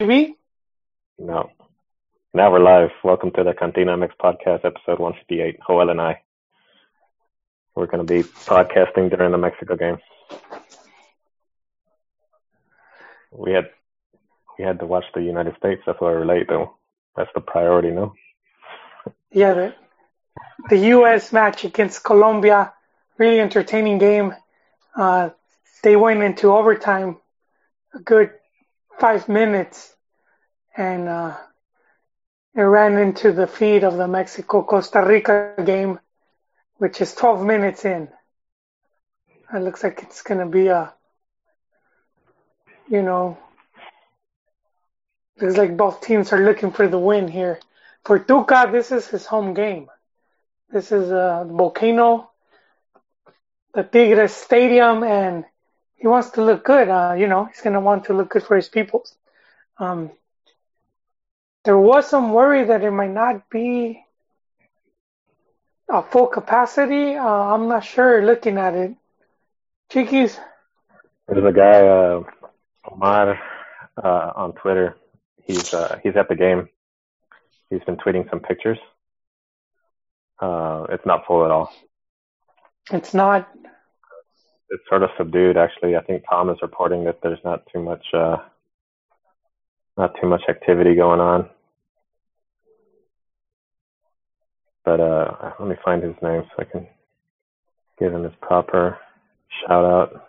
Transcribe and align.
TV? 0.00 0.36
No. 1.18 1.50
Now 2.32 2.52
we're 2.52 2.60
live. 2.60 2.90
Welcome 3.02 3.32
to 3.32 3.42
the 3.42 3.52
Cantina 3.52 3.96
MX 3.96 4.10
podcast, 4.22 4.64
episode 4.64 5.00
158. 5.00 5.58
Joel 5.66 5.90
and 5.90 6.00
I. 6.00 6.22
We're 7.74 7.86
going 7.86 8.06
to 8.06 8.14
be 8.14 8.22
podcasting 8.22 9.10
during 9.10 9.32
the 9.32 9.38
Mexico 9.38 9.74
game. 9.74 9.98
We 13.32 13.50
had 13.50 13.70
we 14.56 14.64
had 14.64 14.78
to 14.78 14.86
watch 14.86 15.04
the 15.14 15.20
United 15.20 15.56
States. 15.56 15.82
That's 15.84 16.00
why 16.00 16.12
we're 16.12 16.24
late, 16.24 16.46
though. 16.46 16.76
That's 17.16 17.30
the 17.34 17.40
priority, 17.40 17.90
no? 17.90 18.14
Yeah, 19.32 19.54
the, 19.54 19.74
the 20.70 20.78
U.S. 20.94 21.32
match 21.32 21.64
against 21.64 22.04
Colombia, 22.04 22.72
really 23.16 23.40
entertaining 23.40 23.98
game. 23.98 24.32
Uh, 24.94 25.30
they 25.82 25.96
went 25.96 26.22
into 26.22 26.52
overtime 26.52 27.16
a 27.94 27.98
good 27.98 28.30
five 28.98 29.28
minutes, 29.28 29.94
and 30.76 31.08
uh, 31.08 31.36
it 32.54 32.62
ran 32.62 32.98
into 32.98 33.32
the 33.32 33.46
feed 33.46 33.84
of 33.84 33.96
the 33.96 34.08
Mexico 34.08 34.62
Costa 34.62 35.04
Rica 35.04 35.54
game, 35.64 36.00
which 36.76 37.00
is 37.00 37.14
12 37.14 37.44
minutes 37.44 37.84
in. 37.84 38.08
It 39.54 39.60
looks 39.60 39.82
like 39.82 40.02
it's 40.02 40.22
going 40.22 40.40
to 40.40 40.46
be 40.46 40.66
a, 40.68 40.92
you 42.88 43.02
know, 43.02 43.38
looks 45.40 45.56
like 45.56 45.76
both 45.76 46.00
teams 46.00 46.32
are 46.32 46.44
looking 46.44 46.72
for 46.72 46.88
the 46.88 46.98
win 46.98 47.28
here. 47.28 47.60
For 48.04 48.18
Tuca, 48.18 48.72
this 48.72 48.92
is 48.92 49.06
his 49.08 49.26
home 49.26 49.54
game. 49.54 49.88
This 50.70 50.92
is 50.92 51.10
uh, 51.10 51.44
Volcano, 51.44 52.30
the 53.74 53.82
Tigres 53.84 54.34
Stadium, 54.34 55.02
and 55.02 55.44
he 55.98 56.06
wants 56.06 56.30
to 56.30 56.44
look 56.44 56.64
good. 56.64 56.88
Uh, 56.88 57.14
you 57.18 57.26
know, 57.26 57.44
he's 57.46 57.60
going 57.60 57.74
to 57.74 57.80
want 57.80 58.04
to 58.04 58.14
look 58.14 58.30
good 58.30 58.44
for 58.44 58.56
his 58.56 58.68
people. 58.68 59.04
Um, 59.78 60.10
there 61.64 61.78
was 61.78 62.08
some 62.08 62.32
worry 62.32 62.64
that 62.64 62.82
it 62.82 62.90
might 62.90 63.10
not 63.10 63.50
be 63.50 64.04
a 65.88 66.02
full 66.02 66.26
capacity. 66.26 67.14
Uh, 67.16 67.26
I'm 67.26 67.68
not 67.68 67.84
sure 67.84 68.24
looking 68.24 68.58
at 68.58 68.74
it. 68.74 68.94
Chiquis? 69.90 70.38
There's 71.26 71.44
a 71.44 71.52
guy, 71.52 71.86
uh, 71.86 72.22
Omar, 72.90 73.38
uh, 74.02 74.32
on 74.36 74.52
Twitter. 74.52 74.96
He's 75.44 75.72
uh, 75.74 75.98
he's 76.02 76.16
at 76.16 76.28
the 76.28 76.36
game. 76.36 76.68
He's 77.70 77.82
been 77.84 77.96
tweeting 77.96 78.28
some 78.30 78.40
pictures. 78.40 78.78
Uh, 80.38 80.86
it's 80.90 81.04
not 81.04 81.26
full 81.26 81.44
at 81.44 81.50
all. 81.50 81.72
It's 82.90 83.12
not 83.12 83.48
it's 84.70 84.82
sort 84.88 85.02
of 85.02 85.10
subdued 85.16 85.56
actually. 85.56 85.96
I 85.96 86.02
think 86.02 86.24
Tom 86.28 86.50
is 86.50 86.58
reporting 86.62 87.04
that 87.04 87.20
there's 87.22 87.42
not 87.44 87.64
too 87.72 87.82
much 87.82 88.04
uh, 88.12 88.36
not 89.96 90.14
too 90.20 90.28
much 90.28 90.42
activity 90.48 90.94
going 90.94 91.20
on. 91.20 91.48
But 94.84 95.00
uh, 95.00 95.52
let 95.58 95.68
me 95.68 95.76
find 95.84 96.02
his 96.02 96.14
name 96.22 96.44
so 96.44 96.62
I 96.62 96.64
can 96.64 96.86
give 97.98 98.12
him 98.12 98.24
his 98.24 98.32
proper 98.40 98.98
shout 99.60 99.84
out. 99.84 100.24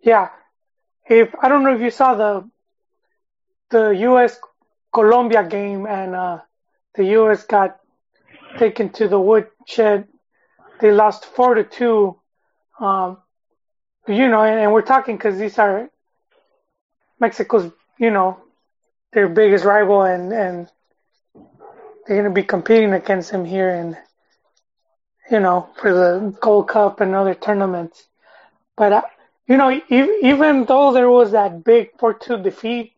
Yeah, 0.00 0.28
if 1.08 1.34
I 1.42 1.48
don't 1.48 1.64
know 1.64 1.74
if 1.74 1.80
you 1.80 1.90
saw 1.90 2.14
the 2.14 2.50
the 3.70 3.90
U.S. 3.90 4.38
Colombia 4.94 5.46
game 5.46 5.86
and 5.86 6.14
uh, 6.14 6.38
the 6.94 7.04
U.S. 7.20 7.44
got 7.44 7.80
taken 8.58 8.90
to 8.90 9.08
the 9.08 9.20
woodshed. 9.20 10.08
They 10.80 10.92
lost 10.92 11.24
four 11.24 11.54
to 11.54 11.64
two. 11.64 12.18
Um, 12.80 13.18
you 14.06 14.28
know, 14.28 14.42
and, 14.42 14.60
and 14.60 14.72
we're 14.72 14.82
talking 14.82 15.16
because 15.16 15.38
these 15.38 15.58
are 15.58 15.90
Mexico's, 17.18 17.72
you 17.98 18.10
know, 18.10 18.38
their 19.12 19.28
biggest 19.28 19.64
rival, 19.64 20.02
and 20.02 20.32
and 20.32 20.68
they're 21.34 22.16
going 22.22 22.24
to 22.24 22.30
be 22.30 22.42
competing 22.46 22.92
against 22.92 23.32
them 23.32 23.44
here, 23.44 23.70
and 23.70 23.96
you 25.30 25.40
know, 25.40 25.68
for 25.80 25.92
the 25.92 26.36
Gold 26.40 26.68
Cup 26.68 27.00
and 27.00 27.14
other 27.14 27.34
tournaments. 27.34 28.06
But 28.76 28.92
uh, 28.92 29.02
you 29.46 29.56
know, 29.56 29.70
even, 29.88 30.18
even 30.22 30.64
though 30.66 30.92
there 30.92 31.10
was 31.10 31.32
that 31.32 31.64
big 31.64 31.90
four-two 31.98 32.42
defeat, 32.42 32.92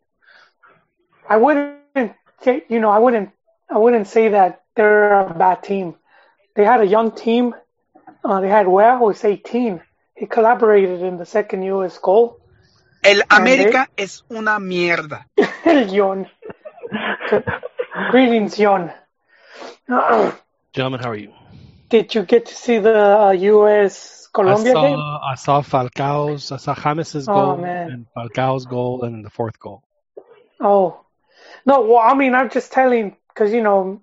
I 1.28 1.36
wouldn't, 1.36 2.14
say, 2.42 2.64
you 2.68 2.80
know, 2.80 2.90
I 2.90 2.98
wouldn't, 2.98 3.30
I 3.70 3.78
wouldn't 3.78 4.08
say 4.08 4.30
that 4.30 4.62
they're 4.78 5.20
a 5.26 5.34
bad 5.34 5.62
team. 5.62 5.96
They 6.54 6.64
had 6.64 6.80
a 6.80 6.86
young 6.86 7.10
team. 7.10 7.54
Uh, 8.24 8.40
they 8.40 8.48
had 8.48 8.66
Weah, 8.66 8.96
who 8.98 9.10
is 9.10 9.24
18. 9.24 9.80
He 10.14 10.26
collaborated 10.26 11.02
in 11.02 11.18
the 11.18 11.26
second 11.26 11.62
U.S. 11.64 11.98
goal. 11.98 12.38
El 13.02 13.22
América 13.28 13.88
they, 13.96 14.04
es 14.04 14.22
una 14.30 14.58
mierda. 14.58 15.26
El 15.64 15.92
Yon. 15.92 16.26
Greetings, 18.10 18.58
Yon. 18.58 18.92
Gentlemen, 20.72 21.00
how 21.00 21.10
are 21.10 21.16
you? 21.16 21.32
Did 21.88 22.14
you 22.14 22.22
get 22.22 22.46
to 22.46 22.54
see 22.54 22.78
the 22.78 23.20
uh, 23.20 23.30
U.S. 23.30 24.28
Colombia 24.32 24.72
I 24.72 24.74
saw, 24.74 24.82
game? 24.82 24.98
I 25.32 25.34
saw 25.34 25.62
Falcao's, 25.62 26.52
I 26.52 26.56
saw 26.58 26.74
James's 26.74 27.26
Oh, 27.26 27.32
goal 27.34 27.56
man. 27.56 27.90
and 27.90 28.06
Falcao's 28.16 28.66
goal 28.66 29.02
and 29.04 29.24
the 29.24 29.30
fourth 29.30 29.58
goal. 29.58 29.82
Oh, 30.60 31.00
no. 31.66 31.82
Well, 31.82 31.98
I 31.98 32.14
mean, 32.14 32.34
I'm 32.34 32.50
just 32.50 32.72
telling 32.72 33.16
because 33.28 33.52
you 33.52 33.62
know, 33.62 34.02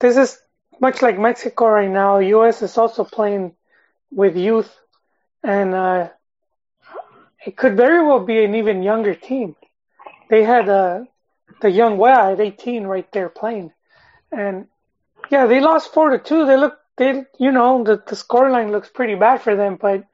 this 0.00 0.16
is 0.16 0.38
much 0.80 1.02
like 1.02 1.18
Mexico 1.18 1.68
right 1.68 1.90
now. 1.90 2.18
U.S. 2.18 2.62
is 2.62 2.78
also 2.78 3.04
playing 3.04 3.54
with 4.10 4.36
youth, 4.36 4.74
and 5.42 5.74
uh, 5.74 6.08
it 7.44 7.56
could 7.56 7.76
very 7.76 8.04
well 8.04 8.20
be 8.20 8.44
an 8.44 8.54
even 8.54 8.82
younger 8.82 9.14
team. 9.14 9.56
They 10.30 10.44
had 10.44 10.68
uh, 10.68 11.04
the 11.60 11.70
young 11.70 11.98
Weah 11.98 12.32
at 12.32 12.40
18 12.40 12.84
right 12.84 13.10
there 13.12 13.28
playing, 13.28 13.72
and 14.30 14.68
yeah, 15.30 15.46
they 15.46 15.60
lost 15.60 15.92
four 15.92 16.10
to 16.10 16.18
two. 16.18 16.46
They 16.46 16.56
look, 16.56 16.78
they 16.96 17.24
you 17.38 17.52
know, 17.52 17.82
the 17.84 17.96
the 17.96 18.16
scoreline 18.16 18.70
looks 18.70 18.88
pretty 18.88 19.14
bad 19.14 19.42
for 19.42 19.56
them, 19.56 19.76
but 19.80 20.04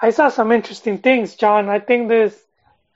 I 0.00 0.10
saw 0.10 0.28
some 0.28 0.52
interesting 0.52 0.98
things, 0.98 1.34
John. 1.34 1.68
I 1.68 1.78
think 1.80 2.08
this 2.08 2.34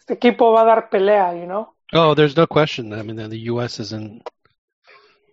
este 0.00 0.20
equipo 0.20 0.52
va 0.54 0.62
a 0.62 0.66
dar 0.66 0.88
pelea, 0.90 1.40
you 1.40 1.46
know. 1.46 1.72
Oh, 1.92 2.14
there's 2.14 2.36
no 2.36 2.46
question. 2.46 2.92
I 2.92 3.02
mean, 3.02 3.16
the 3.16 3.28
the 3.28 3.38
U.S. 3.52 3.80
is 3.80 3.92
in. 3.92 4.22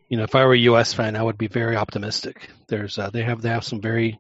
You 0.10 0.18
know, 0.18 0.24
if 0.24 0.36
I 0.36 0.46
were 0.46 0.54
a 0.54 0.58
U.S. 0.60 0.94
fan, 0.94 1.16
I 1.16 1.24
would 1.24 1.38
be 1.38 1.48
very 1.48 1.76
optimistic. 1.76 2.50
There's, 2.68 2.98
uh, 3.00 3.10
they 3.10 3.24
have 3.24 3.42
they 3.42 3.50
have 3.50 3.64
some 3.64 3.82
very 3.82 4.20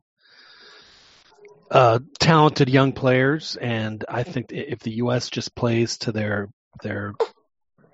uh, 1.71 1.99
talented 2.19 2.69
young 2.69 2.91
players, 2.93 3.55
and 3.57 4.03
I 4.09 4.23
think 4.23 4.47
if 4.51 4.79
the 4.79 4.95
U.S. 4.97 5.29
just 5.29 5.55
plays 5.55 5.97
to 5.99 6.11
their 6.11 6.49
their 6.81 7.13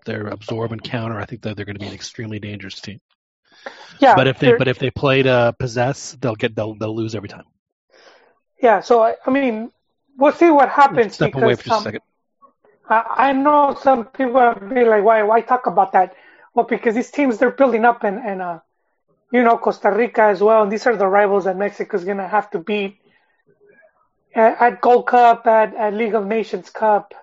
their 0.05 0.27
absorb 0.27 0.71
and 0.71 0.83
counter, 0.83 1.19
I 1.19 1.25
think 1.25 1.41
that 1.43 1.55
they're 1.55 1.65
going 1.65 1.75
to 1.75 1.79
be 1.79 1.87
an 1.87 1.93
extremely 1.93 2.39
dangerous 2.39 2.79
team. 2.79 2.99
Yeah, 3.99 4.15
But 4.15 4.27
if 4.27 4.39
they 4.39 4.53
but 4.53 4.67
if 4.67 4.79
they 4.79 4.91
play 4.91 5.23
to 5.23 5.55
possess, 5.59 6.13
they'll 6.19 6.35
get 6.35 6.55
they'll 6.55 6.75
they'll 6.75 6.95
lose 6.95 7.15
every 7.15 7.29
time. 7.29 7.45
yeah. 8.61 8.79
So 8.81 9.01
I, 9.03 9.15
I 9.25 9.31
mean, 9.31 9.71
we'll 10.17 10.31
see 10.31 10.49
what 10.49 10.69
happens 10.69 11.15
Step 11.15 11.31
because 11.31 11.43
away 11.43 11.55
for 11.55 11.63
just 11.63 11.79
a 11.79 11.83
second. 11.83 12.01
I, 12.89 13.29
I 13.29 13.33
know 13.33 13.75
some 13.81 14.05
people 14.05 14.37
are 14.37 14.55
be 14.59 14.83
like, 14.85 15.03
why 15.03 15.23
why 15.23 15.41
talk 15.41 15.67
about 15.67 15.91
that? 15.93 16.15
Well, 16.53 16.65
because 16.65 16.95
these 16.95 17.11
teams 17.11 17.37
they're 17.37 17.51
building 17.51 17.85
up 17.85 18.03
and 18.03 18.19
and 18.19 18.41
uh, 18.41 18.59
you 19.31 19.43
know 19.43 19.57
Costa 19.57 19.91
Rica 19.91 20.23
as 20.23 20.41
well, 20.41 20.63
and 20.63 20.71
these 20.71 20.85
are 20.85 20.95
the 20.95 21.07
rivals 21.07 21.45
that 21.45 21.57
Mexico's 21.57 22.03
gonna 22.03 22.27
have 22.27 22.49
to 22.51 22.59
beat 22.59 22.97
at, 24.33 24.61
at 24.61 24.81
Gold 24.81 25.07
Cup, 25.07 25.47
at, 25.47 25.75
at 25.75 25.93
League 25.93 26.15
of 26.15 26.25
Nations 26.25 26.69
Cup, 26.69 27.13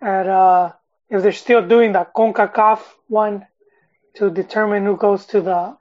at 0.00 0.28
uh, 0.28 0.72
if 1.08 1.22
they're 1.22 1.32
still 1.32 1.66
doing 1.66 1.92
that 1.92 2.14
Concacaf 2.14 2.80
one 3.08 3.46
to 4.14 4.30
determine 4.30 4.84
who 4.84 4.96
goes 4.96 5.26
to 5.26 5.40
the 5.40 5.76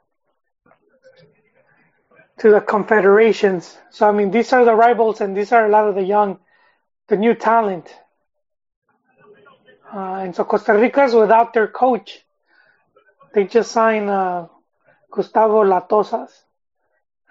to 2.40 2.52
the 2.52 2.62
confederations. 2.62 3.76
So 3.90 4.08
I 4.08 4.12
mean, 4.12 4.32
these 4.32 4.54
are 4.54 4.64
the 4.64 4.76
rivals, 4.76 5.22
and 5.22 5.36
these 5.36 5.52
are 5.52 5.66
a 5.66 5.70
lot 5.70 5.88
of 5.88 5.96
the 5.96 6.04
young, 6.04 6.40
the 7.08 7.18
new 7.18 7.34
talent. 7.34 7.94
Uh, 9.92 10.16
and 10.16 10.36
so 10.36 10.44
Costa 10.44 10.74
Rica's 10.74 11.14
without 11.14 11.54
their 11.54 11.68
coach. 11.68 12.24
They 13.38 13.44
just 13.44 13.72
signed 13.72 14.10
uh, 14.10 14.48
Gustavo 15.12 15.64
Latosas. 15.64 16.32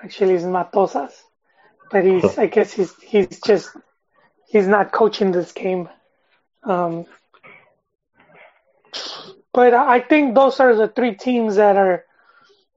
Actually, 0.00 0.34
it's 0.34 0.44
Matosas, 0.44 1.10
but 1.90 2.04
he's 2.04 2.38
I 2.38 2.46
guess 2.46 2.72
he's 2.72 2.94
he's 3.02 3.40
just 3.40 3.70
he's 4.46 4.68
not 4.68 4.92
coaching 4.92 5.32
this 5.32 5.50
game. 5.50 5.88
Um, 6.62 7.06
but 9.52 9.74
I 9.74 9.98
think 9.98 10.36
those 10.36 10.60
are 10.60 10.76
the 10.76 10.86
three 10.86 11.16
teams 11.16 11.56
that 11.56 11.74
are 11.76 12.04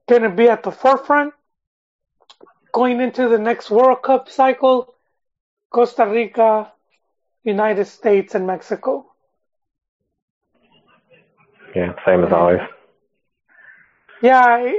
going 0.08 0.22
to 0.22 0.30
be 0.30 0.48
at 0.48 0.64
the 0.64 0.72
forefront 0.72 1.32
going 2.72 3.00
into 3.00 3.28
the 3.28 3.38
next 3.38 3.70
World 3.70 4.02
Cup 4.02 4.28
cycle. 4.28 4.92
Costa 5.70 6.04
Rica, 6.04 6.72
United 7.44 7.84
States, 7.84 8.34
and 8.34 8.44
Mexico. 8.48 9.06
Yeah, 11.76 11.94
same 12.04 12.24
as 12.24 12.32
always. 12.32 12.60
Yeah, 14.22 14.72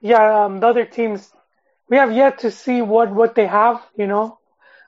yeah. 0.00 0.44
Um, 0.44 0.60
the 0.60 0.66
other 0.68 0.84
teams, 0.84 1.30
we 1.88 1.96
have 1.96 2.12
yet 2.12 2.38
to 2.40 2.50
see 2.50 2.82
what 2.82 3.12
what 3.12 3.34
they 3.34 3.46
have. 3.46 3.82
You 3.96 4.06
know, 4.06 4.38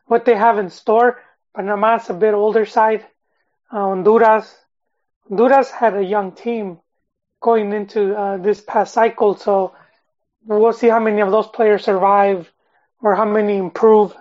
what 0.07 0.25
they 0.25 0.37
have 0.37 0.59
in 0.59 0.71
store. 0.71 1.23
Panama's 1.55 2.11
a 2.11 2.15
bit 2.15 2.35
older 2.35 2.67
side. 2.67 3.05
Uh, 3.73 3.79
Honduras, 3.91 4.55
Honduras 5.29 5.71
had 5.71 5.97
a 5.97 6.05
young 6.05 6.33
team 6.33 6.81
going 7.41 7.73
into 7.73 8.15
uh, 8.17 8.37
this 8.39 8.61
past 8.61 8.95
cycle, 8.95 9.37
so 9.37 9.75
we'll 10.47 10.73
see 10.73 10.89
how 10.89 11.01
many 11.01 11.21
of 11.23 11.31
those 11.31 11.49
players 11.49 11.85
survive 11.85 12.51
or 13.03 13.15
how 13.17 13.25
many 13.27 13.57
improve. 13.59 14.15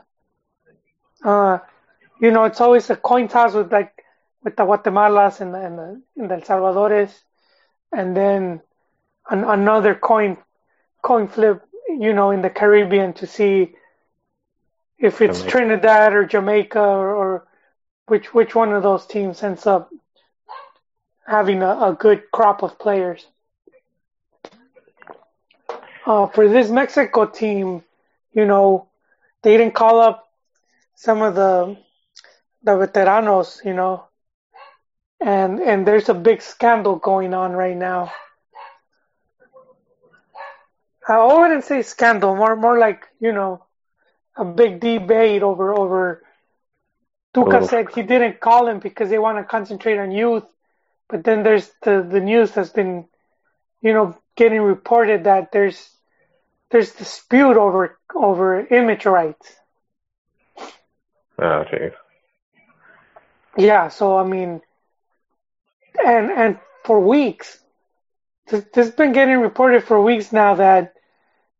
Uh, 1.24 1.60
you 2.22 2.32
know, 2.32 2.46
it's 2.46 2.62
always 2.62 2.90
a 2.90 2.96
coin 2.96 3.28
toss 3.28 3.54
with 3.54 3.72
like 3.72 4.04
with 4.44 4.56
the 4.56 4.64
Guatemalas 4.66 5.42
and 5.42 5.54
the, 5.54 5.60
and 5.60 5.78
the, 5.78 6.02
and 6.18 6.30
the 6.32 6.36
El 6.36 6.42
Salvadores, 6.42 7.12
and 7.92 8.16
then 8.16 8.62
an, 9.30 9.44
another 9.44 9.96
coin 9.96 10.38
coin 11.02 11.28
flip, 11.28 11.62
you 11.90 12.14
know, 12.14 12.32
in 12.32 12.42
the 12.42 12.50
Caribbean 12.50 13.14
to 13.14 13.28
see 13.28 13.76
if 14.98 15.22
it's 15.22 15.40
Jamaica. 15.40 15.52
Trinidad 15.52 16.14
or 16.14 16.26
Jamaica 16.26 16.80
or, 16.80 17.16
or 17.16 17.48
which 18.08 18.34
which 18.34 18.56
one 18.56 18.74
of 18.74 18.84
those 18.84 19.06
teams 19.06 19.44
ends 19.44 19.68
up 19.68 19.90
having 21.28 21.62
a, 21.64 21.70
a 21.90 21.98
good 22.00 22.32
crop 22.32 22.64
of 22.64 22.78
players. 22.80 23.26
Uh, 26.06 26.28
for 26.28 26.48
this 26.48 26.70
Mexico 26.70 27.26
team, 27.26 27.84
you 28.32 28.46
know, 28.46 28.88
they 29.42 29.58
didn't 29.58 29.74
call 29.74 30.00
up 30.00 30.28
some 30.96 31.22
of 31.22 31.36
the 31.36 31.78
the 32.64 32.72
veteranos, 32.72 33.64
you 33.66 33.74
know, 33.74 34.06
and 35.20 35.60
and 35.60 35.88
there's 35.88 36.10
a 36.10 36.14
big 36.14 36.42
scandal 36.42 36.96
going 36.96 37.34
on 37.34 37.54
right 37.54 37.78
now. 37.78 38.12
I 41.08 41.24
wouldn't 41.40 41.64
say 41.64 41.82
scandal, 41.82 42.36
more 42.36 42.56
more 42.56 42.78
like 42.78 43.08
you 43.20 43.32
know, 43.34 43.66
a 44.36 44.46
big 44.46 44.80
debate 44.80 45.44
over 45.44 45.74
over. 45.74 46.24
Tuca 47.36 47.62
Oh. 47.62 47.62
said 47.64 47.90
he 47.92 48.04
didn't 48.04 48.40
call 48.40 48.68
him 48.68 48.80
because 48.80 49.10
they 49.10 49.20
want 49.20 49.38
to 49.38 49.44
concentrate 49.44 49.98
on 49.98 50.12
youth, 50.12 50.46
but 51.10 51.24
then 51.24 51.44
there's 51.44 51.72
the 51.84 52.02
the 52.02 52.20
news 52.22 52.52
has 52.56 52.70
been, 52.72 53.08
you 53.82 53.94
know, 53.94 54.18
getting 54.36 54.62
reported 54.62 55.26
that 55.26 55.52
there's 55.52 55.90
there's 56.72 56.92
dispute 56.94 57.58
over 57.58 58.00
over 58.16 58.66
image 58.68 59.06
rights. 59.06 59.56
Oh, 61.40 61.64
jeez. 61.72 61.94
Yeah, 63.58 63.90
so 63.90 64.18
I 64.18 64.24
mean, 64.24 64.62
and 66.06 66.32
and 66.32 66.60
for 66.84 67.00
weeks, 67.00 67.60
this 68.48 68.66
has 68.76 68.92
been 68.92 69.14
getting 69.14 69.40
reported 69.40 69.84
for 69.84 70.02
weeks 70.02 70.32
now 70.34 70.56
that 70.56 70.95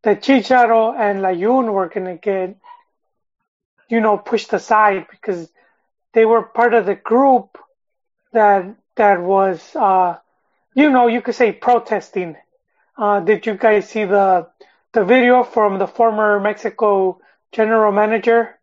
that 0.06 0.22
Chicharo 0.22 0.96
and 0.98 1.20
Layun 1.20 1.72
were 1.72 1.88
gonna 1.88 2.16
get, 2.16 2.56
you 3.88 4.00
know, 4.00 4.16
pushed 4.16 4.52
aside 4.52 5.06
because 5.10 5.50
they 6.14 6.24
were 6.24 6.42
part 6.42 6.74
of 6.74 6.86
the 6.86 6.94
group 6.94 7.58
that 8.32 8.64
that 8.96 9.20
was, 9.22 9.74
uh, 9.76 10.16
you 10.74 10.90
know, 10.90 11.08
you 11.08 11.22
could 11.22 11.34
say 11.34 11.52
protesting. 11.52 12.36
Uh, 12.96 13.20
did 13.20 13.46
you 13.46 13.54
guys 13.54 13.88
see 13.88 14.04
the 14.04 14.48
the 14.92 15.04
video 15.04 15.42
from 15.42 15.78
the 15.78 15.88
former 15.88 16.40
Mexico 16.40 17.20
general 17.52 17.92
manager, 17.92 18.58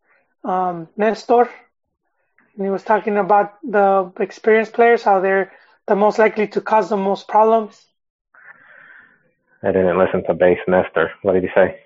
um, 0.45 0.87
Nestor? 0.97 1.49
and 2.55 2.65
he 2.65 2.71
was 2.71 2.83
talking 2.83 3.17
about 3.17 3.59
the 3.63 4.11
experienced 4.19 4.73
players, 4.73 5.03
how 5.03 5.19
they're 5.19 5.51
the 5.87 5.95
most 5.95 6.19
likely 6.19 6.47
to 6.47 6.61
cause 6.61 6.89
the 6.89 6.97
most 6.97 7.27
problems. 7.27 7.85
I 9.63 9.71
didn't 9.71 9.97
listen 9.97 10.23
to 10.25 10.33
Base 10.33 10.59
Nestor. 10.67 11.11
What 11.21 11.33
did 11.33 11.43
he 11.43 11.49
say? 11.55 11.79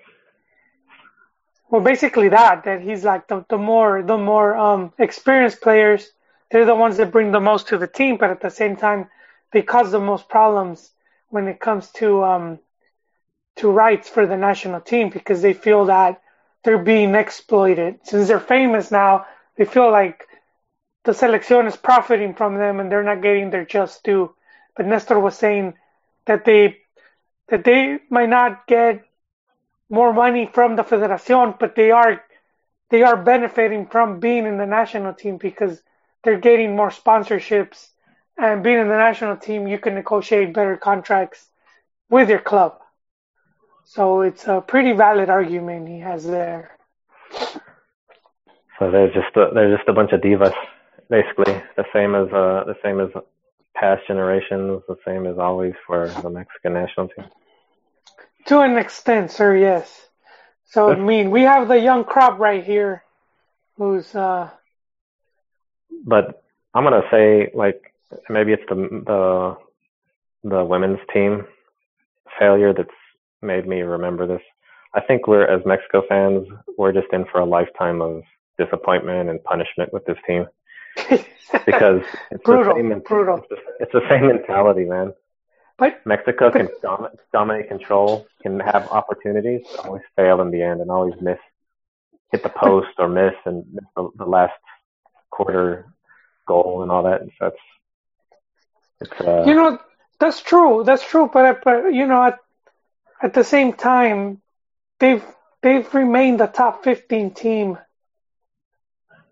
Well, 1.70 1.82
basically 1.82 2.28
that 2.30 2.64
that 2.64 2.80
he's 2.80 3.04
like 3.04 3.28
the, 3.28 3.44
the 3.48 3.58
more 3.58 4.02
the 4.02 4.16
more 4.16 4.56
um, 4.56 4.92
experienced 4.98 5.60
players, 5.60 6.10
they're 6.50 6.64
the 6.64 6.74
ones 6.74 6.96
that 6.96 7.12
bring 7.12 7.30
the 7.30 7.40
most 7.40 7.68
to 7.68 7.78
the 7.78 7.86
team, 7.86 8.16
but 8.16 8.30
at 8.30 8.40
the 8.40 8.50
same 8.50 8.76
time, 8.76 9.08
they 9.52 9.62
cause 9.62 9.92
the 9.92 10.00
most 10.00 10.28
problems 10.28 10.90
when 11.28 11.46
it 11.46 11.60
comes 11.60 11.90
to 11.92 12.24
um, 12.24 12.58
to 13.56 13.70
rights 13.70 14.08
for 14.08 14.26
the 14.26 14.36
national 14.36 14.80
team 14.80 15.10
because 15.10 15.42
they 15.42 15.52
feel 15.52 15.84
that 15.86 16.22
they're 16.64 16.78
being 16.78 17.14
exploited. 17.14 18.00
Since 18.02 18.28
they're 18.28 18.40
famous 18.40 18.90
now, 18.90 19.26
they 19.56 19.64
feel 19.64 19.90
like 19.90 20.26
the 21.04 21.12
selección 21.12 21.66
is 21.66 21.76
profiting 21.76 22.34
from 22.34 22.56
them 22.56 22.80
and 22.80 22.90
they're 22.90 23.02
not 23.02 23.22
getting 23.22 23.50
their 23.50 23.64
just 23.64 24.02
due. 24.04 24.34
But 24.76 24.86
Nestor 24.86 25.18
was 25.18 25.36
saying 25.36 25.74
that 26.26 26.44
they 26.44 26.78
that 27.48 27.64
they 27.64 27.98
might 28.10 28.28
not 28.28 28.66
get 28.66 29.04
more 29.90 30.12
money 30.12 30.50
from 30.52 30.76
the 30.76 30.84
federación, 30.84 31.58
but 31.58 31.74
they 31.74 31.90
are 31.90 32.22
they 32.90 33.02
are 33.02 33.16
benefiting 33.16 33.86
from 33.86 34.18
being 34.20 34.46
in 34.46 34.58
the 34.58 34.66
national 34.66 35.12
team 35.14 35.36
because 35.36 35.82
they're 36.24 36.38
getting 36.40 36.74
more 36.74 36.90
sponsorships 36.90 37.88
and 38.38 38.62
being 38.62 38.78
in 38.78 38.88
the 38.88 38.96
national 38.96 39.36
team 39.36 39.66
you 39.66 39.78
can 39.78 39.94
negotiate 39.94 40.54
better 40.54 40.76
contracts 40.76 41.46
with 42.08 42.30
your 42.30 42.38
club. 42.38 42.78
So 43.84 44.22
it's 44.22 44.46
a 44.46 44.60
pretty 44.60 44.92
valid 44.92 45.30
argument 45.30 45.88
he 45.88 46.00
has 46.00 46.26
there. 46.26 46.70
So 48.78 48.90
they're 48.90 49.12
just 49.12 49.36
a, 49.36 49.50
they're 49.52 49.74
just 49.76 49.88
a 49.88 49.92
bunch 49.92 50.12
of 50.12 50.20
divas, 50.20 50.54
basically 51.10 51.60
the 51.76 51.84
same 51.92 52.14
as 52.14 52.28
uh 52.28 52.64
the 52.66 52.76
same 52.82 53.00
as 53.00 53.10
past 53.78 54.02
generations, 54.06 54.82
the 54.88 54.96
same 55.06 55.26
as 55.26 55.38
always 55.38 55.74
for 55.86 56.08
the 56.08 56.30
Mexican 56.30 56.74
national 56.74 57.08
team. 57.08 57.26
To 58.46 58.60
an 58.60 58.76
extent, 58.76 59.30
sir, 59.30 59.56
yes. 59.56 60.08
So 60.66 60.90
I 60.90 60.96
mean 60.96 61.30
we 61.30 61.42
have 61.42 61.68
the 61.68 61.78
young 61.78 62.04
crop 62.04 62.38
right 62.38 62.64
here 62.64 63.02
who's 63.76 64.14
uh 64.14 64.50
But 66.04 66.42
I'm 66.74 66.84
gonna 66.84 67.02
say 67.10 67.50
like 67.54 67.94
maybe 68.28 68.52
it's 68.52 68.62
the 68.68 68.76
the 69.06 70.48
the 70.48 70.64
women's 70.64 71.00
team 71.12 71.46
failure 72.38 72.72
that's 72.72 72.90
made 73.42 73.66
me 73.66 73.80
remember 73.82 74.26
this. 74.26 74.42
I 74.94 75.00
think 75.00 75.26
we're 75.26 75.44
as 75.46 75.64
Mexico 75.66 76.02
fans, 76.08 76.46
we're 76.76 76.92
just 76.92 77.12
in 77.12 77.24
for 77.30 77.40
a 77.40 77.44
lifetime 77.44 78.00
of 78.00 78.22
disappointment 78.58 79.28
and 79.30 79.42
punishment 79.44 79.92
with 79.92 80.04
this 80.06 80.16
team 80.26 80.46
because 81.66 82.02
it's 82.30 82.44
Brutal, 82.44 82.74
the 82.74 82.80
same 82.80 83.00
brutal. 83.00 83.38
It's 83.38 83.48
the, 83.48 83.56
it's 83.80 83.92
the 83.92 84.02
same 84.08 84.26
mentality, 84.26 84.84
man. 84.84 85.12
but 85.78 86.04
Mexico 86.06 86.50
can 86.50 86.68
dom- 86.82 87.08
dominate 87.32 87.68
control, 87.68 88.26
can 88.42 88.60
have 88.60 88.88
opportunities, 88.90 89.62
but 89.70 89.86
always 89.86 90.02
fail 90.16 90.40
in 90.40 90.50
the 90.50 90.62
end 90.62 90.80
and 90.80 90.90
always 90.90 91.14
miss, 91.20 91.38
hit 92.32 92.42
the 92.42 92.48
post 92.50 92.88
or 92.98 93.08
miss 93.08 93.34
and 93.44 93.64
miss 93.72 93.84
the, 93.96 94.08
the 94.16 94.24
last 94.24 94.52
quarter 95.30 95.86
goal 96.46 96.82
and 96.82 96.90
all 96.90 97.02
that. 97.04 97.22
So 97.38 97.46
it's 97.46 97.56
it's 99.00 99.20
uh, 99.20 99.44
You 99.46 99.54
know, 99.54 99.78
that's 100.18 100.40
true. 100.42 100.82
That's 100.84 101.04
true. 101.06 101.30
But 101.32 101.62
but 101.64 101.88
you 101.94 102.06
know, 102.06 102.22
at 102.24 102.38
at 103.22 103.34
the 103.34 103.44
same 103.44 103.72
time, 103.72 104.40
they've 104.98 105.24
they've 105.62 105.92
remained 105.94 106.40
the 106.40 106.46
top 106.46 106.84
15 106.84 107.32
team 107.34 107.78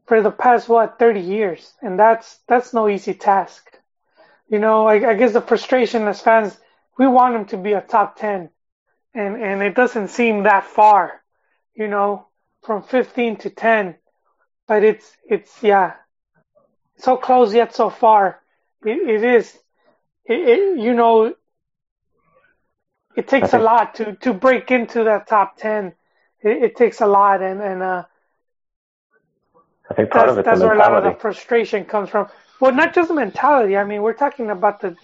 for 0.06 0.22
the 0.22 0.30
past 0.30 0.68
what 0.68 0.98
30 0.98 1.20
years, 1.20 1.72
and 1.82 1.98
that's 1.98 2.38
that's 2.48 2.72
no 2.72 2.88
easy 2.88 3.14
task. 3.14 3.70
You 4.48 4.58
know, 4.58 4.86
I, 4.86 5.10
I 5.10 5.14
guess 5.14 5.32
the 5.32 5.40
frustration 5.40 6.06
as 6.06 6.20
fans, 6.20 6.56
we 6.98 7.06
want 7.06 7.34
them 7.34 7.46
to 7.46 7.56
be 7.56 7.72
a 7.72 7.80
top 7.80 8.16
10, 8.18 8.48
and 9.14 9.42
and 9.42 9.62
it 9.62 9.74
doesn't 9.74 10.08
seem 10.08 10.44
that 10.44 10.64
far. 10.64 11.22
You 11.74 11.88
know, 11.88 12.26
from 12.62 12.82
15 12.82 13.36
to 13.38 13.50
10, 13.50 13.96
but 14.68 14.84
it's 14.84 15.16
it's 15.28 15.62
yeah, 15.62 15.94
so 16.98 17.16
close 17.16 17.52
yet 17.52 17.74
so 17.74 17.90
far. 17.90 18.40
It, 18.84 18.98
it 19.08 19.24
is. 19.24 19.56
It, 20.24 20.40
it, 20.48 20.78
you 20.78 20.94
know, 20.94 21.34
it 23.16 23.28
takes 23.28 23.52
a 23.52 23.58
lot 23.58 23.96
to, 23.96 24.16
to 24.16 24.32
break 24.32 24.70
into 24.70 25.04
that 25.04 25.26
top 25.28 25.56
10. 25.56 25.94
It, 26.42 26.62
it 26.62 26.76
takes 26.76 27.00
a 27.00 27.06
lot, 27.06 27.42
and, 27.42 27.60
and 27.60 27.82
uh, 27.82 28.04
I 29.90 29.94
think 29.94 30.10
part 30.10 30.26
that's, 30.26 30.32
of 30.32 30.38
it's 30.38 30.46
that's 30.46 30.60
the 30.60 30.66
where 30.66 30.74
a 30.74 30.78
lot 30.78 30.94
of 30.94 31.04
the 31.04 31.18
frustration 31.18 31.84
comes 31.84 32.10
from. 32.10 32.28
Well, 32.60 32.72
not 32.72 32.94
just 32.94 33.08
the 33.08 33.14
mentality. 33.14 33.76
I 33.76 33.84
mean, 33.84 34.02
we're 34.02 34.14
talking 34.14 34.50
about 34.50 34.80
the 34.80 34.96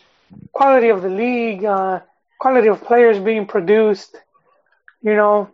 quality 0.53 0.89
of 0.89 1.03
the 1.03 1.09
league, 1.09 1.65
uh, 1.65 2.01
quality 2.39 2.69
of 2.69 2.83
players 2.83 3.19
being 3.19 3.47
produced. 3.47 4.17
You 5.03 5.15
know, 5.15 5.51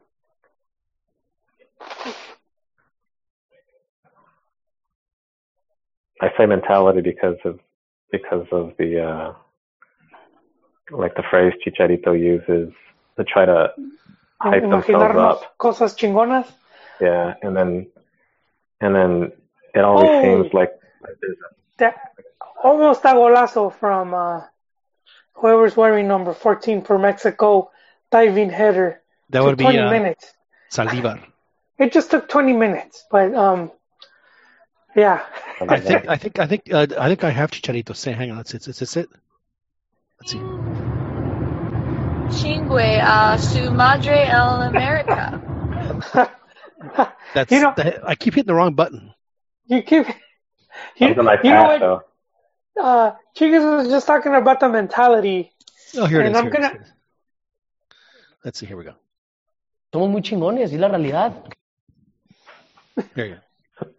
I 6.20 6.30
say 6.36 6.46
mentality 6.46 7.00
because 7.00 7.36
of 7.44 7.60
because 8.10 8.46
of 8.50 8.72
the 8.78 9.02
uh, 9.02 9.34
like 10.90 11.14
the 11.14 11.22
phrase 11.30 11.52
Chicharito 11.64 12.18
uses 12.18 12.72
to 13.16 13.24
try 13.24 13.44
to 13.44 13.72
hype 14.40 14.62
themselves 14.62 15.16
up. 15.16 15.58
cosas 15.58 15.94
chingonas. 15.94 16.50
Yeah, 17.00 17.34
and 17.42 17.56
then 17.56 17.86
and 18.80 18.94
then 18.94 19.32
it 19.74 19.80
always 19.84 20.08
Oh. 20.10 20.22
seems 20.22 20.54
like, 20.54 20.70
like 21.02 21.16
there's 21.20 21.36
a 21.38 21.54
That 21.78 21.94
almost 22.62 23.04
a 23.04 23.08
golazo 23.08 23.72
from 23.72 24.14
uh, 24.14 24.42
whoever's 25.34 25.76
wearing 25.76 26.08
number 26.08 26.32
14 26.34 26.82
for 26.82 26.98
Mexico, 26.98 27.70
diving 28.10 28.50
header. 28.50 29.00
That 29.30 29.40
Took 29.40 29.46
would 29.48 29.58
be 29.58 29.64
20 29.64 29.78
uh, 29.78 29.90
minutes. 29.90 30.34
Salivar. 30.70 31.20
It 31.78 31.92
just 31.92 32.10
took 32.10 32.28
20 32.28 32.54
minutes, 32.54 33.04
but 33.08 33.32
um, 33.34 33.70
Yeah. 34.96 35.22
I 35.60 35.78
think 35.78 36.08
I 36.08 36.16
think 36.16 36.38
I 36.40 36.46
think 36.48 36.62
uh, 36.72 36.86
I 36.98 37.06
think 37.08 37.22
I 37.22 37.30
have 37.30 37.52
Chicharito. 37.52 37.94
Say, 37.94 38.10
hang 38.12 38.32
on, 38.32 38.38
let's 38.38 38.52
is 38.52 38.78
this 38.80 38.96
it? 38.96 39.08
Let's 40.18 40.32
see. 40.32 40.38
Chingue 42.30 42.98
a 43.00 43.38
su 43.38 43.70
madre 43.70 44.26
el 44.26 44.62
America. 44.62 45.40
That's 47.34 47.50
You 47.52 47.60
know- 47.60 47.74
the, 47.76 48.06
I 48.06 48.14
keep 48.14 48.34
hitting 48.34 48.46
the 48.48 48.54
wrong 48.54 48.74
button. 48.74 49.12
You 49.66 49.82
keep. 49.82 50.06
You, 50.96 51.08
was 51.08 51.18
a 51.18 51.22
nice 51.22 51.38
you 51.42 51.50
know 51.50 51.62
what? 51.64 51.80
though. 51.80 52.02
Uh, 52.80 53.12
Chigas 53.36 53.64
was 53.78 53.88
just 53.88 54.06
talking 54.06 54.34
about 54.34 54.60
the 54.60 54.68
mentality. 54.68 55.52
Oh, 55.96 56.06
here 56.06 56.20
it 56.20 56.26
And 56.26 56.36
is. 56.36 56.38
I'm 56.40 56.44
here 56.46 56.54
it 56.54 56.58
is, 56.60 56.66
gonna- 56.68 56.74
it 56.76 56.82
is. 56.82 56.92
Let's 58.44 58.58
see. 58.60 58.66
Here 58.66 58.76
we 58.76 58.84
go. 58.84 58.94
Somos 59.92 60.10
muy 60.10 60.20
chingones, 60.22 60.70
y 60.70 60.76
la 60.78 60.88
realidad. 60.88 61.32
Here 63.14 63.26
you 63.26 63.34
go. 63.34 63.40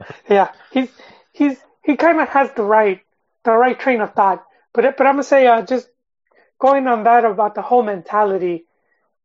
Yeah, 0.29 0.51
he's 0.71 0.89
he's 1.33 1.57
he 1.83 1.95
kind 1.97 2.19
of 2.21 2.29
has 2.29 2.51
the 2.53 2.63
right 2.63 3.01
the 3.43 3.51
right 3.51 3.77
train 3.79 4.01
of 4.01 4.13
thought. 4.13 4.45
But 4.73 4.97
but 4.97 5.05
I'm 5.07 5.13
gonna 5.13 5.23
say 5.23 5.47
uh, 5.47 5.61
just 5.63 5.89
going 6.59 6.87
on 6.87 7.03
that 7.05 7.25
about 7.25 7.55
the 7.55 7.61
whole 7.61 7.83
mentality, 7.83 8.65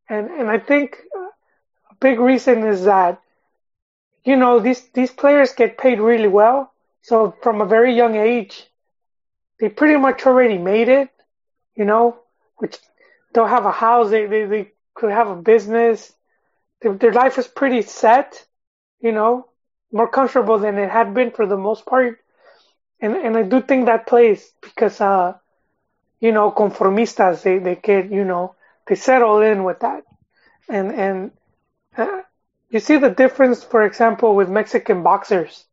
and 0.09 0.29
and 0.31 0.49
I 0.51 0.59
think 0.59 0.97
uh, 1.17 1.29
a 1.91 1.95
big 2.01 2.19
reason 2.21 2.65
is 2.67 2.85
that 2.85 3.21
you 4.25 4.37
know 4.37 4.61
these 4.61 4.83
these 4.95 5.11
players 5.13 5.53
get 5.55 5.79
paid 5.79 6.01
really 6.01 6.29
well. 6.29 6.73
So 7.03 7.35
from 7.43 7.61
a 7.61 7.67
very 7.67 7.95
young 7.95 8.17
age, 8.17 8.67
they 9.61 9.69
pretty 9.69 9.97
much 9.97 10.27
already 10.27 10.59
made 10.59 10.89
it. 10.89 11.11
You 11.75 11.85
know, 11.85 12.19
which 12.59 12.79
they'll 13.33 13.47
have 13.47 13.67
a 13.67 13.73
house, 13.73 14.11
they 14.11 14.27
they, 14.27 14.45
they 14.45 14.73
could 14.95 15.11
have 15.13 15.29
a 15.29 15.37
business. 15.37 16.13
Their, 16.83 16.95
their 16.95 17.13
life 17.13 17.39
is 17.39 17.49
pretty 17.49 17.83
set. 17.83 18.45
You 19.01 19.13
know, 19.13 19.49
more 19.93 20.09
comfortable 20.09 20.59
than 20.59 20.79
it 20.79 20.91
had 20.91 21.15
been 21.15 21.31
for 21.31 21.47
the 21.47 21.57
most 21.57 21.87
part. 21.87 22.21
And 23.01 23.17
and 23.17 23.37
I 23.37 23.43
do 23.43 23.61
think 23.61 23.87
that 23.87 24.07
plays 24.07 24.53
because 24.63 25.01
uh 25.01 25.35
you 26.21 26.33
know, 26.33 26.51
conformistas 26.51 27.43
they, 27.43 27.59
they 27.59 27.77
get, 27.77 28.11
you 28.11 28.25
know, 28.25 28.55
they 28.87 28.95
settle 28.95 29.41
in 29.41 29.65
with 29.65 29.81
that. 29.81 30.05
And 30.69 30.93
and 30.93 31.31
uh, 31.97 32.23
you 32.75 32.81
see 32.81 32.99
the 32.99 33.11
difference 33.11 33.65
for 33.65 33.85
example 33.85 34.37
with 34.37 34.51
Mexican 34.51 35.03
boxers, 35.05 35.67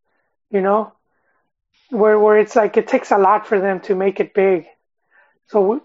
you 0.51 0.62
know, 0.62 0.93
where 1.89 2.20
where 2.20 2.38
it's 2.39 2.55
like 2.55 2.77
it 2.77 2.88
takes 2.88 3.12
a 3.12 3.17
lot 3.17 3.48
for 3.48 3.60
them 3.60 3.79
to 3.81 3.96
make 3.96 4.20
it 4.20 4.34
big. 4.34 4.67
So 5.48 5.62
we, 5.62 5.79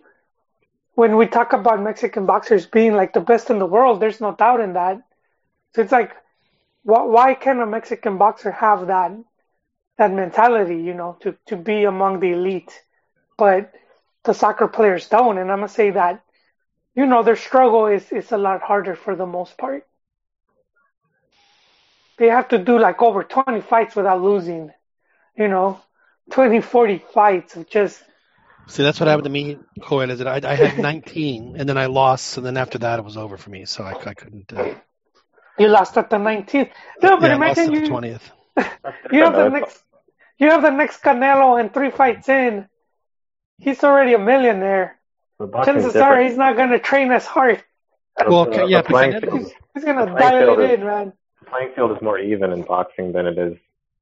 when 0.95 1.17
we 1.17 1.27
talk 1.27 1.53
about 1.53 1.81
Mexican 1.83 2.27
boxers 2.27 2.67
being 2.67 2.95
like 2.95 3.13
the 3.13 3.21
best 3.21 3.51
in 3.51 3.59
the 3.59 3.67
world, 3.67 4.01
there's 4.01 4.21
no 4.21 4.35
doubt 4.35 4.61
in 4.61 4.75
that. 4.75 5.03
So 5.75 5.83
it's 5.83 5.93
like 5.93 6.13
why, 6.85 7.03
why 7.05 7.35
can 7.35 7.61
a 7.61 7.67
Mexican 7.67 8.19
boxer 8.19 8.53
have 8.53 8.89
that 8.89 9.13
that 9.99 10.13
mentality, 10.13 10.77
you 10.83 10.95
know, 10.95 11.17
to, 11.21 11.37
to 11.47 11.57
be 11.57 11.85
among 11.85 12.21
the 12.21 12.33
elite, 12.33 12.83
but 13.39 13.73
the 14.25 14.35
soccer 14.35 14.69
players 14.69 15.09
don't. 15.09 15.39
And 15.39 15.51
I'm 15.53 15.59
gonna 15.59 15.69
say 15.69 15.91
that, 15.91 16.23
you 16.95 17.07
know, 17.07 17.23
their 17.23 17.37
struggle 17.37 17.87
is 17.87 18.13
is 18.13 18.33
a 18.33 18.39
lot 18.39 18.63
harder 18.63 18.97
for 18.97 19.17
the 19.17 19.27
most 19.27 19.59
part. 19.59 19.87
They 22.19 22.29
have 22.29 22.49
to 22.49 22.59
do 22.59 22.79
like 22.79 23.03
over 23.03 23.23
20 23.25 23.61
fights 23.61 23.95
without 23.97 24.23
losing, 24.23 24.71
you 25.37 25.49
know, 25.49 25.81
20, 26.31 26.61
40 26.61 27.05
fights 27.13 27.57
of 27.57 27.69
just 27.69 28.03
See, 28.69 28.83
that's 28.83 28.99
what 28.99 29.09
happened 29.09 29.25
to 29.25 29.31
me, 29.31 29.59
Joel. 29.89 30.11
Is 30.11 30.19
that 30.19 30.27
I, 30.45 30.53
I 30.53 30.55
had 30.57 30.79
19, 30.83 31.55
and 31.57 31.69
then 31.69 31.79
I 31.79 31.87
lost, 31.87 32.37
and 32.37 32.45
then 32.45 32.57
after 32.57 32.79
that, 32.79 32.99
it 32.99 33.05
was 33.05 33.17
over 33.17 33.37
for 33.37 33.49
me. 33.51 33.65
So 33.65 33.85
I, 33.85 33.93
I 33.93 34.15
couldn't. 34.15 34.53
Uh, 34.53 34.75
you 35.57 35.69
lost 35.69 35.97
at 35.97 36.11
the 36.11 36.17
19th. 36.17 36.71
No, 37.01 37.17
but 37.17 37.31
yeah, 37.31 37.37
I 37.37 37.39
lost 37.39 37.59
imagine 37.59 37.75
at 37.77 37.81
the 37.81 37.87
you 37.87 37.93
20th. 37.93 38.21
you 39.13 39.23
have 39.23 39.35
the 39.35 39.49
next 39.51 39.83
you 40.39 40.51
have 40.51 40.63
the 40.63 40.71
next 40.71 41.01
Canelo 41.03 41.61
and 41.61 41.73
three 41.73 41.91
fights 41.91 42.29
in. 42.29 42.67
He's 43.59 43.83
already 43.85 44.15
a 44.15 44.19
millionaire. 44.19 44.99
The 45.39 45.47
boxing's 45.47 45.83
Chances 45.85 46.01
are 46.01 46.21
he's 46.21 46.37
not 46.37 46.57
gonna 46.57 46.79
train 46.81 47.13
as 47.13 47.25
hard. 47.25 47.63
The- 48.19 48.25
Well, 48.31 48.47
the- 48.47 48.51
okay, 48.63 48.67
yeah, 48.67 48.83
the 48.83 48.89
playing 48.89 49.21
because- 49.21 49.39
He's, 49.43 49.53
he's 49.75 49.85
gonna 49.85 50.07
The 50.07 50.19
dial 50.19 50.41
field 50.41 50.59
it 50.59 50.71
is- 50.71 50.79
in, 50.81 50.87
man. 50.87 51.13
The 51.47 51.51
playing 51.51 51.73
field 51.75 51.93
is 51.93 52.03
more 52.03 52.19
even 52.19 52.53
in 52.53 52.63
boxing 52.63 53.13
than 53.13 53.27
it 53.27 53.39
is 53.39 53.57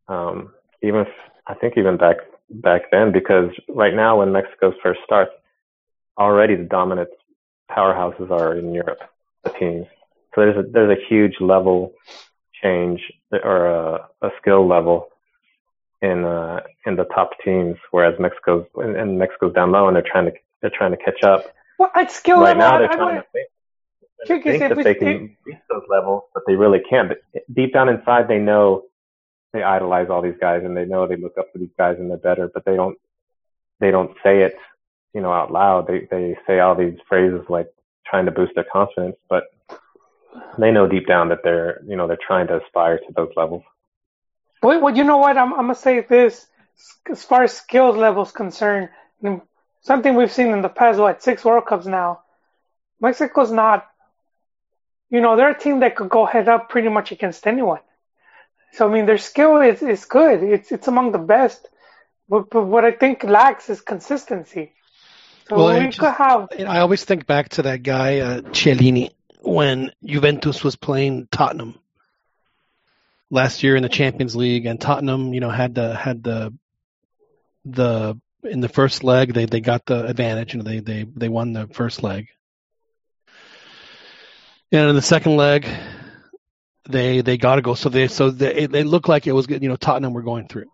um, 0.08 0.52
even 0.82 1.00
if, 1.00 1.08
I 1.46 1.54
think 1.54 1.74
even 1.76 1.96
back 1.96 2.16
back 2.50 2.90
then 2.90 3.12
because 3.12 3.50
right 3.68 3.94
now 3.94 4.18
when 4.18 4.32
Mexico 4.32 4.72
first 4.82 5.00
starts 5.04 5.32
already 6.18 6.56
the 6.56 6.64
dominant 6.64 7.08
powerhouses 7.70 8.30
are 8.30 8.56
in 8.56 8.72
Europe 8.74 9.00
the 9.44 9.50
teams. 9.50 9.86
So 10.34 10.40
there's 10.42 10.56
a 10.56 10.62
there's 10.70 10.98
a 10.98 11.06
huge 11.08 11.34
level 11.40 11.92
change 12.62 13.00
or 13.32 13.66
a, 13.66 14.08
a 14.22 14.30
skill 14.40 14.66
level 14.66 15.08
in 16.02 16.24
uh, 16.24 16.60
in 16.86 16.96
the 16.96 17.04
top 17.04 17.30
teams 17.44 17.76
whereas 17.90 18.14
Mexico's 18.18 18.66
and, 18.76 18.96
and 18.96 19.18
Mexico's 19.18 19.54
down 19.54 19.72
low 19.72 19.86
and 19.86 19.96
they're 19.96 20.04
trying 20.06 20.26
to 20.26 20.32
they're 20.60 20.70
trying 20.70 20.92
to 20.92 20.98
catch 20.98 21.22
up. 21.22 21.44
Well, 21.78 21.90
at 21.94 22.10
skill 22.10 22.40
right 22.40 22.56
level, 22.56 22.60
now 22.60 22.76
I, 22.76 22.78
they're 22.78 22.92
I 22.92 22.94
trying 22.94 23.16
would, 23.16 23.22
to 23.22 23.44
think, 24.26 24.43
Trick 24.43 24.45
they 24.45 24.50
is 24.52 24.59
think 24.59 24.62
if 24.62 24.69
that 24.71 24.76
we- 24.76 24.83
they 24.85 24.95
can 24.95 25.37
reach 25.47 25.59
those 25.71 25.83
levels, 25.88 26.25
but 26.35 26.43
they 26.47 26.54
really 26.57 26.81
can't. 26.81 27.09
But 27.09 27.19
deep 27.52 27.73
down 27.73 27.88
inside, 27.88 28.28
they 28.28 28.38
know 28.38 28.85
they 29.52 29.62
idolize 29.62 30.11
all 30.11 30.23
these 30.23 30.38
guys, 30.40 30.62
and 30.64 30.76
they 30.76 30.85
know 30.85 31.07
they 31.07 31.16
look 31.16 31.38
up 31.38 31.52
to 31.52 31.59
these 31.59 31.75
guys, 31.78 31.99
and 31.99 32.11
they're 32.11 32.16
better. 32.19 32.50
But 32.52 32.64
they 32.64 32.76
don't 32.76 32.99
they 33.81 33.90
don't 33.90 34.12
say 34.23 34.43
it, 34.43 34.54
you 35.12 35.21
know, 35.21 35.33
out 35.33 35.50
loud. 35.52 35.87
They 35.87 36.07
they 36.11 36.37
say 36.47 36.61
all 36.61 36.75
these 36.75 36.99
phrases 37.09 37.45
like 37.49 37.69
trying 38.07 38.26
to 38.26 38.33
boost 38.33 38.54
their 38.54 38.66
confidence, 38.73 39.16
but 39.28 39.45
they 40.59 40.71
know 40.71 40.87
deep 40.87 41.07
down 41.07 41.28
that 41.28 41.43
they're 41.45 41.81
you 41.87 41.97
know 41.97 42.07
they're 42.07 42.19
trying 42.26 42.47
to 42.49 42.61
aspire 42.62 42.99
to 42.99 43.12
those 43.16 43.31
levels. 43.37 43.62
Well, 44.62 44.81
well, 44.81 44.97
you 44.97 45.04
know 45.04 45.19
what? 45.19 45.37
I'm, 45.37 45.52
I'm 45.52 45.61
gonna 45.62 45.75
say 45.75 46.00
this 46.00 46.47
as 47.11 47.25
far 47.25 47.45
as 47.45 47.52
skills 47.52 47.97
levels 47.97 48.33
concerned. 48.33 48.88
Something 49.83 50.14
we've 50.14 50.33
seen 50.33 50.49
in 50.49 50.62
the 50.62 50.69
past, 50.69 50.99
what 50.99 51.23
six 51.23 51.45
World 51.45 51.66
Cups 51.66 51.87
now. 51.87 52.21
Mexico's 53.00 53.52
not, 53.52 53.87
you 55.14 55.21
know, 55.21 55.37
they're 55.37 55.50
a 55.59 55.59
team 55.66 55.80
that 55.80 55.94
could 55.97 56.09
go 56.09 56.26
head 56.26 56.49
up 56.49 56.68
pretty 56.68 56.88
much 56.88 57.12
against 57.12 57.47
anyone. 57.47 57.80
So 58.73 58.88
I 58.88 58.92
mean, 58.92 59.06
their 59.06 59.18
skill 59.30 59.61
is 59.61 59.80
is 59.83 60.04
good. 60.18 60.42
It's 60.42 60.73
it's 60.73 60.88
among 60.88 61.12
the 61.12 61.25
best. 61.35 61.68
But, 62.28 62.50
but 62.50 62.64
what 62.64 62.85
I 62.85 62.92
think 63.02 63.23
lacks 63.23 63.71
is 63.71 63.80
consistency. 63.80 64.73
So 65.49 65.56
Well, 65.56 65.78
we 65.78 65.87
just- 65.87 65.99
could 66.00 66.14
have 66.14 66.49
I 66.76 66.78
always 66.80 67.04
think 67.04 67.26
back 67.26 67.50
to 67.50 67.62
that 67.62 67.83
guy 67.83 68.11
uh, 68.21 68.40
Chiellini 68.56 69.12
when 69.40 69.92
Juventus 70.02 70.64
was 70.64 70.75
playing 70.75 71.28
Tottenham 71.30 71.78
last 73.30 73.62
year 73.62 73.76
in 73.76 73.83
the 73.85 73.88
Champions 74.00 74.35
League, 74.35 74.66
and 74.66 74.80
Tottenham, 74.80 75.33
you 75.35 75.40
know, 75.40 75.50
had 75.50 75.75
the 75.75 75.94
had 75.94 76.25
the 76.25 76.52
the 77.64 78.18
in 78.42 78.61
the 78.61 78.68
first 78.68 79.04
leg 79.04 79.33
they 79.33 79.47
they 79.47 79.61
got 79.61 79.87
the 79.87 80.04
advantage. 80.06 80.54
You 80.54 80.59
know, 80.59 80.64
they 80.71 80.80
they 80.80 81.04
they 81.04 81.28
won 81.28 81.52
the 81.52 81.68
first 81.68 82.02
leg, 82.02 82.28
and 84.81 84.90
in 84.90 84.97
the 84.97 85.02
second 85.02 85.37
leg 85.37 85.66
they 86.88 87.21
they 87.21 87.37
got 87.37 87.57
to 87.57 87.62
go. 87.62 87.75
So 87.75 87.88
they 87.88 88.09
so 88.09 88.31
they 88.31 88.66
they 88.66 88.85
looked 88.85 89.09
like 89.09 89.26
it 89.26 89.33
was 89.33 89.49
you 89.49 89.69
know 89.69 89.76
Tottenham 89.76 90.12
were 90.12 90.23
going 90.23 90.49
through. 90.49 90.66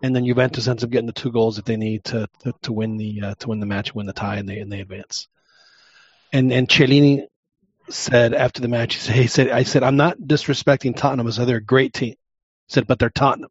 And 0.00 0.14
then 0.14 0.24
Juventus 0.24 0.68
ends 0.68 0.84
up 0.84 0.90
getting 0.90 1.06
the 1.08 1.12
two 1.12 1.32
goals 1.32 1.56
that 1.56 1.64
they 1.64 1.76
need 1.76 2.04
to 2.04 2.28
to, 2.44 2.54
to 2.62 2.72
win 2.72 2.96
the 2.96 3.20
uh, 3.22 3.34
to 3.40 3.48
win 3.48 3.60
the 3.60 3.66
match, 3.66 3.94
win 3.94 4.06
the 4.06 4.12
tie, 4.12 4.36
and 4.36 4.48
they 4.48 4.58
and 4.58 4.70
they 4.70 4.80
advance. 4.80 5.26
And 6.32 6.52
and 6.52 6.68
Chiellini 6.68 7.26
said 7.88 8.34
after 8.34 8.60
the 8.60 8.68
match, 8.68 8.94
he 8.94 9.00
said, 9.00 9.16
he 9.16 9.26
said, 9.26 9.48
I 9.48 9.62
said, 9.64 9.82
I'm 9.82 9.96
not 9.96 10.18
disrespecting 10.18 10.94
Tottenham. 10.94 11.26
I 11.26 11.30
said 11.30 11.48
they're 11.48 11.56
a 11.56 11.64
great 11.64 11.94
team. 11.94 12.14
Said, 12.68 12.86
but 12.86 12.98
they're 12.98 13.08
Tottenham. 13.10 13.50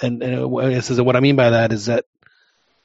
And, 0.00 0.22
and 0.22 0.72
he 0.72 0.80
says 0.80 1.00
what 1.00 1.16
I 1.16 1.20
mean 1.20 1.36
by 1.36 1.50
that 1.50 1.70
is 1.70 1.86
that 1.86 2.06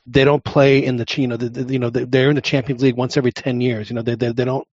they 0.06 0.26
don't 0.26 0.44
play 0.44 0.84
in 0.84 0.98
the 0.98 1.06
you 1.18 1.28
know 1.28 1.38
the, 1.38 1.50
the, 1.50 1.74
you 1.74 1.80
know 1.80 1.90
they- 1.90 2.04
they're 2.04 2.30
in 2.30 2.36
the 2.36 2.42
Champions 2.42 2.84
League 2.84 2.98
once 2.98 3.18
every 3.18 3.32
ten 3.32 3.62
years. 3.62 3.90
You 3.90 3.96
know 3.96 4.02
they 4.02 4.16
they, 4.16 4.34
they 4.34 4.46
don't 4.46 4.68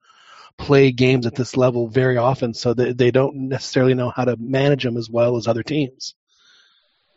play 0.59 0.93
games 0.93 1.27
at 1.27 1.35
this 1.35 1.57
level 1.57 1.89
very 1.89 2.17
often, 2.17 2.55
so 2.55 2.75
they 2.75 2.93
they 2.93 3.11
don't 3.11 3.49
necessarily 3.49 3.95
know 3.95 4.11
how 4.15 4.25
to 4.25 4.37
manage 4.39 4.85
them 4.85 4.97
as 4.97 5.11
well 5.11 5.37
as 5.37 5.47
other 5.47 5.63
teams. 5.63 6.15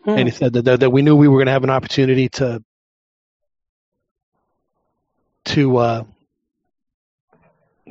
hmm, 0.03 0.09
And 0.11 0.27
he 0.27 0.33
said 0.33 0.53
that, 0.53 0.65
that 0.65 0.79
that 0.81 0.89
we 0.89 1.01
knew 1.01 1.15
we 1.15 1.27
were 1.27 1.37
going 1.37 1.47
to 1.47 1.51
have 1.51 1.63
an 1.63 1.69
opportunity 1.69 2.29
to 2.29 2.63
to 5.45 5.77
uh, 5.77 6.03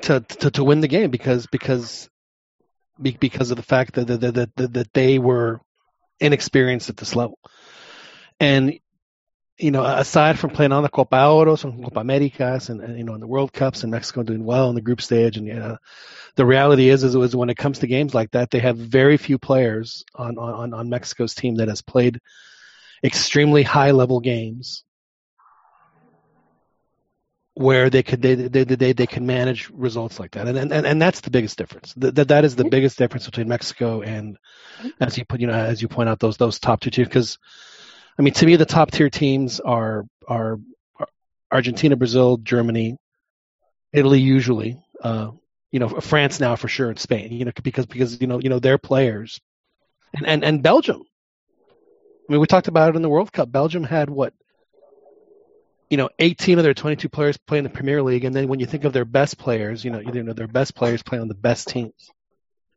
to, 0.03 0.21
to 0.21 0.51
to 0.51 0.65
win 0.65 0.81
the 0.81 0.89
game 0.89 1.11
because 1.11 1.47
because 1.47 2.09
because 3.01 3.51
of 3.51 3.57
the 3.57 3.63
fact 3.63 3.95
that 3.95 4.07
that 4.07 4.21
that, 4.21 4.57
that, 4.57 4.73
that 4.75 4.93
they 4.93 5.19
were 5.19 5.61
inexperienced 6.21 6.89
at 6.89 6.97
this 6.97 7.15
level, 7.17 7.39
and 8.41 8.79
you 9.59 9.71
know 9.71 9.85
aside 9.85 10.39
from 10.39 10.51
playing 10.51 10.73
on 10.73 10.83
the 10.83 10.89
Copa 10.89 11.29
Oros 11.29 11.65
and 11.65 11.83
Copa 11.83 12.01
Americas 12.01 12.69
and, 12.69 12.81
and 12.81 12.99
you 12.99 13.05
know 13.05 13.15
in 13.15 13.21
the 13.21 13.27
World 13.27 13.53
Cups 13.53 13.83
and 13.83 13.91
Mexico 13.91 14.23
doing 14.23 14.45
well 14.45 14.69
in 14.69 14.75
the 14.75 14.83
group 14.83 15.01
stage 15.01 15.37
and 15.37 15.47
you 15.47 15.55
know, 15.55 15.79
the 16.35 16.45
reality 16.45 16.91
is, 16.91 17.05
is 17.05 17.15
is 17.15 17.35
when 17.35 17.51
it 17.51 17.57
comes 17.57 17.79
to 17.79 17.87
games 17.87 18.15
like 18.15 18.31
that 18.33 18.51
they 18.51 18.59
have 18.59 18.77
very 18.77 19.17
few 19.17 19.39
players 19.39 20.05
on 20.15 20.39
on 20.39 20.75
on 20.75 20.91
Mexico's 20.91 21.35
team 21.35 21.57
that 21.57 21.69
has 21.69 21.83
played 21.83 22.21
extremely 23.03 23.63
high 23.63 23.93
level 23.93 24.21
games 24.21 24.85
where 27.55 27.89
they 27.89 28.03
could 28.03 28.21
they 28.21 28.35
they 28.35 28.65
they, 28.65 28.93
they 28.93 29.07
can 29.07 29.25
manage 29.25 29.71
results 29.71 30.21
like 30.21 30.33
that, 30.33 30.47
and 30.47 30.59
and 30.59 30.87
and 30.87 31.01
that's 31.01 31.23
the 31.23 31.31
biggest 31.31 31.57
difference. 31.57 31.95
That 31.97 32.29
that 32.29 32.45
is 32.45 32.55
the 32.55 32.69
biggest 32.69 32.99
difference 32.99 33.25
between 33.25 33.49
Mexico 33.49 34.03
and 34.03 34.37
as 35.01 35.17
you 35.17 35.25
put 35.25 35.41
you 35.41 35.47
know 35.47 35.55
as 35.55 35.81
you 35.81 35.89
point 35.89 36.11
out 36.11 36.21
those 36.21 36.37
those 36.37 36.59
top 36.59 36.81
two 36.81 36.91
teams 36.91 37.09
because. 37.09 37.39
I 38.19 38.23
mean, 38.23 38.35
to 38.35 38.47
me, 38.47 38.57
the 38.57 38.67
top 38.67 38.91
tier 38.91 39.11
teams 39.11 39.61
are 39.61 40.05
are 40.27 40.59
Argentina, 41.51 41.97
Brazil, 41.97 42.39
Germany, 42.39 42.97
Italy, 43.93 44.21
usually. 44.21 44.81
Uh, 45.03 45.33
you 45.71 45.81
know, 45.81 45.89
France 45.89 46.41
now 46.41 46.57
for 46.57 46.69
sure, 46.69 46.89
and 46.89 46.99
Spain. 46.99 47.33
You 47.33 47.45
know, 47.45 47.53
because 47.63 47.87
because 47.87 48.21
you 48.21 48.27
know 48.27 48.41
you 48.41 48.49
know 48.49 48.59
their 48.59 48.79
players, 48.79 49.41
and 50.15 50.27
and 50.27 50.45
and 50.45 50.63
Belgium. 50.63 51.03
I 52.29 52.33
mean, 52.33 52.41
we 52.41 52.47
talked 52.47 52.69
about 52.69 52.91
it 52.91 52.97
in 52.97 53.03
the 53.03 53.09
World 53.09 53.33
Cup. 53.33 53.53
Belgium 53.53 53.85
had 53.85 54.11
what, 54.11 54.35
you 55.89 55.97
know, 55.97 56.09
18 56.19 56.59
of 56.59 56.65
their 56.65 56.75
22 56.75 57.09
players 57.09 57.37
play 57.37 57.59
in 57.59 57.65
the 57.65 57.71
Premier 57.71 58.03
League, 58.03 58.25
and 58.25 58.35
then 58.35 58.49
when 58.49 58.59
you 58.59 58.67
think 58.67 58.83
of 58.83 58.93
their 58.93 59.05
best 59.05 59.39
players, 59.39 59.85
you 59.85 59.93
know, 59.93 60.01
you 60.01 60.25
know 60.25 60.33
their 60.33 60.49
best 60.49 60.75
players 60.75 61.05
play 61.05 61.19
on 61.19 61.29
the 61.29 61.35
best 61.35 61.69
teams, 61.69 62.11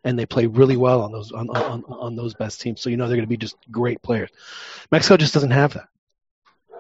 and 0.04 0.18
they 0.18 0.26
play 0.26 0.46
really 0.46 0.78
well 0.78 1.02
on 1.02 1.12
those 1.12 1.32
on 1.32 1.50
on, 1.50 1.84
on 1.88 2.16
those 2.16 2.34
best 2.34 2.62
teams. 2.62 2.82
So 2.82 2.90
you 2.90 2.98
know 2.98 3.08
they're 3.08 3.18
going 3.18 3.28
to 3.28 3.30
be 3.30 3.38
just 3.38 3.58
great 3.72 4.02
players. 4.02 4.30
Mexico 4.92 5.18
just 5.18 5.34
doesn't 5.34 5.52
have 5.52 5.74
that. 5.74 5.88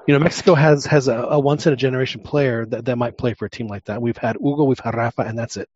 You 0.07 0.13
know, 0.13 0.19
Mexico 0.19 0.55
has 0.55 0.85
has 0.85 1.07
a, 1.07 1.15
a 1.15 1.39
once 1.39 1.67
in 1.67 1.73
a 1.73 1.75
generation 1.75 2.21
player 2.21 2.65
that, 2.65 2.85
that 2.85 2.97
might 2.97 3.17
play 3.17 3.33
for 3.33 3.45
a 3.45 3.49
team 3.49 3.67
like 3.67 3.85
that. 3.85 4.01
We've 4.01 4.17
had 4.17 4.37
Hugo, 4.37 4.63
we've 4.63 4.79
had 4.79 4.95
Rafa, 4.95 5.21
and 5.21 5.37
that's 5.37 5.57
it. 5.57 5.69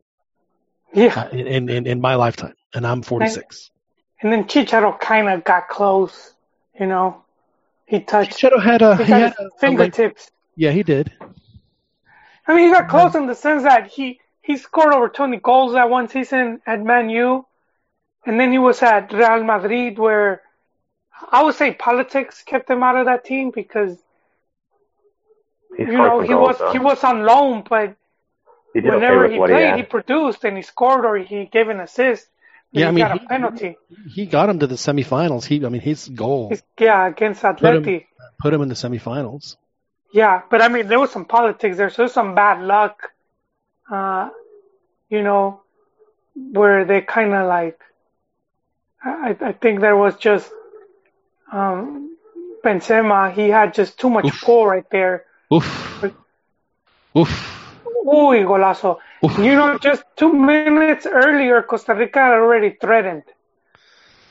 Yeah. 0.94 1.14
Uh, 1.20 1.30
in, 1.30 1.70
in 1.70 1.88
in 1.88 2.02
my 2.02 2.16
lifetime, 2.16 2.56
and 2.74 2.88
I'm 2.88 3.02
46. 3.02 3.72
And 4.22 4.32
then 4.32 4.46
Chicharo 4.46 4.98
kind 5.00 5.28
of 5.28 5.44
got 5.44 5.68
close, 5.68 6.34
you 6.80 6.88
know. 6.88 7.24
He 7.86 8.00
touched. 8.00 8.40
Chicharito 8.40 8.64
had 8.64 8.82
a 8.82 8.96
he 8.96 9.04
he 9.04 9.10
got 9.10 9.22
had 9.22 9.30
his 9.32 9.40
a, 9.40 9.48
a 9.48 9.60
fingertips. 9.60 10.32
yeah, 10.56 10.72
he 10.72 10.84
did. 10.84 11.12
I 12.48 12.56
mean, 12.56 12.70
he 12.70 12.74
got 12.74 12.90
close 12.90 13.16
in 13.16 13.28
the 13.28 13.36
sense 13.36 13.64
that 13.64 13.88
he 13.88 14.20
he 14.44 14.58
scored 14.58 14.94
over 14.94 15.10
20 15.10 15.38
goals 15.38 15.74
that 15.74 15.90
one 15.90 16.08
season 16.10 16.62
at 16.68 16.82
Man 16.84 17.10
U, 17.10 17.46
and 18.26 18.40
then 18.40 18.52
he 18.52 18.60
was 18.60 18.82
at 18.84 19.12
Real 19.12 19.44
Madrid, 19.44 19.98
where 19.98 20.42
I 21.32 21.44
would 21.44 21.56
say 21.56 21.74
politics 21.74 22.44
kept 22.46 22.70
him 22.70 22.84
out 22.84 22.98
of 22.98 23.06
that 23.06 23.26
team 23.26 23.52
because 23.52 23.98
He 25.78 25.84
you 25.84 25.92
know 25.98 26.20
he 26.22 26.28
goals, 26.30 26.48
was 26.50 26.58
though. 26.60 26.72
he 26.72 26.80
was 26.80 27.04
on 27.04 27.24
loan, 27.24 27.64
but 27.68 27.96
He 28.74 28.82
did 28.82 28.90
okay 28.94 28.96
whenever 28.96 29.28
he 29.30 29.40
what 29.40 29.50
he 29.50 29.56
played, 29.56 29.76
he 29.76 29.84
produced 29.84 30.44
and 30.44 30.56
he 30.58 30.64
scored 30.64 31.06
or 31.06 31.18
he 31.18 31.46
gave 31.46 31.70
an 31.70 31.80
assist. 31.80 32.28
Yeah, 32.72 32.86
he 32.86 32.88
I 32.88 32.92
mean, 32.92 33.06
got 33.08 33.18
a 33.18 33.20
he- 33.20 33.28
penalty. 33.28 33.78
He 34.14 34.26
got 34.26 34.50
him 34.50 34.60
to 34.60 34.68
the 34.68 34.76
semifinals. 34.76 35.46
He, 35.46 35.64
I 35.66 35.70
mean, 35.70 35.82
his 35.82 36.10
goal 36.10 36.50
He's- 36.50 36.64
yeah, 36.80 37.08
against 37.08 37.44
Atleti. 37.44 38.06
put 38.40 38.54
him 38.54 38.62
in 38.62 38.70
the 38.70 38.76
semifinals. 38.76 39.56
Yeah, 40.12 40.42
but 40.50 40.62
I 40.62 40.68
mean, 40.68 40.88
there 40.88 41.00
was 41.00 41.12
some 41.12 41.26
politics 41.26 41.78
there, 41.78 41.90
so 41.90 42.02
there's 42.04 42.14
some 42.14 42.36
bad 42.36 42.62
luck, 42.62 43.13
uh, 43.94 44.30
you 45.10 45.22
know, 45.22 45.62
where 46.34 46.84
they 46.86 47.02
kind 47.02 47.34
of 47.34 47.48
like, 47.48 47.80
I, 49.04 49.38
I 49.40 49.52
think 49.52 49.82
there 49.82 49.96
was 49.96 50.16
just, 50.18 50.50
um, 51.52 52.18
Benzema, 52.64 53.32
he 53.34 53.50
had 53.50 53.74
just 53.74 54.00
too 54.00 54.10
much 54.10 54.26
Oof. 54.26 54.42
pull 54.42 54.66
right 54.66 54.90
there. 54.90 55.26
Oof. 55.54 56.04
Oof. 57.16 57.34
Uy, 58.06 58.44
golazo. 58.44 58.98
Oof. 59.24 59.38
You 59.38 59.56
know, 59.56 59.78
just 59.78 60.04
two 60.16 60.34
minutes 60.34 61.06
earlier, 61.06 61.62
Costa 61.62 61.94
Rica 61.94 62.20
had 62.20 62.34
already 62.34 62.72
threatened. 62.82 63.24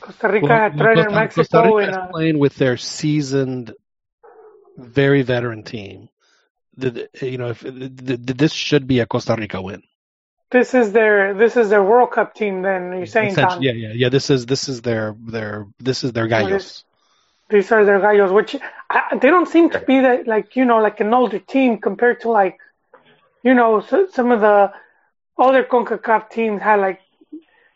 Costa 0.00 0.28
Rica 0.28 0.47
Well, 0.47 0.59
had 0.59 0.76
threatened 0.76 1.07
Costa- 1.09 1.21
Mexico 1.21 1.62
Costa 1.62 1.76
Rica 1.76 1.83
in 1.85 1.90
is 1.90 1.97
a, 1.97 2.09
playing 2.11 2.38
with 2.38 2.57
their 2.57 2.76
seasoned, 2.76 3.75
very 4.76 5.23
veteran 5.23 5.62
team. 5.62 6.09
You 6.76 7.38
know, 7.38 7.50
if 7.50 7.61
this 7.61 8.52
should 8.52 8.87
be 8.87 9.00
a 9.00 9.07
Costa 9.07 9.37
Rica 9.37 9.61
win. 9.61 9.83
this 10.50 10.75
is 10.75 10.93
their 10.93 11.35
this 11.35 11.57
is 11.57 11.71
their 11.71 11.83
World 11.83 12.12
Cup 12.12 12.35
team. 12.35 12.62
Then 12.62 12.93
you're 12.93 13.07
saying? 13.07 13.33
Essentially, 13.33 13.67
yeah, 13.67 13.73
yeah, 13.73 13.93
yeah. 13.95 14.09
This 14.09 14.31
is 14.31 14.47
this 14.47 14.69
is 14.69 14.83
their 14.83 15.14
their 15.19 15.67
this 15.79 16.05
is 16.05 16.12
their 16.12 16.29
gallos. 16.29 16.85
These 17.50 17.73
are 17.73 17.85
their 17.85 18.00
gallos, 18.00 18.33
which 18.33 18.57
I, 18.88 19.19
they 19.21 19.28
don't 19.28 19.49
seem 19.49 19.71
to 19.71 19.80
be 19.80 20.00
that 20.00 20.26
like 20.26 20.56
you 20.56 20.65
know 20.65 20.78
like 20.78 21.00
an 21.00 21.13
older 21.13 21.39
team 21.39 21.78
compared 21.78 22.21
to 22.21 22.30
like 22.30 22.58
you 23.43 23.54
know 23.54 23.80
so, 23.80 24.06
some 24.13 24.30
of 24.30 24.41
the 24.41 24.73
other 25.39 25.65
Concacaf 25.65 26.30
teams 26.30 26.63
had 26.63 26.80
like 26.80 27.00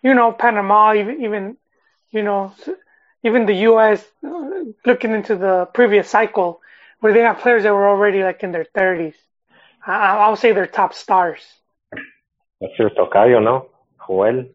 you 0.02 0.14
know 0.14 0.32
Panama 0.32 0.94
even 0.94 1.22
even 1.22 1.56
you 2.10 2.22
know 2.22 2.54
even 3.22 3.46
the 3.46 3.54
U.S. 3.70 4.04
uh, 4.24 4.64
looking 4.84 5.12
into 5.12 5.36
the 5.36 5.66
previous 5.74 6.08
cycle 6.08 6.60
where 7.06 7.14
they 7.14 7.20
have 7.20 7.38
players 7.38 7.62
that 7.62 7.72
were 7.72 7.88
already 7.88 8.24
like 8.24 8.42
in 8.42 8.50
their 8.50 8.66
30s. 8.76 9.14
I, 9.86 10.16
I'll 10.16 10.34
say 10.34 10.50
they're 10.50 10.66
top 10.66 10.92
stars. 10.92 11.40
That's 12.60 12.76
your 12.80 12.90
tocayo, 12.90 13.40
no? 13.40 13.70
Joel. 14.04 14.46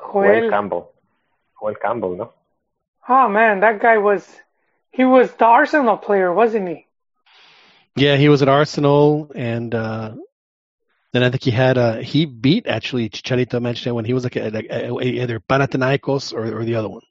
Joel 0.00 0.24
Joel, 0.24 0.48
Campbell. 0.48 0.94
Joel 1.60 1.74
Campbell, 1.74 2.16
no? 2.16 2.32
oh 3.10 3.28
man, 3.28 3.60
that 3.60 3.78
guy 3.78 3.98
was 3.98 4.26
he 4.90 5.04
was 5.04 5.30
the 5.32 5.44
Arsenal 5.44 5.98
player, 5.98 6.32
wasn't 6.32 6.66
he? 6.66 6.86
Yeah, 7.94 8.16
he 8.16 8.30
was 8.30 8.40
at 8.40 8.48
Arsenal, 8.48 9.30
and 9.34 9.74
uh, 9.74 10.14
then 11.12 11.22
I 11.22 11.28
think 11.28 11.42
he 11.42 11.50
had 11.50 11.76
uh, 11.76 11.96
he 11.98 12.24
beat 12.24 12.66
actually 12.66 13.10
Chicharito 13.10 13.60
mentioned 13.60 13.88
it 13.88 13.94
when 13.94 14.06
he 14.06 14.14
was 14.14 14.24
like, 14.24 14.36
a, 14.36 14.48
like 14.48 14.66
a, 14.70 14.98
either 15.02 15.40
Panathinaikos 15.40 16.32
or, 16.32 16.58
or 16.58 16.64
the 16.64 16.76
other 16.76 16.88
one. 16.88 17.02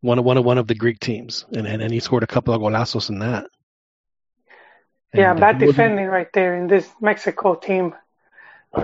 One 0.00 0.18
of 0.18 0.24
one 0.24 0.36
of 0.38 0.44
one 0.44 0.58
of 0.58 0.66
the 0.68 0.74
Greek 0.74 1.00
teams, 1.00 1.44
and 1.52 1.66
and, 1.66 1.82
and 1.82 1.92
he 1.92 2.00
scored 2.00 2.22
a 2.22 2.26
couple 2.28 2.54
of 2.54 2.60
golazos 2.60 3.10
in 3.10 3.18
that. 3.20 3.46
Yeah, 5.12 5.30
And, 5.30 5.38
uh, 5.38 5.40
bad 5.40 5.58
defending 5.58 6.06
right 6.06 6.28
there 6.32 6.54
in 6.56 6.68
this 6.68 6.88
Mexico 7.00 7.54
team. 7.54 7.94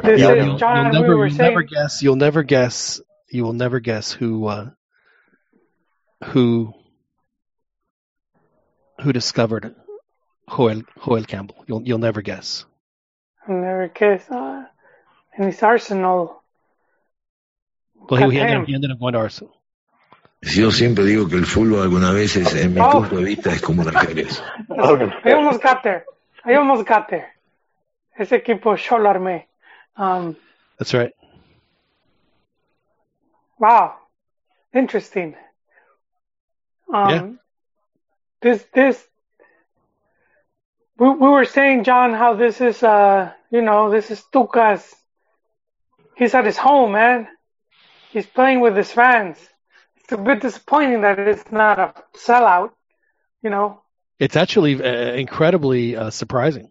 This 0.03 0.21
Yeah, 0.21 0.33
is 0.33 0.47
you'll, 0.47 0.57
John. 0.59 0.93
you'll 0.93 1.03
we 1.03 1.09
never, 1.09 1.17
were 1.17 1.27
you'll 1.29 1.37
never 1.39 1.61
saying 1.61 1.69
guess. 1.71 2.03
You'll 2.03 2.17
never 2.17 2.43
guess. 2.43 3.01
You 3.31 3.45
will 3.45 3.53
never 3.53 3.81
guess 3.81 4.13
who 4.13 4.47
uh, 4.47 4.71
who 6.25 6.73
who 9.03 9.13
discovered 9.13 9.75
Joel 10.49 10.83
Joel 11.05 11.25
Campbell. 11.25 11.65
You'll 11.69 11.83
you'll 11.83 11.99
never 11.99 12.23
guess. 12.23 12.65
never 13.47 13.89
guess. 13.89 14.29
Uh, 14.31 14.65
and 15.37 15.47
it's 15.47 15.63
Arsenal. 15.63 16.43
Well, 17.95 18.31
he, 18.31 18.37
he, 18.37 18.41
ended, 18.41 18.69
he 18.69 18.75
ended 18.75 18.91
up 18.91 19.01
going 19.01 19.15
to 19.15 19.19
Arsenal. 19.21 19.54
Yo 20.53 20.71
siempre 20.71 21.05
digo 21.05 21.29
que 21.29 21.37
el 21.37 21.47
fútbol 21.47 21.83
algunas 21.83 22.13
veces, 22.15 22.55
en 22.55 22.75
mi 22.75 22.81
Oh. 22.81 22.91
punto 22.91 23.17
de 23.17 23.25
vista, 23.25 23.51
es 23.53 23.63
como 23.63 23.83
un 23.87 23.89
ajedrez. 23.97 24.43
I 25.25 25.33
almost 25.33 25.63
got 25.63 25.83
there. 25.83 26.05
I 26.45 26.55
almost 26.55 26.87
got 26.87 27.09
there. 27.09 27.33
Ese 28.17 28.33
equipo 28.37 28.77
yo 28.77 28.99
lo 28.99 29.09
armé. 29.11 29.47
Um, 29.97 30.37
That's 30.79 30.93
right. 30.95 31.13
wow, 33.59 33.95
interesting. 34.75 35.35
Um, 36.93 37.11
Yeah. 37.11 37.29
This 38.43 38.63
this 38.75 39.03
we 40.99 41.09
we 41.09 41.29
were 41.29 41.47
saying, 41.47 41.85
John, 41.85 42.13
how 42.13 42.35
this 42.35 42.61
is 42.61 42.83
uh 42.83 43.33
you 43.51 43.63
know 43.63 43.91
this 43.91 44.11
is 44.11 44.23
Tuca's. 44.33 44.85
He's 46.17 46.35
at 46.35 46.45
his 46.45 46.59
home, 46.59 46.93
man. 46.93 47.27
He's 48.13 48.27
playing 48.27 48.61
with 48.61 48.77
his 48.77 48.93
fans. 48.93 49.39
It's 50.05 50.13
a 50.13 50.17
bit 50.19 50.41
disappointing 50.41 51.01
that 51.03 51.19
it's 51.19 51.51
not 51.51 51.79
a 51.79 51.95
sellout. 52.17 52.71
You 53.43 53.51
know, 53.51 53.83
It's 54.19 54.37
actually 54.37 54.83
uh, 54.83 55.13
incredibly 55.15 55.97
uh, 55.97 56.11
surprising. 56.11 56.71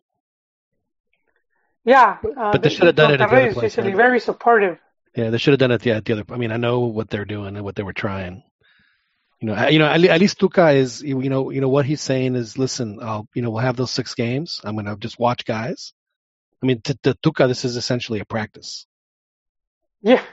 yeah. 1.86 2.17
Uh, 2.24 2.52
But 2.52 2.62
they 2.63 2.69
the- 2.69 2.76
should 2.76 2.88
have 2.88 2.96
done 2.96 3.12
it 3.12 3.22
at 3.22 3.30
the 3.30 3.36
other 3.36 3.54
place, 3.54 3.76
usually 3.76 3.89
man. 3.89 3.98
very 3.98 4.19
supportive. 4.19 4.78
Yeah, 5.15 5.30
they 5.30 5.38
should 5.38 5.52
have 5.52 5.60
done 5.60 5.72
it 5.72 5.82
the, 5.82 5.91
at 5.91 6.06
the 6.06 6.13
other. 6.13 6.24
I 6.32 6.38
mean, 6.38 6.52
I 6.52 6.58
know 6.58 6.80
what 6.82 7.10
they're 7.10 7.26
doing 7.26 7.56
and 7.56 7.63
what 7.63 7.76
they 7.76 7.84
were 7.84 7.93
trying. 7.93 8.43
You 9.39 9.48
know, 9.48 9.67
you 9.67 9.78
know, 9.78 9.86
at, 9.86 10.04
at 10.04 10.19
least 10.19 10.39
Tuca 10.39 10.74
is, 10.76 11.02
you 11.04 11.22
you 11.22 11.30
know, 11.30 11.50
you 11.52 11.62
know 11.62 11.69
what 11.69 11.86
he's 11.86 12.02
saying 12.02 12.36
is, 12.36 12.58
listen, 12.58 13.00
I'll, 13.02 13.28
you 13.36 13.41
know, 13.41 13.52
we'll 13.52 13.62
have 13.62 13.76
those 13.76 13.91
six 13.91 14.15
games. 14.15 14.62
I'm 14.63 14.76
gonna 14.76 14.96
just 14.98 15.19
watch 15.19 15.43
guys. 15.46 15.93
I 16.62 16.65
mean, 16.65 16.82
to, 16.84 16.96
to 17.04 17.13
Tuca, 17.15 17.48
this 17.48 17.65
is 17.65 17.76
essentially 17.76 18.22
a 18.22 18.26
practice. 18.26 18.88
Yeah. 20.02 20.24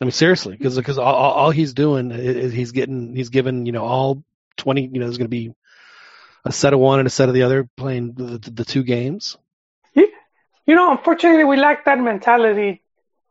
I 0.00 0.04
mean, 0.04 0.12
seriously, 0.12 0.56
because 0.56 0.76
because 0.76 0.98
all, 0.98 1.14
all 1.14 1.50
he's 1.50 1.74
doing 1.74 2.12
is, 2.12 2.52
he's 2.52 2.72
getting 2.72 3.16
he's 3.16 3.30
given 3.30 3.66
you 3.66 3.72
know 3.72 3.84
all 3.84 4.22
twenty. 4.56 4.82
You 4.82 5.00
know, 5.00 5.06
there's 5.06 5.18
going 5.18 5.26
to 5.26 5.28
be 5.28 5.52
a 6.44 6.52
set 6.52 6.72
of 6.72 6.80
one 6.80 6.98
and 6.98 7.06
a 7.06 7.10
set 7.10 7.28
of 7.28 7.34
the 7.34 7.42
other 7.42 7.68
playing 7.76 8.12
the, 8.12 8.38
the, 8.38 8.50
the 8.50 8.64
two 8.64 8.82
games. 8.82 9.36
You, 9.94 10.74
know, 10.74 10.90
unfortunately, 10.90 11.44
we 11.44 11.56
lack 11.56 11.86
that 11.86 11.98
mentality 11.98 12.82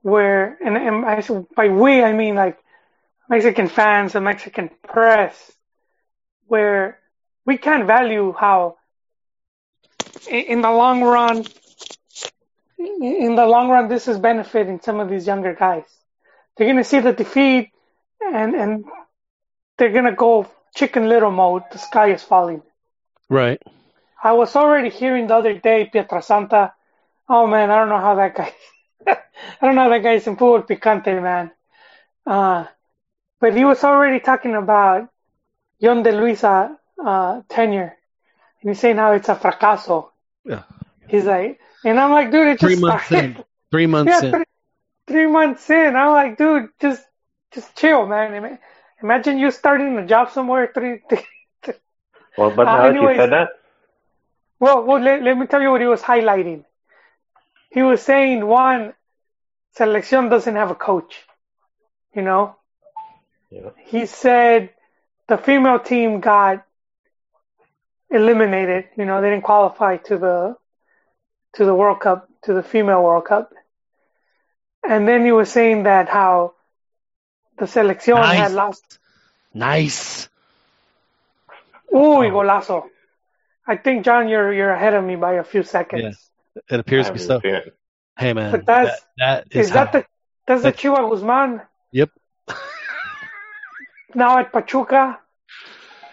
where, 0.01 0.58
and, 0.60 0.75
and 0.75 1.06
I, 1.06 1.21
by 1.56 1.69
we, 1.69 2.01
I 2.01 2.12
mean 2.13 2.34
like 2.34 2.58
Mexican 3.30 3.67
fans 3.67 4.15
and 4.15 4.25
Mexican 4.25 4.71
press, 4.82 5.51
where 6.47 6.97
we 7.45 7.58
can't 7.58 7.86
value 7.86 8.34
how, 8.34 8.77
in 10.27 10.62
the 10.62 10.71
long 10.71 11.03
run, 11.03 11.45
in 12.80 13.36
the 13.36 13.45
long 13.45 13.69
run, 13.69 13.88
this 13.88 14.08
is 14.08 14.17
benefiting 14.17 14.80
some 14.82 14.99
of 14.99 15.08
these 15.08 15.27
younger 15.27 15.53
guys. 15.53 15.96
They're 16.57 16.67
gonna 16.67 16.83
see 16.83 16.99
the 16.99 17.13
defeat, 17.13 17.71
and 18.21 18.55
and 18.55 18.85
they're 19.77 19.91
gonna 19.93 20.15
go 20.15 20.47
chicken 20.75 21.07
little 21.09 21.31
mode. 21.31 21.63
The 21.71 21.77
sky 21.79 22.11
is 22.13 22.23
falling. 22.23 22.61
Right. 23.29 23.61
I 24.23 24.33
was 24.33 24.55
already 24.55 24.89
hearing 24.89 25.27
the 25.27 25.35
other 25.35 25.53
day 25.57 25.89
Pietrasanta. 25.93 26.73
Oh 27.29 27.47
man, 27.47 27.71
I 27.71 27.77
don't 27.77 27.89
know 27.89 27.99
how 27.99 28.15
that 28.15 28.35
guy. 28.35 28.53
I 29.07 29.65
don't 29.65 29.75
know 29.75 29.83
how 29.83 29.89
that 29.89 30.03
guy's 30.03 30.27
in 30.27 30.35
fútbol 30.37 30.67
picante, 30.67 31.21
man. 31.21 31.51
Uh, 32.25 32.65
but 33.39 33.55
he 33.55 33.65
was 33.65 33.83
already 33.83 34.19
talking 34.19 34.55
about 34.55 35.09
Yon 35.79 36.03
de 36.03 36.11
Luisa 36.11 36.77
uh, 37.03 37.41
tenure, 37.49 37.95
and 38.61 38.69
he's 38.71 38.79
saying 38.79 38.97
how 38.97 39.13
it's 39.13 39.29
a 39.29 39.35
fracaso. 39.35 40.09
Yeah. 40.45 40.63
He's 41.07 41.25
like, 41.25 41.59
and 41.83 41.99
I'm 41.99 42.11
like, 42.11 42.31
dude, 42.31 42.47
it 42.47 42.59
Three 42.59 42.75
just 42.75 42.81
months 42.81 43.11
started. 43.11 43.11
in. 43.11 43.43
Three 43.71 43.85
months 43.87 44.21
Yeah, 44.23 44.23
in. 44.23 44.31
three, 44.31 44.45
three 45.07 45.27
months 45.27 45.69
in. 45.69 45.95
I'm 45.95 46.11
like, 46.11 46.37
dude, 46.37 46.69
just 46.79 47.03
just 47.53 47.75
chill, 47.75 48.05
man. 48.05 48.59
Imagine 49.01 49.37
you 49.37 49.51
starting 49.51 49.97
a 49.97 50.05
job 50.05 50.31
somewhere 50.31 50.71
three. 50.73 51.01
Well, 52.37 52.51
but 52.51 52.67
Uh, 52.67 52.77
now 52.77 52.83
that 52.83 52.93
you 52.93 53.15
said 53.15 53.31
that, 53.31 53.49
well, 54.59 54.83
well, 54.83 55.01
let, 55.01 55.23
let 55.23 55.37
me 55.37 55.47
tell 55.47 55.61
you 55.61 55.71
what 55.71 55.81
he 55.81 55.87
was 55.87 56.01
highlighting. 56.01 56.65
He 57.71 57.81
was 57.81 58.01
saying 58.01 58.45
one, 58.45 58.93
selección 59.75 60.29
doesn't 60.29 60.55
have 60.55 60.69
a 60.69 60.75
coach. 60.75 61.15
You 62.13 62.21
know, 62.21 62.55
yeah. 63.49 63.69
he 63.85 64.05
said 64.05 64.69
the 65.27 65.37
female 65.37 65.79
team 65.79 66.19
got 66.19 66.65
eliminated. 68.09 68.85
You 68.97 69.05
know, 69.05 69.21
they 69.21 69.29
didn't 69.31 69.43
qualify 69.43 69.97
to 69.97 70.17
the 70.17 70.55
to 71.53 71.65
the 71.65 71.73
World 71.73 71.99
Cup, 71.99 72.29
to 72.43 72.53
the 72.53 72.63
female 72.63 73.03
World 73.03 73.25
Cup. 73.25 73.51
And 74.89 75.08
then 75.08 75.26
you 75.26 75.36
were 75.36 75.45
saying 75.45 75.84
that 75.84 76.08
how 76.10 76.54
the 77.58 77.65
selección 77.65 78.21
Nice. 78.21 78.38
had 78.38 78.52
lost. 78.54 79.00
Nice. 79.54 80.30
Uy, 81.91 82.30
golazo! 82.32 82.84
I 83.67 83.76
think 83.78 84.06
John, 84.06 84.30
you're 84.30 84.54
you're 84.54 84.71
ahead 84.71 84.93
of 84.93 85.04
me 85.04 85.15
by 85.15 85.34
a 85.34 85.43
few 85.43 85.63
seconds. 85.63 86.04
Yeah, 86.56 86.62
It 86.76 86.80
appears 86.80 87.08
to 87.08 87.13
be 87.13 87.19
so. 87.19 87.39
seen 87.41 87.56
it. 87.56 87.76
Hey 88.17 88.34
man, 88.34 88.52
But 88.52 88.65
that's- 88.65 89.02
that, 89.17 89.45
that 89.50 89.60
is, 89.60 89.67
Is 89.67 89.73
that 89.73 89.91
the 89.91 90.06
that's 90.45 90.62
the 90.63 90.71
that's- 90.71 90.82
Chiva 90.82 91.10
Guzman 91.10 91.62
Yep. 91.91 92.10
now 94.15 94.38
at 94.39 94.52
Pachuca? 94.52 95.19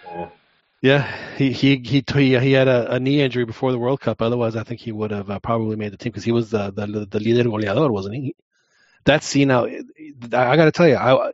Yeah. 0.07 0.29
Yeah, 0.83 1.37
he 1.37 1.51
he 1.53 1.77
he 1.79 2.05
he, 2.07 2.39
he 2.39 2.53
had 2.53 2.69
a, 2.69 2.93
a 2.97 3.01
knee 3.01 3.23
injury 3.23 3.47
before 3.47 3.73
the 3.73 3.79
World 3.79 4.01
Cup. 4.01 4.21
Otherwise, 4.21 4.55
I 4.55 4.65
think 4.65 4.81
he 4.81 4.93
would 4.93 5.11
have 5.13 5.31
uh, 5.31 5.39
probably 5.39 5.77
made 5.77 5.93
the 5.93 5.97
team 5.97 6.11
because 6.13 6.25
he 6.25 6.33
was 6.33 6.51
the 6.51 6.71
the 6.73 7.07
the 7.11 7.21
leader 7.21 7.45
goleador, 7.45 7.91
wasn't 7.91 8.17
he? 8.17 8.35
That 9.05 9.23
scene 9.23 9.49
now, 9.49 9.65
I 9.67 10.57
got 10.57 10.65
to 10.65 10.73
tell 10.73 10.89
you, 10.89 10.97
I, 10.97 11.33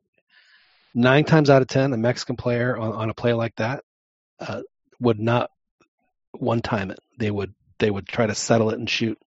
nine 0.94 1.24
times 1.24 1.50
out 1.50 1.62
of 1.62 1.68
ten, 1.68 1.92
a 1.92 1.96
Mexican 1.96 2.36
player 2.36 2.76
on, 2.76 2.92
on 2.92 3.10
a 3.10 3.14
play 3.14 3.32
like 3.32 3.54
that 3.56 3.84
uh, 4.40 4.62
would 5.00 5.20
not 5.20 5.50
one 6.32 6.60
time 6.62 6.90
it. 6.90 6.98
They 7.18 7.30
would 7.30 7.54
they 7.78 7.90
would 7.90 8.06
try 8.08 8.26
to 8.26 8.34
settle 8.34 8.70
it 8.70 8.78
and 8.78 8.90
shoot, 8.90 9.18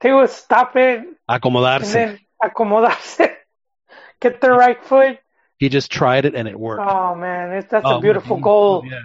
They 0.00 0.12
would 0.12 0.30
stop 0.30 0.76
it 0.76 1.06
acomodarse. 1.28 2.18
acomodarse, 2.44 3.30
get 4.20 4.40
the 4.40 4.50
right 4.50 4.84
foot. 4.84 5.18
He 5.58 5.68
just 5.68 5.90
tried 5.90 6.24
it 6.24 6.34
and 6.36 6.46
it 6.46 6.58
worked. 6.58 6.82
Oh 6.88 7.14
man, 7.14 7.52
it's, 7.52 7.70
that's 7.70 7.84
Oh, 7.86 7.96
a 7.98 8.00
beautiful 8.00 8.36
he- 8.36 8.42
goal. 8.42 8.84
Yeah. 8.86 9.00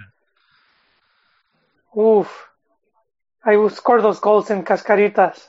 Oof. 2.01 2.47
I 3.45 3.57
will 3.57 3.69
score 3.69 4.01
those 4.01 4.19
goals 4.19 4.49
in 4.51 4.63
Cascaritas. 4.63 5.47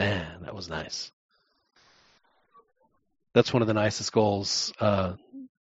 Man, 0.00 0.44
that 0.44 0.54
was 0.54 0.70
nice. 0.70 1.12
That's 3.34 3.52
one 3.52 3.60
of 3.60 3.68
the 3.68 3.74
nicest 3.74 4.10
goals 4.12 4.72
uh, 4.80 5.12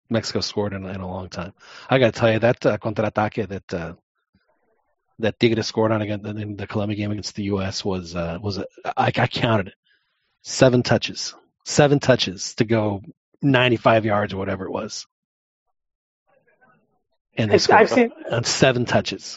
Mexico 0.09 0.42
scored 0.42 0.74
in, 0.74 0.87
in 0.87 1.01
a 1.01 1.09
long 1.09 1.29
time. 1.29 1.55
I 1.90 1.98
got 1.98 2.14
to 2.14 2.20
tell 2.20 2.33
you 2.33 2.38
that 2.38 2.64
uh, 2.64 2.79
contraataque 2.79 3.48
that 3.48 3.74
uh, 3.74 3.94
that 5.18 5.40
Tigres 5.40 5.66
scored 5.66 5.90
on 5.90 6.03
again 6.03 6.24
in 6.24 6.57
the 6.57 6.68
Colombia 6.68 6.96
game 6.96 7.11
against 7.11 7.35
the 7.35 7.42
U.S. 7.55 7.85
was 7.85 8.14
uh, 8.14 8.38
was 8.40 8.59
a, 8.59 8.66
I, 8.96 9.07
I 9.07 9.27
counted 9.27 9.68
it 9.68 9.74
seven 10.42 10.85
touches, 10.85 11.35
seven 11.64 11.98
touches 11.98 12.55
to 12.55 12.64
go 12.64 13.03
95 13.42 14.05
yards 14.05 14.35
or 14.35 14.37
whatever 14.37 14.66
it 14.66 14.70
was, 14.70 15.05
and 17.37 17.51
they 17.51 17.59
scored 17.59 17.81
I've 17.81 17.90
seen 17.90 18.12
on 18.31 18.44
seven 18.44 18.85
touches. 18.85 19.37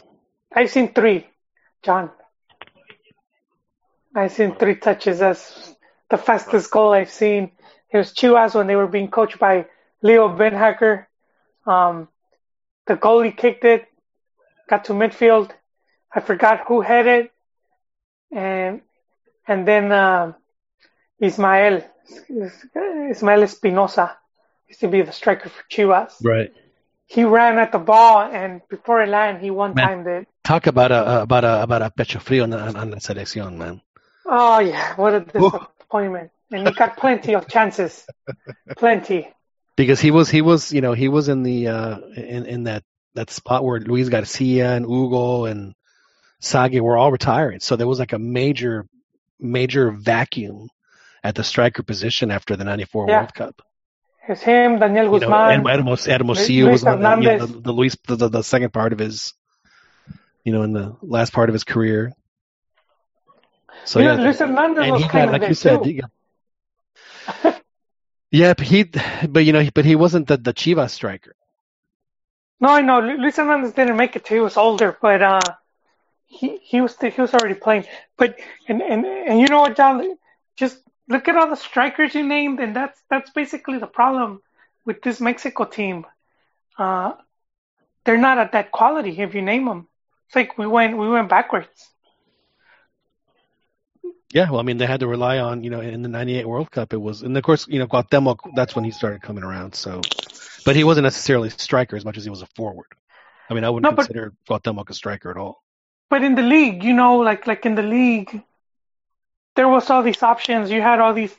I've 0.56 0.70
seen 0.70 0.94
three, 0.94 1.26
John. 1.82 2.12
I've 4.14 4.32
seen 4.32 4.56
three 4.56 4.76
touches. 4.76 5.20
That's 5.20 5.74
the 6.10 6.18
fastest 6.18 6.70
goal 6.72 6.92
I've 6.92 7.12
seen. 7.12 7.52
It 7.92 7.98
was 7.98 8.14
Chivas 8.14 8.56
when 8.56 8.68
they 8.68 8.76
were 8.76 8.88
being 8.88 9.10
coached 9.10 9.40
by 9.40 9.66
Leo 10.02 10.30
Beenhakker. 10.30 11.06
Um, 11.66 12.08
the 12.88 12.96
goalie 12.96 13.36
kicked 13.36 13.64
it, 13.66 13.86
got 14.70 14.86
to 14.86 14.94
midfield. 14.94 15.52
I 16.14 16.20
forgot 16.20 16.66
who 16.68 16.82
had 16.82 17.08
it, 17.08 17.32
and 18.32 18.82
and 19.48 19.68
then 19.68 19.92
um 19.92 20.36
Ismael 21.20 21.84
Ismael 23.10 23.44
Espinosa 23.44 24.18
used 24.68 24.82
to 24.82 24.88
be 24.88 25.02
the 25.04 25.12
striker 25.12 25.50
for 25.50 25.64
Chivas. 25.70 26.14
Right. 26.24 26.52
He 27.06 27.24
ran 27.24 27.58
at 27.60 27.72
the 27.72 27.80
ball, 27.80 28.22
and 28.24 28.62
before 28.70 29.02
it 29.04 29.10
landed, 29.10 29.44
he 29.44 29.52
one 29.52 29.76
timed 29.76 30.08
it. 30.08 30.28
Talk 30.44 30.68
about 30.68 30.92
a 30.92 31.22
about 31.22 31.44
a 31.44 31.62
about 31.62 31.82
a 31.82 31.92
pecho 31.92 32.20
frío 32.20 32.44
on, 32.44 32.54
on, 32.54 32.76
on 32.76 32.92
la 32.92 32.98
selección, 32.98 33.58
man. 33.58 33.82
Oh 34.26 34.60
yeah, 34.60 34.96
what 34.96 35.14
a 35.14 35.20
disappointment! 35.34 36.32
And 36.52 36.68
he 36.68 36.74
got 36.74 36.98
plenty 36.98 37.34
of 37.36 37.48
chances, 37.48 38.06
plenty. 38.78 39.28
because 39.76 40.00
he 40.00 40.12
was 40.12 40.30
he 40.30 40.42
was 40.42 40.72
you 40.74 40.82
know 40.82 40.94
he 40.94 41.08
was 41.08 41.28
in 41.30 41.44
the 41.44 41.68
uh 41.68 42.00
in 42.16 42.46
in 42.46 42.64
that 42.64 42.84
that 43.16 43.30
spot 43.30 43.64
where 43.64 43.80
Luis 43.80 44.10
Garcia 44.10 44.74
and 44.74 44.86
Hugo 44.86 45.46
and 45.46 45.74
Zague 46.42 46.80
were 46.82 46.98
all 46.98 47.12
retiring 47.12 47.60
so 47.60 47.76
there 47.76 47.88
was 47.88 48.00
like 48.00 48.14
a 48.14 48.20
major 48.20 48.86
major 49.40 49.92
vacuum 49.92 50.70
at 51.24 51.36
the 51.36 51.44
striker 51.44 51.84
position 51.84 52.32
after 52.32 52.56
the 52.56 52.64
94 52.64 53.08
Yeah. 53.10 53.18
World 53.20 53.34
Cup 53.34 53.62
It's 54.28 54.42
him, 54.42 54.80
Daniel 54.80 55.06
you 55.06 55.20
know 55.20 55.20
Guzman. 55.20 55.66
Hermos, 55.66 56.06
Hermosillo 56.06 56.68
Luis 56.70 56.84
was 56.84 56.86
one 56.86 57.02
the, 57.02 57.16
you 57.18 57.38
know, 57.38 57.46
the, 57.46 57.60
the 57.62 57.72
Luis 57.72 57.98
the, 58.08 58.16
the, 58.16 58.30
the 58.30 58.44
second 58.44 58.72
part 58.72 58.94
of 58.94 59.00
his 59.00 59.34
you 60.44 60.52
know 60.54 60.64
in 60.64 60.74
the 60.74 60.96
last 61.02 61.34
part 61.34 61.50
of 61.50 61.54
his 61.54 61.64
career 61.64 62.12
so 63.84 64.00
You 64.00 64.06
yeah 64.06 64.16
know, 64.16 64.16
Luis 64.16 64.40
Hernandez 64.40 64.88
and 64.88 64.92
was 64.92 65.04
he 65.04 65.08
kind 65.08 65.26
got 65.26 65.30
of 65.30 65.34
like 65.34 65.48
you 65.48 65.56
said 65.56 65.84
too. 65.84 65.94
got- 65.94 66.12
yeah 68.32 68.54
but 68.54 68.66
he 68.68 68.84
but 69.30 69.46
you 69.46 69.54
know 69.54 69.68
but 69.74 69.86
he 69.86 69.96
wasn't 69.96 70.28
the 70.28 70.38
the 70.38 70.54
Chivas 70.54 70.92
striker 70.92 71.36
No, 72.60 72.70
I 72.70 72.82
know 72.82 73.00
Lu- 73.00 73.18
Luis 73.18 73.38
Hernandez 73.38 73.74
didn't 73.74 73.98
make 73.98 74.16
it 74.16 74.26
till 74.26 74.36
he 74.38 74.42
was 74.42 74.58
older, 74.58 74.98
but 75.02 75.22
uh, 75.22 75.56
he 76.26 76.58
he 76.58 76.82
was 76.82 76.98
he 77.00 77.22
was 77.22 77.34
already 77.34 77.56
playing. 77.56 77.86
But 78.18 78.40
and 78.68 78.82
and 78.82 79.06
and 79.06 79.40
you 79.40 79.48
know 79.48 79.62
what, 79.62 79.76
John? 79.76 80.18
Just 80.58 80.78
look 81.08 81.28
at 81.28 81.36
all 81.36 81.50
the 81.50 81.56
strikers 81.56 82.16
you 82.16 82.24
named, 82.28 82.60
and 82.60 82.76
that's 82.76 83.00
that's 83.10 83.30
basically 83.32 83.80
the 83.80 83.88
problem 83.88 84.42
with 84.86 85.02
this 85.02 85.20
Mexico 85.22 85.66
team. 85.66 86.06
Uh, 86.78 87.14
they're 88.06 88.18
not 88.18 88.38
at 88.38 88.54
that 88.54 88.72
quality 88.72 89.20
if 89.20 89.36
you 89.36 89.42
name 89.42 89.66
them. 89.66 89.88
It's 90.28 90.36
like 90.36 90.58
we 90.58 90.68
went 90.68 90.98
we 90.98 91.10
went 91.10 91.30
backwards. 91.30 91.90
Yeah, 94.34 94.50
well, 94.50 94.60
I 94.60 94.64
mean, 94.64 94.78
they 94.78 94.86
had 94.86 95.02
to 95.02 95.08
rely 95.08 95.40
on, 95.40 95.64
you 95.64 95.70
know, 95.70 95.82
in 95.82 96.02
the 96.02 96.10
'98 96.10 96.48
World 96.48 96.72
Cup, 96.72 96.94
it 96.94 96.98
was, 97.02 97.22
and 97.22 97.36
of 97.38 97.44
course, 97.44 97.68
you 97.68 97.80
know, 97.80 97.88
Cuauhtemoc. 97.88 98.38
That's 98.56 98.76
when 98.76 98.86
he 98.86 98.92
started 98.92 99.22
coming 99.22 99.44
around. 99.44 99.76
So, 99.76 100.02
but 100.66 100.76
he 100.76 100.84
wasn't 100.84 101.04
necessarily 101.04 101.50
a 101.50 101.52
striker 101.52 101.96
as 101.98 102.06
much 102.06 102.18
as 102.18 102.24
he 102.24 102.30
was 102.30 102.42
a 102.42 102.48
forward. 102.56 102.88
I 103.50 103.54
mean, 103.54 103.64
I 103.66 103.70
wouldn't 103.70 103.92
No, 103.92 103.96
but- 103.96 104.06
consider 104.06 104.34
Cuauhtemoc 104.50 104.90
a 104.90 104.94
striker 104.94 105.32
at 105.32 105.38
all. 105.38 105.62
But 106.10 106.24
in 106.24 106.36
the 106.36 106.42
league, 106.42 106.84
you 106.84 106.94
know, 106.94 107.18
like 107.18 107.48
like 107.48 107.66
in 107.66 107.76
the 107.76 107.84
league, 107.84 108.42
there 109.56 109.68
was 109.68 109.90
all 109.90 110.04
these 110.04 110.22
options. 110.24 110.70
You 110.72 110.82
had 110.82 111.00
all 111.00 111.14
these 111.14 111.34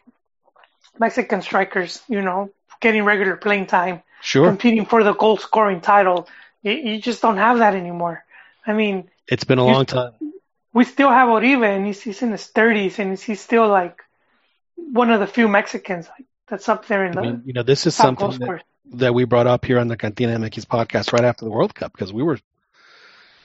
Mexican 0.98 1.42
strikers, 1.42 2.02
you 2.08 2.22
know, 2.22 2.50
getting 2.80 3.04
regular 3.04 3.36
playing 3.36 3.66
time, 3.66 4.02
Sure, 4.20 4.46
competing 4.48 4.86
for 4.86 5.02
the 5.04 5.14
goal 5.14 5.36
scoring 5.36 5.80
title. 5.80 6.28
You, 6.62 6.72
you 6.72 7.00
just 7.00 7.20
don't 7.22 7.36
have 7.38 7.58
that 7.58 7.74
anymore. 7.74 8.24
I 8.66 8.72
mean, 8.72 9.10
it's 9.28 9.44
been 9.44 9.58
a 9.58 9.64
long 9.64 9.84
time. 9.86 10.12
We 10.72 10.84
still 10.84 11.10
have 11.10 11.28
Oribe, 11.28 11.62
and 11.62 11.86
he's, 11.86 12.00
he's 12.02 12.22
in 12.22 12.32
his 12.32 12.46
thirties, 12.46 12.98
and 12.98 13.18
he's 13.18 13.40
still 13.40 13.68
like 13.68 14.00
one 14.76 15.10
of 15.10 15.20
the 15.20 15.26
few 15.26 15.48
Mexicans 15.48 16.08
like, 16.08 16.26
that's 16.48 16.68
up 16.68 16.86
there 16.86 17.04
in 17.04 17.12
I 17.12 17.14
the 17.14 17.20
mean, 17.22 17.42
you 17.46 17.52
know, 17.52 17.62
this 17.62 17.86
is 17.86 17.94
something 17.94 18.30
that, 18.38 18.62
that 18.92 19.14
we 19.14 19.24
brought 19.24 19.46
up 19.46 19.64
here 19.64 19.78
on 19.78 19.88
the 19.88 19.96
Cantina 19.96 20.38
MX 20.38 20.66
podcast 20.66 21.12
right 21.12 21.24
after 21.24 21.44
the 21.44 21.50
World 21.50 21.74
Cup 21.74 21.92
because 21.92 22.12
we 22.12 22.22
were, 22.22 22.38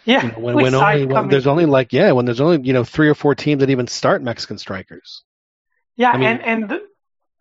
Yeah, 0.06 0.26
you 0.26 0.32
know, 0.32 0.40
when, 0.40 0.56
we 0.56 0.64
when 0.64 0.76
only 0.76 1.06
when 1.06 1.30
there's 1.30 1.48
only 1.48 1.66
like 1.66 1.94
yeah, 1.94 2.12
when 2.12 2.26
there's 2.26 2.42
only 2.42 2.66
you 2.66 2.74
know 2.74 2.84
three 2.84 3.10
or 3.10 3.16
four 3.16 3.36
teams 3.36 3.60
that 3.60 3.70
even 3.70 3.88
start 3.88 4.24
Mexican 4.24 4.58
strikers. 4.58 5.24
Yeah, 5.96 6.12
I 6.12 6.18
mean- 6.18 6.28
and 6.28 6.42
and 6.42 6.70
the, 6.70 6.88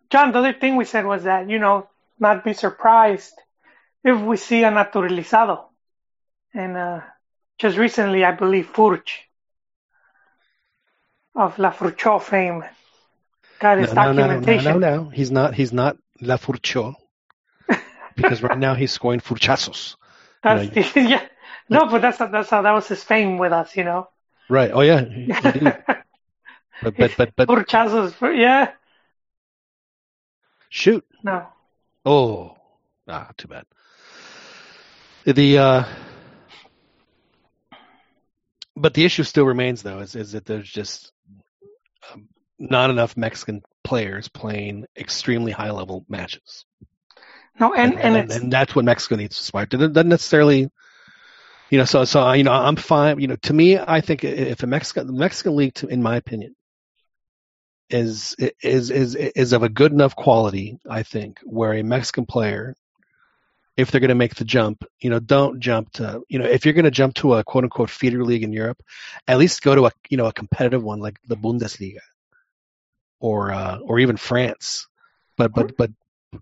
John, 0.09 0.31
the 0.31 0.39
other 0.39 0.53
thing 0.53 0.77
we 0.77 0.85
said 0.85 1.05
was 1.05 1.23
that 1.23 1.49
you 1.49 1.59
know 1.59 1.87
not 2.19 2.43
be 2.43 2.53
surprised 2.53 3.33
if 4.03 4.19
we 4.19 4.37
see 4.37 4.63
a 4.63 4.71
naturalizado, 4.71 5.65
and 6.53 6.77
uh, 6.77 7.01
just 7.57 7.77
recently 7.77 8.23
I 8.23 8.31
believe 8.31 8.67
Furch 8.73 9.26
of 11.37 11.57
La 11.59 11.71
Furcho 11.71 12.19
fame 12.21 12.63
got 13.59 13.77
his 13.77 13.93
No, 13.93 14.11
no, 14.11 14.11
no, 14.11 14.39
no, 14.39 14.39
documentation. 14.39 14.73
no, 14.81 15.03
no, 15.03 15.09
he's 15.09 15.31
not. 15.31 15.53
He's 15.53 15.71
not 15.71 15.97
La 16.19 16.37
Furcho 16.37 16.95
because 18.15 18.41
right 18.41 18.57
now 18.57 18.73
he's 18.73 18.91
scoring 18.91 19.19
furchazos. 19.19 19.95
That's 20.43 20.75
you 20.75 20.83
yeah, 21.09 21.25
No, 21.69 21.85
but 21.87 22.01
that's 22.01 22.17
that's 22.17 22.49
how 22.49 22.61
that 22.61 22.71
was 22.71 22.87
his 22.87 23.03
fame 23.03 23.37
with 23.37 23.51
us, 23.53 23.75
you 23.75 23.83
know. 23.83 24.09
Right. 24.49 24.71
Oh 24.73 24.81
yeah. 24.81 25.03
But 26.81 26.95
but 26.97 27.17
but 27.17 27.35
but 27.35 27.47
Burchazos, 27.49 28.13
yeah. 28.37 28.71
shoot. 30.69 31.03
No. 31.23 31.47
Oh, 32.05 32.55
ah, 33.07 33.31
too 33.37 33.47
bad. 33.47 33.65
The 35.25 35.57
uh, 35.57 35.83
but 38.75 38.93
the 38.93 39.03
issue 39.05 39.23
still 39.23 39.45
remains 39.45 39.81
though 39.83 39.99
is 39.99 40.15
is 40.15 40.31
that 40.33 40.45
there's 40.45 40.69
just 40.69 41.11
um, 42.13 42.27
not 42.59 42.89
enough 42.89 43.17
Mexican 43.17 43.61
players 43.83 44.27
playing 44.27 44.85
extremely 44.97 45.51
high 45.51 45.71
level 45.71 46.05
matches, 46.09 46.65
No, 47.59 47.73
and 47.73 47.93
and, 47.93 48.17
and, 48.17 48.31
it's 48.31 48.35
and 48.35 48.51
that's 48.51 48.75
what 48.75 48.85
Mexico 48.85 49.15
needs 49.15 49.37
to 49.37 49.43
to. 49.71 49.83
It 49.83 49.93
doesn't 49.93 50.09
necessarily, 50.09 50.69
you 51.69 51.77
know. 51.77 51.85
So 51.85 52.05
so 52.05 52.31
you 52.33 52.43
know, 52.43 52.51
I'm 52.51 52.75
fine. 52.75 53.19
You 53.19 53.27
know, 53.27 53.35
to 53.37 53.53
me, 53.53 53.77
I 53.77 54.01
think 54.01 54.23
if 54.23 54.63
a 54.63 54.67
Mexican 54.67 55.07
the 55.07 55.13
Mexican 55.13 55.55
league, 55.55 55.73
to, 55.75 55.87
in 55.87 56.03
my 56.03 56.15
opinion, 56.17 56.55
is 57.89 58.35
is 58.61 58.91
is 58.91 59.15
is 59.15 59.53
of 59.53 59.63
a 59.63 59.69
good 59.69 59.91
enough 59.91 60.15
quality. 60.15 60.77
I 60.89 61.03
think 61.03 61.39
where 61.43 61.73
a 61.73 61.83
Mexican 61.83 62.25
player, 62.25 62.75
if 63.77 63.91
they're 63.91 64.01
going 64.01 64.09
to 64.09 64.15
make 64.15 64.35
the 64.35 64.43
jump, 64.43 64.83
you 64.99 65.11
know, 65.11 65.19
don't 65.19 65.59
jump 65.59 65.93
to 65.93 66.23
you 66.27 66.39
know 66.39 66.45
if 66.45 66.65
you're 66.65 66.73
going 66.73 66.85
to 66.85 66.91
jump 66.91 67.13
to 67.15 67.35
a 67.35 67.43
quote 67.43 67.63
unquote 67.63 67.91
feeder 67.91 68.23
league 68.23 68.43
in 68.43 68.51
Europe, 68.51 68.81
at 69.27 69.37
least 69.37 69.61
go 69.61 69.75
to 69.75 69.85
a 69.85 69.91
you 70.09 70.17
know 70.17 70.25
a 70.25 70.33
competitive 70.33 70.83
one 70.83 70.99
like 70.99 71.19
the 71.27 71.37
Bundesliga, 71.37 71.99
or 73.19 73.51
uh, 73.51 73.77
or 73.77 73.99
even 73.99 74.17
France. 74.17 74.87
But 75.37 75.53
but 75.53 75.77
but 75.77 75.91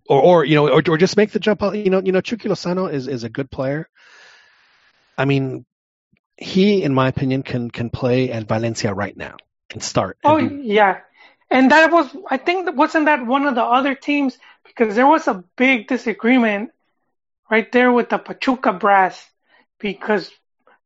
or 0.08 0.22
or 0.22 0.46
you 0.46 0.56
know 0.56 0.70
or, 0.70 0.82
or 0.88 0.98
just 0.98 1.18
make 1.18 1.32
the 1.32 1.40
jump. 1.40 1.62
You 1.62 1.90
know 1.90 2.02
you 2.02 2.14
know 2.14 2.22
Chucky 2.22 2.48
Lozano 2.48 2.92
is 2.92 3.08
is 3.08 3.26
a 3.26 3.30
good 3.30 3.52
player. 3.52 3.90
I 5.18 5.26
mean, 5.26 5.66
he 6.38 6.84
in 6.84 6.94
my 6.94 7.10
opinion 7.10 7.44
can 7.44 7.70
can 7.70 7.90
play 7.90 8.32
at 8.32 8.48
Valencia 8.48 8.94
right 8.94 9.16
now 9.16 9.36
and 9.72 9.84
start. 9.84 10.18
and 10.24 10.34
oh 10.34 10.40
do- 10.40 10.62
yeah, 10.64 11.00
and 11.52 11.70
that 11.72 11.92
was 11.92 12.16
I 12.30 12.38
think 12.38 12.74
wasn't 12.78 13.06
that 13.06 13.26
one 13.26 13.46
of 13.46 13.56
the 13.56 13.64
other 13.64 13.94
teams 13.94 14.38
because 14.64 14.96
there 14.96 15.08
was 15.08 15.28
a 15.28 15.44
big 15.58 15.88
disagreement 15.88 16.72
right 17.50 17.72
there 17.72 17.92
with 17.92 18.10
the 18.10 18.18
Pachuca 18.18 18.74
brass 18.74 19.30
because 19.80 20.32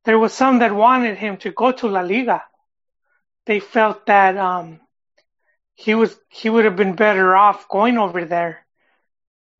there 0.05 0.17
was 0.19 0.33
some 0.33 0.59
that 0.59 0.73
wanted 0.73 1.17
him 1.17 1.37
to 1.37 1.51
go 1.51 1.71
to 1.71 1.87
La 1.87 2.01
Liga. 2.01 2.43
They 3.45 3.59
felt 3.59 4.05
that 4.05 4.37
um 4.37 4.79
he 5.75 5.95
was 5.95 6.19
he 6.29 6.49
would 6.49 6.65
have 6.65 6.75
been 6.75 6.95
better 6.95 7.35
off 7.35 7.67
going 7.69 7.97
over 7.97 8.25
there. 8.25 8.65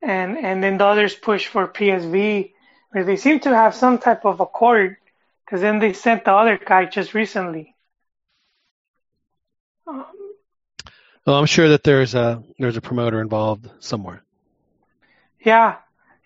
And 0.02 0.36
and 0.38 0.62
then 0.62 0.78
the 0.78 0.86
others 0.86 1.14
pushed 1.14 1.48
for 1.48 1.66
PSV 1.66 2.54
where 2.90 3.04
they 3.04 3.16
seem 3.16 3.40
to 3.40 3.54
have 3.54 3.74
some 3.74 3.98
type 3.98 4.24
of 4.24 4.40
accord 4.40 4.96
because 5.44 5.60
then 5.60 5.78
they 5.78 5.92
sent 5.92 6.24
the 6.24 6.32
other 6.34 6.58
guy 6.58 6.84
just 6.86 7.14
recently. 7.14 7.74
Um, 9.86 10.04
Well, 11.26 11.36
I'm 11.36 11.46
sure 11.46 11.68
that 11.68 11.82
there's 11.84 12.14
a 12.14 12.42
there's 12.58 12.76
a 12.76 12.80
promoter 12.80 13.20
involved 13.20 13.70
somewhere. 13.80 14.22
yeah, 15.44 15.78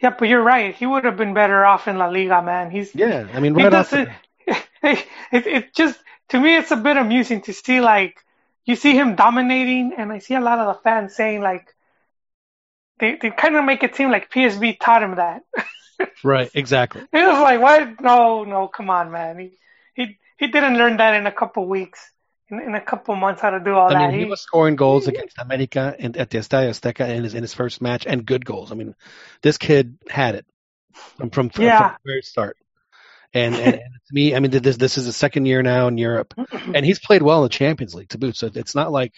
yeah, 0.05 0.15
but 0.19 0.29
you're 0.29 0.43
right. 0.43 0.75
He 0.75 0.85
would 0.85 1.05
have 1.05 1.17
been 1.17 1.33
better 1.33 1.65
off 1.65 1.89
in 1.89 1.97
La 1.97 2.09
Liga, 2.09 2.43
man. 2.43 2.71
He's 2.71 2.95
Yeah, 2.95 3.27
I 3.33 3.41
mean, 3.41 3.55
he 3.55 3.63
right 3.65 3.73
off. 3.73 3.91
doesn't. 3.91 4.11
The, 4.47 4.55
It, 5.33 5.47
it 5.47 5.75
just 5.75 5.99
to 6.29 6.39
me, 6.39 6.57
it's 6.57 6.71
a 6.71 6.77
bit 6.77 6.99
amusing 6.99 7.41
to 7.43 7.55
see 7.55 7.81
like 7.81 8.19
you 8.67 8.77
see 8.77 8.95
him 8.95 9.17
dominating, 9.17 9.95
and 9.97 10.13
I 10.13 10.19
see 10.19 10.35
a 10.35 10.41
lot 10.41 10.59
of 10.59 10.67
the 10.77 10.83
fans 10.83 11.17
saying 11.17 11.41
like 11.41 11.75
they 13.01 13.17
they 13.21 13.31
kind 13.31 13.57
of 13.57 13.65
make 13.65 13.83
it 13.83 13.97
seem 13.97 14.11
like 14.11 14.31
PSV 14.31 14.79
taught 14.79 15.03
him 15.03 15.15
that. 15.17 15.43
right, 16.23 16.51
exactly. 16.55 17.01
It 17.01 17.27
was 17.27 17.41
like, 17.41 17.61
what? 17.63 18.03
No, 18.03 18.45
no, 18.45 18.69
come 18.69 18.91
on, 18.91 19.11
man. 19.11 19.39
He 19.39 19.59
he 19.95 20.19
he 20.37 20.49
didn't 20.49 20.77
learn 20.77 20.99
that 20.99 21.15
in 21.15 21.27
a 21.27 21.33
couple 21.33 21.67
weeks, 21.67 22.01
in, 22.51 22.61
in 22.61 22.75
a 22.75 22.81
couple 22.81 23.15
months 23.17 23.41
how 23.41 23.51
to 23.51 23.61
do 23.61 23.75
all 23.75 23.89
I 23.89 23.95
that. 23.95 24.11
mean, 24.11 24.19
he 24.21 24.25
was 24.27 24.41
scoring 24.41 24.77
goals 24.77 25.07
against 25.09 25.39
America 25.39 25.95
and 25.99 26.17
at 26.17 26.31
the 26.31 26.39
Estadio 26.39 26.69
Azteca 26.71 27.09
in 27.09 27.25
his 27.25 27.35
in 27.35 27.43
his 27.43 27.55
first 27.55 27.81
match, 27.81 28.07
and 28.07 28.25
good 28.25 28.45
goals. 28.45 28.73
I 28.73 28.75
mean, 28.75 28.95
this 29.43 29.59
kid 29.59 29.99
had 30.09 30.35
it 30.35 30.47
from 31.19 31.31
from, 31.31 31.51
Yeah. 31.59 31.79
from 31.79 31.97
the 32.05 32.11
very 32.11 32.23
start. 32.23 32.57
And, 33.37 33.57
and, 33.57 33.75
and 33.75 33.95
to 34.07 34.15
me, 34.15 34.35
I 34.37 34.39
mean, 34.39 34.53
this 34.53 34.77
this 34.77 34.97
is 34.97 35.07
his 35.07 35.17
second 35.17 35.47
year 35.47 35.61
now 35.63 35.89
in 35.89 35.99
Europe, 35.99 36.35
and 36.53 36.85
he's 36.87 37.01
played 37.01 37.23
well 37.23 37.39
in 37.41 37.45
the 37.45 37.49
Champions 37.49 37.95
League 37.95 38.11
to 38.11 38.19
boot. 38.19 38.37
So 38.37 38.49
it's 38.55 38.75
not 38.77 38.93
like 38.93 39.13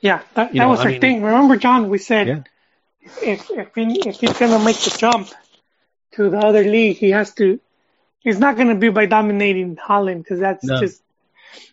yeah, 0.00 0.18
that, 0.34 0.52
that 0.52 0.54
know, 0.54 0.68
was 0.68 0.80
I 0.80 0.84
our 0.84 0.90
mean- 0.90 1.00
thing. 1.00 1.22
Remember, 1.22 1.56
John? 1.56 1.88
We 1.88 1.96
said 1.98 2.26
Yeah. 2.28 2.42
if 3.22 3.50
if 3.50 3.74
he 3.74 4.06
if 4.08 4.20
he's 4.20 4.38
gonna 4.38 4.62
make 4.62 4.76
the 4.76 4.94
jump 4.98 5.28
to 6.12 6.28
the 6.28 6.38
other 6.38 6.62
league, 6.64 6.98
he 6.98 7.10
has 7.10 7.32
to. 7.34 7.58
He's 8.20 8.38
not 8.38 8.56
gonna 8.58 8.74
be 8.74 8.90
by 8.90 9.06
dominating 9.06 9.76
Holland 9.76 10.24
because 10.24 10.40
that's 10.40 10.64
No. 10.64 10.80
just. 10.80 11.02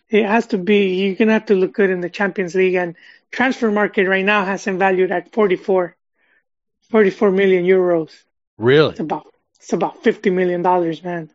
It 0.08 0.24
has 0.24 0.48
to 0.48 0.58
be. 0.58 0.94
You're 1.06 1.16
gonna 1.16 1.32
have 1.32 1.46
to 1.46 1.54
look 1.54 1.72
good 1.74 1.90
in 1.90 2.00
the 2.00 2.10
Champions 2.10 2.54
League, 2.54 2.74
and 2.74 2.94
transfer 3.30 3.70
market 3.70 4.08
right 4.08 4.24
now 4.24 4.44
has 4.44 4.64
him 4.64 4.78
valued 4.78 5.10
at 5.10 5.32
44, 5.32 5.96
44 6.90 7.30
million 7.30 7.64
euros. 7.64 8.10
really. 8.56 8.90
It's 8.90 9.00
about 9.00 9.26
it's 9.56 9.72
about 9.72 10.02
fifty 10.02 10.30
million 10.30 10.62
dollars, 10.62 11.02
man. 11.02 11.30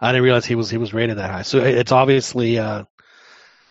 I 0.00 0.12
didn't 0.12 0.24
realize 0.24 0.44
he 0.46 0.54
was 0.54 0.70
he 0.70 0.78
was 0.78 0.92
rated 0.94 1.18
that 1.18 1.30
high. 1.30 1.42
So 1.42 1.58
it's 1.58 1.92
obviously 1.92 2.58
uh, 2.58 2.84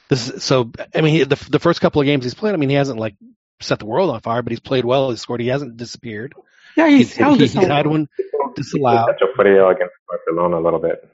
this. 0.10 0.30
Is, 0.30 0.44
so 0.44 0.72
I 0.96 1.02
mean, 1.02 1.14
he, 1.14 1.24
the 1.24 1.48
the 1.50 1.60
first 1.60 1.82
couple 1.82 2.00
of 2.02 2.06
games 2.06 2.24
he's 2.24 2.34
played, 2.36 2.54
I 2.54 2.58
mean, 2.58 2.70
he 2.70 2.76
hasn't 2.76 3.00
like 3.00 3.16
set 3.60 3.80
the 3.80 3.86
world 3.86 4.10
on 4.12 4.22
fire, 4.22 4.42
but 4.42 4.52
he's 4.52 4.60
played 4.60 4.86
well. 4.86 5.10
He's 5.10 5.22
scored. 5.22 5.42
He 5.42 5.48
hasn't 5.48 5.78
disappeared. 5.78 6.34
Yeah, 6.78 6.88
he's 6.88 7.10
He's, 7.10 7.18
held 7.18 7.40
he's 7.40 7.54
his 7.54 7.64
own. 7.64 7.70
had 7.70 7.88
one 7.88 8.08
He 8.18 8.24
disallowed. 8.56 9.08
touched 9.08 9.22
a 9.24 9.28
footy 9.36 9.52
against 9.52 9.94
Barcelona 10.08 10.60
a 10.60 10.64
little 10.64 10.80
bit. 10.80 11.08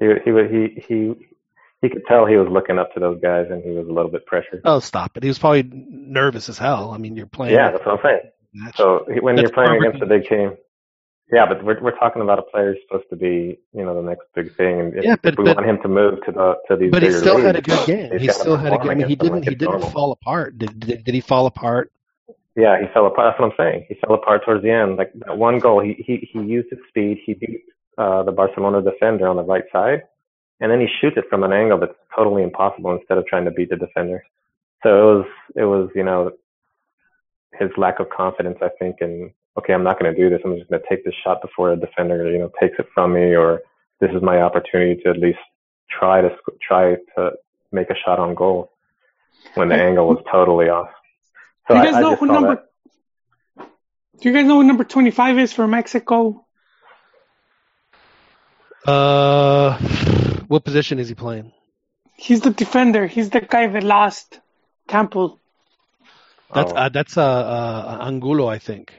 He 0.00 0.06
he 0.24 0.30
he 0.48 0.80
he 0.88 1.26
he 1.82 1.88
could 1.90 2.02
tell 2.08 2.24
he 2.26 2.36
was 2.36 2.48
looking 2.50 2.78
up 2.78 2.94
to 2.94 3.00
those 3.00 3.20
guys, 3.20 3.46
and 3.50 3.62
he 3.62 3.70
was 3.70 3.86
a 3.86 3.92
little 3.92 4.10
bit 4.10 4.24
pressured. 4.24 4.62
Oh, 4.64 4.78
stop 4.78 5.16
it! 5.16 5.22
He 5.22 5.28
was 5.28 5.38
probably 5.38 5.64
nervous 5.72 6.48
as 6.48 6.56
hell. 6.56 6.92
I 6.92 6.98
mean, 6.98 7.16
you're 7.16 7.26
playing. 7.26 7.54
Yeah, 7.54 7.70
that's 7.72 7.84
what 7.84 7.98
I'm 7.98 8.04
saying. 8.04 8.20
match. 8.54 8.76
So 8.76 9.04
when 9.20 9.36
That's 9.36 9.50
you're 9.50 9.52
playing 9.66 9.82
against 9.84 10.02
a 10.02 10.06
big 10.06 10.28
team, 10.28 10.56
yeah, 11.32 11.46
but 11.46 11.64
we're 11.64 11.80
we're 11.82 11.98
talking 11.98 12.22
about 12.22 12.38
a 12.38 12.42
player 12.42 12.72
who's 12.72 12.82
supposed 12.86 13.08
to 13.10 13.16
be, 13.16 13.58
you 13.74 13.84
know, 13.84 13.94
the 13.94 14.08
next 14.08 14.22
big 14.34 14.54
thing, 14.56 14.80
and 14.80 14.96
if, 14.96 15.04
Yeah, 15.04 15.16
but- 15.22 15.32
if 15.34 15.38
we 15.38 15.44
but- 15.44 15.56
want 15.56 15.68
him 15.68 15.78
to 15.82 15.88
move 15.88 16.18
to 16.26 16.32
the 16.32 16.54
to 16.68 16.76
these 16.76 16.90
but 16.90 17.02
he 17.02 17.10
still 17.12 17.38
had 17.38 17.56
a 17.56 17.62
good 17.62 17.86
game. 17.86 18.18
He 18.18 18.28
still 18.28 18.56
had 18.56 18.72
a 18.72 18.78
good. 18.78 18.90
I 18.90 18.94
mean, 18.94 19.08
he 19.08 19.16
didn't. 19.16 19.40
like 19.40 19.48
He 19.48 19.54
didn't 19.54 19.72
normal. 19.72 19.90
fall 19.90 20.12
apart. 20.12 20.58
Did, 20.58 20.78
did 20.80 21.04
did 21.04 21.14
he 21.14 21.20
fall 21.20 21.46
apart? 21.46 21.90
Yeah, 22.54 22.78
he 22.78 22.86
fell 22.92 23.06
apart. 23.06 23.32
That's 23.32 23.40
what 23.40 23.46
I'm 23.50 23.56
saying. 23.56 23.86
He 23.88 23.94
fell 24.06 24.14
apart 24.14 24.44
towards 24.44 24.62
the 24.62 24.70
end. 24.70 24.96
Like 24.96 25.10
that 25.26 25.38
one 25.38 25.58
goal, 25.58 25.80
he 25.80 25.94
he 26.06 26.28
he 26.30 26.38
used 26.40 26.68
his 26.70 26.80
speed. 26.90 27.18
He 27.24 27.32
beat 27.34 27.60
uh, 27.96 28.22
the 28.24 28.32
Barcelona 28.32 28.82
defender 28.82 29.26
on 29.26 29.36
the 29.36 29.42
right 29.42 29.64
side, 29.72 30.02
and 30.62 30.70
then 30.70 30.80
he 30.80 30.86
shoots 31.00 31.16
it 31.16 31.24
from 31.28 31.42
an 31.42 31.52
angle 31.52 31.78
that's 31.78 31.98
totally 32.16 32.44
impossible 32.44 32.92
instead 32.96 33.18
of 33.18 33.26
trying 33.26 33.44
to 33.44 33.50
beat 33.50 33.68
the 33.68 33.76
defender. 33.76 34.24
So 34.82 34.88
it 34.88 35.14
was 35.14 35.26
it 35.56 35.64
was 35.64 35.90
you 35.94 36.04
know 36.04 36.30
his 37.58 37.70
lack 37.76 37.98
of 38.00 38.08
confidence, 38.08 38.58
I 38.62 38.70
think, 38.78 38.96
and 39.00 39.32
okay, 39.58 39.74
I'm 39.74 39.82
not 39.82 39.98
going 39.98 40.14
to 40.14 40.18
do 40.18 40.30
this. 40.30 40.40
I'm 40.44 40.56
just 40.56 40.70
going 40.70 40.80
to 40.80 40.88
take 40.88 41.04
this 41.04 41.14
shot 41.22 41.42
before 41.42 41.72
a 41.72 41.76
defender 41.76 42.30
you 42.30 42.38
know 42.38 42.50
takes 42.60 42.78
it 42.78 42.86
from 42.94 43.12
me, 43.12 43.34
or 43.34 43.60
this 44.00 44.10
is 44.14 44.22
my 44.22 44.40
opportunity 44.40 45.02
to 45.02 45.10
at 45.10 45.18
least 45.18 45.40
try 45.90 46.20
to 46.20 46.30
try 46.66 46.94
to 47.16 47.32
make 47.72 47.90
a 47.90 47.96
shot 48.04 48.20
on 48.20 48.34
goal 48.34 48.70
when 49.54 49.68
the 49.68 49.74
angle 49.74 50.06
was 50.06 50.22
totally 50.30 50.68
off. 50.68 50.90
So 51.66 51.74
Do 51.74 51.80
you 51.80 51.86
guys 51.86 51.94
I 51.96 52.00
know 52.02 52.10
just 52.10 52.20
who 52.20 52.26
number? 52.26 52.62
that. 53.56 53.68
Do 54.20 54.28
you 54.28 54.34
guys 54.34 54.46
know 54.46 54.56
what 54.56 54.66
number 54.66 54.84
twenty-five 54.84 55.38
is 55.38 55.52
for 55.52 55.66
Mexico? 55.66 56.46
Uh, 58.86 59.78
what 60.52 60.64
position 60.64 60.98
is 60.98 61.08
he 61.08 61.14
playing? 61.14 61.52
He's 62.16 62.42
the 62.42 62.50
defender. 62.50 63.06
He's 63.06 63.30
the 63.30 63.40
guy 63.40 63.66
that 63.66 63.82
lost 63.82 64.38
Campbell. 64.86 65.40
That's 66.54 66.72
Oh. 66.72 66.76
uh, 66.76 66.88
that's 66.90 67.16
uh, 67.16 67.22
uh, 67.24 67.98
Angulo, 68.02 68.46
I 68.46 68.58
think. 68.58 68.92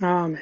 Oh 0.00 0.28
man. 0.28 0.40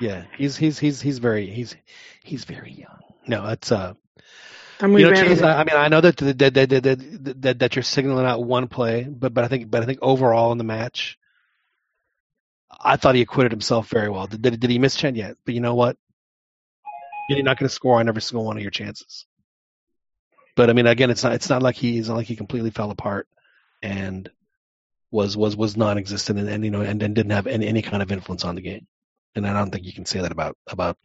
Yeah, 0.00 0.24
he's 0.36 0.56
he's 0.56 0.78
he's 0.78 1.00
he's 1.00 1.18
very 1.18 1.46
he's 1.46 1.76
he's 2.24 2.44
very 2.44 2.72
young. 2.72 3.00
No, 3.26 3.46
it's 3.46 3.70
uh, 3.70 3.94
Está 4.80 4.90
muy 4.90 5.02
you 5.02 5.10
know. 5.10 5.14
Chase, 5.14 5.42
I 5.42 5.60
I 5.60 5.64
mean, 5.64 5.76
I 5.76 5.88
know 5.88 6.00
that 6.00 6.16
that 6.16 6.38
that, 6.38 6.54
that, 6.54 6.82
that, 6.82 7.42
that 7.42 7.58
that 7.58 7.76
you're 7.76 7.82
signaling 7.82 8.26
out 8.26 8.42
one 8.42 8.66
play, 8.66 9.04
but 9.04 9.34
but 9.34 9.44
I 9.44 9.48
think 9.48 9.70
but 9.70 9.82
I 9.82 9.86
think 9.86 9.98
overall 10.02 10.52
in 10.52 10.58
the 10.58 10.64
match, 10.64 11.18
I 12.80 12.96
thought 12.96 13.14
he 13.14 13.22
acquitted 13.22 13.52
himself 13.52 13.88
very 13.88 14.08
well. 14.08 14.26
Did 14.26 14.42
did, 14.42 14.58
did 14.58 14.70
he 14.70 14.78
miss 14.78 14.96
Chen 14.96 15.14
yet? 15.14 15.36
But 15.44 15.54
you 15.54 15.60
know 15.60 15.74
what? 15.74 15.96
You're 17.36 17.44
not 17.44 17.58
going 17.58 17.68
to 17.68 17.74
score 17.74 18.00
on 18.00 18.08
every 18.08 18.22
single 18.22 18.44
one 18.44 18.56
of 18.56 18.62
your 18.62 18.70
chances. 18.70 19.26
But 20.56 20.68
I 20.68 20.72
mean, 20.72 20.86
again, 20.86 21.10
it's 21.10 21.22
not 21.22 21.32
it's 21.32 21.48
not 21.48 21.62
like 21.62 21.76
he 21.76 21.98
it's 21.98 22.08
not 22.08 22.16
like 22.16 22.26
he 22.26 22.36
completely 22.36 22.70
fell 22.70 22.90
apart 22.90 23.28
and 23.82 24.28
was 25.10 25.36
was 25.36 25.56
was 25.56 25.76
non-existent 25.76 26.38
and, 26.38 26.48
and 26.48 26.64
you 26.64 26.70
know 26.70 26.82
and, 26.82 27.02
and 27.02 27.14
didn't 27.14 27.32
have 27.32 27.46
any, 27.46 27.66
any 27.66 27.82
kind 27.82 28.02
of 28.02 28.10
influence 28.12 28.44
on 28.44 28.54
the 28.56 28.60
game. 28.60 28.86
And 29.34 29.46
I 29.46 29.52
don't 29.52 29.70
think 29.70 29.86
you 29.86 29.92
can 29.92 30.06
say 30.06 30.20
that 30.20 30.32
about 30.32 30.56
about 30.66 30.98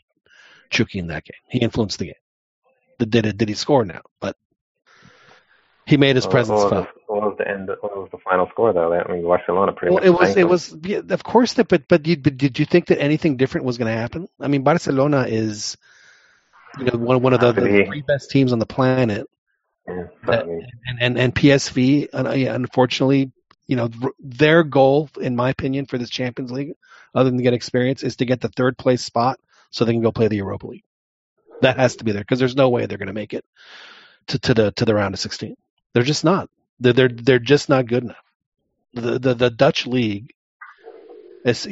Chucky 0.72 1.00
in 1.00 1.08
that 1.08 1.26
game. 1.26 1.38
He 1.50 1.60
influenced 1.60 2.00
the 2.00 2.06
game. 2.06 2.16
Did 3.00 3.12
did, 3.12 3.38
did 3.38 3.50
he 3.50 3.56
score 3.56 3.86
now? 3.86 4.02
But 4.20 4.36
he 5.86 5.98
made 5.98 6.16
his 6.16 6.26
What- 6.26 6.32
presence 6.32 6.60
what, 6.64 6.70
felt. 6.72 6.88
what 7.08 7.22
was 7.22 7.36
the 7.38 7.48
end? 7.48 7.70
What 7.82 7.96
was 7.96 8.10
the 8.12 8.18
final 8.18 8.48
score 8.50 8.74
though? 8.74 8.94
I 8.94 9.12
mean, 9.12 9.24
Barcelona 9.24 9.72
pretty 9.74 9.94
Well, 9.94 10.04
much. 10.04 10.08
it 10.08 10.20
was 10.20 10.30
it 10.32 10.36
them. 10.36 10.50
was 10.50 10.76
yeah, 10.84 11.02
of 11.16 11.24
course 11.24 11.54
that 11.54 11.68
but 11.68 11.88
but, 11.88 12.06
you, 12.08 12.18
but 12.18 12.36
did 12.36 12.58
you 12.58 12.66
think 12.66 12.88
that 12.88 13.00
anything 13.00 13.38
different 13.38 13.66
was 13.66 13.78
going 13.78 13.94
to 13.94 13.98
happen? 13.98 14.28
I 14.40 14.48
mean, 14.48 14.64
Barcelona 14.64 15.26
is 15.28 15.78
you 16.78 16.86
know 16.86 16.98
one 16.98 17.22
one 17.22 17.34
of 17.34 17.40
the, 17.40 17.52
the 17.52 17.86
three 17.86 18.02
best 18.02 18.32
teams 18.32 18.52
on 18.52 18.60
the 18.60 18.66
planet, 18.66 19.28
Yeah, 19.88 20.08
mean, 20.46 20.68
and 20.88 21.02
and, 21.02 21.18
and 21.18 21.36
PSV, 21.36 22.10
unfortunately, 22.14 23.32
you 23.68 23.76
know 23.76 23.90
their 24.20 24.64
goal, 24.64 25.10
in 25.20 25.36
my 25.36 25.50
opinion, 25.50 25.86
for 25.86 25.98
this 25.98 26.10
Champions 26.10 26.52
League, 26.52 26.74
other 27.14 27.30
than 27.30 27.38
to 27.38 27.44
get 27.44 27.54
experience, 27.54 28.04
is 28.04 28.18
to 28.18 28.26
get 28.26 28.42
the 28.42 28.50
third 28.50 28.78
place 28.78 29.04
spot 29.04 29.40
so 29.70 29.86
they 29.86 29.94
can 29.94 30.02
go 30.02 30.12
play 30.12 30.28
the 30.28 30.38
Europa 30.38 30.68
League. 30.68 30.84
That 31.62 31.78
has 31.78 31.98
to 31.98 32.04
be 32.04 32.12
there 32.12 32.22
because 32.22 32.40
there's 32.40 32.56
no 32.56 32.70
way 32.70 32.86
they're 32.86 32.98
going 32.98 33.08
to 33.08 33.14
make 33.14 33.34
it 33.34 33.46
to, 34.28 34.40
to 34.40 34.54
the 34.54 34.72
to 34.74 34.86
the 34.86 34.96
round 34.96 35.14
of 35.14 35.20
16. 35.20 35.56
They're 35.94 36.04
just 36.04 36.24
not. 36.24 36.50
They're 36.80 36.94
they're, 36.94 37.10
they're 37.10 37.40
just 37.40 37.70
not 37.70 37.88
good 37.88 38.04
enough. 38.04 38.24
The, 38.94 39.20
the 39.20 39.34
the 39.34 39.50
Dutch 39.50 39.88
league 39.88 40.34
is, 41.44 41.68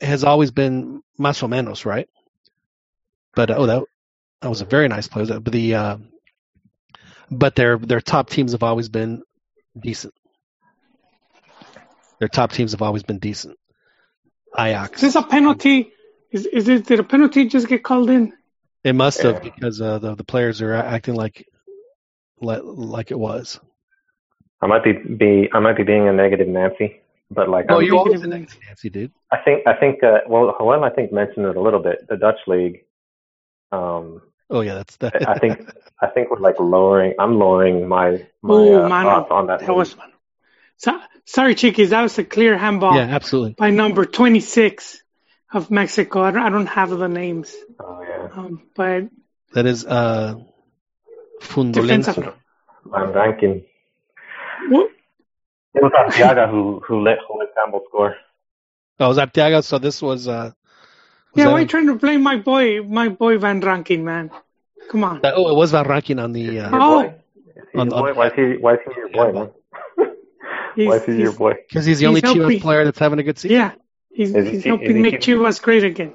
has 0.00 0.24
always 0.24 0.50
been 0.50 1.02
más 1.18 1.42
o 1.42 1.48
menos 1.48 1.84
right, 1.84 2.08
but 3.34 3.50
oh 3.50 3.66
that 3.66 3.82
that 4.40 4.48
was 4.48 4.60
a 4.60 4.64
very 4.64 4.88
nice 4.88 5.08
play. 5.08 5.24
But 5.24 5.44
the 5.52 5.74
uh, 5.74 5.96
but 7.30 7.54
their 7.54 7.78
their 7.78 8.00
top 8.00 8.30
teams 8.30 8.52
have 8.52 8.62
always 8.62 8.88
been 8.88 9.22
decent. 9.78 10.14
Their 12.18 12.28
top 12.28 12.52
teams 12.52 12.72
have 12.72 12.82
always 12.82 13.02
been 13.02 13.18
decent. 13.18 13.56
Ajax. 14.58 15.02
Is 15.02 15.14
this 15.14 15.22
a 15.22 15.26
penalty? 15.26 15.92
Is 16.30 16.46
is 16.46 16.68
it? 16.68 16.86
Did 16.86 17.00
a 17.00 17.04
penalty 17.04 17.46
just 17.46 17.68
get 17.68 17.82
called 17.82 18.10
in? 18.10 18.32
It 18.82 18.94
must 18.94 19.22
have 19.22 19.42
because 19.42 19.80
uh, 19.80 19.98
the 19.98 20.14
the 20.14 20.24
players 20.24 20.62
are 20.62 20.74
acting 20.74 21.14
like 21.14 21.46
like, 22.40 22.60
like 22.64 23.10
it 23.10 23.18
was. 23.18 23.60
I 24.62 24.66
might 24.66 24.84
be, 24.84 24.92
be 24.92 25.48
I 25.52 25.58
might 25.60 25.76
be 25.76 25.82
being 25.84 26.08
a 26.08 26.12
negative 26.12 26.48
Nancy, 26.48 27.00
but 27.30 27.48
like 27.48 27.66
Oh, 27.68 27.76
I'm- 27.76 27.84
you 27.84 27.96
always 27.98 28.22
a 28.22 28.26
Negative 28.26 28.58
Nancy, 28.66 28.90
dude. 28.90 29.12
I 29.32 29.38
think 29.38 29.66
I 29.66 29.74
think 29.74 30.02
uh, 30.02 30.18
well 30.26 30.54
Joel 30.58 30.84
I 30.84 30.90
think 30.90 31.12
mentioned 31.12 31.46
it 31.46 31.56
a 31.56 31.60
little 31.60 31.80
bit. 31.82 32.06
The 32.08 32.16
Dutch 32.16 32.38
league, 32.46 32.84
um, 33.72 34.22
Oh 34.50 34.60
yeah, 34.62 34.74
that's 34.74 34.96
that. 34.96 35.28
I 35.28 35.38
think 35.38 35.70
I 36.00 36.08
think 36.08 36.30
we're 36.30 36.40
like 36.40 36.58
lowering. 36.58 37.14
I'm 37.18 37.38
lowering 37.38 37.86
my 37.86 38.26
my 38.42 38.54
Oh 38.54 38.84
uh, 38.84 38.88
man, 38.88 39.06
on 39.06 39.46
that. 39.46 39.60
that 39.60 39.74
was. 39.74 39.94
So, 40.78 40.98
sorry, 41.24 41.54
Chiquis. 41.54 41.90
That 41.90 42.02
was 42.02 42.18
a 42.18 42.24
clear 42.24 42.56
handball 42.56 42.96
yeah, 42.96 43.02
absolutely. 43.02 43.54
by 43.58 43.70
number 43.70 44.06
26 44.06 45.02
of 45.52 45.70
Mexico. 45.70 46.22
I 46.22 46.30
don't, 46.30 46.42
I 46.42 46.48
don't 46.48 46.66
have 46.66 46.90
the 46.90 47.08
names, 47.08 47.54
Oh 47.78 48.02
yeah, 48.02 48.28
um, 48.34 48.62
but 48.74 49.08
That 49.52 49.66
is 49.66 49.84
uh, 49.84 50.34
defensive. 51.70 52.14
Fundolenzo. 52.14 52.34
Van 52.86 53.12
Rankin. 53.12 53.64
What? 54.70 54.90
It 55.74 55.82
was 55.82 55.92
Arteaga 55.92 56.50
who 56.50 56.80
who 56.86 57.02
let 57.02 57.18
who 57.28 57.38
let 57.38 57.54
Campbell 57.54 57.82
score. 57.88 58.16
Oh, 58.98 59.08
was 59.08 59.18
Arteaga? 59.18 59.62
So 59.62 59.78
this 59.78 60.02
was. 60.02 60.26
Uh, 60.26 60.32
was 60.32 60.59
Yeah, 61.34 61.46
why 61.46 61.52
are 61.52 61.60
you 61.60 61.66
trying 61.66 61.86
to 61.86 61.94
blame 61.94 62.22
my 62.22 62.36
boy, 62.36 62.82
my 62.82 63.08
boy 63.08 63.38
Van 63.38 63.60
Rankin, 63.60 64.04
man? 64.04 64.30
Come 64.90 65.04
on. 65.04 65.20
that- 65.22 65.34
oh, 65.36 65.48
it 65.48 65.54
was 65.56 65.70
Van 65.72 65.86
Rankin 65.86 66.18
on 66.18 66.32
the. 66.32 66.60
Uh, 66.60 66.70
Oh. 66.72 67.02
Boy. 67.02 67.14
On- 67.74 67.92
on- 67.92 68.16
Why 68.16 68.26
is 68.28 68.32
he 68.34 68.56
why 68.60 68.74
is 68.74 68.80
he 68.84 68.92
your 68.98 69.08
boy, 69.10 69.32
man? 69.32 69.50
Why 70.88 70.96
is 70.96 71.04
he 71.04 71.16
your 71.20 71.32
boy? 71.32 71.54
Because 71.68 71.84
he's 71.84 72.00
the 72.00 72.08
He's 72.10 72.24
only 72.24 72.56
Chivas 72.56 72.60
player 72.62 72.84
that's 72.84 72.98
having 72.98 73.18
a 73.20 73.22
good 73.22 73.38
season. 73.38 73.56
Yeah, 73.56 73.72
he's, 74.12 74.34
Is 74.34 74.44
he- 74.44 74.50
he's 74.50 74.58
is 74.58 74.64
he 74.64 74.68
helping 74.70 75.02
make 75.02 75.20
keep- 75.20 75.36
Chivas 75.38 75.62
great 75.62 75.84
again. 75.84 76.14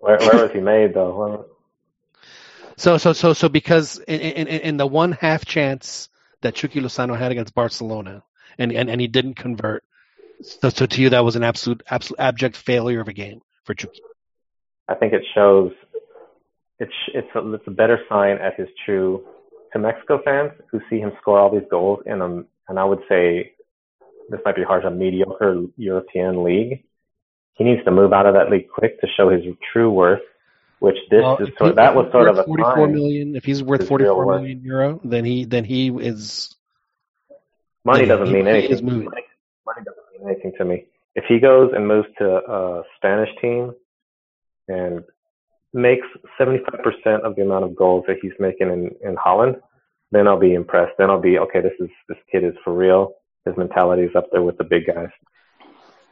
Where 0.00 0.16
where 0.18 0.42
was 0.44 0.52
he 0.52 0.60
made 0.60 0.94
though? 0.94 1.14
Where- 1.14 1.44
So 2.76 2.96
so 2.96 3.12
so 3.12 3.32
so 3.34 3.48
because 3.48 3.98
in, 3.98 4.20
in, 4.20 4.46
in 4.46 4.60
in 4.60 4.76
the 4.76 4.86
one 4.86 5.12
half 5.12 5.44
chance 5.44 6.08
that 6.42 6.54
Chucky 6.54 6.80
Lozano 6.80 7.18
had 7.18 7.32
against 7.32 7.52
Barcelona, 7.54 8.22
and, 8.56 8.70
and, 8.72 8.88
and 8.88 9.00
he 9.00 9.08
didn't 9.08 9.34
convert. 9.34 9.82
So, 10.42 10.68
so 10.68 10.86
to 10.86 11.02
you, 11.02 11.10
that 11.10 11.24
was 11.24 11.34
an 11.34 11.42
absolute 11.42 11.82
absolute 11.90 12.20
abject 12.20 12.56
failure 12.56 13.00
of 13.00 13.08
a 13.08 13.12
game 13.12 13.40
for 13.64 13.74
Chucky. 13.74 14.00
I 14.88 14.94
think 14.94 15.12
it 15.12 15.22
shows 15.34 15.72
it's 16.78 16.92
it's 17.14 17.28
a, 17.34 17.54
it's 17.54 17.64
a 17.66 17.70
better 17.70 17.98
sign 18.08 18.38
at 18.38 18.54
his 18.58 18.68
true 18.84 19.24
to 19.72 19.78
Mexico 19.78 20.20
fans 20.24 20.52
who 20.70 20.80
see 20.88 20.98
him 20.98 21.12
score 21.20 21.38
all 21.38 21.50
these 21.50 21.68
goals 21.70 22.00
in 22.06 22.20
a 22.22 22.26
and 22.68 22.78
I 22.78 22.84
would 22.84 23.00
say 23.08 23.52
this 24.30 24.40
might 24.44 24.56
be 24.56 24.62
harsh 24.62 24.84
a 24.84 24.90
mediocre 24.90 25.62
European 25.76 26.44
league. 26.44 26.84
He 27.54 27.64
needs 27.64 27.82
to 27.84 27.90
move 27.90 28.12
out 28.12 28.26
of 28.26 28.34
that 28.34 28.50
league 28.50 28.68
quick 28.68 29.00
to 29.00 29.06
show 29.16 29.30
his 29.30 29.42
true 29.72 29.90
worth. 29.90 30.20
Which 30.80 30.96
this 31.10 31.22
Well, 31.22 31.36
is 31.38 31.48
sort 31.58 31.70
he- 31.70 31.74
that 31.74 31.96
was 31.96 32.06
sort 32.12 32.28
of 32.28 32.38
a 32.38 32.44
44 32.44 32.74
sign. 32.76 32.92
million. 32.94 33.34
If 33.34 33.44
he's 33.44 33.64
worth 33.64 33.88
forty 33.88 34.04
four 34.04 34.26
million 34.26 34.58
worth. 34.58 34.64
euro, 34.64 35.00
then 35.02 35.24
he 35.24 35.44
then 35.44 35.64
he 35.64 35.88
is 35.88 36.54
Money 37.84 38.06
doesn't 38.06 38.26
he- 38.28 38.32
mean 38.32 38.44
he 38.46 38.50
anything. 38.52 38.84
money 38.86 39.04
doesn't 39.84 40.04
mean 40.20 40.30
anything 40.30 40.52
to 40.58 40.64
me. 40.64 40.84
If 41.16 41.24
he 41.28 41.40
goes 41.40 41.72
and 41.74 41.88
moves 41.88 42.06
to 42.18 42.26
a 42.48 42.84
Spanish 42.96 43.30
team 43.40 43.74
and 44.68 45.02
makes 45.72 46.06
75% 46.40 47.20
of 47.22 47.36
the 47.36 47.42
amount 47.42 47.64
of 47.64 47.76
goals 47.76 48.04
that 48.08 48.16
he's 48.22 48.32
making 48.38 48.68
in, 48.68 48.90
in 49.08 49.16
Holland, 49.16 49.56
then 50.12 50.26
I'll 50.26 50.38
be 50.38 50.54
impressed. 50.54 50.92
Then 50.98 51.10
I'll 51.10 51.20
be, 51.20 51.38
okay, 51.38 51.60
this 51.60 51.72
is, 51.80 51.90
this 52.08 52.18
kid 52.30 52.44
is 52.44 52.54
for 52.64 52.74
real. 52.74 53.14
His 53.44 53.56
mentality 53.56 54.02
is 54.02 54.14
up 54.16 54.26
there 54.32 54.42
with 54.42 54.58
the 54.58 54.64
big 54.64 54.86
guys. 54.86 55.08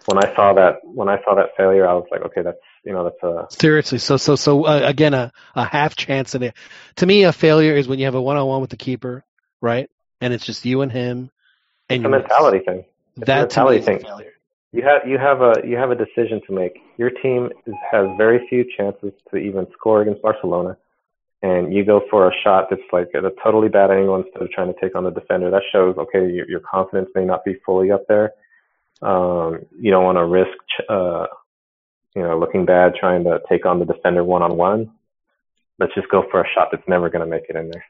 When 0.06 0.18
I 0.18 0.34
saw 0.34 0.52
that, 0.54 0.76
when 0.84 1.08
I 1.08 1.22
saw 1.24 1.34
that 1.34 1.50
failure, 1.56 1.88
I 1.88 1.94
was 1.94 2.06
like, 2.10 2.22
okay, 2.22 2.42
that's, 2.42 2.58
you 2.84 2.92
know, 2.92 3.04
that's 3.04 3.22
a, 3.22 3.46
seriously. 3.50 3.98
So 3.98 4.16
so 4.16 4.36
so 4.36 4.64
uh, 4.64 4.82
again, 4.84 5.14
a, 5.14 5.32
a 5.54 5.64
half 5.64 5.96
chance 5.96 6.34
in 6.34 6.44
it. 6.44 6.54
To 6.96 7.06
me, 7.06 7.24
a 7.24 7.32
failure 7.32 7.74
is 7.74 7.88
when 7.88 7.98
you 7.98 8.04
have 8.04 8.14
a 8.14 8.22
one 8.22 8.36
on 8.36 8.46
one 8.46 8.60
with 8.60 8.70
the 8.70 8.76
keeper, 8.76 9.24
right? 9.60 9.90
And 10.20 10.32
it's 10.32 10.46
just 10.46 10.64
you 10.64 10.82
and 10.82 10.92
him. 10.92 11.30
And 11.88 11.98
it's 11.98 12.04
a 12.06 12.08
miss. 12.08 12.22
mentality 12.22 12.60
thing. 12.64 12.84
It's 13.20 13.32
a 13.32 13.34
That 13.34 13.38
me 13.38 13.40
mentality 13.40 13.78
is 13.78 13.84
a 13.84 13.86
thing. 13.86 14.00
failure. 14.00 14.32
You 14.76 14.82
have 14.82 15.08
you 15.08 15.16
have 15.16 15.40
a 15.40 15.54
you 15.66 15.74
have 15.78 15.90
a 15.90 15.94
decision 15.94 16.42
to 16.46 16.52
make. 16.52 16.74
Your 16.98 17.08
team 17.08 17.48
is, 17.66 17.72
has 17.90 18.06
very 18.18 18.46
few 18.46 18.62
chances 18.76 19.10
to 19.30 19.38
even 19.38 19.66
score 19.72 20.02
against 20.02 20.20
Barcelona, 20.20 20.76
and 21.40 21.72
you 21.72 21.82
go 21.82 22.02
for 22.10 22.28
a 22.28 22.32
shot 22.44 22.66
that's 22.68 22.82
like 22.92 23.08
at 23.14 23.24
a 23.24 23.32
totally 23.42 23.70
bad 23.70 23.90
angle 23.90 24.16
instead 24.16 24.42
of 24.42 24.50
trying 24.50 24.70
to 24.70 24.78
take 24.78 24.94
on 24.94 25.04
the 25.04 25.10
defender. 25.10 25.50
That 25.50 25.62
shows 25.72 25.96
okay, 25.96 26.30
your, 26.30 26.46
your 26.46 26.60
confidence 26.60 27.08
may 27.14 27.24
not 27.24 27.42
be 27.42 27.54
fully 27.64 27.90
up 27.90 28.02
there. 28.06 28.32
Um, 29.00 29.60
you 29.80 29.90
don't 29.90 30.04
want 30.04 30.18
to 30.18 30.26
risk, 30.26 30.58
uh, 30.90 31.26
you 32.14 32.20
know, 32.20 32.38
looking 32.38 32.66
bad 32.66 32.96
trying 33.00 33.24
to 33.24 33.40
take 33.48 33.64
on 33.64 33.78
the 33.78 33.86
defender 33.86 34.24
one 34.24 34.42
on 34.42 34.58
one. 34.58 34.90
Let's 35.78 35.94
just 35.94 36.10
go 36.10 36.26
for 36.30 36.42
a 36.42 36.48
shot 36.54 36.68
that's 36.70 36.86
never 36.86 37.08
going 37.08 37.24
to 37.24 37.30
make 37.30 37.44
it 37.48 37.56
in 37.56 37.70
there. 37.70 37.84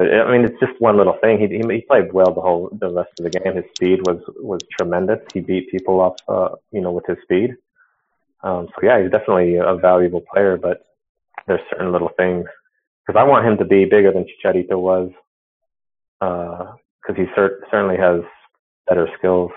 I 0.00 0.30
mean, 0.32 0.44
it's 0.44 0.58
just 0.58 0.80
one 0.80 0.96
little 0.96 1.18
thing. 1.20 1.38
He, 1.38 1.48
he 1.48 1.80
played 1.82 2.12
well 2.12 2.32
the 2.32 2.40
whole 2.40 2.70
the 2.80 2.88
rest 2.88 3.10
of 3.18 3.24
the 3.30 3.38
game. 3.38 3.56
His 3.56 3.64
speed 3.76 4.00
was 4.06 4.20
was 4.38 4.60
tremendous. 4.78 5.18
He 5.34 5.40
beat 5.40 5.70
people 5.70 6.00
up, 6.00 6.16
uh, 6.28 6.56
you 6.70 6.80
know, 6.80 6.92
with 6.92 7.06
his 7.06 7.18
speed. 7.22 7.54
Um, 8.42 8.68
so 8.68 8.86
yeah, 8.86 9.02
he's 9.02 9.10
definitely 9.10 9.56
a 9.56 9.74
valuable 9.76 10.22
player. 10.32 10.56
But 10.56 10.86
there's 11.46 11.60
certain 11.70 11.92
little 11.92 12.10
things 12.16 12.46
because 13.06 13.20
I 13.20 13.24
want 13.24 13.46
him 13.46 13.58
to 13.58 13.64
be 13.64 13.84
bigger 13.84 14.12
than 14.12 14.24
Chicharito 14.24 14.80
was, 14.80 15.10
because 16.20 17.16
he 17.16 17.24
cer- 17.34 17.62
certainly 17.70 17.96
has 17.98 18.22
better 18.88 19.08
skills 19.18 19.50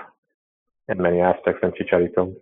in 0.89 1.01
many 1.01 1.21
aspects 1.21 1.61
than 1.61 1.71
Chicharito. 1.71 2.35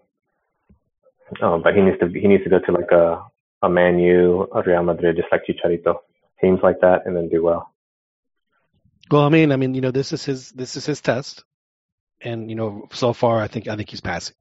Um, 1.41 1.61
but 1.61 1.75
he 1.75 1.81
needs 1.81 1.99
to 1.99 2.07
he 2.07 2.27
needs 2.27 2.43
to 2.43 2.49
go 2.49 2.59
to 2.59 2.71
like 2.71 2.91
a 2.91 3.23
a 3.61 3.69
Man 3.69 3.99
U, 3.99 4.47
a 4.53 4.63
Real 4.63 4.83
Madrid, 4.83 5.15
just 5.15 5.29
like 5.31 5.43
Chicharito, 5.47 5.97
teams 6.41 6.59
like 6.63 6.79
that, 6.81 7.05
and 7.05 7.15
then 7.15 7.29
do 7.29 7.43
well. 7.43 7.72
Well, 9.11 9.21
I 9.23 9.29
mean, 9.29 9.51
I 9.51 9.57
mean, 9.57 9.73
you 9.75 9.81
know, 9.81 9.91
this 9.91 10.13
is 10.13 10.23
his 10.25 10.51
this 10.51 10.75
is 10.75 10.85
his 10.85 11.01
test, 11.01 11.43
and 12.21 12.49
you 12.49 12.55
know, 12.55 12.87
so 12.91 13.13
far, 13.13 13.39
I 13.41 13.47
think 13.47 13.67
I 13.67 13.75
think 13.75 13.89
he's 13.89 14.01
passing. 14.01 14.35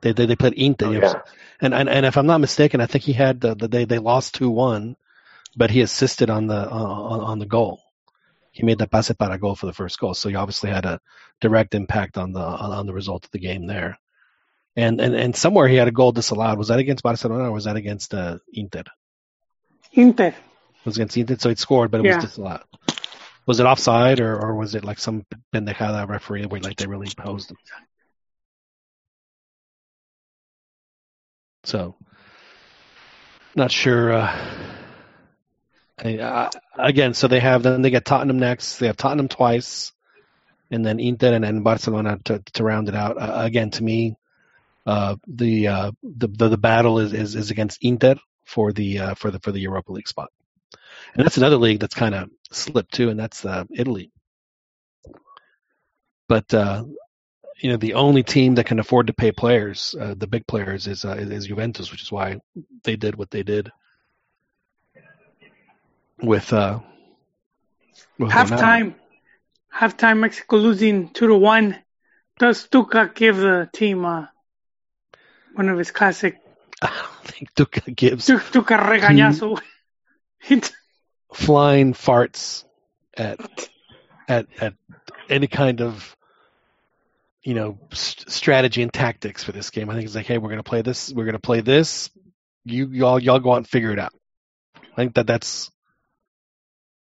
They 0.00 0.12
they, 0.12 0.26
they 0.26 0.36
played 0.36 0.54
Inter, 0.54 0.86
Oh, 0.86 0.90
you 0.92 1.00
know, 1.00 1.06
yeah. 1.08 1.22
and, 1.60 1.74
and 1.74 1.88
and 1.88 2.06
if 2.06 2.16
I'm 2.16 2.26
not 2.26 2.38
mistaken, 2.40 2.80
I 2.80 2.86
think 2.86 3.04
he 3.04 3.12
had 3.12 3.40
the, 3.40 3.54
the 3.54 3.68
they 3.68 3.84
they 3.84 3.98
lost 3.98 4.34
two 4.34 4.50
one, 4.50 4.96
but 5.56 5.70
he 5.70 5.80
assisted 5.82 6.30
on 6.30 6.46
the 6.46 6.68
on, 6.70 7.20
on 7.20 7.38
the 7.38 7.46
goal. 7.46 7.80
He 8.50 8.64
made 8.64 8.78
the 8.78 8.88
passe 8.88 9.14
para 9.14 9.38
goal 9.38 9.54
for 9.54 9.66
the 9.66 9.72
first 9.72 9.98
goal, 10.00 10.14
so 10.14 10.28
he 10.28 10.34
obviously 10.34 10.70
had 10.70 10.84
a 10.86 11.00
direct 11.40 11.74
impact 11.74 12.16
on 12.18 12.32
the 12.32 12.40
on, 12.40 12.72
on 12.72 12.86
the 12.86 12.94
result 12.94 13.24
of 13.24 13.30
the 13.30 13.38
game 13.38 13.66
there. 13.66 13.98
And, 14.76 15.00
and 15.00 15.14
and 15.14 15.34
somewhere 15.36 15.66
he 15.68 15.76
had 15.76 15.88
a 15.88 15.92
goal 15.92 16.12
disallowed. 16.12 16.58
Was 16.58 16.68
that 16.68 16.78
against 16.78 17.02
Barcelona 17.02 17.44
or 17.44 17.52
was 17.52 17.64
that 17.64 17.76
against 17.76 18.14
uh, 18.14 18.38
Inter? 18.52 18.84
Inter. 19.92 20.28
It 20.28 20.34
was 20.84 20.96
against 20.96 21.16
Inter, 21.16 21.36
so 21.38 21.50
it 21.50 21.58
scored, 21.58 21.90
but 21.90 22.00
it 22.00 22.06
Yeah. 22.06 22.16
was 22.16 22.24
disallowed. 22.24 22.62
Was 23.48 23.60
it 23.60 23.66
offside 23.66 24.20
or, 24.20 24.38
or 24.38 24.54
was 24.54 24.74
it 24.74 24.84
like 24.84 24.98
some 24.98 25.24
pendejada 25.54 26.06
referee 26.06 26.44
where 26.44 26.60
like 26.60 26.76
they 26.76 26.86
really 26.86 27.06
imposed 27.06 27.48
them? 27.48 27.56
So, 31.64 31.96
not 33.56 33.72
sure. 33.72 34.12
Uh, 34.12 34.54
I, 35.98 36.18
uh, 36.18 36.50
again, 36.78 37.14
so 37.14 37.26
they 37.26 37.40
have 37.40 37.62
then 37.62 37.80
they 37.80 37.88
get 37.88 38.04
Tottenham 38.04 38.38
next. 38.38 38.76
They 38.76 38.86
have 38.86 38.98
Tottenham 38.98 39.28
twice, 39.28 39.92
and 40.70 40.84
then 40.84 41.00
Inter 41.00 41.32
and 41.32 41.42
then 41.42 41.62
Barcelona 41.62 42.18
to 42.24 42.42
to 42.52 42.62
round 42.62 42.90
it 42.90 42.94
out. 42.94 43.16
Uh, 43.16 43.32
again, 43.44 43.70
to 43.70 43.82
me, 43.82 44.16
uh, 44.84 45.16
the, 45.26 45.68
uh, 45.68 45.92
the 46.02 46.28
the 46.28 46.48
the 46.50 46.58
battle 46.58 46.98
is, 46.98 47.14
is 47.14 47.34
is 47.34 47.50
against 47.50 47.78
Inter 47.80 48.16
for 48.44 48.74
the 48.74 48.98
uh, 48.98 49.14
for 49.14 49.30
the 49.30 49.40
for 49.40 49.52
the 49.52 49.60
Europa 49.60 49.90
League 49.90 50.08
spot, 50.08 50.28
and 51.14 51.24
that's 51.24 51.36
another 51.36 51.56
league 51.56 51.80
that's 51.80 51.94
kind 51.94 52.14
of 52.14 52.30
slipped 52.52 52.94
too, 52.94 53.10
and 53.10 53.18
that's 53.18 53.44
uh, 53.44 53.64
Italy. 53.70 54.10
But 56.28 56.52
uh, 56.52 56.84
you 57.60 57.70
know, 57.70 57.76
the 57.76 57.94
only 57.94 58.22
team 58.22 58.56
that 58.56 58.66
can 58.66 58.78
afford 58.78 59.08
to 59.08 59.12
pay 59.12 59.32
players, 59.32 59.94
uh, 59.98 60.14
the 60.16 60.26
big 60.26 60.46
players, 60.46 60.86
is 60.86 61.04
uh, 61.04 61.16
is 61.18 61.46
Juventus, 61.46 61.90
which 61.90 62.02
is 62.02 62.12
why 62.12 62.38
they 62.84 62.96
did 62.96 63.16
what 63.16 63.30
they 63.30 63.42
did. 63.42 63.70
with 66.22 66.52
uh 66.52 66.80
with. 68.18 68.30
Halftime, 68.30 68.94
halftime, 69.74 70.18
Mexico 70.18 70.56
losing 70.56 71.10
two 71.10 71.28
to 71.28 71.34
one. 71.34 71.76
Does 72.38 72.68
Tuca 72.68 73.14
give 73.14 73.36
the 73.36 73.68
team 73.72 74.04
uh, 74.04 74.26
one 75.54 75.68
of 75.68 75.78
his 75.78 75.90
classic 75.90 76.38
I 76.82 76.88
don't 76.88 77.26
think 77.26 77.54
Tuca 77.54 77.94
gives 77.94 78.26
Tu- 78.26 78.38
Tuca 78.38 78.78
regañazo? 78.78 79.60
flying 81.32 81.92
farts 81.92 82.64
at 83.16 83.38
at 84.28 84.46
at 84.60 84.74
any 85.28 85.46
kind 85.46 85.80
of 85.80 86.16
you 87.42 87.54
know 87.54 87.78
st- 87.92 88.30
strategy 88.30 88.82
and 88.82 88.92
tactics 88.92 89.44
for 89.44 89.52
this 89.52 89.70
game. 89.70 89.90
I 89.90 89.94
think 89.94 90.06
it's 90.06 90.14
like, 90.14 90.26
hey, 90.26 90.38
we're 90.38 90.50
gonna 90.50 90.62
play 90.62 90.82
this. 90.82 91.12
We're 91.12 91.26
gonna 91.26 91.38
play 91.38 91.60
this. 91.60 92.10
You 92.64 92.88
y'all 92.88 93.18
y'all 93.18 93.40
go 93.40 93.52
out 93.52 93.58
and 93.58 93.68
figure 93.68 93.92
it 93.92 93.98
out. 93.98 94.12
I 94.76 94.96
think 94.96 95.14
that 95.14 95.26
that's 95.26 95.70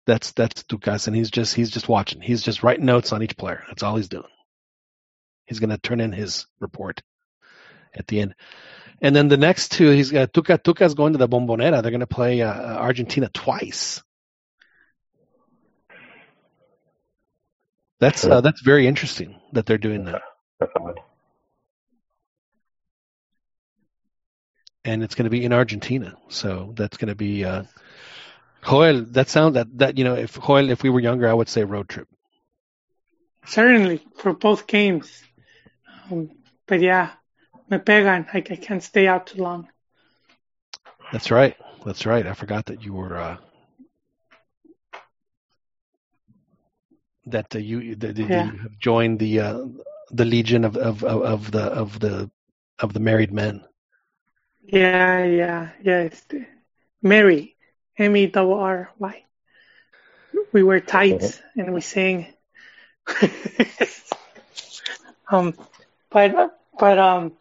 that's 0.06 0.32
that's 0.32 0.64
Tuca's, 0.64 1.06
and 1.06 1.16
he's 1.16 1.30
just 1.30 1.54
he's 1.54 1.70
just 1.70 1.88
watching. 1.88 2.20
He's 2.20 2.42
just 2.42 2.62
writing 2.62 2.84
notes 2.84 3.12
on 3.12 3.22
each 3.22 3.36
player. 3.36 3.64
That's 3.68 3.82
all 3.82 3.96
he's 3.96 4.08
doing. 4.08 4.24
He's 5.46 5.60
gonna 5.60 5.78
turn 5.78 6.00
in 6.00 6.12
his 6.12 6.46
report 6.60 7.02
at 7.94 8.06
the 8.06 8.20
end. 8.20 8.34
And 9.00 9.16
then 9.16 9.28
the 9.28 9.36
next 9.36 9.72
two, 9.72 9.90
he's 9.90 10.10
got 10.10 10.32
Tuca. 10.32 10.58
Tuca's 10.58 10.94
going 10.94 11.12
to 11.14 11.18
the 11.18 11.28
Bombonera. 11.28 11.82
They're 11.82 11.90
going 11.90 12.00
to 12.00 12.06
play 12.06 12.42
uh, 12.42 12.52
Argentina 12.52 13.30
twice. 13.32 14.02
That's 17.98 18.24
uh, 18.24 18.40
that's 18.40 18.62
very 18.62 18.86
interesting 18.86 19.38
that 19.52 19.66
they're 19.66 19.78
doing 19.78 20.04
that, 20.06 20.22
That's 20.58 20.72
odd. 20.80 21.00
and 24.84 25.02
it's 25.02 25.14
going 25.14 25.24
to 25.24 25.30
be 25.30 25.44
in 25.44 25.52
Argentina. 25.52 26.16
So 26.28 26.72
that's 26.76 26.96
going 26.96 27.08
to 27.08 27.14
be 27.14 27.44
uh, 27.44 27.64
Joel. 28.66 29.04
That 29.10 29.28
sound 29.28 29.56
that 29.56 29.66
that 29.78 29.98
you 29.98 30.04
know, 30.04 30.14
if 30.14 30.40
Joel, 30.40 30.70
if 30.70 30.82
we 30.82 30.90
were 30.90 31.00
younger, 31.00 31.28
I 31.28 31.34
would 31.34 31.48
say 31.48 31.64
road 31.64 31.88
trip. 31.88 32.08
Certainly 33.46 34.02
for 34.16 34.32
both 34.32 34.66
games. 34.66 35.22
Um, 36.10 36.30
but 36.66 36.80
yeah, 36.80 37.10
me 37.70 37.78
pegan. 37.78 38.26
I, 38.32 38.38
I 38.38 38.56
can't 38.56 38.82
stay 38.82 39.06
out 39.06 39.26
too 39.28 39.42
long. 39.42 39.68
That's 41.12 41.30
right. 41.30 41.56
That's 41.84 42.06
right. 42.06 42.26
I 42.26 42.34
forgot 42.34 42.66
that 42.66 42.82
you 42.84 42.92
were 42.94 43.16
uh, 43.16 43.36
that 47.26 47.54
uh, 47.54 47.58
you 47.58 47.94
that, 47.96 48.16
that 48.16 48.28
Yeah. 48.28 48.52
you 48.52 48.58
have 48.58 48.78
joined 48.78 49.18
the 49.18 49.40
uh, 49.40 49.66
the 50.10 50.24
legion 50.24 50.64
of, 50.64 50.76
of 50.76 51.04
of 51.04 51.22
of 51.22 51.50
the 51.50 51.62
of 51.62 52.00
the 52.00 52.30
of 52.78 52.92
the 52.92 53.00
married 53.00 53.32
men. 53.32 53.64
Yeah, 54.62 55.24
yeah, 55.24 55.70
yeah. 55.82 56.00
It's 56.02 56.20
the- 56.24 56.46
Mary, 57.02 57.56
M 57.98 58.16
E 58.16 58.26
double 58.26 58.54
R 58.54 58.90
Y. 58.98 59.24
We 60.52 60.62
wear 60.62 60.80
tights 60.80 61.40
and 61.56 61.72
we 61.74 61.80
sing. 61.80 62.26
um, 65.30 65.54
but 66.10 66.58
but 66.78 66.98
um, 66.98 67.32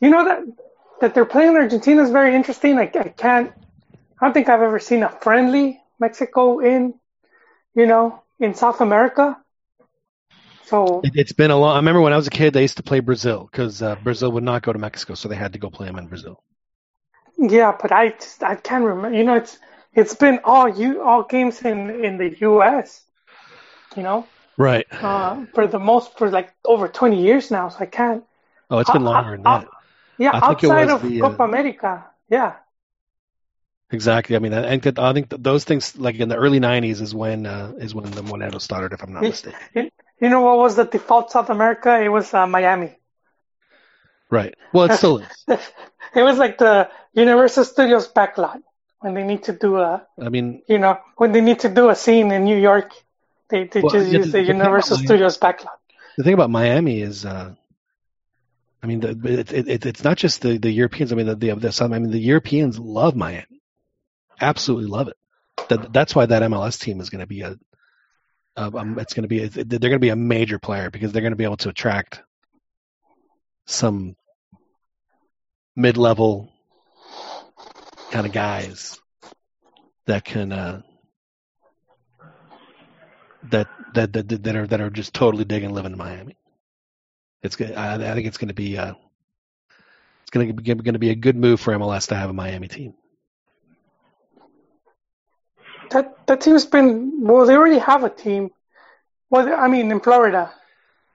you 0.00 0.10
know 0.10 0.24
that 0.24 0.40
that 1.00 1.14
they're 1.14 1.24
playing 1.26 1.56
Argentina 1.56 2.02
is 2.02 2.10
very 2.10 2.34
interesting. 2.34 2.78
I, 2.78 2.82
I 2.94 3.08
can't. 3.10 3.52
I 4.20 4.26
don't 4.26 4.32
think 4.34 4.48
I've 4.48 4.62
ever 4.62 4.78
seen 4.78 5.02
a 5.02 5.08
friendly 5.08 5.80
Mexico 5.98 6.60
in, 6.60 6.94
you 7.74 7.86
know, 7.86 8.22
in 8.40 8.54
South 8.54 8.80
America. 8.80 9.38
So 10.62 11.02
It, 11.02 11.12
it's 11.14 11.32
been 11.32 11.50
a 11.50 11.56
long. 11.58 11.74
I 11.74 11.76
remember 11.76 12.00
when 12.00 12.12
I 12.12 12.16
was 12.16 12.26
a 12.26 12.30
kid, 12.30 12.54
they 12.54 12.62
used 12.62 12.78
to 12.78 12.82
play 12.82 13.00
Brazil 13.00 13.48
because 13.50 13.82
uh, 13.82 13.96
Brazil 13.96 14.32
would 14.32 14.44
not 14.44 14.62
go 14.62 14.72
to 14.72 14.78
Mexico, 14.78 15.14
so 15.14 15.28
they 15.28 15.36
had 15.36 15.52
to 15.52 15.58
go 15.58 15.70
play 15.70 15.86
them 15.86 15.98
in 15.98 16.06
Brazil. 16.08 16.42
Yeah, 17.38 17.76
but 17.80 17.92
I 17.92 18.10
just, 18.10 18.42
I 18.42 18.54
can't 18.56 18.84
remember. 18.84 19.16
You 19.16 19.24
know, 19.24 19.34
it's 19.36 19.58
it's 19.94 20.14
been 20.14 20.40
all 20.44 20.68
you 20.68 21.02
all 21.02 21.24
games 21.24 21.62
in 21.62 22.04
in 22.04 22.18
the 22.18 22.36
U.S. 22.40 23.02
You 23.96 24.02
know, 24.02 24.26
Right. 24.56 24.86
uh, 25.02 25.46
for 25.54 25.66
the 25.66 25.78
most 25.78 26.18
for 26.18 26.30
like 26.30 26.54
over 26.64 26.88
20 26.88 27.22
years 27.22 27.50
now. 27.50 27.68
So 27.68 27.78
I 27.80 27.86
can't. 27.86 28.24
Oh, 28.70 28.78
it's 28.78 28.90
been 28.90 29.04
longer 29.04 29.32
than 29.32 29.42
uh, 29.44 29.60
that. 29.60 29.68
Yeah, 30.20 30.32
I 30.34 30.40
outside 30.50 30.90
of 30.90 31.02
the, 31.02 31.22
uh, 31.22 31.28
Copa 31.30 31.44
America. 31.44 32.04
Yeah, 32.28 32.52
Exactly. 33.92 34.36
I 34.36 34.38
mean, 34.38 34.54
I 34.54 34.68
think 34.68 34.82
that, 34.84 34.98
I 35.00 35.12
think 35.12 35.30
that 35.30 35.42
those 35.42 35.64
things, 35.64 35.98
like 35.98 36.16
in 36.16 36.28
the 36.28 36.36
early 36.36 36.60
'90s, 36.60 37.00
is 37.00 37.12
when 37.12 37.46
uh, 37.46 37.72
is 37.78 37.92
when 37.94 38.04
the 38.10 38.22
Molero 38.22 38.60
started, 38.60 38.92
if 38.92 39.02
I'm 39.02 39.12
not 39.12 39.22
mistaken. 39.22 39.90
you 40.20 40.28
know 40.28 40.42
what 40.42 40.58
was 40.58 40.76
the 40.76 40.84
default 40.84 41.32
South 41.32 41.50
America? 41.50 41.98
It 42.00 42.08
was 42.08 42.32
uh, 42.32 42.46
Miami. 42.46 42.90
Right. 44.30 44.54
Well, 44.72 44.84
it 44.84 44.94
still 44.94 45.18
is. 45.18 45.44
It 46.14 46.22
was 46.22 46.38
like 46.38 46.58
the 46.58 46.88
Universal 47.14 47.64
Studios 47.64 48.06
backlot 48.12 48.60
when 49.00 49.14
they 49.14 49.22
need 49.22 49.44
to 49.44 49.52
do 49.52 49.76
a 49.78 50.06
I 50.20 50.28
mean, 50.28 50.62
you 50.68 50.78
know 50.78 50.98
when 51.16 51.32
they 51.32 51.40
need 51.40 51.60
to 51.60 51.68
do 51.68 51.88
a 51.88 51.94
scene 51.94 52.30
in 52.32 52.44
New 52.44 52.56
York. 52.58 52.90
They 53.48 53.64
they 53.64 53.80
Well, 53.82 53.92
just 53.94 54.06
yeah, 54.10 54.18
use 54.18 54.26
the- 54.26 54.42
the, 54.42 54.52
Universal 54.58 54.96
Miami- 54.96 55.06
Studios 55.06 55.38
backlot. 55.38 55.78
the 56.16 56.24
thing 56.24 56.34
about 56.34 56.50
Miami 56.50 57.00
is, 57.00 57.24
uh, 57.24 57.54
I 58.82 58.86
mean, 58.86 59.02
it, 59.02 59.52
it, 59.52 59.68
it, 59.68 59.86
it's 59.86 60.04
not 60.04 60.16
just 60.16 60.40
the, 60.40 60.58
the 60.58 60.70
Europeans. 60.70 61.12
I 61.12 61.16
mean, 61.16 61.26
the, 61.26 61.36
the, 61.36 61.54
the 61.54 61.78
I 61.84 61.88
mean, 61.88 62.10
the 62.10 62.18
Europeans 62.18 62.78
love 62.78 63.14
Miami, 63.14 63.60
absolutely 64.40 64.86
love 64.86 65.08
it. 65.08 65.16
That 65.68 65.92
that's 65.92 66.14
why 66.14 66.26
that 66.26 66.42
MLS 66.42 66.80
team 66.80 67.00
is 67.00 67.10
going 67.10 67.20
to 67.20 67.26
be 67.26 67.42
a, 67.42 67.56
uh, 68.56 68.70
um, 68.74 68.98
it's 68.98 69.14
going 69.14 69.22
to 69.22 69.28
be, 69.28 69.44
a, 69.44 69.48
they're 69.48 69.78
going 69.78 69.92
to 69.92 69.98
be 69.98 70.08
a 70.08 70.16
major 70.16 70.58
player 70.58 70.90
because 70.90 71.12
they're 71.12 71.22
going 71.22 71.32
to 71.32 71.36
be 71.36 71.44
able 71.44 71.58
to 71.58 71.68
attract 71.68 72.22
some 73.66 74.16
mid-level 75.76 76.50
kind 78.10 78.26
of 78.26 78.32
guys 78.32 78.98
that 80.06 80.24
can 80.24 80.52
uh, 80.52 80.82
that, 83.50 83.68
that 83.94 84.12
that 84.12 84.28
that 84.28 84.56
are 84.56 84.66
that 84.66 84.80
are 84.80 84.90
just 84.90 85.14
totally 85.14 85.44
digging 85.44 85.72
living 85.72 85.92
in 85.92 85.98
Miami. 85.98 86.36
It's. 87.42 87.60
I, 87.60 87.94
I 87.94 88.14
think 88.14 88.26
it's 88.26 88.38
going 88.38 88.48
to 88.48 88.54
be 88.54 88.76
uh, 88.76 88.94
it's 90.22 90.30
going 90.30 90.48
to 90.48 90.52
be 90.52 90.62
going 90.74 90.92
to 90.94 90.98
be 90.98 91.10
a 91.10 91.14
good 91.14 91.36
move 91.36 91.60
for 91.60 91.72
MLS 91.74 92.08
to 92.08 92.14
have 92.16 92.30
a 92.30 92.32
Miami 92.34 92.68
team. 92.68 92.94
That 95.90 96.26
that 96.26 96.40
team's 96.40 96.66
been 96.66 97.20
well. 97.22 97.46
They 97.46 97.56
already 97.56 97.78
have 97.78 98.04
a 98.04 98.10
team. 98.10 98.50
Well, 99.30 99.52
I 99.52 99.68
mean, 99.68 99.90
in 99.90 100.00
Florida. 100.00 100.52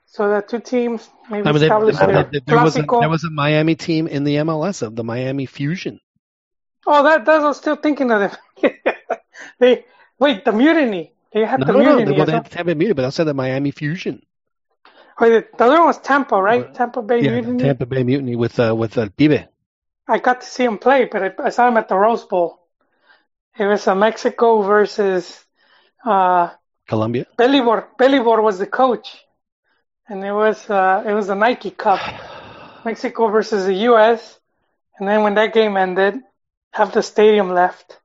So 0.08 0.30
the 0.30 0.42
two 0.42 0.60
teams 0.60 1.08
maybe 1.30 1.48
I 1.48 1.52
mean, 1.52 1.62
they, 1.62 1.68
they- 1.70 2.40
there 2.46 2.64
was 2.64 2.78
a, 2.78 2.84
there 2.84 3.10
was 3.10 3.24
a 3.24 3.30
Miami 3.32 3.76
team 3.76 4.08
in 4.08 4.24
the 4.24 4.36
MLS 4.38 4.82
of 4.82 4.96
the 4.96 5.04
Miami 5.04 5.46
Fusion. 5.46 6.00
Oh, 6.86 7.04
that 7.04 7.26
that 7.26 7.42
I 7.42 7.44
was 7.46 7.58
still 7.58 7.76
thinking 7.76 8.12
of 8.12 8.20
them. 8.22 8.72
they 9.60 9.86
wait 10.20 10.46
the 10.46 10.52
mutiny. 10.52 11.14
They 11.34 11.44
had 11.44 11.60
No, 11.62 11.66
the 11.66 11.74
no, 11.74 11.80
no, 11.80 11.96
mutiny. 11.98 12.12
well, 12.14 12.22
as 12.22 12.28
they 12.28 12.34
well. 12.34 12.44
Tampa 12.44 12.76
Mutiny, 12.76 12.94
but 12.94 13.06
I 13.06 13.10
said 13.10 13.26
the 13.26 13.34
Miami 13.34 13.72
Fusion. 13.72 14.22
Wait, 15.20 15.58
the 15.58 15.64
other 15.64 15.78
one 15.78 15.88
was 15.88 16.00
Tampa, 16.00 16.42
right? 16.42 16.74
Tampa 16.74 17.02
Bay 17.02 17.22
Yeah, 17.22 17.32
Mutiny. 17.32 17.64
Tampa 17.64 17.86
Bay 17.86 18.04
Mutiny 18.04 18.36
with 18.36 18.60
uh, 18.60 18.76
with 18.76 18.98
uh, 18.98 19.08
Pibe. 19.18 19.48
I 20.08 20.20
got 20.20 20.42
to 20.42 20.48
see 20.48 20.64
him 20.66 20.78
play, 20.78 21.06
but 21.06 21.24
I, 21.24 21.32
I 21.46 21.50
saw 21.50 21.68
him 21.68 21.78
at 21.78 21.88
the 21.88 21.96
Rose 21.96 22.26
Bowl. 22.26 22.60
It 23.58 23.66
was 23.66 23.88
uh, 23.88 23.96
Mexico 23.96 24.62
versus 24.62 25.44
uh, 26.06 26.50
Colombia. 26.88 27.26
Velibor. 27.38 27.88
Velibor 27.98 28.44
was 28.44 28.60
the 28.60 28.68
coach, 28.68 29.18
and 30.10 30.24
it 30.24 30.34
was 30.34 30.70
uh, 30.70 31.04
it 31.08 31.14
was 31.14 31.28
the 31.28 31.36
Nike 31.36 31.72
Cup. 31.72 32.00
Mexico 32.86 33.30
versus 33.30 33.66
the 33.66 33.74
U.S. 33.90 34.40
And 35.00 35.08
then 35.08 35.24
when 35.24 35.36
that 35.36 35.54
game 35.54 35.76
ended, 35.76 36.16
half 36.72 36.94
the 36.94 37.02
stadium 37.02 37.50
left, 37.50 37.98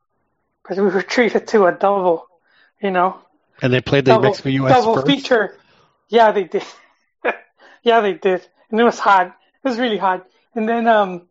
but 0.66 0.76
we 0.78 0.84
were 0.84 1.02
treated 1.16 1.48
to 1.48 1.66
a 1.66 1.72
double. 1.72 2.26
You 2.80 2.90
know, 2.92 3.18
And 3.60 3.72
they 3.74 3.80
played 3.82 4.04
the 4.06 4.12
double, 4.12 4.22
Mexico 4.22 4.48
US 4.48 4.72
double 4.72 4.94
first. 4.94 5.06
feature. 5.06 5.58
Yeah, 6.08 6.32
they 6.32 6.44
did. 6.44 6.62
yeah, 7.82 8.00
they 8.00 8.14
did, 8.14 8.46
and 8.70 8.80
it 8.80 8.84
was 8.84 8.98
hot. 8.98 9.26
It 9.28 9.68
was 9.68 9.78
really 9.78 9.98
hot. 9.98 10.26
And 10.54 10.68
then 10.68 10.86
um, 10.86 11.28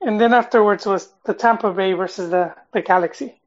and 0.00 0.20
then 0.20 0.32
afterwards 0.34 0.86
was 0.86 1.12
the 1.24 1.34
Tampa 1.34 1.72
Bay 1.72 1.92
versus 1.92 2.30
the 2.30 2.54
the 2.72 2.82
Galaxy, 2.82 3.40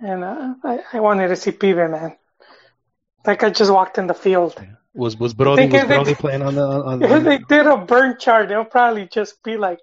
and 0.00 0.24
uh, 0.24 0.54
I 0.64 0.80
I 0.92 1.00
wanted 1.00 1.28
to 1.28 1.36
see 1.36 1.52
Pibe 1.52 1.90
man. 1.90 2.16
Like 3.26 3.42
I 3.42 3.50
just 3.50 3.72
walked 3.72 3.98
in 3.98 4.06
the 4.06 4.14
field. 4.14 4.60
Was 4.94 5.16
was 5.16 5.34
Brody 5.34 5.66
was 5.66 5.74
if 5.74 5.88
they- 5.88 5.94
Brody 5.94 6.14
playing 6.14 6.42
on 6.42 6.54
the 6.54 6.62
on, 6.62 7.02
If 7.02 7.10
on 7.10 7.24
they 7.24 7.38
did 7.38 7.66
a 7.66 7.76
burn 7.76 8.18
chart, 8.18 8.50
it'll 8.50 8.64
probably 8.64 9.06
just 9.06 9.42
be 9.42 9.56
like 9.56 9.80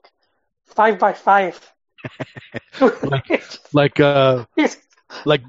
five 0.65 0.99
by 0.99 1.13
five. 1.13 1.59
like 3.73 3.99
uh 3.99 4.45
like 5.25 5.41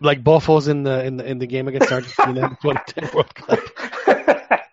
like 0.00 0.22
Buffos 0.22 0.68
in 0.68 0.82
the 0.82 1.04
in 1.04 1.16
the 1.16 1.24
in 1.24 1.38
the 1.38 1.46
game 1.46 1.68
against 1.68 1.90
Argentina 1.90 2.44
in 2.44 2.50
the 2.50 2.56
2010 2.62 3.10
World 3.14 3.34
Cup. 3.34 4.60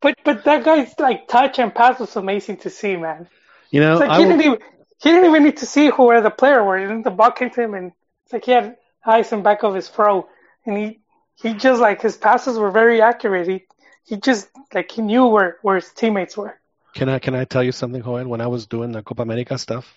but 0.00 0.16
but 0.24 0.44
that 0.44 0.64
guy's 0.64 0.94
like 0.98 1.28
touch 1.28 1.58
and 1.58 1.74
pass 1.74 1.98
was 1.98 2.16
amazing 2.16 2.58
to 2.58 2.70
see, 2.70 2.96
man. 2.96 3.28
You 3.70 3.80
know, 3.80 3.98
like 3.98 4.10
I 4.10 4.18
he 4.18 4.24
didn't 4.24 4.40
even 4.40 4.58
he 5.02 5.10
didn't 5.10 5.30
even 5.30 5.44
need 5.44 5.56
to 5.58 5.66
see 5.66 5.90
who 5.90 6.04
where 6.06 6.20
the 6.20 6.30
player 6.30 6.62
were. 6.62 6.76
And 6.76 7.04
the 7.04 7.10
ball 7.10 7.30
came 7.32 7.50
to 7.50 7.62
him, 7.62 7.74
and 7.74 7.92
it's 8.24 8.32
like 8.32 8.44
he 8.44 8.52
had 8.52 8.76
eyes 9.04 9.32
in 9.32 9.42
back 9.42 9.62
of 9.62 9.74
his 9.74 9.88
throw, 9.88 10.28
and 10.64 10.76
he 10.76 11.00
he 11.34 11.54
just 11.54 11.80
like 11.80 12.02
his 12.02 12.16
passes 12.16 12.58
were 12.58 12.70
very 12.70 13.00
accurate. 13.02 13.48
He 13.48 13.66
he 14.04 14.16
just 14.16 14.48
like 14.72 14.90
he 14.90 15.02
knew 15.02 15.26
where 15.26 15.58
where 15.62 15.76
his 15.76 15.90
teammates 15.90 16.36
were. 16.36 16.58
Can 16.94 17.08
I 17.08 17.18
can 17.18 17.34
I 17.34 17.44
tell 17.44 17.62
you 17.62 17.72
something, 17.72 18.02
Joel? 18.02 18.26
When 18.26 18.40
I 18.40 18.46
was 18.46 18.66
doing 18.66 18.92
the 18.92 19.02
Copa 19.02 19.22
America 19.22 19.58
stuff, 19.58 19.92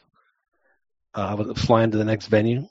uh, 1.15 1.27
I 1.29 1.33
was 1.35 1.57
flying 1.57 1.91
to 1.91 1.97
the 1.97 2.03
next 2.03 2.27
venue. 2.27 2.67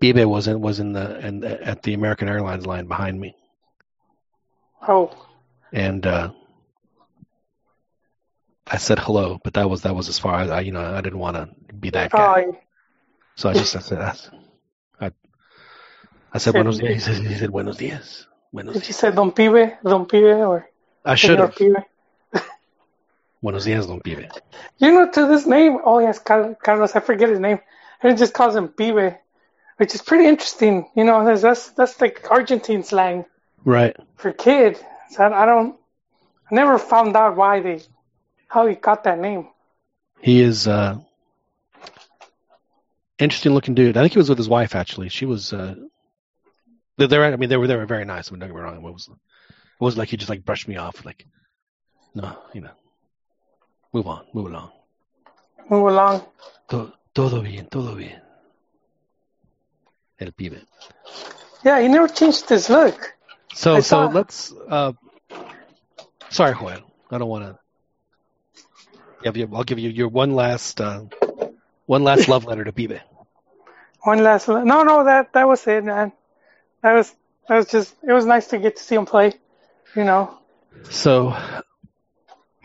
Pibe 0.00 0.24
was 0.26 0.48
in 0.48 0.60
was 0.60 0.80
in 0.80 0.92
the 0.92 1.16
and 1.16 1.44
at 1.44 1.82
the 1.82 1.94
American 1.94 2.28
Airlines 2.28 2.66
line 2.66 2.86
behind 2.86 3.18
me, 3.18 3.34
Oh, 4.86 5.10
and 5.72 6.06
uh, 6.06 6.30
I 8.66 8.76
said 8.78 8.98
hello, 8.98 9.40
but 9.42 9.54
that 9.54 9.68
was 9.68 9.82
that 9.82 9.94
was 9.94 10.08
as 10.08 10.18
far 10.18 10.40
as 10.40 10.50
I 10.50 10.60
you 10.60 10.72
know 10.72 10.80
I 10.80 11.00
didn't 11.00 11.18
want 11.18 11.36
to 11.36 11.74
be 11.74 11.90
that 11.90 12.10
guy, 12.10 12.46
oh, 12.48 12.58
so 13.34 13.48
I 13.48 13.54
just 13.54 13.74
I 13.76 13.80
said 13.80 14.00
I, 14.00 15.10
I, 16.32 16.38
said 16.38 16.52
buenos 16.52 16.78
dias. 16.78 17.06
He 17.06 17.14
said, 17.14 17.26
he 17.26 17.34
said 17.34 17.50
buenos 17.50 17.76
dias. 17.76 18.26
Buenos 18.52 18.74
did 18.74 18.80
dias. 18.80 18.88
you 18.88 18.94
say 18.94 19.10
Don 19.10 19.32
Pibe, 19.32 19.78
Don 19.82 20.06
Pibe, 20.06 20.46
or 20.46 20.68
I 21.04 21.14
should 21.14 21.38
have. 21.38 21.56
Buenos 23.42 23.64
dias, 23.64 23.86
don 23.86 24.00
Pibe. 24.00 24.30
You 24.78 24.92
know, 24.92 25.10
to 25.10 25.26
this 25.26 25.46
name, 25.46 25.78
oh 25.84 25.98
yes, 25.98 26.18
Carlos, 26.18 26.96
I 26.96 27.00
forget 27.00 27.28
his 27.28 27.40
name. 27.40 27.60
And 28.02 28.12
it 28.12 28.16
just 28.16 28.32
calls 28.32 28.56
him 28.56 28.68
Pibe, 28.68 29.18
which 29.76 29.94
is 29.94 30.02
pretty 30.02 30.26
interesting. 30.26 30.88
You 30.96 31.04
know, 31.04 31.24
that's 31.24 31.42
that's, 31.42 31.70
that's 31.70 32.00
like 32.00 32.26
Argentine 32.30 32.82
slang 32.84 33.26
Right. 33.64 33.96
for 34.16 34.32
kid. 34.32 34.78
So 35.10 35.24
I, 35.24 35.46
don't, 35.46 35.76
I 36.50 36.54
never 36.54 36.78
found 36.78 37.16
out 37.16 37.36
why 37.36 37.60
they, 37.60 37.80
how 38.48 38.66
he 38.66 38.74
got 38.74 39.04
that 39.04 39.18
name. 39.18 39.48
He 40.20 40.40
is 40.40 40.66
uh 40.66 40.98
interesting 43.18 43.52
looking 43.52 43.74
dude. 43.74 43.96
I 43.96 44.00
think 44.00 44.12
he 44.12 44.18
was 44.18 44.30
with 44.30 44.38
his 44.38 44.48
wife 44.48 44.74
actually. 44.74 45.10
She 45.10 45.26
was 45.26 45.52
uh 45.52 45.74
they're, 46.96 47.24
I 47.24 47.36
mean 47.36 47.48
they 47.50 47.56
were 47.56 47.66
they 47.66 47.76
were 47.76 47.84
very 47.84 48.04
nice. 48.04 48.28
I 48.28 48.32
mean 48.32 48.40
don't 48.40 48.48
get 48.48 48.54
me 48.54 48.62
wrong. 48.62 48.76
It 48.76 48.82
was 48.82 49.08
it 49.08 49.80
wasn't 49.80 49.98
like 49.98 50.08
he 50.08 50.16
just 50.16 50.30
like 50.30 50.44
brushed 50.44 50.66
me 50.66 50.76
off 50.76 51.04
like 51.04 51.26
no, 52.14 52.38
you 52.54 52.62
know. 52.62 52.70
Move 53.92 54.06
on, 54.06 54.24
move 54.32 54.46
along. 54.46 54.70
Move 55.68 55.88
along. 55.88 56.24
Todo, 56.68 56.92
todo 57.12 57.42
bien, 57.42 57.66
todo 57.66 57.94
bien. 57.94 58.20
El 60.18 60.32
pibe. 60.32 60.62
Yeah, 61.64 61.80
he 61.80 61.88
never 61.88 62.08
changed 62.08 62.48
his 62.48 62.70
look. 62.70 63.14
So 63.54 63.76
I 63.76 63.80
so 63.80 64.06
let's 64.06 64.52
uh 64.68 64.92
sorry 66.30 66.54
Joel. 66.54 66.82
I 67.10 67.18
don't 67.18 67.28
wanna 67.28 67.58
give 69.22 69.36
you 69.36 69.48
I'll 69.52 69.64
give 69.64 69.78
you 69.78 69.90
your 69.90 70.08
one 70.08 70.34
last 70.34 70.80
uh 70.80 71.04
one 71.86 72.04
last 72.04 72.28
love 72.28 72.44
letter 72.44 72.64
to 72.64 72.72
Pibe. 72.72 73.00
One 74.04 74.22
last, 74.22 74.48
no, 74.48 74.82
no, 74.82 75.04
that 75.04 75.32
that 75.32 75.48
was 75.48 75.66
it, 75.66 75.82
man. 75.82 76.12
That 76.82 76.92
was 76.92 77.14
that 77.48 77.56
was 77.56 77.66
just, 77.68 77.94
it 78.06 78.12
was 78.12 78.26
nice 78.26 78.48
to 78.48 78.58
get 78.58 78.76
to 78.76 78.82
see 78.82 78.96
him 78.96 79.06
play. 79.06 79.32
You 79.96 80.04
know, 80.04 80.38
So, 80.90 81.34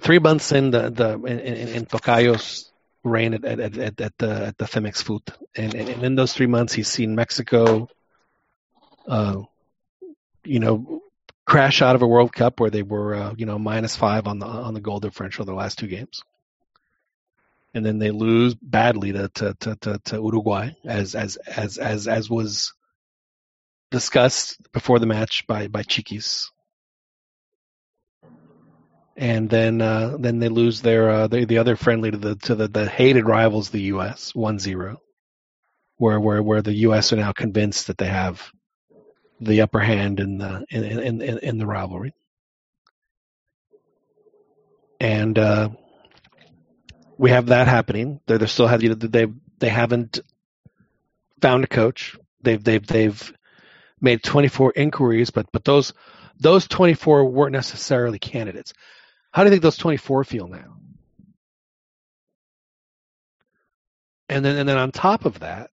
three 0.01 0.19
months 0.19 0.51
in 0.51 0.71
the 0.71 0.89
the 0.89 1.13
in, 1.13 1.39
in, 1.39 1.67
in 1.69 1.85
Tocayo's 1.85 2.69
reign 3.05 3.35
at, 3.35 3.45
at, 3.45 3.59
at, 3.77 4.01
at 4.01 4.17
the 4.17 4.47
at 4.47 4.57
the 4.57 4.65
Femexfut, 4.65 5.29
and, 5.55 5.73
and, 5.75 5.87
and 5.87 6.03
in 6.03 6.15
those 6.15 6.33
three 6.33 6.47
months, 6.47 6.73
he's 6.73 6.89
seen 6.89 7.15
Mexico, 7.15 7.87
uh, 9.07 9.43
you 10.43 10.59
know, 10.59 11.01
crash 11.45 11.81
out 11.81 11.95
of 11.95 12.01
a 12.01 12.07
World 12.07 12.33
Cup 12.33 12.59
where 12.59 12.69
they 12.69 12.83
were 12.83 13.15
uh, 13.15 13.33
you 13.37 13.45
know 13.45 13.59
minus 13.59 13.95
five 13.95 14.27
on 14.27 14.39
the 14.39 14.45
on 14.45 14.73
the 14.73 14.81
goal 14.81 14.99
differential 14.99 15.45
the 15.45 15.53
last 15.53 15.79
two 15.79 15.87
games, 15.87 16.21
and 17.73 17.85
then 17.85 17.99
they 17.99 18.11
lose 18.11 18.55
badly 18.55 19.13
to 19.13 19.29
to 19.29 19.53
to, 19.59 19.75
to, 19.77 19.99
to 20.05 20.15
Uruguay 20.15 20.71
as 20.85 21.15
as 21.15 21.37
as 21.37 21.77
as 21.77 22.07
as 22.07 22.29
was 22.29 22.73
discussed 23.91 24.57
before 24.71 24.99
the 24.99 25.07
match 25.07 25.47
by 25.47 25.67
by 25.67 25.83
Chiquis 25.83 26.51
and 29.19 29.49
then 29.49 29.81
uh, 29.81 30.15
then 30.17 30.39
they 30.39 30.47
lose 30.47 30.81
their 30.81 31.09
uh, 31.09 31.27
the, 31.27 31.43
the 31.43 31.57
other 31.57 31.75
friendly 31.75 32.09
to 32.09 32.17
the 32.17 32.35
to 32.37 32.55
the, 32.55 32.69
the 32.69 32.87
hated 32.87 33.25
rivals 33.27 33.69
the 33.69 33.81
U.S. 33.93 34.31
1-0, 34.31 34.95
where 35.97 36.19
where 36.19 36.41
where 36.41 36.61
the 36.61 36.73
U.S. 36.87 37.11
are 37.11 37.17
now 37.17 37.33
convinced 37.33 37.87
that 37.87 37.97
they 37.97 38.07
have 38.07 38.49
the 39.39 39.61
upper 39.61 39.79
hand 39.79 40.19
in 40.19 40.37
the 40.37 40.65
in 40.69 40.83
in, 40.83 41.21
in, 41.21 41.37
in 41.39 41.57
the 41.57 41.65
rivalry, 41.65 42.13
and 44.99 45.37
uh, 45.37 45.69
we 47.17 47.31
have 47.31 47.47
that 47.47 47.67
happening. 47.67 48.19
They 48.25 48.37
they 48.37 48.47
still 48.47 48.67
have 48.67 48.83
you 48.83 48.89
know, 48.89 48.95
they 48.95 49.27
they 49.59 49.69
haven't 49.69 50.19
found 51.41 51.63
a 51.63 51.67
coach. 51.67 52.17
They've 52.41 52.63
they've 52.63 52.85
they've 52.85 53.33
made 54.01 54.23
24 54.23 54.73
inquiries, 54.75 55.29
but 55.29 55.51
but 55.51 55.63
those 55.63 55.93
those 56.39 56.67
24 56.67 57.25
weren't 57.25 57.53
necessarily 57.53 58.19
candidates. 58.19 58.73
How 59.31 59.43
do 59.43 59.47
you 59.47 59.51
think 59.51 59.63
those 59.63 59.77
24 59.77 60.23
feel 60.23 60.47
now? 60.47 60.77
And 64.29 64.45
then, 64.45 64.57
and 64.57 64.69
then 64.69 64.77
on 64.77 64.91
top 64.91 65.25
of 65.25 65.39
that, 65.39 65.71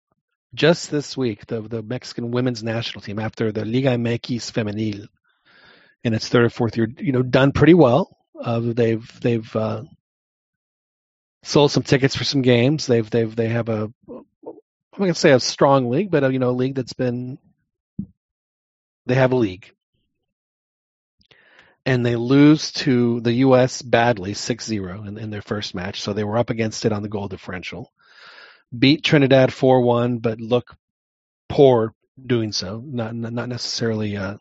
just 0.55 0.91
this 0.91 1.15
week, 1.15 1.45
the 1.45 1.61
the 1.61 1.83
Mexican 1.83 2.31
women's 2.31 2.63
national 2.63 3.01
team, 3.01 3.19
after 3.19 3.51
the 3.51 3.65
Liga 3.65 3.89
MX 3.89 4.51
Femenil, 4.51 5.07
in 6.03 6.13
its 6.13 6.27
third 6.27 6.45
or 6.45 6.49
fourth 6.49 6.77
year, 6.77 6.87
you 6.97 7.11
know, 7.11 7.23
done 7.23 7.51
pretty 7.51 7.73
well. 7.73 8.17
Uh, 8.39 8.61
they've 8.63 9.19
they've 9.21 9.55
uh, 9.55 9.83
sold 11.43 11.71
some 11.71 11.83
tickets 11.83 12.15
for 12.15 12.23
some 12.23 12.41
games. 12.41 12.87
They've 12.87 13.09
they've 13.09 13.35
they 13.35 13.49
have 13.49 13.69
a 13.69 13.91
I'm 14.07 14.23
not 15.01 15.07
gonna 15.07 15.13
say 15.15 15.31
a 15.31 15.39
strong 15.39 15.89
league, 15.89 16.11
but 16.11 16.23
a, 16.23 16.31
you 16.31 16.39
know, 16.39 16.49
a 16.49 16.51
league 16.51 16.75
that's 16.75 16.93
been 16.93 17.37
they 19.05 19.15
have 19.15 19.33
a 19.33 19.35
league 19.35 19.71
and 21.85 22.05
they 22.05 22.15
lose 22.15 22.71
to 22.71 23.21
the 23.21 23.33
U.S. 23.33 23.81
badly, 23.81 24.33
6-0 24.33 25.07
in, 25.07 25.17
in 25.17 25.29
their 25.29 25.43
first 25.43 25.75
match. 25.75 26.01
So 26.01 26.13
they 26.13 26.23
were 26.23 26.37
up 26.37 26.49
against 26.49 26.85
it 26.85 26.91
on 26.91 27.03
the 27.03 27.09
goal 27.09 27.27
differential. 27.27 27.91
Beat 28.77 29.03
Trinidad 29.03 29.49
4-1, 29.49 30.21
but 30.21 30.39
look 30.39 30.75
poor 31.49 31.93
doing 32.23 32.51
so. 32.51 32.81
Not 32.85 33.15
not 33.15 33.49
necessarily 33.49 34.17
uh, 34.17 34.37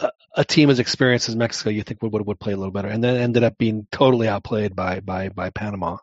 a, 0.00 0.10
a 0.36 0.44
team 0.44 0.70
as 0.70 0.78
experienced 0.78 1.28
as 1.28 1.36
Mexico. 1.36 1.70
You 1.70 1.82
think 1.82 2.02
would, 2.02 2.12
would 2.12 2.26
would 2.26 2.40
play 2.40 2.52
a 2.52 2.56
little 2.56 2.72
better, 2.72 2.88
and 2.88 3.02
then 3.02 3.16
ended 3.16 3.44
up 3.44 3.58
being 3.58 3.86
totally 3.90 4.28
outplayed 4.28 4.74
by 4.74 5.00
by 5.00 5.28
by 5.28 5.50
Panama. 5.50 5.98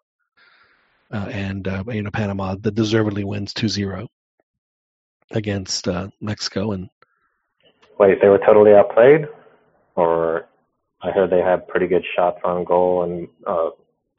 Uh, 1.11 1.27
and 1.29 1.67
uh, 1.67 1.83
you 1.89 2.01
know 2.01 2.11
Panama 2.11 2.55
that 2.55 2.73
deservedly 2.73 3.23
wins 3.23 3.53
2-0 3.53 4.07
against 5.31 5.87
uh, 5.87 6.07
Mexico, 6.19 6.71
and 6.71 6.89
Wait, 7.99 8.19
they 8.19 8.27
were 8.27 8.39
totally 8.39 8.73
outplayed, 8.73 9.27
or 9.95 10.47
I 11.03 11.11
heard 11.11 11.29
they 11.29 11.41
had 11.41 11.67
pretty 11.67 11.85
good 11.85 12.03
shots 12.15 12.39
on 12.43 12.63
goal, 12.63 13.03
and 13.03 13.27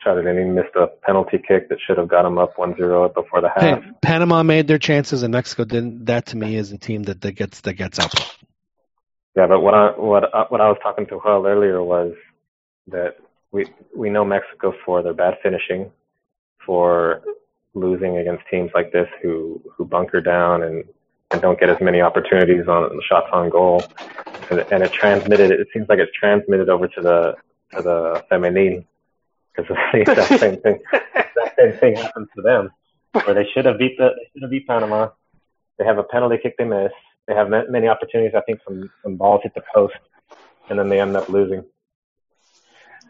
uh, 0.04 0.10
Chardonnay 0.10 0.52
missed 0.52 0.74
a 0.76 0.88
penalty 1.04 1.38
kick 1.38 1.68
that 1.68 1.78
should 1.86 1.98
have 1.98 2.08
got 2.08 2.22
them 2.22 2.38
up 2.38 2.56
1-0 2.56 3.14
before 3.14 3.40
the 3.40 3.50
Hey, 3.56 3.70
half. 3.70 3.84
Panama 4.02 4.42
made 4.42 4.66
their 4.66 4.78
chances 4.78 5.22
and 5.22 5.32
Mexico 5.32 5.64
didn't. 5.64 6.06
That 6.06 6.26
to 6.26 6.36
me 6.36 6.56
is 6.56 6.72
a 6.72 6.78
team 6.78 7.04
that, 7.04 7.20
that 7.22 7.32
gets 7.32 7.60
that 7.62 7.74
gets 7.74 7.98
out. 7.98 8.14
Yeah, 9.36 9.46
but 9.48 9.60
what 9.60 9.74
I 9.74 9.90
what 9.98 10.32
I, 10.32 10.44
what 10.48 10.60
I 10.60 10.68
was 10.68 10.78
talking 10.82 11.06
to 11.06 11.20
Joel 11.22 11.46
earlier 11.46 11.82
was 11.82 12.14
that 12.88 13.16
we 13.50 13.66
we 13.94 14.10
know 14.10 14.24
Mexico 14.24 14.74
for 14.84 15.02
their 15.02 15.14
bad 15.14 15.38
finishing, 15.42 15.90
for 16.64 17.22
losing 17.74 18.18
against 18.18 18.44
teams 18.50 18.70
like 18.74 18.92
this 18.92 19.08
who 19.22 19.60
who 19.76 19.84
bunker 19.84 20.20
down 20.20 20.62
and 20.62 20.84
and 21.32 21.42
don't 21.42 21.58
get 21.58 21.68
as 21.68 21.80
many 21.80 22.00
opportunities 22.00 22.68
on 22.68 23.00
shots 23.08 23.26
on 23.32 23.50
goal, 23.50 23.82
and, 24.50 24.60
and 24.70 24.82
it 24.84 24.92
transmitted. 24.92 25.50
It 25.50 25.66
seems 25.72 25.88
like 25.88 25.98
it's 25.98 26.12
transmitted 26.16 26.68
over 26.68 26.86
to 26.86 27.00
the 27.00 27.34
to 27.74 27.82
the 27.82 28.24
femenil 28.30 28.84
because 29.54 29.68
the 29.92 29.98
exact 30.00 30.38
same 30.38 30.60
thing. 30.60 30.78
Exact 31.14 31.56
same 31.58 31.72
thing 31.80 31.96
happened 31.96 32.28
to 32.36 32.42
them, 32.42 32.70
where 33.24 33.34
they 33.34 33.46
should 33.54 33.64
have 33.66 33.78
beat 33.78 33.96
the 33.98 34.10
they 34.16 34.24
should 34.32 34.42
have 34.42 34.50
beat 34.50 34.66
Panama. 34.66 35.08
They 35.78 35.84
have 35.84 35.98
a 35.98 36.04
penalty 36.04 36.38
kick 36.42 36.56
they 36.58 36.64
miss. 36.64 36.92
They 37.26 37.34
have 37.34 37.48
many 37.50 37.88
opportunities. 37.88 38.34
I 38.36 38.42
think 38.42 38.60
some 38.66 38.90
some 39.02 39.16
balls 39.16 39.40
hit 39.42 39.54
the 39.54 39.62
post, 39.74 39.94
and 40.68 40.78
then 40.78 40.88
they 40.88 41.00
end 41.00 41.16
up 41.16 41.28
losing. 41.28 41.64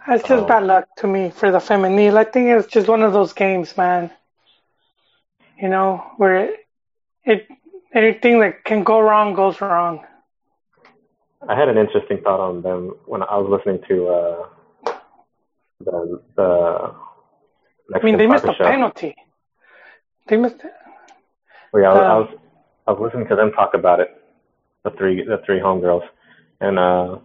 That's 0.06 0.22
just 0.26 0.46
Oh. 0.46 0.46
bad 0.46 0.64
luck 0.64 0.86
to 0.98 1.06
me 1.06 1.30
for 1.30 1.50
the 1.50 1.58
femenil. 1.58 2.16
I 2.16 2.24
think 2.24 2.48
it's 2.48 2.68
just 2.68 2.88
one 2.88 3.02
of 3.02 3.12
those 3.12 3.32
games, 3.32 3.76
man. 3.76 4.10
You 5.60 5.68
know, 5.68 6.02
where 6.16 6.36
it, 6.44 6.60
it 7.24 7.46
anything 7.94 8.40
that 8.40 8.64
can 8.64 8.82
go 8.84 9.00
wrong 9.00 9.34
goes 9.34 9.60
wrong. 9.60 10.00
I 11.48 11.56
had 11.58 11.68
an 11.68 11.76
interesting 11.78 12.18
thought 12.22 12.40
on 12.40 12.62
them 12.62 12.94
when 13.06 13.22
I 13.22 13.36
was 13.36 13.48
listening 13.50 13.82
to 13.88 14.08
uh, 14.08 14.48
the 15.84 16.22
the. 16.36 16.94
I 17.94 18.04
mean, 18.04 18.16
they 18.18 18.26
missed 18.26 18.48
a 18.48 18.52
show. 18.54 18.64
penalty. 18.64 19.14
They 20.28 20.36
missed. 20.36 20.64
Well, 21.72 21.82
yeah, 21.82 21.90
I 21.90 21.94
was, 21.94 22.04
I 22.08 22.14
Uh, 22.14 22.18
was 22.18 22.28
I 22.86 22.92
was 22.92 23.00
listening 23.02 23.28
to 23.28 23.36
them 23.36 23.52
talk 23.52 23.74
about 23.74 24.00
it, 24.00 24.08
the 24.84 24.90
three 24.92 25.24
the 25.24 25.38
three 25.46 25.60
homegirls, 25.60 26.06
and 26.60 26.78
uh, 26.78 27.18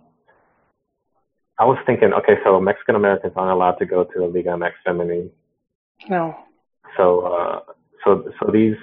I 1.60 1.66
was 1.66 1.78
thinking, 1.86 2.14
okay, 2.14 2.36
so 2.43 2.60
Mexican 2.60 2.95
Americans 2.95 3.34
aren't 3.36 3.51
allowed 3.51 3.78
to 3.80 3.86
go 3.86 4.03
to 4.03 4.20
the 4.20 4.26
Liga 4.28 4.49
MX 4.49 4.74
Femenil, 4.86 5.30
No, 6.10 6.36
so 6.97 7.22
uh, 7.22 7.60
so 8.03 8.24
so 8.39 8.51
these 8.51 8.76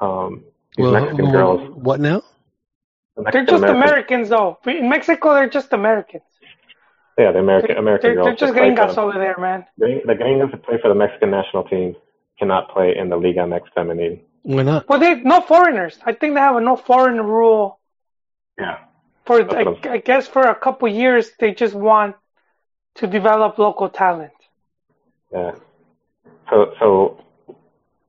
um, 0.00 0.44
these 0.76 0.86
Well, 0.86 0.90
Mexican 0.90 1.28
wh- 1.30 1.30
girls, 1.30 1.60
what 1.76 2.00
now? 2.00 2.22
the 3.16 3.22
they're 3.30 3.44
just 3.46 3.68
Americans, 3.68 3.68
Americans, 3.68 4.28
though. 4.30 4.58
In 4.66 4.88
Mexico, 4.88 5.34
they're 5.34 5.48
just 5.48 5.72
Americans. 5.72 6.24
Yeah, 7.18 7.32
the 7.32 7.38
American 7.38 7.76
American 7.76 8.08
They're, 8.08 8.14
girls. 8.16 8.26
they're 8.26 8.36
just 8.36 8.54
that 8.54 8.58
play 8.60 8.70
for 8.70 8.74
gringos 8.76 8.94
them. 8.96 9.04
over 9.04 9.18
there, 9.18 9.36
man. 9.38 9.64
The, 9.78 10.00
the 10.06 10.14
gringos 10.14 10.50
that 10.50 10.62
play 10.64 10.78
for 10.80 10.88
the 10.88 10.94
Mexican 10.94 11.30
national 11.30 11.64
team 11.64 11.94
cannot 12.38 12.70
play 12.70 12.94
in 12.96 13.08
the 13.08 13.16
Liga 13.16 13.40
MX 13.40 13.62
Femenil. 13.76 14.20
Why 14.42 14.62
not? 14.62 14.88
Well, 14.88 14.98
they 14.98 15.14
no 15.20 15.40
foreigners. 15.40 15.98
I 16.04 16.12
think 16.12 16.34
they 16.34 16.40
have 16.40 16.56
a 16.56 16.60
no 16.60 16.76
foreign 16.76 17.20
rule 17.20 17.78
Yeah. 18.58 18.78
for 19.26 19.40
I, 19.54 19.62
I'm- 19.62 20.02
guess 20.04 20.26
for 20.28 20.42
a 20.42 20.54
couple 20.54 20.88
years 20.88 21.30
they 21.38 21.54
just 21.54 21.74
want 21.74 22.16
to 22.96 23.06
develop 23.06 23.58
local 23.58 23.88
talent. 23.88 24.32
Yeah. 25.32 25.52
So 26.50 26.74
so 26.78 27.18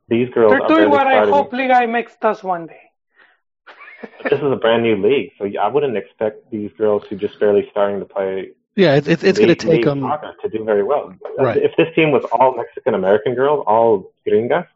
these 0.10 0.30
girls 0.30 0.52
They're 0.52 0.60
doing 0.68 0.70
barely 0.70 0.88
what 0.92 1.08
I 1.08 1.14
starting- 1.14 1.34
hope 1.34 1.54
Liga 1.54 1.74
MX 1.88 2.20
does 2.20 2.44
one 2.44 2.68
day. 2.68 2.82
This 4.24 4.34
is 4.40 4.52
a 4.52 4.56
brand 4.58 4.84
new 4.84 4.98
league, 4.98 5.32
so 5.38 5.46
I 5.60 5.68
wouldn't 5.68 5.98
expect 5.98 6.52
these 6.52 6.72
girls 6.78 7.04
who 7.10 7.16
just 7.16 7.40
barely 7.40 7.68
starting 7.72 8.00
to 8.00 8.06
play 8.06 8.52
Yeah, 8.76 8.96
it, 8.96 9.08
it, 9.08 9.24
it's 9.24 9.40
going 9.40 9.50
to 9.50 9.56
take 9.56 9.86
them. 9.86 10.02
soccer 10.02 10.34
to 10.42 10.50
do 10.50 10.64
very 10.64 10.84
well. 10.84 11.14
Right. 11.38 11.58
If 11.58 11.72
this 11.78 11.88
team 11.96 12.12
was 12.12 12.26
all 12.34 12.56
Mexican 12.56 12.94
American 12.94 13.34
girls, 13.34 13.64
all 13.66 14.12
gringas, 14.28 14.68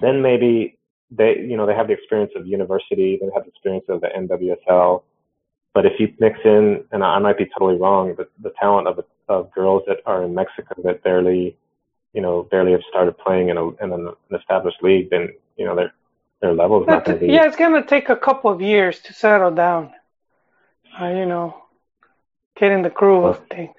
then 0.00 0.20
maybe 0.20 0.76
they 1.10 1.38
you 1.38 1.56
know 1.56 1.66
they 1.66 1.74
have 1.74 1.86
the 1.86 1.92
experience 1.92 2.32
of 2.34 2.46
university, 2.46 3.18
they 3.20 3.28
have 3.34 3.44
the 3.44 3.50
experience 3.50 3.84
of 3.88 4.00
the 4.00 4.08
NWSL. 4.08 5.02
But 5.74 5.86
if 5.86 6.00
you 6.00 6.12
mix 6.18 6.38
in, 6.44 6.84
and 6.90 7.04
I 7.04 7.18
might 7.18 7.38
be 7.38 7.46
totally 7.46 7.76
wrong, 7.76 8.14
but 8.16 8.30
the 8.42 8.52
talent 8.58 8.88
of 8.88 9.04
of 9.28 9.52
girls 9.52 9.82
that 9.86 9.98
are 10.06 10.24
in 10.24 10.34
Mexico 10.34 10.74
that 10.82 11.02
barely, 11.04 11.56
you 12.14 12.22
know, 12.22 12.44
barely 12.44 12.72
have 12.72 12.82
started 12.88 13.16
playing 13.18 13.50
in 13.50 13.56
a 13.56 13.68
in 13.76 13.92
an 13.92 14.12
established 14.34 14.82
league, 14.82 15.10
then 15.10 15.28
you 15.56 15.64
know 15.64 15.76
their 15.76 15.92
their 16.40 16.52
level 16.52 16.80
is 16.80 16.88
not 16.88 17.04
going 17.04 17.20
to 17.20 17.26
be. 17.26 17.32
yeah, 17.32 17.46
it's 17.46 17.56
gonna 17.56 17.84
take 17.84 18.08
a 18.08 18.16
couple 18.16 18.50
of 18.50 18.60
years 18.60 19.00
to 19.00 19.12
settle 19.12 19.52
down. 19.52 19.92
Uh, 21.00 21.08
you 21.08 21.26
know, 21.26 21.65
get 22.58 22.72
in 22.72 22.82
the 22.82 22.90
groove 22.90 23.24
of 23.24 23.46
things. 23.48 23.74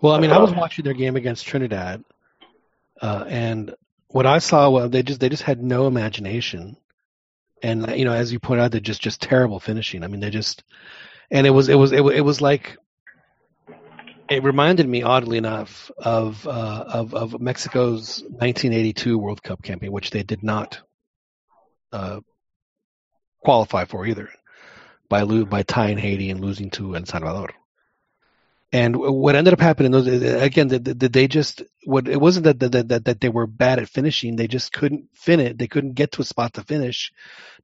Well, 0.00 0.14
I 0.14 0.18
mean, 0.18 0.32
I 0.32 0.38
was 0.38 0.52
watching 0.52 0.84
their 0.84 0.94
game 0.94 1.14
against 1.14 1.46
Trinidad, 1.46 2.02
uh, 3.00 3.24
and 3.28 3.74
what 4.08 4.26
I 4.26 4.38
saw 4.38 4.68
was 4.68 4.90
they 4.90 5.04
just 5.04 5.20
they 5.20 5.28
just 5.28 5.44
had 5.44 5.62
no 5.62 5.86
imagination, 5.86 6.76
and 7.62 7.88
you 7.96 8.04
know, 8.04 8.12
as 8.12 8.32
you 8.32 8.40
point 8.40 8.60
out, 8.60 8.72
they're 8.72 8.80
just 8.80 9.00
just 9.00 9.22
terrible 9.22 9.60
finishing. 9.60 10.02
I 10.02 10.08
mean, 10.08 10.18
they 10.18 10.30
just, 10.30 10.64
and 11.30 11.46
it 11.46 11.50
was 11.50 11.68
it 11.68 11.76
was 11.76 11.92
it, 11.92 12.02
wa- 12.02 12.10
it 12.10 12.22
was 12.22 12.40
like, 12.40 12.76
it 14.28 14.42
reminded 14.42 14.88
me 14.88 15.04
oddly 15.04 15.38
enough 15.38 15.90
of 15.98 16.48
uh, 16.48 16.84
of 16.88 17.14
of 17.14 17.40
Mexico's 17.40 18.22
1982 18.22 19.16
World 19.16 19.40
Cup 19.40 19.62
campaign, 19.62 19.92
which 19.92 20.10
they 20.10 20.24
did 20.24 20.42
not 20.42 20.80
uh, 21.92 22.18
qualify 23.44 23.84
for 23.84 24.04
either, 24.04 24.30
by 25.12 25.24
by 25.44 25.62
tying 25.62 25.98
Haiti 25.98 26.30
and 26.30 26.40
losing 26.40 26.70
to 26.70 26.96
El 26.96 27.04
Salvador. 27.04 27.50
And 28.72 28.96
what 28.96 29.34
ended 29.36 29.52
up 29.52 29.60
happening, 29.60 29.92
those 29.92 30.08
uh, 30.08 30.38
again, 30.40 30.68
did, 30.68 30.84
they 30.86 31.28
just 31.28 31.62
what 31.84 32.08
it 32.08 32.18
wasn't 32.18 32.44
that, 32.44 32.58
that 32.60 32.88
that 32.88 33.04
that 33.04 33.20
they 33.20 33.28
were 33.28 33.46
bad 33.46 33.78
at 33.78 33.90
finishing; 33.90 34.36
they 34.36 34.48
just 34.48 34.72
couldn't 34.72 35.10
finish. 35.14 35.54
They 35.58 35.66
couldn't 35.68 35.92
get 35.92 36.12
to 36.12 36.22
a 36.22 36.24
spot 36.24 36.54
to 36.54 36.62
finish 36.64 37.12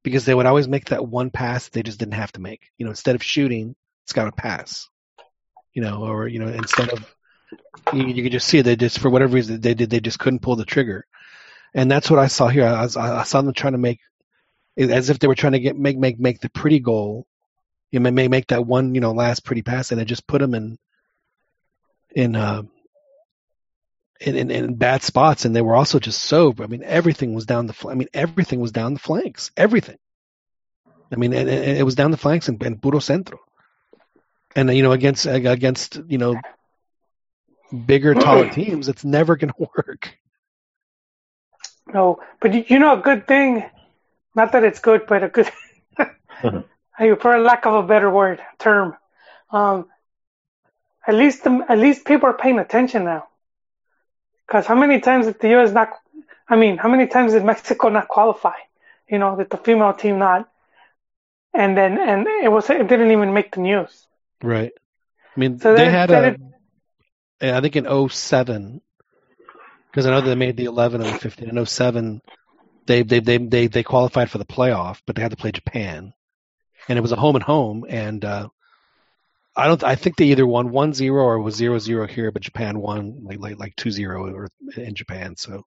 because 0.03 0.25
they 0.25 0.35
would 0.35 0.45
always 0.45 0.67
make 0.67 0.85
that 0.85 1.07
one 1.07 1.31
pass 1.31 1.69
they 1.69 1.81
just 1.81 1.97
didn't 1.97 2.13
have 2.13 2.31
to 2.33 2.41
make. 2.41 2.69
You 2.77 2.85
know, 2.85 2.91
instead 2.91 3.15
of 3.15 3.23
shooting, 3.23 3.75
it's 4.03 4.13
got 4.13 4.25
to 4.25 4.31
pass. 4.31 4.87
You 5.73 5.81
know, 5.81 6.03
or 6.03 6.27
you 6.27 6.37
know, 6.37 6.47
instead 6.49 6.89
of 6.93 7.15
you, 7.91 8.05
you 8.05 8.21
could 8.21 8.31
just 8.31 8.47
see. 8.47 8.61
They 8.61 8.75
just 8.75 8.99
for 8.99 9.09
whatever 9.09 9.33
reason 9.33 9.59
they 9.61 9.73
did 9.73 9.89
they 9.89 9.99
just 10.01 10.19
couldn't 10.19 10.43
pull 10.43 10.57
the 10.57 10.65
trigger, 10.65 11.07
and 11.73 11.89
that's 11.89 12.11
what 12.11 12.19
I 12.19 12.27
saw 12.27 12.49
here. 12.49 12.67
I, 12.67 12.83
was- 12.83 12.97
I 12.97 13.23
saw 13.23 13.41
them 13.41 13.55
trying 13.55 13.73
to 13.73 13.79
make 13.79 13.99
as 14.77 15.09
if 15.09 15.17
they 15.17 15.27
were 15.27 15.35
trying 15.35 15.53
to 15.53 15.59
get 15.59 15.75
make 15.75 15.97
make 15.97 16.19
make 16.19 16.39
the 16.39 16.49
pretty 16.49 16.79
goal. 16.79 17.25
You 17.91 17.99
may, 17.99 18.11
may 18.11 18.27
make 18.27 18.47
that 18.47 18.65
one 18.65 18.93
you 18.95 19.01
know 19.01 19.11
last 19.11 19.45
pretty 19.45 19.61
pass, 19.61 19.91
and 19.91 19.99
it 19.99 20.05
just 20.05 20.27
put 20.27 20.39
them 20.39 20.53
in 20.53 20.77
in 22.15 22.35
uh 22.35 22.63
in, 24.19 24.35
in, 24.35 24.51
in 24.51 24.75
bad 24.75 25.01
spots, 25.01 25.45
and 25.45 25.55
they 25.55 25.61
were 25.61 25.75
also 25.75 25.97
just 25.99 26.21
so. 26.21 26.53
I 26.59 26.67
mean, 26.67 26.83
everything 26.83 27.33
was 27.33 27.45
down 27.45 27.67
the. 27.67 27.73
fl- 27.73 27.89
I 27.89 27.93
mean, 27.93 28.09
everything 28.13 28.59
was 28.59 28.71
down 28.71 28.93
the 28.93 28.99
flanks. 28.99 29.51
Everything. 29.55 29.97
I 31.11 31.15
mean, 31.15 31.33
and, 31.33 31.49
and 31.49 31.77
it 31.77 31.83
was 31.83 31.95
down 31.95 32.11
the 32.11 32.17
flanks 32.17 32.49
and, 32.49 32.61
and 32.61 32.81
puro 32.81 32.99
centro. 32.99 33.39
And 34.55 34.75
you 34.75 34.83
know, 34.83 34.91
against 34.91 35.25
against 35.25 35.99
you 36.07 36.17
know 36.17 36.35
bigger, 37.85 38.13
taller 38.13 38.49
teams, 38.49 38.89
it's 38.89 39.05
never 39.05 39.35
going 39.35 39.53
to 39.57 39.69
work. 39.77 40.17
No, 41.93 42.19
but 42.41 42.53
you, 42.53 42.65
you 42.67 42.79
know 42.79 42.99
a 42.99 43.01
good 43.01 43.27
thing, 43.27 43.63
not 44.35 44.51
that 44.51 44.63
it's 44.63 44.79
good, 44.79 45.05
but 45.07 45.23
a 45.23 45.29
good, 45.29 45.49
I- 45.97 46.63
for 47.19 47.35
a 47.35 47.41
lack 47.41 47.65
of 47.65 47.73
a 47.73 47.87
better 47.87 48.09
word 48.09 48.41
term, 48.59 48.95
um, 49.51 49.87
at 51.07 51.15
least 51.15 51.43
the, 51.43 51.65
at 51.67 51.77
least 51.79 52.05
people 52.05 52.27
are 52.29 52.37
paying 52.37 52.59
attention 52.59 53.05
now. 53.05 53.27
Because 54.45 54.65
how 54.65 54.75
many 54.75 54.99
times 54.99 55.25
did 55.27 55.39
the 55.39 55.49
U.S. 55.49 55.71
not? 55.71 55.89
I 56.47 56.55
mean, 56.55 56.77
how 56.77 56.89
many 56.89 57.07
times 57.07 57.33
did 57.33 57.45
Mexico 57.45 57.89
not 57.89 58.07
qualify? 58.07 58.57
You 59.07 59.19
know, 59.19 59.35
did 59.37 59.49
the 59.49 59.57
female 59.57 59.93
team 59.93 60.19
not? 60.19 60.49
And 61.53 61.75
then 61.77 61.97
and 61.99 62.27
it 62.27 62.51
was 62.51 62.69
it 62.69 62.87
didn't 62.87 63.11
even 63.11 63.33
make 63.33 63.53
the 63.55 63.61
news. 63.61 64.05
Right. 64.43 64.71
I 65.35 65.39
mean, 65.39 65.59
So 65.59 65.73
they 65.73 65.85
that- 65.85 65.91
had 65.91 66.09
that 66.09 66.23
a. 66.23 66.27
it- 66.27 66.41
I 67.41 67.61
think 67.61 67.75
in 67.77 67.85
07, 68.09 68.81
because 69.89 70.05
I 70.05 70.09
know 70.11 70.19
they 70.21 70.35
made 70.35 70.57
the 70.57 70.65
11 70.65 71.01
and 71.01 71.09
the 71.15 71.17
15. 71.19 71.47
In 71.49 71.65
07, 71.65 72.21
they 72.85 73.03
they 73.03 73.19
they 73.21 73.37
they 73.37 73.67
they 73.67 73.83
qualified 73.83 74.29
for 74.29 74.39
the 74.39 74.45
playoff, 74.45 75.01
but 75.05 75.15
they 75.15 75.21
had 75.21 75.31
to 75.31 75.37
play 75.37 75.51
Japan, 75.51 76.13
and 76.89 76.97
it 76.97 77.01
was 77.01 77.11
a 77.11 77.15
home 77.15 77.35
and 77.35 77.43
home, 77.43 77.85
and 77.87 78.25
uh, 78.25 78.49
I 79.55 79.67
don't. 79.67 79.83
I 79.83 79.95
think 79.95 80.17
they 80.17 80.25
either 80.25 80.45
won 80.45 80.69
1-0 80.69 81.13
or 81.13 81.35
it 81.35 81.41
was 81.41 81.59
0-0 81.59 82.09
here, 82.09 82.31
but 82.31 82.41
Japan 82.41 82.79
won 82.79 83.19
like 83.23 83.39
like 83.39 83.59
like 83.59 83.75
2-0 83.75 84.33
or 84.33 84.49
in 84.75 84.95
Japan, 84.95 85.35
so 85.37 85.65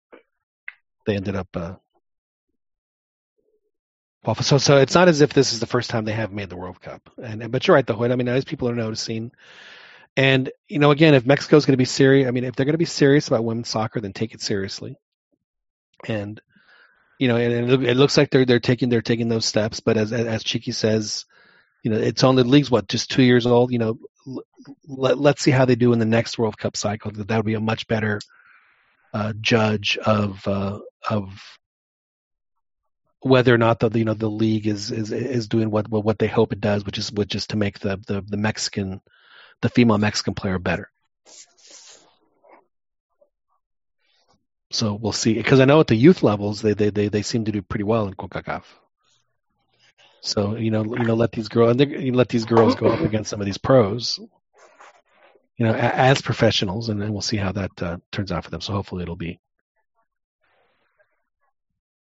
they 1.06 1.16
ended 1.16 1.36
up. 1.36 1.48
Uh, 1.56 1.76
well, 4.26 4.36
so 4.36 4.58
so 4.58 4.78
it's 4.78 4.96
not 4.96 5.08
as 5.08 5.22
if 5.22 5.34
this 5.34 5.54
is 5.54 5.60
the 5.60 5.68
first 5.68 5.90
time 5.92 6.06
they 6.06 6.12
have 6.12 6.32
made 6.32 6.50
the 6.50 6.58
World 6.58 6.82
Cup, 6.82 7.10
and 7.22 7.52
but 7.52 7.68
you're 7.68 7.76
right, 7.76 7.86
the 7.86 7.96
hood. 7.96 8.12
I 8.12 8.16
mean, 8.16 8.28
as 8.28 8.44
people 8.44 8.68
are 8.68 8.76
noticing, 8.76 9.32
and 10.18 10.52
you 10.68 10.80
know, 10.80 10.90
again, 10.90 11.14
if 11.14 11.26
Mexico's 11.26 11.66
going 11.66 11.74
to 11.74 11.78
be 11.78 11.86
serious, 11.86 12.28
I 12.28 12.32
mean, 12.32 12.46
if 12.46 12.56
they're 12.56 12.66
going 12.66 12.74
to 12.74 12.80
be 12.80 12.86
serious 12.86 13.28
about 13.28 13.46
women's 13.46 13.70
soccer, 13.70 14.02
then 14.02 14.14
take 14.14 14.34
it 14.34 14.42
seriously. 14.42 14.96
And 16.08 16.42
you 17.22 17.28
know, 17.28 17.36
and 17.36 17.72
it, 17.72 17.84
it 17.84 17.98
looks 17.98 18.18
like 18.18 18.32
they're 18.32 18.46
they're 18.46 18.60
taking 18.60 18.90
they're 18.90 19.04
taking 19.04 19.30
those 19.30 19.46
steps. 19.46 19.80
But 19.80 19.96
as 19.96 20.12
as 20.12 20.44
Chiki 20.44 20.74
says, 20.74 21.26
you 21.84 21.92
know, 21.92 21.98
it's 22.00 22.24
only 22.24 22.42
the 22.42 22.50
league's 22.50 22.72
what 22.72 22.88
just 22.88 23.12
two 23.12 23.22
years 23.22 23.46
old. 23.46 23.72
You 23.72 23.78
know, 23.78 24.00
let 24.88 25.20
let's 25.20 25.44
see 25.44 25.52
how 25.52 25.66
they 25.66 25.76
do 25.76 25.94
in 25.94 26.00
the 26.00 26.06
next 26.06 26.40
World 26.40 26.58
Cup 26.58 26.76
cycle. 26.76 27.12
That 27.12 27.38
would 27.38 27.46
be 27.46 27.54
a 27.54 27.60
much 27.60 27.88
better 27.88 28.20
uh, 29.14 29.34
judge 29.40 30.00
of 30.00 30.48
uh, 30.48 30.80
of 31.08 31.40
whether 33.20 33.54
or 33.54 33.60
not 33.60 33.80
the 33.80 33.92
you 33.92 34.06
know 34.06 34.16
the 34.16 34.28
league 34.28 34.66
is 34.66 34.90
is 34.90 35.12
is 35.12 35.48
doing 35.48 35.70
what 35.70 35.88
what 35.90 36.04
what 36.04 36.18
they 36.18 36.26
hope 36.26 36.54
it 36.54 36.60
does, 36.60 36.84
which 36.84 36.98
is 36.98 37.12
which 37.12 37.36
is 37.36 37.46
to 37.48 37.56
make 37.56 37.78
the 37.78 37.98
the, 38.08 38.26
the 38.28 38.38
Mexican 38.38 39.00
the 39.62 39.70
female 39.70 40.00
Mexican 40.00 40.34
player 40.34 40.58
better. 40.58 40.90
So 44.72 44.94
we'll 44.94 45.12
see. 45.12 45.34
Because 45.34 45.60
I 45.60 45.66
know 45.66 45.80
at 45.82 45.88
the 45.88 45.96
youth 45.96 46.24
levels, 46.24 46.62
they, 46.62 46.74
they, 46.74 46.90
they, 46.90 47.10
they 47.10 47.22
seem 47.22 47.46
to 47.46 47.52
do 47.52 47.62
pretty 47.62 47.84
well 47.84 48.08
in 48.08 48.14
CONCACAF. 48.14 48.64
So 50.22 50.56
you 50.56 50.72
know, 50.72 50.84
you 50.84 51.04
know, 51.04 51.16
let 51.16 51.32
these 51.32 51.50
girls, 51.50 51.78
you 51.80 52.14
let 52.14 52.30
these 52.30 52.46
girls 52.46 52.76
go 52.76 52.88
up 52.88 53.00
against 53.02 53.30
some 53.30 53.42
of 53.42 53.46
these 53.46 53.58
pros, 53.58 54.20
you 55.58 55.66
know, 55.66 55.74
as 55.74 56.22
professionals, 56.22 56.90
and 56.90 57.02
then 57.02 57.12
we'll 57.12 57.22
see 57.24 57.38
how 57.38 57.52
that 57.52 57.82
uh, 57.82 57.98
turns 58.12 58.32
out 58.32 58.44
for 58.44 58.52
them. 58.52 58.62
So 58.62 58.74
hopefully, 58.74 59.02
it'll 59.02 59.16
be 59.16 59.40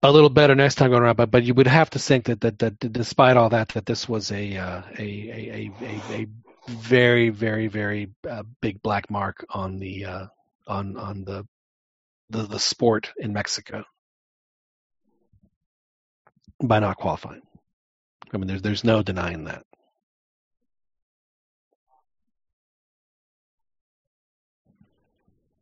a 0.04 0.12
little 0.12 0.30
better 0.30 0.54
next 0.54 0.76
time 0.76 0.92
going 0.92 1.02
around. 1.02 1.16
But 1.16 1.32
but 1.32 1.44
you 1.46 1.54
would 1.54 1.68
have 1.68 1.92
to 1.92 2.00
think 2.00 2.26
that 2.26 2.42
that, 2.42 2.60
that 2.60 2.80
despite 2.92 3.38
all 3.38 3.50
that, 3.50 3.70
that 3.70 3.86
this 3.86 4.10
was 4.10 4.34
a 4.34 4.58
uh, 4.58 4.82
a, 4.98 5.02
a, 5.02 5.72
a 5.82 5.86
a 5.86 6.14
a 6.14 6.28
very 6.68 7.30
very 7.30 7.68
very 7.68 8.10
uh, 8.30 8.44
big 8.60 8.82
black 8.82 9.10
mark 9.10 9.46
on 9.50 9.80
the 9.80 10.04
uh, 10.04 10.26
on 10.68 10.98
on 10.98 11.24
the 11.24 11.48
the 12.30 12.44
the 12.44 12.60
sport 12.60 13.12
in 13.18 13.34
Mexico 13.34 13.84
by 16.64 16.80
not 16.80 16.98
qualifying. 16.98 17.42
I 18.34 18.38
mean, 18.38 18.48
there's 18.48 18.62
there's 18.62 18.84
no 18.84 19.02
denying 19.02 19.46
that. 19.46 19.64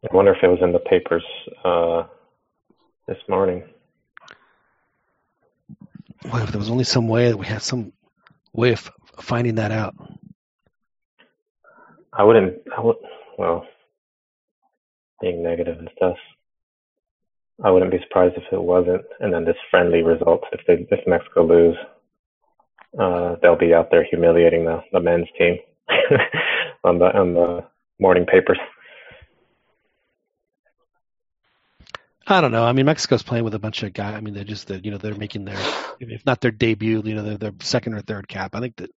I 0.10 0.16
wonder 0.16 0.34
if 0.34 0.44
it 0.44 0.48
was 0.48 0.60
in 0.62 0.72
the 0.72 0.80
papers 0.80 1.24
uh, 1.66 2.04
this 3.08 3.18
morning. 3.28 3.64
Well, 6.24 6.44
if 6.44 6.52
there 6.52 6.60
was 6.60 6.70
only 6.70 6.84
some 6.84 7.08
way 7.08 7.30
that 7.30 7.38
we 7.38 7.46
had 7.46 7.62
some 7.62 7.94
way 8.54 8.72
of 8.72 8.90
finding 9.20 9.56
that 9.56 9.72
out. 9.72 9.96
I 12.14 12.24
wouldn't. 12.24 12.56
I 12.76 12.82
would. 12.82 12.96
Well, 13.38 13.66
being 15.22 15.44
negative 15.44 15.78
negative 15.78 15.80
and 15.80 15.90
stuff. 15.96 16.18
I 17.64 17.72
wouldn't 17.72 17.92
be 17.92 18.00
surprised 18.04 18.36
if 18.38 18.44
it 18.52 18.62
wasn't. 18.62 19.04
And 19.20 19.34
then 19.34 19.46
this 19.46 19.58
friendly 19.72 20.04
result, 20.04 20.44
if 20.52 20.62
they 20.68 20.86
if 20.96 21.08
Mexico 21.08 21.46
lose, 21.46 21.78
uh, 23.00 23.36
they'll 23.42 23.58
be 23.58 23.74
out 23.74 23.90
there 23.92 24.04
humiliating 24.04 24.66
the, 24.66 24.84
the 24.92 25.00
men's 25.00 25.28
team 25.38 25.58
on 26.84 27.00
the 27.00 27.06
on 27.06 27.34
the 27.34 27.66
morning 28.00 28.26
papers. 28.26 28.60
I 32.30 32.42
don't 32.42 32.52
know. 32.52 32.66
I 32.66 32.74
mean, 32.74 32.86
Mexico's 32.86 33.24
playing 33.24 33.46
with 33.46 33.56
a 33.56 33.60
bunch 33.60 33.84
of 33.84 33.94
guys. 33.94 34.16
I 34.16 34.20
mean, 34.20 34.34
they're 34.34 34.44
just 34.44 34.70
you 34.70 34.92
know 34.92 34.98
they're 34.98 35.16
making 35.16 35.46
their 35.46 35.58
if 36.00 36.26
not 36.26 36.42
their 36.42 36.52
debut, 36.52 37.02
you 37.04 37.16
know, 37.16 37.24
their, 37.24 37.38
their 37.38 37.54
second 37.62 37.94
or 37.94 38.02
third 38.02 38.28
cap. 38.28 38.54
I 38.54 38.60
think 38.60 38.76
that 38.78 38.92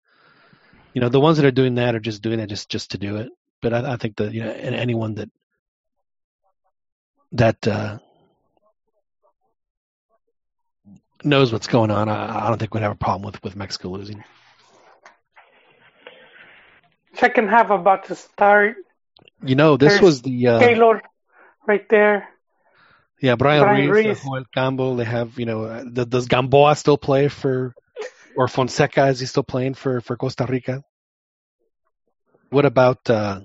you 0.94 1.00
know 1.00 1.08
the 1.08 1.20
ones 1.20 1.36
that 1.36 1.46
are 1.46 1.52
doing 1.52 1.76
that 1.76 1.94
are 1.94 2.00
just 2.00 2.22
doing 2.22 2.40
it 2.40 2.48
just 2.48 2.68
just 2.68 2.92
to 2.92 2.98
do 2.98 3.16
it. 3.16 3.28
But 3.60 3.72
I, 3.72 3.92
I 3.92 3.96
think 3.96 4.16
that 4.16 4.32
you 4.32 4.42
know 4.42 4.50
anyone 4.50 5.14
that 5.16 5.30
that 7.32 7.68
uh, 7.68 7.98
knows 11.24 11.52
what's 11.52 11.66
going 11.66 11.90
on, 11.90 12.08
I, 12.08 12.46
I 12.46 12.48
don't 12.48 12.58
think 12.58 12.74
we'd 12.74 12.82
have 12.82 12.92
a 12.92 12.96
problem 12.96 13.26
with 13.30 13.42
with 13.42 13.56
Mexico 13.56 13.90
losing. 13.90 14.24
Second 17.14 17.48
half 17.48 17.70
about 17.70 18.04
to 18.06 18.14
start. 18.14 18.76
You 19.42 19.54
know, 19.56 19.76
this 19.76 19.94
There's 19.94 20.02
was 20.02 20.22
the 20.22 20.46
uh, 20.48 20.60
Keylor 20.60 21.00
right 21.66 21.86
there. 21.88 22.28
yeah 23.20 23.34
Brian, 23.36 23.62
Bryan 23.62 23.90
Ruiz, 23.90 24.04
Ruiz. 24.06 24.22
Joel 24.22 24.44
Campbell. 24.54 24.96
They 24.96 25.04
have 25.04 25.38
you 25.38 25.46
know 25.46 25.64
uh, 25.64 25.84
th- 25.84 26.08
does 26.08 26.26
Gamboa 26.26 26.76
still 26.76 26.98
play 26.98 27.28
for 27.28 27.74
or 28.36 28.48
Fonseca? 28.48 29.06
Is 29.08 29.20
he 29.20 29.26
still 29.26 29.42
playing 29.42 29.74
for 29.74 30.00
for 30.00 30.16
Costa 30.16 30.46
Rica? 30.48 30.82
What 32.50 32.64
about 32.64 33.08
uh, 33.10 33.40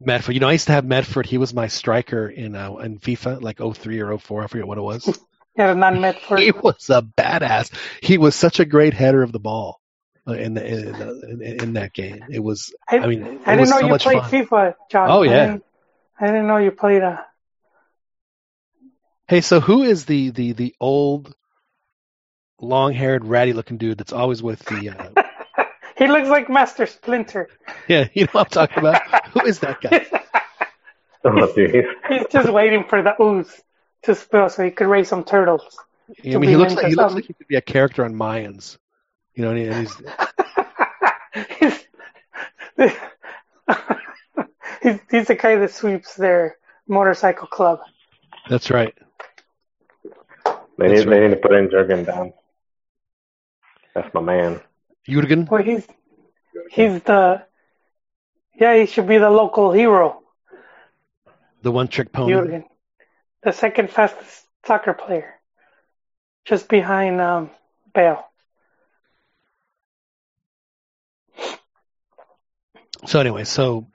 Medford? 0.00 0.34
You 0.34 0.40
know, 0.40 0.48
I 0.48 0.52
used 0.52 0.66
to 0.66 0.72
have 0.72 0.84
Medford. 0.84 1.26
He 1.26 1.38
was 1.38 1.54
my 1.54 1.68
striker 1.68 2.28
in 2.28 2.54
uh, 2.56 2.74
in 2.76 2.98
FIFA, 2.98 3.42
like 3.42 3.58
03 3.58 4.00
or 4.00 4.18
04. 4.18 4.44
I 4.44 4.46
forget 4.48 4.66
what 4.66 4.78
it 4.78 4.82
was. 4.82 5.18
Yeah, 5.56 5.72
not 5.74 5.96
Medford. 5.96 6.38
he 6.40 6.50
was 6.50 6.90
a 6.90 7.02
badass. 7.02 7.72
He 8.02 8.18
was 8.18 8.34
such 8.34 8.58
a 8.60 8.64
great 8.64 8.92
header 8.94 9.22
of 9.22 9.30
the 9.32 9.38
ball 9.38 9.80
uh, 10.26 10.32
in 10.32 10.54
the, 10.54 10.66
in, 10.66 10.92
the, 10.98 11.20
in, 11.30 11.42
in 11.42 11.72
that 11.74 11.92
game. 11.92 12.24
It 12.30 12.40
was. 12.40 12.74
I, 12.88 12.98
I 12.98 13.06
mean, 13.06 13.22
it 13.22 13.40
I 13.46 13.56
didn't 13.56 13.60
was 13.60 13.70
know 13.70 13.78
so 13.78 13.86
you 13.86 13.90
much 13.92 14.02
played 14.02 14.20
fun. 14.20 14.30
FIFA, 14.30 14.74
John. 14.90 15.10
Oh, 15.10 15.22
I 15.22 15.26
yeah. 15.26 15.46
didn't, 15.46 15.64
I 16.20 16.26
didn't 16.26 16.46
know 16.46 16.56
you 16.56 16.70
played 16.72 17.02
uh 17.02 17.18
Hey, 19.28 19.40
so 19.40 19.60
who 19.60 19.82
is 19.82 20.04
the 20.04 20.30
the 20.30 20.52
the 20.52 20.74
old, 20.80 21.34
long-haired, 22.60 23.24
ratty-looking 23.24 23.78
dude 23.78 23.96
that's 23.98 24.12
always 24.12 24.42
with 24.42 24.58
the? 24.66 24.90
Uh, 24.90 25.64
he 25.96 26.06
looks 26.08 26.28
like 26.28 26.50
Master 26.50 26.86
Splinter. 26.86 27.48
yeah, 27.88 28.08
you 28.12 28.24
know 28.24 28.30
what 28.32 28.46
I'm 28.46 28.50
talking 28.50 28.78
about. 28.80 29.26
Who 29.28 29.46
is 29.46 29.60
that 29.60 29.80
guy? 29.80 30.06
Oh, 31.26 31.50
geez. 31.54 31.86
He's 32.06 32.26
just 32.30 32.50
waiting 32.50 32.84
for 32.84 33.02
the 33.02 33.14
ooze 33.18 33.62
to 34.04 34.14
spill 34.14 34.48
so 34.48 34.64
he 34.64 34.70
could 34.70 34.86
raise 34.86 35.08
some 35.08 35.24
turtles. 35.24 35.78
I 36.24 36.36
mean, 36.36 36.50
he 36.50 36.56
looks 36.56 36.74
like 36.74 36.86
he 36.86 36.94
looks 36.94 37.14
like 37.14 37.24
he 37.24 37.32
could 37.32 37.48
be 37.48 37.56
a 37.56 37.62
character 37.62 38.04
on 38.04 38.14
Mayans. 38.14 38.76
You 39.34 39.44
know, 39.44 39.50
and, 39.50 39.74
he's 39.74 39.96
he's, 41.58 41.86
he's, 44.82 45.00
he's 45.10 45.26
the 45.26 45.34
guy 45.34 45.56
that 45.56 45.72
sweeps 45.72 46.14
their 46.14 46.56
motorcycle 46.86 47.48
club. 47.48 47.80
that's 48.48 48.70
right. 48.70 48.94
They 50.76 50.88
That's 50.88 51.04
need, 51.04 51.08
they 51.08 51.20
need 51.20 51.30
to 51.30 51.36
put 51.36 51.52
in 51.52 51.70
Jurgen 51.70 52.04
down. 52.04 52.32
That's 53.94 54.12
my 54.12 54.20
man. 54.20 54.60
Jurgen. 55.08 55.46
Well, 55.50 55.62
he's 55.62 55.86
he's 56.70 57.00
the 57.02 57.44
yeah, 58.58 58.76
he 58.76 58.86
should 58.86 59.06
be 59.06 59.18
the 59.18 59.30
local 59.30 59.72
hero. 59.72 60.22
The 61.62 61.70
one 61.70 61.88
trick 61.88 62.12
pony. 62.12 62.32
Jurgen, 62.32 62.64
the 63.44 63.52
second 63.52 63.90
fastest 63.90 64.46
soccer 64.66 64.94
player, 64.94 65.34
just 66.44 66.68
behind 66.68 67.20
um, 67.20 67.50
Bale. 67.94 68.24
So 73.06 73.20
anyway, 73.20 73.44
so 73.44 73.86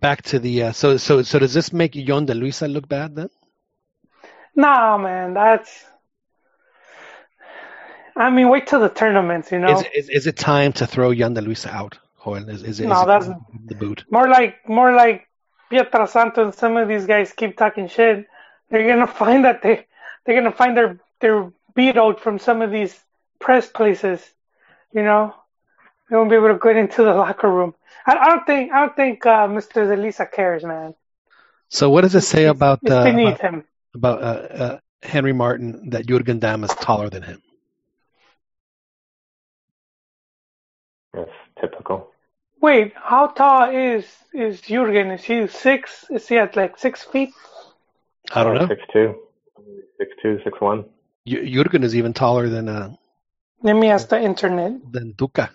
back 0.00 0.22
to 0.22 0.38
the 0.38 0.64
uh, 0.64 0.72
so 0.72 0.98
so 0.98 1.22
so 1.22 1.38
does 1.38 1.54
this 1.54 1.72
make 1.72 1.96
Yon 1.96 2.26
de 2.26 2.34
Luisa 2.34 2.68
look 2.68 2.86
bad 2.86 3.16
then? 3.16 3.30
Nah, 4.54 4.98
man, 4.98 5.34
that's. 5.34 5.84
I 8.14 8.30
mean, 8.30 8.48
wait 8.48 8.66
till 8.66 8.80
the 8.80 8.88
tournaments, 8.88 9.50
you 9.52 9.58
know. 9.58 9.78
Is, 9.78 9.84
is 9.94 10.08
is 10.10 10.26
it 10.26 10.36
time 10.36 10.72
to 10.74 10.86
throw 10.86 11.10
Yon 11.12 11.32
de 11.34 11.40
Luisa 11.40 11.70
out? 11.70 11.98
Joel? 12.28 12.48
Is 12.48 12.62
is, 12.62 12.80
is 12.80 12.86
No, 12.86 13.02
it 13.02 13.06
that's- 13.06 13.30
the 13.66 13.74
boot? 13.74 14.04
More 14.10 14.28
like, 14.28 14.68
more 14.68 14.92
like 14.94 15.27
Pietra 15.70 16.08
Santo 16.08 16.44
and 16.44 16.54
some 16.54 16.76
of 16.76 16.88
these 16.88 17.06
guys 17.06 17.32
keep 17.32 17.56
talking 17.56 17.88
shit. 17.88 18.26
They're 18.70 18.86
gonna 18.88 19.06
find 19.22 19.44
that 19.44 19.62
they, 19.62 19.86
they're 20.24 20.36
gonna 20.40 20.54
find 20.54 20.76
their 20.76 20.98
their 21.20 21.50
beat 21.74 21.96
out 21.96 22.20
from 22.20 22.38
some 22.38 22.62
of 22.62 22.70
these 22.70 22.98
press 23.38 23.66
places. 23.68 24.20
You 24.92 25.02
know, 25.02 25.34
they 26.08 26.16
won't 26.16 26.30
be 26.30 26.36
able 26.36 26.48
to 26.48 26.58
get 26.58 26.76
into 26.76 27.02
the 27.04 27.14
locker 27.22 27.50
room. 27.50 27.74
I, 28.06 28.16
I 28.16 28.26
don't 28.28 28.46
think, 28.46 28.72
I 28.72 28.80
don't 28.80 28.96
think 28.96 29.26
uh, 29.26 29.46
Mr. 29.48 29.86
de 29.86 29.96
Luisa 30.00 30.24
cares, 30.26 30.64
man. 30.64 30.94
So 31.68 31.90
what 31.90 32.00
does 32.02 32.14
it 32.14 32.22
say 32.22 32.42
It's- 32.44 32.56
about 32.56 32.78
it's 32.82 32.90
uh, 32.90 33.04
beneath 33.04 33.38
about, 33.38 33.40
him? 33.40 33.64
about 33.94 34.22
uh, 34.22 34.24
uh, 34.24 34.78
Henry 35.02 35.32
Martin 35.34 35.90
that 35.90 36.06
Jurgen 36.06 36.38
Damm 36.38 36.64
is 36.64 36.70
taller 36.74 37.10
than 37.10 37.22
him? 37.22 37.42
That's 41.12 41.30
typical. 41.60 42.10
Wait, 42.60 42.92
how 42.96 43.28
tall 43.28 43.70
is 43.70 44.04
is 44.32 44.60
Jurgen? 44.60 45.10
Is 45.10 45.22
he 45.24 45.46
six? 45.46 46.04
Is 46.10 46.26
he 46.28 46.38
at 46.38 46.56
like 46.56 46.78
six 46.78 47.04
feet? 47.04 47.30
I 48.32 48.42
don't 48.44 48.54
know. 48.56 48.66
Six 48.68 48.82
two, 48.92 49.14
six 49.98 50.10
two, 50.22 50.38
six 50.44 50.60
one. 50.60 50.84
Ju- 51.26 51.46
Jurgen 51.46 51.84
is 51.84 51.94
even 51.94 52.12
taller 52.12 52.48
than 52.48 52.68
uh, 52.68 52.94
Let 53.62 53.74
me 53.76 53.88
ask 53.90 54.08
the 54.08 54.20
internet. 54.20 54.72
than 54.92 55.14
Tuca. 55.14 55.50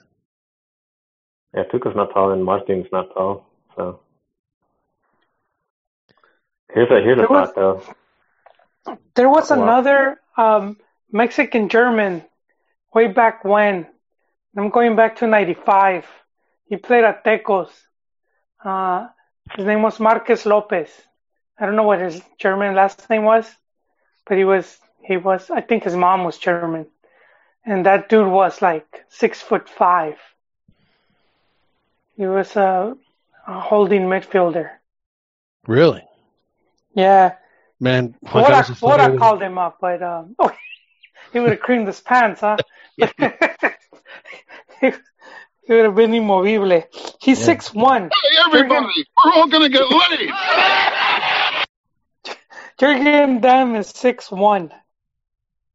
Yeah, 1.54 1.64
Tuca's 1.72 1.96
not 1.96 2.14
tall 2.14 2.32
and 2.32 2.44
Martin's 2.44 2.88
not 2.92 3.14
tall. 3.14 3.46
So 3.76 4.00
here's 6.74 6.90
a 6.90 7.02
here's 7.04 7.18
a 7.18 7.22
There 7.22 7.28
was- 7.30 7.50
thought 7.52 7.56
though. 7.56 7.84
There 9.16 9.30
was 9.30 9.50
Wow. 9.50 9.64
another 9.64 10.20
um, 10.38 10.78
Mexican 11.12 11.70
German 11.70 12.24
way 12.94 13.08
back 13.08 13.44
when. 13.44 13.88
I'm 14.58 14.70
going 14.70 14.96
back 14.96 15.18
to 15.18 15.28
'95. 15.28 16.06
He 16.66 16.78
played 16.78 17.04
at 17.04 17.24
Tecos. 17.24 17.70
Uh, 18.64 19.08
his 19.56 19.66
name 19.66 19.82
was 19.82 20.00
Markus 20.00 20.46
Lopez. 20.46 20.90
I 21.60 21.66
don't 21.66 21.76
know 21.76 21.84
what 21.84 22.00
his 22.00 22.22
German 22.40 22.76
last 22.76 23.10
name 23.10 23.24
was, 23.24 23.50
but 24.26 24.38
he 24.38 24.44
was 24.46 24.80
he 25.04 25.18
was. 25.18 25.50
I 25.50 25.62
think 25.62 25.84
his 25.84 25.96
mom 25.96 26.24
was 26.24 26.38
German, 26.38 26.88
and 27.66 27.86
that 27.86 28.10
dude 28.10 28.28
was 28.28 28.62
like 28.62 28.88
six 29.10 29.42
foot 29.42 29.70
five. 29.70 30.18
He 32.16 32.26
was 32.26 32.56
a, 32.56 32.96
a 33.48 33.60
holding 33.60 34.04
midfielder. 34.04 34.70
Really, 35.68 36.04
Yeah, 36.96 37.36
man. 37.80 38.16
Juan 38.22 38.44
What 38.44 38.54
I, 38.54 38.62
Carlos 38.62 38.82
what 38.82 39.00
I 39.00 39.16
called 39.16 39.42
him 39.42 39.58
up, 39.58 39.78
but 39.82 40.02
um, 40.02 40.36
oh, 40.40 40.52
he 41.32 41.40
would 41.40 41.52
have 41.52 41.60
creamed 41.60 41.88
his 41.88 42.02
pants, 42.02 42.42
huh? 42.42 42.58
he, 42.98 44.92
he 45.66 45.74
would 45.74 45.86
have 45.86 45.96
been 45.96 46.14
immovable. 46.14 46.84
He's 47.22 47.40
Yeah. 47.40 47.46
six 47.46 47.74
one. 47.74 48.10
Hey, 48.10 48.38
everybody, 48.46 49.06
we're 49.26 49.34
all 49.34 49.48
gonna 49.48 49.70
get 49.70 49.86
laid. 49.90 50.30
Jurgen 52.80 53.40
Damm 53.42 53.76
is 53.76 53.90
six 53.90 54.32
one. 54.32 54.74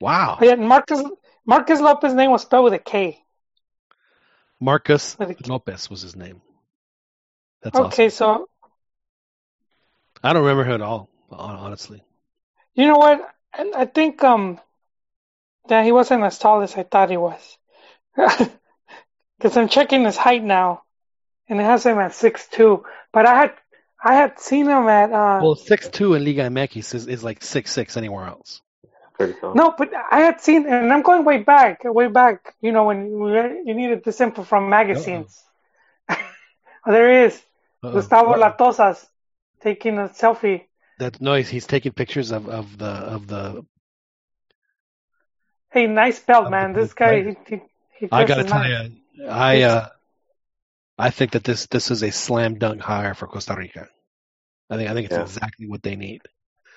Wow, 0.00 0.38
Yeah, 0.40 0.54
Markus 0.56 1.02
Markus 1.46 1.80
Lopez's 1.80 2.14
name 2.14 2.30
was 2.30 2.42
spelled 2.42 2.64
with 2.64 2.74
a 2.74 2.78
K. 2.78 3.22
Markus 4.60 5.16
With 5.18 5.46
Lopez 5.48 5.88
was 5.90 6.02
his 6.02 6.16
name. 6.16 6.40
That's 7.62 7.76
Okay, 7.78 8.06
awesome. 8.06 8.10
so 8.10 8.48
I 10.22 10.32
don't 10.32 10.42
remember 10.42 10.64
him 10.64 10.74
at 10.74 10.80
all, 10.82 11.08
honestly. 11.30 12.02
you 12.74 12.86
know 12.86 12.98
what? 12.98 13.20
I, 13.52 13.72
I 13.76 13.84
think 13.86 14.22
um, 14.24 14.60
that 15.68 15.84
he 15.84 15.92
wasn't 15.92 16.24
as 16.24 16.38
tall 16.38 16.60
as 16.62 16.76
I 16.76 16.82
thought 16.82 17.10
he 17.10 17.16
was. 17.16 17.58
Because 19.38 19.56
I'm 19.56 19.68
checking 19.68 20.04
his 20.04 20.16
height 20.16 20.42
now, 20.42 20.82
and 21.48 21.60
it 21.60 21.64
has 21.64 21.86
him 21.86 21.98
at 21.98 22.14
six 22.14 22.46
two. 22.48 22.84
But 23.12 23.26
I 23.26 23.34
had 23.40 23.52
I 24.02 24.14
had 24.14 24.38
seen 24.38 24.66
him 24.66 24.88
at 24.88 25.12
uh, 25.12 25.40
Well, 25.42 25.54
six 25.54 25.88
two 25.88 26.14
in 26.14 26.24
Liga 26.24 26.42
MX 26.42 26.94
is, 26.94 27.06
is 27.06 27.24
like 27.24 27.42
six 27.42 27.72
six 27.72 27.96
anywhere 27.96 28.26
else. 28.26 28.60
No, 29.20 29.74
but 29.76 29.90
I 29.94 30.20
had 30.20 30.40
seen, 30.40 30.66
and 30.66 30.92
I'm 30.92 31.02
going 31.02 31.24
way 31.24 31.38
back, 31.42 31.80
way 31.82 32.06
back. 32.06 32.54
You 32.60 32.70
know, 32.70 32.84
when 32.84 33.18
we, 33.18 33.32
you 33.66 33.74
needed 33.74 34.04
this 34.04 34.20
info 34.20 34.44
from 34.44 34.70
magazines. 34.70 35.42
oh, 36.08 36.16
there 36.86 37.10
he 37.10 37.26
is, 37.26 37.42
Uh-oh. 37.82 37.92
Gustavo 37.94 38.34
Matosas, 38.34 39.04
taking 39.60 39.98
a 39.98 40.08
selfie. 40.08 40.66
That 41.00 41.20
noise. 41.20 41.48
He's 41.48 41.66
taking 41.66 41.92
pictures 41.92 42.30
of, 42.30 42.48
of 42.48 42.78
the 42.78 42.86
of 42.86 43.26
the. 43.26 43.64
Hey, 45.72 45.88
nice 45.88 46.20
belt, 46.20 46.48
man. 46.50 46.72
This 46.72 46.92
guy. 46.92 47.22
He, 47.22 47.36
he, 47.48 47.62
he 47.98 48.08
I 48.12 48.24
gotta 48.24 48.44
dresses 48.44 48.50
tell 48.52 48.60
nice. 48.60 48.90
you, 48.90 48.96
I 49.28 49.62
uh, 49.62 49.88
I 50.98 51.10
think 51.10 51.32
that 51.32 51.44
this 51.44 51.66
this 51.66 51.90
is 51.90 52.02
a 52.02 52.10
slam 52.10 52.58
dunk 52.58 52.80
hire 52.80 53.14
for 53.14 53.26
Costa 53.26 53.54
Rica. 53.56 53.88
I 54.70 54.76
think 54.76 54.90
I 54.90 54.94
think 54.94 55.06
it's 55.06 55.16
Yeah. 55.16 55.22
exactly 55.22 55.66
what 55.66 55.82
they 55.82 55.96
need. 55.96 56.22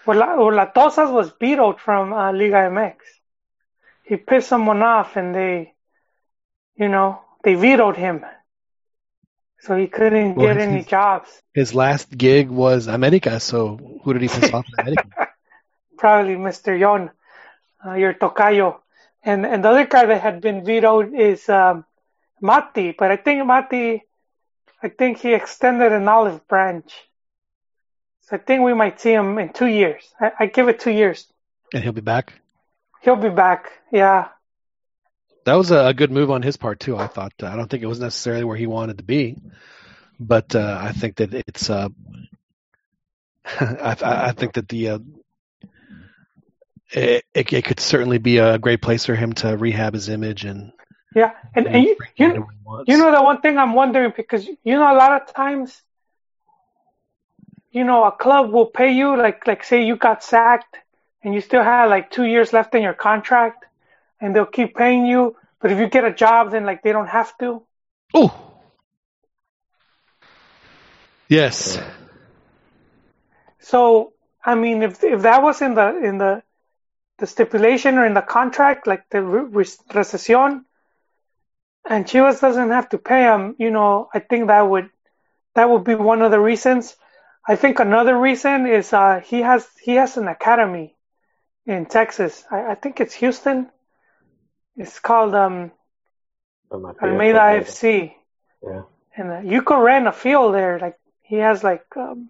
Well, 0.05 0.17
La- 0.17 0.35
well, 0.37 0.51
Matosas 0.65 1.11
was 1.11 1.31
vetoed 1.39 1.79
from 1.79 2.13
uh, 2.13 2.31
Liga 2.31 2.69
MX. 2.69 2.95
He 4.03 4.17
pissed 4.17 4.47
someone 4.49 4.81
off, 4.81 5.15
and 5.15 5.35
they, 5.35 5.73
you 6.75 6.87
know, 6.89 7.21
they 7.43 7.53
vetoed 7.55 7.97
him. 7.97 8.25
so 9.59 9.77
he 9.77 9.85
couldn't 9.87 10.33
Well, 10.35 10.47
get 10.47 10.55
his- 10.57 10.65
any 10.67 10.77
his- 10.77 10.87
jobs. 10.87 11.29
His 11.53 11.75
last 11.75 12.09
gig 12.17 12.49
was 12.49 12.87
America, 12.87 13.39
so 13.39 13.77
who 14.03 14.13
did 14.13 14.23
he 14.23 14.27
piss 14.27 14.51
off 14.51 14.65
in 14.73 14.79
America? 14.79 15.09
Probably 15.99 16.33
Mr. 16.35 16.77
Yon, 16.79 17.11
uh, 17.85 17.93
your 17.93 18.13
tocayo. 18.15 18.79
And 19.23 19.45
and 19.45 19.63
the 19.63 19.69
other 19.69 19.85
guy 19.85 20.05
that 20.07 20.21
had 20.21 20.41
been 20.41 20.65
vetoed 20.65 21.13
is 21.13 21.47
um, 21.47 21.85
Mati, 22.41 22.95
but 22.97 23.11
I 23.11 23.17
think 23.17 23.45
Mati, 23.45 24.03
I 24.81 24.89
think 24.89 25.19
he 25.19 25.33
extended 25.33 25.91
an 25.91 26.07
olive 26.07 26.47
branch. 26.47 26.91
So 28.21 28.35
I 28.35 28.39
think 28.39 28.63
we 28.63 28.73
might 28.73 28.99
see 28.99 29.13
him 29.13 29.37
in 29.37 29.53
two 29.53 29.67
years. 29.67 30.03
I, 30.19 30.31
I 30.39 30.45
give 30.47 30.67
it 30.67 30.79
two 30.79 30.91
years. 30.91 31.27
And 31.73 31.83
he'll 31.83 31.93
be 31.93 32.01
back. 32.01 32.33
He'll 33.01 33.15
be 33.15 33.29
back. 33.29 33.71
Yeah. 33.91 34.29
That 35.45 35.55
was 35.55 35.71
a, 35.71 35.93
good 35.93 36.11
move 36.11 36.29
on 36.29 36.41
his 36.41 36.57
part 36.57 36.79
too. 36.79 36.95
I 36.97 37.07
thought. 37.07 37.33
I 37.41 37.55
don't 37.55 37.69
think 37.69 37.83
it 37.83 37.87
was 37.87 37.99
necessarily 37.99 38.43
where 38.43 38.57
he 38.57 38.67
wanted 38.67 38.99
to 38.99 39.03
be, 39.03 39.37
but 40.19 40.55
uh, 40.55 40.77
I 40.79 40.91
think 40.91 41.15
that 41.15 41.33
it's. 41.33 41.69
Uh, 41.69 41.89
I, 43.45 43.97
I 44.01 44.27
I 44.27 44.31
think 44.33 44.53
that 44.53 44.69
the. 44.69 44.89
Uh, 44.89 44.99
it, 46.91 47.25
it 47.33 47.53
it 47.53 47.65
could 47.65 47.79
certainly 47.79 48.19
be 48.19 48.37
a 48.37 48.59
great 48.59 48.83
place 48.83 49.05
for 49.05 49.15
him 49.15 49.33
to 49.33 49.57
rehab 49.57 49.93
his 49.93 50.09
image 50.09 50.45
and. 50.45 50.73
Yeah. 51.13 51.31
And, 51.55 51.67
and 51.67 51.83
you, 51.83 51.97
you, 52.15 52.25
in 52.25 52.41
what 52.41 52.51
he 52.53 52.59
wants. 52.63 52.89
You 52.89 52.97
know 52.97 53.11
the 53.11 53.21
one 53.21 53.41
thing 53.41 53.57
I'm 53.57 53.73
wondering 53.73 54.13
because 54.15 54.45
you 54.45 54.75
know 54.75 54.93
a 54.93 54.95
lot 54.95 55.21
of 55.21 55.33
times, 55.33 55.81
you 57.71 57.83
know, 57.83 58.03
a 58.05 58.11
club 58.11 58.51
will 58.51 58.67
pay 58.67 58.93
you 58.93 59.17
like 59.17 59.45
like 59.45 59.63
say 59.63 59.85
you 59.85 59.95
got 59.95 60.23
sacked 60.23 60.77
and 61.23 61.33
you 61.33 61.41
still 61.41 61.63
have 61.63 61.89
like 61.89 62.11
two 62.11 62.25
years 62.25 62.53
left 62.53 62.73
in 62.75 62.81
your 62.81 62.93
contract, 62.93 63.65
and 64.19 64.35
they'll 64.35 64.45
keep 64.45 64.75
paying 64.75 65.05
you. 65.05 65.35
But 65.59 65.71
if 65.71 65.79
you 65.79 65.87
get 65.87 66.03
a 66.03 66.13
job, 66.13 66.51
then 66.51 66.65
like 66.65 66.81
they 66.81 66.91
don't 66.91 67.09
have 67.09 67.37
to. 67.39 67.63
Oh. 68.13 68.47
Yes. 71.27 71.79
So 73.59 74.13
I 74.43 74.55
mean, 74.55 74.81
if 74.81 75.03
if 75.03 75.21
that 75.21 75.43
was 75.43 75.61
in 75.61 75.75
the 75.75 75.97
in 76.03 76.17
the 76.17 76.43
the 77.19 77.27
stipulation 77.27 77.97
or 77.97 78.05
in 78.05 78.13
the 78.13 78.21
contract, 78.21 78.87
like 78.87 79.07
the 79.09 79.21
re- 79.21 79.65
recession, 79.93 80.65
and 81.89 82.05
Chivas 82.05 82.39
doesn't 82.41 82.69
have 82.71 82.89
to 82.89 82.97
pay 82.97 83.23
him, 83.23 83.55
you 83.59 83.71
know, 83.71 84.09
I 84.13 84.19
think 84.19 84.47
that 84.47 84.61
would 84.61 84.89
that 85.55 85.69
would 85.69 85.83
be 85.83 85.95
one 85.95 86.21
of 86.21 86.31
the 86.31 86.39
reasons. 86.39 86.95
I 87.47 87.55
think 87.55 87.79
another 87.79 88.17
reason 88.17 88.67
is 88.67 88.93
uh, 88.93 89.21
he 89.25 89.41
has 89.41 89.67
he 89.81 89.95
has 89.95 90.17
an 90.17 90.27
academy 90.27 90.95
in 91.65 91.85
Texas. 91.85 92.43
I, 92.51 92.71
I 92.71 92.75
think 92.75 92.99
it's 92.99 93.13
Houston. 93.15 93.69
It's 94.77 94.99
called 94.99 95.35
um, 95.35 95.71
That 96.69 96.79
might 96.79 97.01
be 97.01 97.07
it. 97.07 97.11
Almeyda 97.11 97.39
FC, 97.65 98.13
Yeah. 98.63 98.83
and 99.17 99.31
uh, 99.31 99.39
you 99.39 99.61
could 99.63 99.81
rent 99.83 100.07
a 100.07 100.11
field 100.13 100.53
there. 100.53 100.79
Like 100.79 100.97
he 101.23 101.37
has 101.37 101.63
like 101.63 101.85
um, 101.97 102.29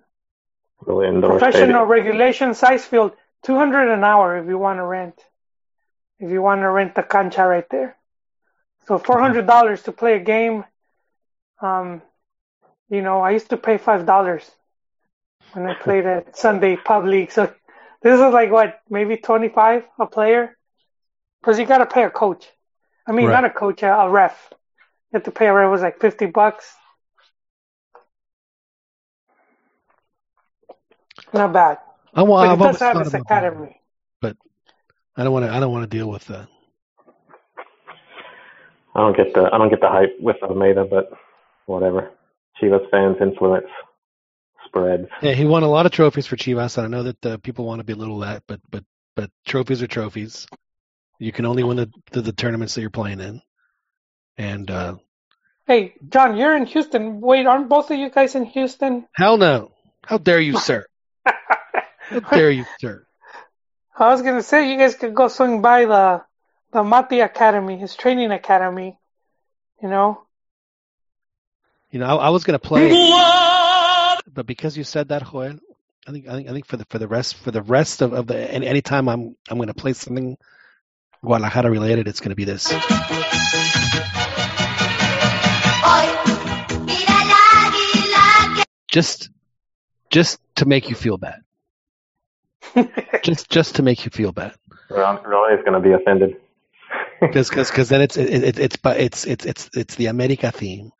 Really 0.86 1.08
professional 1.22 1.86
stadium. 1.86 1.88
regulation 1.88 2.54
size 2.54 2.86
field, 2.86 3.14
two 3.44 3.56
hundred 3.56 3.90
an 3.92 4.04
hour 4.04 4.38
if 4.38 4.48
you 4.48 4.58
want 4.58 4.80
to 4.80 4.84
rent. 4.86 5.20
If 6.20 6.32
you 6.32 6.42
want 6.42 6.62
to 6.62 6.70
rent 6.70 6.96
the 6.96 7.04
cancha 7.04 7.46
right 7.46 7.68
there, 7.70 7.98
so 8.88 8.98
four 8.98 9.20
hundred 9.20 9.48
dollars 9.48 9.84
to 9.84 9.92
play 9.92 10.16
a 10.16 10.20
game. 10.20 10.66
Um, 11.62 12.02
you 12.90 13.02
know, 13.02 13.22
I 13.22 13.32
used 13.32 13.50
to 13.52 13.58
pay 13.58 13.78
five 13.78 14.06
dollars 14.06 14.50
when 15.54 15.66
I 15.66 15.74
played 15.74 16.06
at 16.06 16.38
Sunday 16.38 16.76
Pub 16.78 17.06
League. 17.06 17.32
So 17.32 17.54
this 18.02 18.16
is 18.20 18.34
like 18.34 18.52
what, 18.52 18.80
maybe 18.90 19.18
twenty 19.18 19.50
five 19.50 19.84
a 20.00 20.06
player, 20.08 20.58
because 21.42 21.60
you 21.60 21.66
got 21.66 21.80
to 21.80 21.86
pay 21.86 22.04
a 22.04 22.10
coach. 22.10 22.48
I 23.08 23.12
mean, 23.12 23.28
Right. 23.28 23.34
not 23.34 23.46
a 23.46 23.50
coach, 23.50 23.84
a, 23.84 23.94
a 23.94 24.10
ref. 24.10 24.36
You 24.52 25.18
have 25.18 25.24
to 25.24 25.32
pay 25.32 25.48
a 25.48 25.54
ref. 25.54 25.68
It 25.68 25.70
was 25.72 25.82
like 25.82 26.00
fifty 26.00 26.26
bucks. 26.26 26.74
Not 31.34 31.54
bad. 31.54 31.78
I, 32.14 32.24
wa- 32.24 32.42
But 32.42 32.56
it 32.58 32.62
does 32.62 32.80
have 32.80 33.00
its 33.00 33.12
that. 33.12 33.22
academy. 33.22 33.78
I 35.18 35.24
don't 35.24 35.34
want 35.34 35.46
to. 35.46 35.52
I 35.52 35.60
don't 35.60 35.72
want 35.72 35.90
to 35.90 35.98
deal 35.98 36.10
with 36.10 36.26
that. 36.28 36.48
I 38.96 39.00
don't 39.00 39.16
get 39.16 39.34
the 39.34 39.50
I 39.52 39.58
don't 39.58 39.70
get 39.70 39.82
the 39.82 39.90
hype 39.90 40.18
with 40.20 40.38
Almeyda, 40.44 40.86
but 40.86 41.12
whatever. 41.66 42.12
Chivas 42.62 42.90
fans 42.92 43.18
influence 43.22 43.68
spreads. 44.66 45.08
Yeah, 45.22 45.34
he 45.34 45.46
won 45.46 45.64
a 45.64 45.70
lot 45.70 45.86
of 45.86 45.92
trophies 45.92 46.28
for 46.28 46.36
Chivas, 46.36 46.78
and 46.78 46.86
I 46.86 46.90
know 46.90 47.04
that 47.04 47.26
uh, 47.26 47.38
people 47.38 47.66
want 47.66 47.80
to 47.80 47.86
belittle 47.86 48.20
that, 48.20 48.44
but 48.48 48.60
but 48.70 48.84
but 49.16 49.32
trophies 49.46 49.82
are 49.82 49.88
trophies. 49.88 50.48
You 51.20 51.32
can 51.32 51.46
only 51.46 51.64
win 51.64 51.78
the 51.78 51.92
the, 52.12 52.22
the 52.22 52.34
tournaments 52.34 52.76
that 52.76 52.82
you're 52.82 52.90
playing 52.90 53.20
in, 53.20 53.42
and 54.38 54.70
uh, 54.70 54.96
Hey, 55.68 55.94
John, 56.10 56.36
you're 56.36 56.58
in 56.58 56.66
Houston. 56.66 57.22
Wait, 57.22 57.46
aren't 57.46 57.70
both 57.70 57.92
of 57.92 57.98
you 57.98 58.10
guys 58.10 58.36
in 58.36 58.46
Houston? 58.46 59.08
hell 59.16 59.38
no! 59.38 59.72
How 60.04 60.18
dare 60.18 60.42
you, 60.42 60.58
sir? 60.58 60.86
How 61.26 62.20
dare 62.20 62.52
you, 62.52 62.66
sir? 62.80 63.06
I 63.98 64.10
was 64.10 64.22
gonna 64.22 64.44
say 64.44 64.72
you 64.72 64.78
guys 64.78 64.96
could 64.96 65.14
go 65.14 65.28
swing 65.28 65.62
by 65.62 65.86
the 65.86 66.24
the 66.72 66.84
Mati 66.84 67.20
Academy, 67.20 67.78
his 67.78 67.96
training 67.96 68.32
academy. 68.32 68.98
You 69.82 69.90
know, 69.90 70.22
You 71.90 72.00
know, 72.00 72.06
I, 72.06 72.28
I 72.28 72.30
was 72.30 72.44
gonna 72.44 72.60
play, 72.60 72.92
but 74.32 74.46
because 74.46 74.78
you 74.78 74.84
said 74.84 75.10
that, 75.10 75.24
Joel, 75.30 75.58
I 76.08 76.12
think 76.12 76.28
I 76.28 76.36
think 76.36 76.50
I 76.50 76.54
think 76.54 76.68
for 76.68 76.78
the 76.78 76.86
for 76.90 77.00
the 77.00 77.08
rest 77.08 77.36
for 77.38 77.52
the 77.52 77.64
rest 77.64 78.02
of, 78.02 78.14
of 78.14 78.28
the 78.28 78.38
any 78.52 78.68
anytime 78.68 79.10
I'm 79.10 79.36
I'm 79.50 79.58
gonna 79.58 79.74
play 79.74 79.94
something 79.94 80.38
Guadalajara 81.24 81.72
related, 81.72 82.08
it's 82.08 82.20
gonna 82.20 82.36
be 82.36 82.46
this. 82.46 82.72
Just 88.88 89.30
just 90.12 90.40
to 90.56 90.66
make 90.66 90.90
you 90.90 90.96
feel 90.96 91.18
bad. 91.18 91.42
just 93.24 93.50
just 93.50 93.78
to 93.78 93.84
make 93.84 94.06
you 94.06 94.12
feel 94.12 94.32
bad. 94.32 94.54
Ron, 94.90 95.24
Ron 95.24 95.58
is 95.58 95.64
going 95.64 95.74
to 95.74 95.80
be 95.80 95.94
offended. 95.94 96.36
Because 97.22 97.50
because 97.50 97.90
then 97.90 98.02
it's 98.02 98.18
it, 98.18 98.44
it, 98.44 98.60
it's 98.60 98.76
but 98.78 99.00
it's 99.00 99.26
it's 99.26 99.46
it's 99.46 99.70
it's 99.74 99.96
the 99.96 100.08
America 100.08 100.52
theme, 100.52 100.92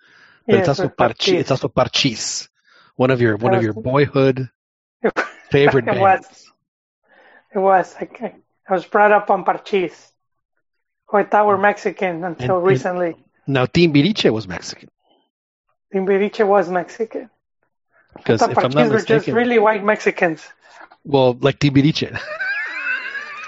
but 0.48 0.60
it's 0.60 0.70
also 0.70 0.88
Parchis. 0.90 1.40
it's 1.40 1.52
also 1.52 1.68
Parchis, 1.68 2.48
one 2.96 3.12
of 3.12 3.22
your 3.22 3.38
one 3.38 3.54
of 3.54 3.64
your 3.64 3.74
boyhood 3.74 4.50
favorite 5.52 5.84
It 5.88 5.96
bands. 5.96 6.02
was. 6.02 6.52
It 7.54 7.60
was. 7.60 7.96
I, 8.00 8.10
I- 8.22 8.36
was 8.72 8.86
brought 8.86 9.12
up 9.12 9.30
on 9.30 9.44
Parchis, 9.44 9.92
who 11.08 11.18
I 11.18 11.26
thought 11.26 11.46
were 11.46 11.58
mm. 11.58 11.64
Mexican 11.64 12.24
until 12.24 12.58
And- 12.58 12.66
recently. 12.66 13.16
Now 13.48 13.66
Timbiriche 13.66 14.32
was 14.32 14.48
Mexican 14.48 14.88
Timbiriche 15.94 16.48
was 16.48 16.70
Mexican. 16.70 17.30
Because 18.16 18.42
if 18.44 18.58
I'm 18.58 18.72
not 18.72 18.90
were 18.90 19.02
just 19.02 19.28
really 19.28 19.60
white 19.60 19.84
Mexicans. 19.84 20.42
well, 21.04 21.34
like 21.42 21.60
Timbiriche, 21.60 22.18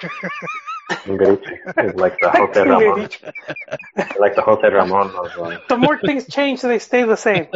Timbiriche 1.02 1.58
is 1.78 1.96
like 1.96 2.20
the 2.20 2.30
Jose 2.34 2.62
Ramon, 2.62 3.10
like 4.20 4.36
the 4.36 4.42
Jose 4.42 4.68
Ramon 4.68 5.10
of 5.16 5.38
uh, 5.38 5.60
The 5.70 5.78
more 5.78 5.98
things 5.98 6.28
change, 6.28 6.62
they 6.62 6.80
stay 6.80 7.04
the 7.04 7.18
same. 7.18 7.48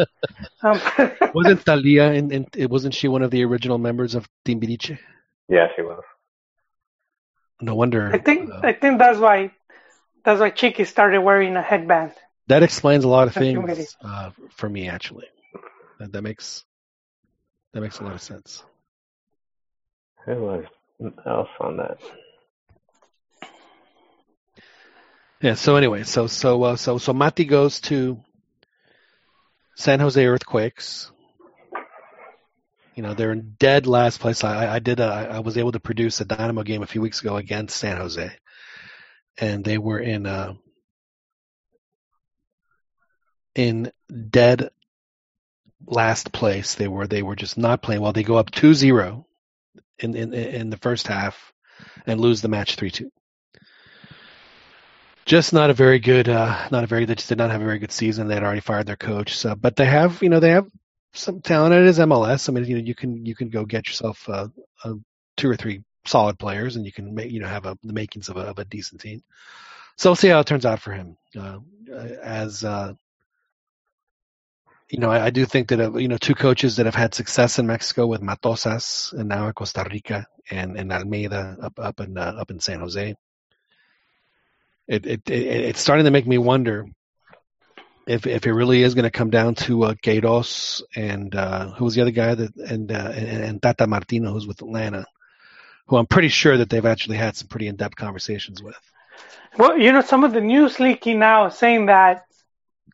Um, 0.64 0.80
wasn't 1.34 1.62
Thalia 1.64 2.12
and, 2.12 2.32
and 2.32 2.48
it 2.56 2.70
wasn't 2.70 2.94
she 2.94 3.08
one 3.08 3.22
of 3.22 3.32
the 3.32 3.44
original 3.46 3.78
members 3.78 4.16
of 4.16 4.28
Timbiriche? 4.46 4.98
yeah, 5.50 5.68
she 5.76 5.82
was. 5.82 6.04
No 7.62 7.76
wonder. 7.76 8.12
I 8.14 8.20
think 8.20 8.52
uh, 8.52 8.60
I 8.64 8.74
think 8.74 9.00
that's 9.00 9.18
why 9.20 9.52
that's 10.24 10.40
why 10.40 10.52
Chiqui 10.52 10.86
started 10.86 11.22
wearing 11.22 11.56
a 11.56 11.62
headband. 11.62 12.12
that 12.48 12.62
explains 12.64 13.04
a 13.04 13.08
lot 13.08 13.28
of 13.28 13.34
Thank 13.34 13.54
you, 13.54 13.62
Mary. 13.62 13.76
things 13.76 13.96
uh, 14.04 14.30
for 14.52 14.70
me. 14.70 14.90
Actually, 14.90 15.26
that, 16.00 16.12
that 16.12 16.22
makes 16.22 16.64
that 17.74 17.82
makes 17.82 18.00
a 18.00 18.04
lot 18.04 18.14
of 18.14 18.22
sense. 18.22 18.64
Who 20.26 20.36
was 20.36 20.66
else 21.26 21.50
on 21.60 21.78
that? 21.78 21.98
Yeah. 25.42 25.54
So 25.54 25.76
anyway, 25.76 26.04
so 26.04 26.28
so 26.28 26.64
uh, 26.64 26.76
so 26.76 26.98
so 26.98 27.14
Mati 27.14 27.46
goes 27.46 27.80
to 27.82 28.20
San 29.76 30.00
Jose 30.00 30.26
Earthquakes. 30.26 31.12
You 32.96 33.04
know 33.04 33.14
they're 33.14 33.32
in 33.32 33.56
dead 33.60 33.86
last 33.86 34.20
place. 34.20 34.44
I 34.44 34.76
I 34.76 34.80
did 34.80 35.00
a, 35.00 35.06
I 35.06 35.40
was 35.40 35.58
able 35.58 35.74
to 35.74 35.80
produce 35.80 36.20
a 36.22 36.26
Dynamo 36.26 36.64
game 36.64 36.82
a 36.82 36.88
few 36.88 37.02
weeks 37.02 37.22
ago 37.22 37.38
against 37.38 37.78
San 37.78 37.98
Jose, 37.98 38.32
and 39.38 39.64
they 39.64 39.78
were 39.78 40.00
in 40.00 40.26
uh, 40.26 40.54
in 43.54 43.92
dead 44.30 44.72
last 45.86 46.32
place. 46.32 46.74
They 46.74 46.88
were 46.88 47.06
they 47.06 47.22
were 47.22 47.36
just 47.36 47.60
not 47.60 47.84
playing 47.84 48.02
well. 48.02 48.14
They 48.14 48.24
go 48.24 48.38
up 48.38 48.50
2-0 48.50 49.24
in 50.00 50.16
in 50.16 50.34
in 50.34 50.70
the 50.72 50.78
first 50.78 51.06
half 51.06 51.54
and 52.08 52.20
lose 52.20 52.42
the 52.42 52.48
match 52.48 52.76
three 52.76 52.90
two 52.90 53.12
just 55.28 55.52
not 55.52 55.70
a 55.70 55.74
very 55.74 56.00
good 56.00 56.30
uh 56.30 56.70
not 56.72 56.86
a 56.86 56.88
very 56.88 57.06
they 57.06 57.14
just 57.14 57.30
did 57.30 57.38
not 57.38 57.52
have 57.52 57.62
a 57.62 57.66
very 57.66 57.80
good 57.80 57.92
season. 57.92 58.28
They 58.28 58.34
had 58.34 58.44
already 58.44 58.62
fired 58.62 58.88
their 58.88 58.96
coach. 58.96 59.38
So 59.38 59.56
but 59.56 59.76
they 59.76 59.86
have 59.86 60.24
you 60.24 60.30
know 60.30 60.40
they 60.40 60.52
have 60.52 60.68
some 61.14 61.42
talent. 61.42 61.76
It 61.76 61.86
is 61.86 62.00
mls 62.00 62.50
i 62.50 62.52
mean 62.54 62.66
you 62.66 62.78
know 62.78 62.84
you 62.84 62.96
can 62.96 63.26
you 63.26 63.36
can 63.36 63.50
go 63.50 63.66
get 63.66 63.88
yourself 63.88 64.28
uh, 64.30 64.48
uh 64.84 64.94
two 65.36 65.50
or 65.50 65.56
three 65.56 65.84
solid 66.06 66.40
players 66.40 66.78
and 66.78 66.86
you 66.86 66.94
can 66.94 67.14
make 67.14 67.30
you 67.30 67.42
know 67.42 67.48
have 67.48 67.66
a, 67.66 67.78
the 67.84 67.94
makings 67.94 68.30
of 68.30 68.38
a, 68.38 68.42
of 68.42 68.58
a 68.58 68.66
decent 68.66 69.02
team. 69.02 69.22
So 69.98 70.10
we'll 70.10 70.16
see 70.16 70.30
how 70.30 70.40
it 70.40 70.48
turns 70.48 70.66
out 70.66 70.80
for 70.80 70.94
him. 70.94 71.18
Uh, 71.38 71.60
as 72.24 72.64
uh 72.64 72.94
you 74.90 75.00
know, 75.00 75.12
I, 75.12 75.26
I 75.26 75.30
do 75.32 75.46
think 75.46 75.68
that 75.70 75.82
uh, 75.82 75.98
you 75.98 76.08
know 76.08 76.18
two 76.18 76.36
coaches 76.36 76.78
that 76.78 76.86
have 76.86 76.96
had 76.96 77.14
success 77.14 77.60
in 77.60 77.68
Mexico 77.68 78.08
with 78.08 78.22
Matosas 78.22 79.12
and 79.12 79.28
now 79.28 79.48
in 79.48 79.54
Costa 79.54 79.86
Rica 79.92 80.26
and, 80.50 80.78
and 80.80 80.94
Almeyda 80.94 81.58
up 81.62 81.78
up 81.78 82.00
in 82.00 82.18
uh, 82.18 82.36
up 82.40 82.50
in 82.50 82.62
San 82.62 82.80
Jose. 82.80 83.16
It, 84.88 85.06
it 85.06 85.30
it 85.30 85.46
it's 85.70 85.82
starting 85.82 86.06
to 86.06 86.12
make 86.12 86.28
me 86.28 86.38
wonder 86.38 86.86
if 88.08 88.26
if 88.26 88.48
it 88.48 88.54
really 88.54 88.84
is 88.84 88.96
going 88.96 89.04
to 89.04 89.12
come 89.12 89.30
down 89.30 89.56
to 89.56 89.84
uh, 89.84 89.94
Queiroz 89.96 90.82
and 90.96 91.36
uh, 91.36 91.72
who 91.72 91.86
was 91.86 91.96
the 91.96 92.02
other 92.02 92.12
guy 92.12 92.34
that 92.36 92.56
and, 92.56 92.92
uh, 92.92 93.12
and 93.14 93.44
and 93.44 93.62
Tata 93.62 93.86
Martino 93.86 94.32
who's 94.32 94.48
with 94.48 94.62
Atlanta, 94.62 95.06
who 95.88 95.98
I'm 95.98 96.08
pretty 96.08 96.30
sure 96.30 96.58
that 96.58 96.70
they've 96.70 96.86
actually 96.86 97.18
had 97.18 97.36
some 97.36 97.50
pretty 97.50 97.68
in 97.68 97.76
depth 97.76 97.96
conversations 97.96 98.64
with. 98.64 98.80
Well, 99.58 99.78
you 99.78 99.92
know, 99.92 100.02
some 100.02 100.24
of 100.24 100.34
the 100.34 100.42
news 100.42 100.80
leaking 100.80 101.20
now 101.20 101.50
saying 101.50 101.88
that 101.88 102.26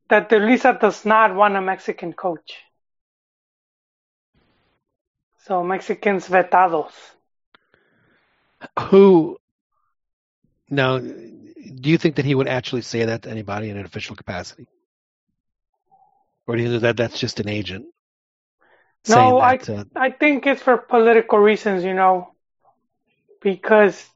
that 0.10 0.30
de 0.30 0.40
Luisa 0.40 0.78
does 0.80 1.06
not 1.06 1.36
want 1.36 1.56
a 1.56 1.62
Mexican 1.62 2.14
coach. 2.14 2.56
So 5.46 5.64
Mexicans 5.64 6.28
vetados. 6.28 6.94
Who 8.80 9.38
now? 10.70 11.00
Do 11.64 11.90
you 11.90 11.98
think 11.98 12.16
that 12.16 12.26
he 12.26 12.36
would 12.36 12.48
actually 12.48 12.82
say 12.82 13.06
that 13.06 13.24
to 13.24 13.30
anybody 13.30 13.70
in 13.70 13.78
an 13.78 13.86
official 13.86 14.16
capacity, 14.16 14.68
or 16.48 16.56
do 16.56 16.64
you 16.64 16.70
think 16.70 16.82
that 16.84 16.98
that's 16.98 17.20
just 17.20 17.40
an 17.40 17.50
agent? 17.50 17.86
No, 19.08 19.40
I 19.40 19.56
uh, 19.56 19.84
I 19.96 20.12
think 20.12 20.48
it's 20.48 20.62
for 20.62 20.78
political 20.78 21.40
reasons, 21.40 21.84
you 21.84 21.94
know, 21.94 22.34
because 23.42 24.10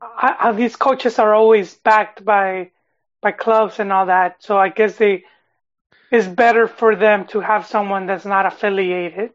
I, 0.00 0.36
I, 0.40 0.52
these 0.52 0.76
coaches 0.76 1.18
are 1.18 1.34
always 1.34 1.74
backed 1.74 2.24
by 2.24 2.70
by 3.22 3.32
clubs 3.32 3.80
and 3.80 3.92
all 3.92 4.06
that. 4.06 4.42
So 4.42 4.58
I 4.58 4.68
guess 4.68 4.96
they 4.96 5.24
it's 6.10 6.26
better 6.28 6.68
for 6.68 6.96
them 6.96 7.26
to 7.28 7.40
have 7.40 7.66
someone 7.66 8.06
that's 8.06 8.24
not 8.26 8.46
affiliated. 8.46 9.32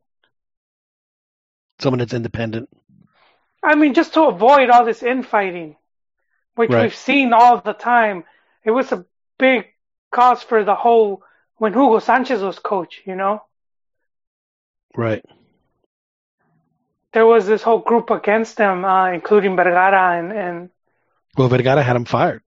someone 1.80 2.00
that's 2.00 2.14
independent. 2.14 2.70
I 3.64 3.76
mean, 3.76 3.94
just 3.94 4.14
to 4.14 4.24
avoid 4.26 4.70
all 4.70 4.86
this 4.86 5.04
infighting, 5.04 5.76
which 6.60 6.72
Right. 6.72 6.84
we've 6.84 6.96
seen 7.10 7.32
all 7.32 7.62
the 7.62 7.72
time. 7.72 8.26
It 8.66 8.72
was 8.72 8.92
a 8.92 9.06
big 9.38 9.68
cause 10.12 10.44
for 10.44 10.66
the 10.66 10.76
whole 10.76 11.24
when 11.56 11.72
Hugo 11.72 12.00
Sanchez 12.00 12.42
was 12.44 12.60
coach. 12.60 13.02
You 13.06 13.16
know, 13.16 13.42
Right. 14.94 15.24
there 17.14 17.26
was 17.26 17.48
this 17.48 17.64
whole 17.64 17.80
group 17.80 18.10
against 18.12 18.58
them, 18.58 18.84
uh, 18.84 19.08
including 19.12 19.56
Vergara 19.56 20.20
and 20.20 20.34
and 20.34 20.70
Well, 21.38 21.48
Vergara 21.48 21.82
had 21.82 21.96
him 21.96 22.04
fired. 22.04 22.42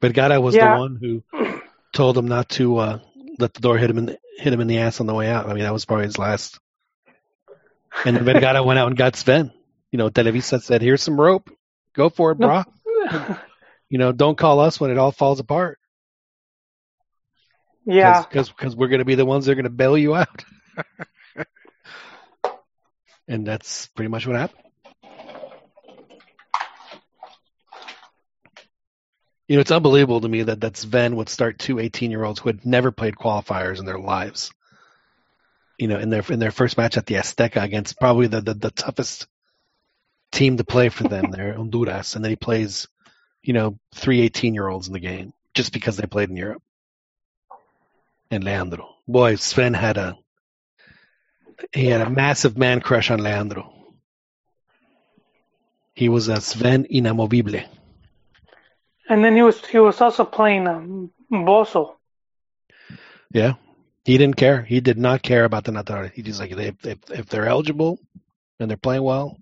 Vergara 0.00 0.40
was 0.40 0.54
Yeah. 0.54 0.74
the 0.74 0.78
one 0.78 0.94
who 1.02 1.12
told 1.92 2.16
him 2.16 2.28
not 2.28 2.48
to 2.50 2.76
uh, 2.78 2.98
let 3.40 3.52
the 3.54 3.60
door 3.60 3.76
hit 3.78 3.90
him 3.90 3.98
in 3.98 4.06
the, 4.06 4.18
hit 4.38 4.52
him 4.52 4.60
in 4.60 4.68
the 4.68 4.78
ass 4.78 5.00
on 5.00 5.06
the 5.06 5.14
way 5.14 5.28
out. 5.28 5.46
I 5.48 5.54
mean, 5.54 5.64
that 5.64 5.72
was 5.72 5.84
probably 5.86 6.06
his 6.06 6.18
last. 6.18 6.60
And 8.04 8.16
then 8.16 8.24
Vergara 8.24 8.62
went 8.68 8.78
out 8.78 8.86
and 8.86 8.96
got 8.96 9.16
Sven. 9.16 9.50
You 9.90 9.98
know, 9.98 10.08
Televisa 10.08 10.62
said, 10.62 10.82
"Here's 10.82 11.02
some 11.02 11.20
rope. 11.20 11.50
Go 11.94 12.08
for 12.10 12.30
it, 12.30 12.38
brah. 12.38 12.64
You 13.90 13.98
know, 13.98 14.12
don't 14.12 14.38
call 14.38 14.60
us 14.60 14.78
when 14.78 14.92
it 14.92 14.98
all 14.98 15.10
falls 15.10 15.40
apart. 15.40 15.78
yeah. 17.84 18.22
because 18.22 18.76
we're 18.76 18.86
going 18.86 19.00
to 19.00 19.04
be 19.04 19.16
the 19.16 19.26
ones 19.26 19.46
that 19.46 19.52
are 19.52 19.56
going 19.56 19.64
to 19.64 19.70
bail 19.70 19.98
you 19.98 20.14
out." 20.14 20.44
and 23.28 23.44
that's 23.44 23.88
pretty 23.88 24.08
much 24.08 24.28
what 24.28 24.36
happened. 24.36 24.62
You 29.48 29.56
know, 29.56 29.62
it's 29.62 29.72
unbelievable 29.72 30.20
to 30.20 30.28
me 30.28 30.44
that 30.44 30.60
that 30.60 30.76
Sven 30.76 31.16
would 31.16 31.28
start 31.28 31.58
two 31.58 31.80
18 31.80 32.12
year 32.12 32.22
olds 32.22 32.38
who 32.38 32.48
had 32.48 32.64
never 32.64 32.92
played 32.92 33.16
qualifiers 33.16 33.80
in 33.80 33.84
their 33.86 33.98
lives. 33.98 34.52
You 35.76 35.88
know, 35.88 35.98
in 35.98 36.10
their 36.10 36.22
in 36.28 36.38
their 36.38 36.52
first 36.52 36.78
match 36.78 36.96
at 36.96 37.06
the 37.06 37.16
Azteca 37.16 37.60
against 37.60 37.98
probably 37.98 38.28
the, 38.28 38.40
the, 38.40 38.54
the 38.54 38.70
toughest 38.70 39.26
team 40.32 40.56
to 40.56 40.64
play 40.64 40.88
for 40.88 41.04
them 41.04 41.30
there, 41.30 41.54
Honduras, 41.54 42.16
and 42.16 42.24
then 42.24 42.30
he 42.30 42.36
plays, 42.36 42.88
you 43.42 43.52
know, 43.52 43.78
three 43.94 44.20
18 44.22 44.54
year 44.54 44.68
olds 44.68 44.86
in 44.86 44.92
the 44.92 45.00
game 45.00 45.32
just 45.54 45.72
because 45.72 45.96
they 45.96 46.06
played 46.06 46.30
in 46.30 46.36
Europe. 46.36 46.62
And 48.30 48.44
Leandro. 48.44 48.88
Boy, 49.08 49.34
Sven 49.34 49.74
had 49.74 49.96
a 49.96 50.16
he 51.72 51.86
had 51.86 52.00
a 52.00 52.08
massive 52.08 52.56
man 52.56 52.80
crush 52.80 53.10
on 53.10 53.18
Leandro. 53.18 53.72
He 55.94 56.08
was 56.08 56.28
a 56.28 56.40
Sven 56.40 56.84
inamovible. 56.84 57.66
And 59.08 59.24
then 59.24 59.34
he 59.34 59.42
was 59.42 59.64
he 59.66 59.78
was 59.78 60.00
also 60.00 60.24
playing 60.24 60.68
um, 60.68 61.10
Boso. 61.30 61.96
Yeah, 63.32 63.54
he 64.04 64.16
didn't 64.16 64.36
care. 64.36 64.62
He 64.62 64.80
did 64.80 64.98
not 64.98 65.22
care 65.22 65.44
about 65.44 65.64
the 65.64 65.72
Natari. 65.72 66.12
He 66.12 66.22
just 66.22 66.40
like 66.40 66.52
if, 66.52 66.86
if 66.86 66.98
if 67.10 67.26
they're 67.26 67.48
eligible 67.48 67.98
and 68.60 68.70
they're 68.70 68.76
playing 68.76 69.02
well, 69.02 69.36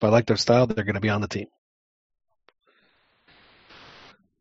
if 0.00 0.04
I 0.04 0.08
like 0.08 0.26
their 0.26 0.38
style, 0.38 0.66
they're 0.66 0.84
going 0.84 0.94
to 0.94 1.00
be 1.00 1.10
on 1.10 1.20
the 1.20 1.28
team. 1.28 1.46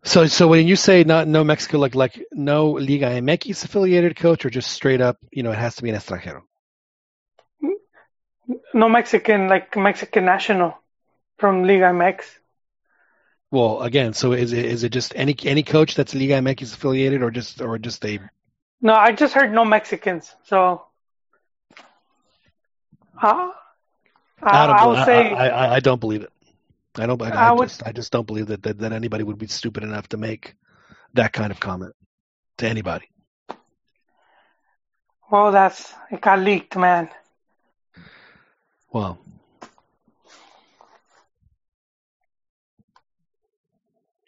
So 0.06 0.28
so 0.28 0.48
when 0.48 0.66
you 0.66 0.78
say 0.78 1.04
not 1.04 1.28
no 1.28 1.44
Mexico 1.44 1.78
like 1.78 1.94
like 1.94 2.26
no 2.32 2.72
Liga 2.72 3.08
MX 3.08 3.66
affiliated 3.66 4.16
coach 4.16 4.46
or 4.46 4.50
just 4.50 4.72
straight 4.72 5.02
up, 5.02 5.18
you 5.32 5.44
know, 5.44 5.52
it 5.52 5.58
has 5.58 5.76
to 5.76 5.84
be 5.84 5.90
an 5.90 5.96
extranjero. 5.98 6.42
No 8.74 8.88
Mexican 8.88 9.50
like 9.50 9.76
Mexican 9.76 10.24
national 10.24 10.78
from 11.38 11.64
Liga 11.66 11.92
MX. 11.92 12.24
Well, 13.52 13.82
again, 13.82 14.14
so 14.14 14.32
is 14.32 14.54
it 14.54 14.64
is 14.64 14.86
it 14.86 14.94
just 14.94 15.14
any 15.18 15.36
any 15.44 15.64
coach 15.64 15.96
that's 15.96 16.16
Liga 16.16 16.36
MX 16.36 16.74
affiliated 16.74 17.22
or 17.22 17.32
just 17.32 17.60
or 17.62 17.78
just 17.78 18.06
a 18.06 18.20
No, 18.82 18.94
I 18.94 19.12
just 19.12 19.34
heard 19.34 19.52
no 19.52 19.66
Mexicans. 19.66 20.34
So 20.46 20.86
uh, 23.22 23.52
I, 24.44 24.64
I 24.64 24.68
don't 24.68 24.76
I 24.76 24.88
would 24.88 25.06
say 25.06 25.34
I, 25.34 25.50
I, 25.50 25.76
I 25.76 25.80
don't 25.80 26.00
believe 26.00 26.24
it. 26.24 26.32
I 26.96 27.06
don't. 27.06 27.22
I, 27.22 27.30
I 27.30 27.50
I, 27.50 27.52
would- 27.52 27.68
just 27.68 27.86
I 27.86 27.92
just 27.92 28.12
don't 28.12 28.26
believe 28.28 28.48
that, 28.48 28.64
that 28.64 28.80
that 28.80 28.94
anybody 28.94 29.24
would 29.24 29.38
be 29.38 29.48
stupid 29.48 29.84
enough 29.84 30.08
to 30.10 30.18
make 30.18 30.56
that 31.14 31.34
kind 31.34 31.52
of 31.52 31.60
comment 31.60 31.94
to 32.58 32.68
anybody. 32.68 33.06
well 35.32 35.52
that's 35.52 35.94
it 36.12 36.22
got 36.22 36.40
leaked, 36.40 36.76
man. 36.76 37.10
Well, 38.92 39.20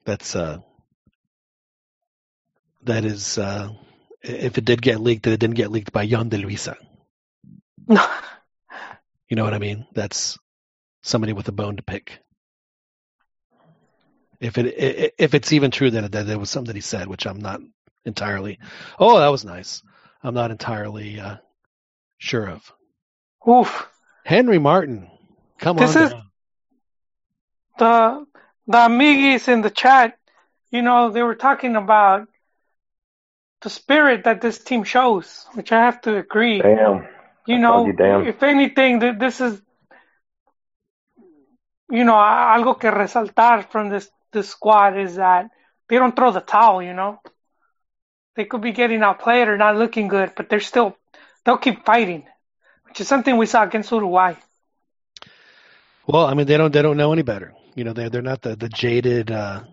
that's 0.05 0.35
uh, 0.35 0.59
that 2.83 3.05
is 3.05 3.37
uh, 3.39 3.69
if 4.21 4.57
it 4.57 4.65
did 4.65 4.81
get 4.81 4.99
leaked, 5.01 5.23
that 5.23 5.31
it 5.31 5.39
didn't 5.39 5.55
get 5.55 5.71
leaked 5.71 5.91
by 5.91 6.03
Yon 6.03 6.29
de 6.29 6.37
Luisa. 6.37 6.77
You 9.31 9.37
know 9.37 9.45
what 9.45 9.53
I 9.53 9.59
mean? 9.59 9.87
That's 9.93 10.37
somebody 11.03 11.31
with 11.31 11.47
a 11.47 11.53
bone 11.53 11.77
to 11.77 11.83
pick. 11.83 12.19
If 14.41 14.57
it 14.57 14.65
i- 14.65 15.03
i- 15.05 15.11
if 15.17 15.33
it's 15.33 15.53
even 15.53 15.71
true 15.71 15.89
that 15.89 16.11
that 16.11 16.27
there 16.27 16.37
was 16.37 16.49
something 16.49 16.67
that 16.67 16.75
he 16.75 16.81
said, 16.81 17.07
which 17.07 17.25
I'm 17.25 17.39
not 17.39 17.61
entirely. 18.03 18.59
Oh, 18.99 19.19
that 19.19 19.29
was 19.29 19.45
nice. 19.45 19.83
I'm 20.21 20.33
not 20.33 20.51
entirely 20.51 21.17
uh, 21.21 21.37
sure 22.17 22.49
of. 22.49 22.73
Oof. 23.47 23.89
Henry 24.25 24.59
Martin, 24.59 25.09
come 25.59 25.77
This 25.77 25.95
on. 25.95 26.01
is- 26.03 26.09
down. 26.09 26.31
The 27.77 28.27
the 28.67 28.85
amigos 28.85 29.47
in 29.47 29.61
the 29.61 29.69
chat, 29.71 30.19
you 30.71 30.81
know, 30.81 31.09
they 31.09 31.23
were 31.23 31.35
talking 31.35 31.77
about 31.77 32.27
the 33.61 33.69
spirit 33.69 34.25
that 34.25 34.41
this 34.41 34.61
team 34.61 34.83
shows, 34.83 35.45
which 35.53 35.71
I 35.71 35.85
have 35.85 36.01
to 36.01 36.17
agree. 36.17 36.61
Damn. 36.61 37.07
You 37.47 37.57
know, 37.57 37.87
you, 37.87 37.93
damn. 37.93 38.27
if 38.27 38.43
anything, 38.43 38.99
this 38.99 39.41
is, 39.41 39.61
you 41.89 42.03
know, 42.03 42.13
algo 42.13 42.79
que 42.79 42.91
resaltar 42.91 43.69
from 43.69 43.89
this 43.89 44.09
this 44.31 44.49
squad 44.49 44.97
is 44.97 45.15
that 45.15 45.49
they 45.89 45.97
don't 45.97 46.15
throw 46.15 46.31
the 46.31 46.39
towel. 46.41 46.83
You 46.83 46.93
know, 46.93 47.19
they 48.35 48.45
could 48.45 48.61
be 48.61 48.71
getting 48.71 49.01
outplayed 49.01 49.47
or 49.47 49.57
not 49.57 49.75
looking 49.75 50.07
good, 50.07 50.33
but 50.35 50.49
they're 50.49 50.59
still 50.59 50.95
they'll 51.43 51.57
keep 51.57 51.83
fighting, 51.83 52.25
which 52.87 53.01
is 53.01 53.07
something 53.07 53.35
we 53.37 53.45
saw 53.47 53.63
against 53.63 53.91
Uruguay. 53.91 54.35
Well, 56.07 56.25
I 56.25 56.33
mean, 56.33 56.45
they 56.45 56.57
don't 56.57 56.71
they 56.71 56.81
don't 56.81 56.97
know 56.97 57.13
any 57.13 57.23
better. 57.23 57.53
You 57.75 57.83
know, 57.83 57.93
they're 57.93 58.09
they're 58.09 58.21
not 58.21 58.41
the 58.41 58.55
the 58.55 58.69
jaded, 58.69 59.31
uh, 59.31 59.63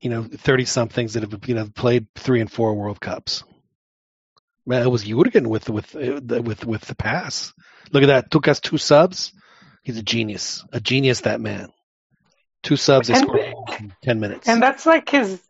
you 0.00 0.10
know, 0.10 0.24
thirty 0.24 0.64
somethings 0.64 1.14
that 1.14 1.22
have 1.22 1.48
you 1.48 1.54
know 1.54 1.68
played 1.74 2.06
three 2.14 2.40
and 2.40 2.50
four 2.50 2.74
World 2.74 3.00
Cups. 3.00 3.44
Man, 4.64 4.82
it 4.82 4.88
was 4.90 5.04
Jurgen 5.04 5.48
with 5.48 5.68
with 5.68 5.94
uh, 5.96 6.20
the- 6.22 6.42
with 6.42 6.64
with 6.64 6.82
the 6.82 6.94
pass. 6.94 7.52
Look 7.90 8.02
at 8.04 8.06
that. 8.06 8.30
Took 8.30 8.48
us 8.48 8.60
two 8.60 8.78
subs. 8.78 9.32
He's 9.82 9.98
a 9.98 10.02
genius. 10.02 10.64
A 10.72 10.80
genius. 10.80 11.22
That 11.22 11.40
man. 11.40 11.68
Two 12.62 12.76
subs. 12.76 13.10
And- 13.10 13.28
in 13.80 13.92
ten 14.02 14.20
minutes. 14.20 14.48
And 14.48 14.62
that's 14.62 14.86
like 14.86 15.08
his 15.08 15.40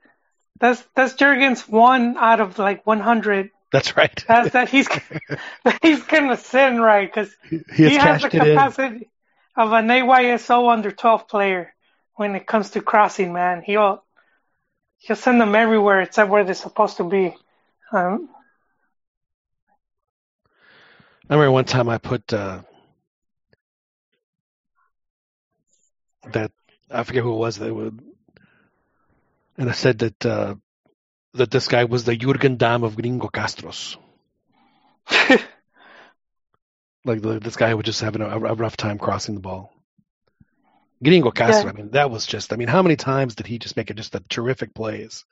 that's 0.61 0.83
that's 0.95 1.15
Jurgen's 1.15 1.69
one 1.69 2.17
out 2.17 2.41
of 2.41 2.59
like 2.59 2.87
100. 2.87 3.51
That's 3.73 3.97
right. 3.97 4.25
That's 4.29 4.51
that 4.51 4.69
he's 4.69 4.89
that 5.65 5.79
he's 5.83 6.03
gonna 6.05 6.37
send 6.37 6.81
right 6.81 7.09
because 7.11 7.35
he 7.51 7.57
has 7.57 7.77
he 7.77 7.97
has 7.97 8.23
the 8.23 8.29
cashed 8.31 8.35
it 8.35 8.35
in. 8.35 8.55
capacity 8.55 9.11
of 9.57 9.73
an 9.73 9.89
AYSO 9.89 10.73
under 10.73 10.91
12 10.91 11.29
player 11.29 11.75
when 12.15 12.35
it 12.35 12.47
comes 12.47 12.71
to 12.71 12.81
crossing, 12.81 13.33
man. 13.33 13.63
He'll 13.63 14.03
he'll 14.99 15.17
send 15.17 15.41
them 15.41 15.55
everywhere 15.55 16.01
except 16.03 16.31
where 16.31 16.45
they're 16.45 16.55
supposed 16.55 16.99
to 16.99 17.05
be. 17.05 17.35
Um, 17.93 18.29
I 21.33 21.35
remember 21.35 21.53
one 21.53 21.65
time 21.65 21.89
I 21.89 21.97
put 21.97 22.31
uh, 22.35 22.61
that 26.31 26.53
I 26.91 27.05
forget 27.05 27.23
who 27.23 27.33
it 27.33 27.39
was 27.39 27.57
that 27.57 27.75
would, 27.75 27.99
and 29.57 29.71
I 29.71 29.73
said 29.73 30.01
that 30.01 30.27
uh, 30.27 30.57
that 31.33 31.51
this 31.51 31.69
guy 31.69 31.85
was 31.85 32.05
the 32.05 32.17
Jurgen 32.17 32.59
Damm 32.59 32.85
of 32.85 32.97
Gringo 32.97 33.29
Castros. 33.29 33.97
Like 37.05 37.23
the, 37.23 37.41
this 37.41 37.57
guy 37.57 37.75
was 37.75 37.85
just 37.85 38.03
having 38.03 38.21
a, 38.23 38.29
a 38.29 38.55
rough 38.55 38.77
time 38.77 38.99
crossing 38.99 39.35
the 39.35 39.41
ball. 39.41 39.73
Gringo 41.03 41.31
Castro, 41.31 41.65
Yeah. 41.65 41.71
I 41.71 41.73
mean, 41.73 41.91
that 41.93 42.11
was 42.11 42.27
just. 42.27 42.53
I 42.53 42.57
mean, 42.57 42.69
how 42.69 42.83
many 42.83 42.95
times 42.97 43.35
did 43.35 43.47
he 43.47 43.59
just 43.59 43.77
make 43.77 43.91
it 43.91 43.97
just 43.97 44.15
a 44.15 44.21
terrific 44.29 44.75
plays 44.75 45.25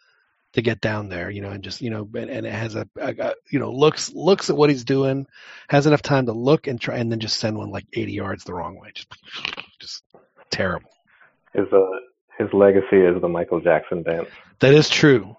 to 0.55 0.62
get 0.62 0.80
down 0.80 1.09
there, 1.09 1.30
you 1.30 1.40
know, 1.40 1.51
and 1.51 1.62
just 1.62 1.80
you 1.80 1.90
know, 1.90 2.09
and, 2.14 2.30
and 2.30 2.46
it 2.46 2.53
has 2.53 2.74
a, 2.74 2.88
a, 2.96 3.14
a 3.18 3.34
you 3.51 3.59
know 3.59 3.72
looks 3.72 4.12
looks 4.12 4.51
at 4.51 4.57
what 4.57 4.70
he's 4.70 4.84
doing, 4.84 5.26
has 5.68 5.86
enough 5.86 6.03
time 6.03 6.26
to 6.26 6.32
look 6.32 6.66
and 6.66 6.80
try, 6.80 6.96
and 6.96 7.11
then 7.11 7.20
just 7.20 7.38
send 7.38 7.57
one 7.57 7.70
like 7.70 7.86
80 7.92 8.12
yards 8.12 8.44
the 8.44 8.55
wrong 8.55 8.78
way, 8.78 8.90
just 8.94 9.09
just 9.78 10.03
terrible. 10.51 10.90
His 11.55 11.66
uh, 11.72 11.86
his 12.38 12.48
legacy 12.53 12.96
is 12.96 13.20
the 13.20 13.28
Michael 13.28 13.61
Jackson 13.61 14.03
dance. 14.03 14.28
That 14.61 14.74
is 14.74 14.88
true. 14.88 15.36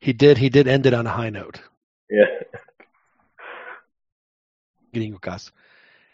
He 0.00 0.12
did 0.12 0.38
he 0.38 0.48
did 0.48 0.68
end 0.68 0.86
it 0.86 0.94
on 0.94 1.06
a 1.06 1.10
high 1.10 1.30
note. 1.30 1.60
Yeah. 2.10 2.24
Gringo 4.94 5.18
Castro. 5.18 5.54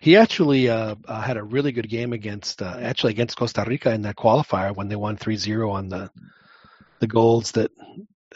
He 0.00 0.16
actually 0.16 0.68
uh, 0.68 0.96
uh, 1.06 1.22
had 1.22 1.36
a 1.36 1.42
really 1.42 1.72
good 1.72 1.88
game 1.88 2.12
against 2.12 2.60
uh, 2.60 2.76
actually 2.80 3.12
against 3.12 3.36
Costa 3.36 3.64
Rica 3.66 3.92
in 3.92 4.02
that 4.02 4.16
qualifier 4.16 4.74
when 4.74 4.88
they 4.88 4.96
won 4.96 5.16
3-0 5.16 5.70
on 5.70 5.88
the 5.88 6.10
the 7.00 7.06
goals 7.06 7.52
that 7.52 7.70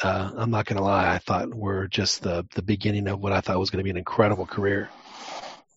uh, 0.02 0.30
I'm 0.36 0.50
not 0.50 0.66
going 0.66 0.76
to 0.76 0.84
lie 0.84 1.14
I 1.14 1.18
thought 1.18 1.54
we 1.54 1.60
were 1.60 1.88
just 1.88 2.22
the 2.22 2.46
the 2.54 2.62
beginning 2.62 3.08
of 3.08 3.20
what 3.20 3.32
I 3.32 3.40
thought 3.40 3.58
was 3.58 3.70
going 3.70 3.78
to 3.78 3.84
be 3.84 3.90
an 3.90 3.96
incredible 3.96 4.46
career 4.46 4.88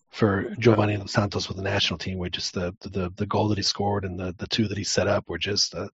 for 0.10 0.54
Giovanni 0.60 1.02
Santos 1.08 1.48
with 1.48 1.58
the 1.58 1.64
national 1.64 1.98
team. 1.98 2.18
Where 2.18 2.30
just 2.30 2.54
the 2.54 2.76
the 2.82 3.12
the 3.16 3.26
goal 3.26 3.50
that 3.50 3.58
he 3.58 3.64
scored 3.64 4.06
and 4.06 4.20
the 4.20 4.36
the 4.38 4.48
two 4.48 4.68
that 4.68 4.78
he 4.78 4.84
set 4.84 5.08
up 5.08 5.30
were 5.30 5.38
just 5.38 5.74
uh, 5.74 5.88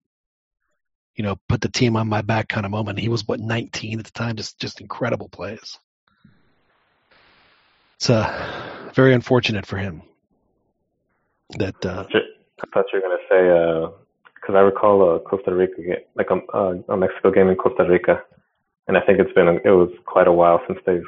you 1.16 1.24
know 1.24 1.38
put 1.48 1.62
the 1.62 1.70
team 1.70 1.96
on 1.96 2.10
my 2.10 2.22
back 2.22 2.48
kind 2.50 2.66
of 2.66 2.72
moment. 2.72 3.00
He 3.00 3.10
was 3.10 3.28
what 3.28 3.40
19 3.40 4.00
at 4.00 4.06
the 4.06 4.12
time, 4.12 4.36
just 4.36 4.60
just 4.60 4.82
incredible 4.82 5.30
plays. 5.30 5.78
It's 7.96 8.10
uh, 8.10 8.92
very 8.94 9.14
unfortunate 9.14 9.66
for 9.66 9.78
him 9.78 10.04
that 11.58 11.86
uh, 11.86 12.06
I 12.62 12.66
thought 12.74 12.86
you 12.92 13.00
were 13.00 13.02
gonna 13.02 13.18
say 13.30 13.50
because 14.48 14.58
I 14.58 14.62
recall 14.62 15.16
a 15.16 15.20
Costa 15.20 15.54
Rica 15.54 15.82
game, 15.82 15.96
like 16.16 16.28
a, 16.30 16.58
a, 16.58 16.94
a 16.94 16.98
Mexico 16.98 17.32
game 17.32 17.50
in 17.50 17.56
Costa 17.56 17.84
Rica, 17.84 18.22
and 18.88 18.96
I 18.96 19.02
think 19.02 19.20
it's 19.20 19.34
been 19.34 19.48
it 19.48 19.72
was 19.72 19.90
quite 20.06 20.28
a 20.28 20.32
while 20.32 20.62
since 20.68 20.80
they've 20.86 21.02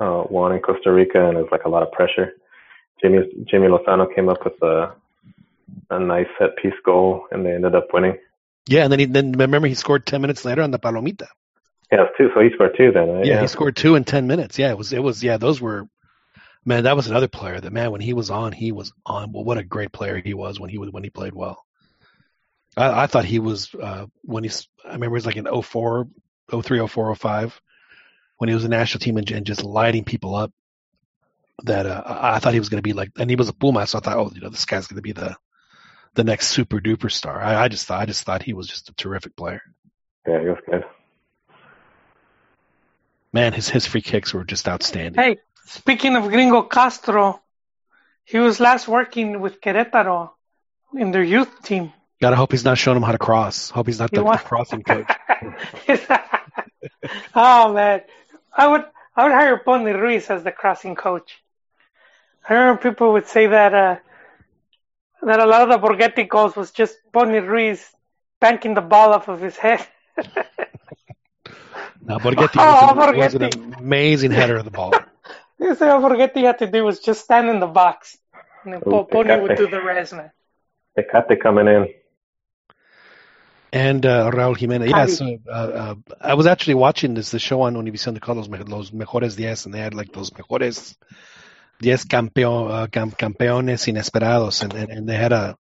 uh, 0.00 0.24
won 0.28 0.52
in 0.52 0.60
Costa 0.60 0.92
Rica, 0.92 1.26
and 1.26 1.38
it 1.38 1.40
was 1.40 1.48
like 1.50 1.64
a 1.64 1.68
lot 1.70 1.82
of 1.82 1.90
pressure. 1.92 2.34
Jimmy 3.00 3.20
Jimmy 3.50 3.68
Lozano 3.68 4.14
came 4.14 4.28
up 4.28 4.44
with 4.44 4.60
a 4.62 4.94
a 5.88 5.98
nice 5.98 6.26
set 6.38 6.56
piece 6.60 6.74
goal, 6.84 7.26
and 7.30 7.46
they 7.46 7.52
ended 7.52 7.74
up 7.74 7.88
winning. 7.94 8.18
yeah, 8.68 8.84
and 8.84 8.92
then 8.92 8.98
he 8.98 9.06
then 9.06 9.32
remember 9.32 9.66
he 9.66 9.74
scored 9.74 10.04
10 10.04 10.20
minutes 10.20 10.44
later 10.44 10.60
on 10.60 10.70
the 10.70 10.78
Palomita. 10.78 11.26
Yeah, 11.90 12.00
it 12.00 12.02
was 12.02 12.10
two. 12.18 12.30
So 12.34 12.40
he 12.40 12.50
scored 12.54 12.74
two 12.76 12.92
then. 12.92 13.08
Right? 13.08 13.24
Yeah, 13.24 13.40
he 13.40 13.46
scored 13.46 13.76
two 13.76 13.94
in 13.94 14.04
10 14.04 14.26
minutes. 14.26 14.58
Yeah, 14.58 14.68
it 14.68 14.76
was 14.76 14.92
it 14.92 15.02
was 15.02 15.24
yeah, 15.24 15.38
those 15.38 15.62
were 15.62 15.88
man, 16.66 16.84
that 16.84 16.96
was 16.96 17.06
another 17.06 17.28
player 17.28 17.58
that 17.58 17.72
man 17.72 17.90
when 17.90 18.02
he 18.02 18.12
was 18.12 18.28
on, 18.28 18.52
he 18.52 18.70
was 18.70 18.92
on. 19.06 19.32
Well, 19.32 19.44
what 19.44 19.56
a 19.56 19.64
great 19.64 19.92
player 19.92 20.20
he 20.22 20.34
was 20.34 20.60
when 20.60 20.68
he 20.68 20.76
was 20.76 20.90
when 20.90 21.04
he 21.04 21.10
played 21.10 21.34
well. 21.34 21.64
I, 22.76 23.04
I 23.04 23.06
thought 23.06 23.24
he 23.24 23.38
was 23.38 23.74
uh, 23.74 24.06
when 24.22 24.44
he's. 24.44 24.68
I 24.84 24.94
remember 24.94 25.16
it 25.16 25.18
was 25.18 25.26
like 25.26 25.36
in 25.36 25.62
04, 25.62 26.08
03, 26.50 26.86
04, 26.86 27.14
05, 27.14 27.60
when 28.38 28.48
he 28.48 28.54
was 28.54 28.64
a 28.64 28.68
national 28.68 29.00
team 29.00 29.16
and, 29.16 29.30
and 29.30 29.46
just 29.46 29.62
lighting 29.62 30.04
people 30.04 30.34
up. 30.34 30.52
That 31.62 31.86
uh, 31.86 32.02
I 32.04 32.36
I 32.36 32.38
thought 32.40 32.52
he 32.52 32.58
was 32.58 32.68
going 32.68 32.82
to 32.82 32.88
be 32.88 32.92
like, 32.94 33.10
and 33.16 33.30
he 33.30 33.36
was 33.36 33.48
a 33.48 33.52
Puma, 33.52 33.86
so 33.86 33.98
I 33.98 34.00
thought, 34.00 34.16
oh, 34.16 34.32
you 34.34 34.40
know, 34.40 34.48
this 34.48 34.64
guy's 34.64 34.88
going 34.88 34.96
to 34.96 35.02
be 35.02 35.12
the 35.12 35.36
the 36.14 36.24
next 36.24 36.48
super 36.48 36.80
duper 36.80 37.10
star. 37.10 37.40
I, 37.40 37.64
I 37.64 37.68
just 37.68 37.86
thought, 37.86 38.00
I 38.00 38.06
just 38.06 38.24
thought 38.24 38.42
he 38.42 38.54
was 38.54 38.66
just 38.66 38.88
a 38.88 38.94
terrific 38.94 39.36
player. 39.36 39.62
Yeah, 40.26 40.40
he 40.40 40.48
was 40.48 40.58
good. 40.68 40.84
Man, 43.32 43.52
his 43.52 43.68
his 43.68 43.86
free 43.86 44.00
kicks 44.02 44.34
were 44.34 44.44
just 44.44 44.68
outstanding. 44.68 45.22
hey, 45.22 45.38
speaking 45.66 46.16
of 46.16 46.24
Gringo 46.24 46.62
Castro, 46.62 47.40
he 48.24 48.38
was 48.38 48.58
last 48.58 48.88
working 48.88 49.40
with 49.40 49.60
Querétaro 49.60 50.30
in 50.96 51.10
their 51.12 51.24
youth 51.24 51.62
team. 51.62 51.92
Gotta 52.20 52.36
hope 52.36 52.52
he's 52.52 52.64
not 52.64 52.78
showing 52.78 52.96
him 52.96 53.02
how 53.02 53.12
to 53.12 53.18
cross. 53.18 53.70
Hope 53.70 53.86
he's 53.86 53.98
not 53.98 54.12
You 54.12 54.22
the, 54.22 54.30
the 54.32 54.38
crossing 54.38 54.82
coach. 54.82 55.10
oh 57.34 57.72
man, 57.72 58.02
I 58.56 58.66
would 58.66 58.84
I 59.16 59.24
would 59.24 59.32
hire 59.32 59.58
Pony 59.58 59.92
Ruiz 59.92 60.30
as 60.30 60.42
the 60.42 60.52
crossing 60.52 60.94
coach. 60.94 61.42
I 62.48 62.54
remember 62.54 62.82
people 62.90 63.12
would 63.14 63.26
say 63.26 63.46
that 63.46 63.74
uh, 63.74 63.96
that 65.22 65.40
a 65.40 65.46
lot 65.46 65.68
of 65.68 65.80
the 65.80 65.86
Borgetti 65.86 66.28
goals 66.28 66.56
was 66.56 66.70
just 66.70 66.96
Pony 67.12 67.38
Ruiz 67.38 67.84
banking 68.40 68.74
the 68.74 68.80
ball 68.80 69.12
off 69.12 69.28
of 69.28 69.40
his 69.40 69.56
head. 69.56 69.86
Now, 72.06 72.18
Borgetti 72.18 72.56
Oh, 72.58 72.94
was, 73.16 73.34
an, 73.34 73.42
was 73.42 73.56
an 73.56 73.74
amazing 73.78 74.30
header 74.30 74.56
of 74.56 74.64
the 74.64 74.70
ball. 74.70 74.92
They 75.58 75.72
say 75.76 75.88
all 75.88 76.00
Borgetti 76.00 76.42
had 76.42 76.58
to 76.58 76.66
do 76.66 76.84
was 76.84 76.98
just 76.98 77.22
stand 77.22 77.48
in 77.48 77.60
the 77.60 77.68
box, 77.68 78.18
and 78.64 78.74
then 78.74 78.80
Po- 78.80 79.02
Ooh, 79.02 79.04
Pony 79.04 79.40
would 79.40 79.56
do 79.56 79.68
the 79.68 79.80
rest, 79.80 80.12
man. 80.12 80.32
Tecate 80.98 81.40
coming 81.40 81.68
in. 81.68 81.94
And 83.74 84.06
uh, 84.06 84.30
Raul 84.30 84.56
Jimenez. 84.56 84.88
Yeah, 84.88 85.06
so 85.06 85.36
uh, 85.48 85.50
uh, 85.50 85.94
I 86.20 86.34
was 86.34 86.46
actually 86.46 86.74
watching 86.74 87.14
this 87.14 87.32
the 87.32 87.40
show 87.40 87.62
on 87.62 87.74
Univision 87.74 88.14
de 88.14 88.20
Carlos 88.20 88.48
Los, 88.48 88.68
Los 88.68 88.90
Mejores 88.92 89.34
Diez, 89.34 89.64
and 89.64 89.74
they 89.74 89.80
had 89.80 89.94
like 89.94 90.12
those 90.12 90.30
Mejores 90.30 90.96
Diez 91.80 92.04
campeon, 92.04 92.70
uh, 92.70 92.86
cam- 92.86 93.10
Campeones 93.10 93.88
Inesperados, 93.88 94.62
and, 94.62 94.72
and, 94.74 94.90
and 94.92 95.08
they 95.08 95.16
had 95.16 95.32
a, 95.32 95.58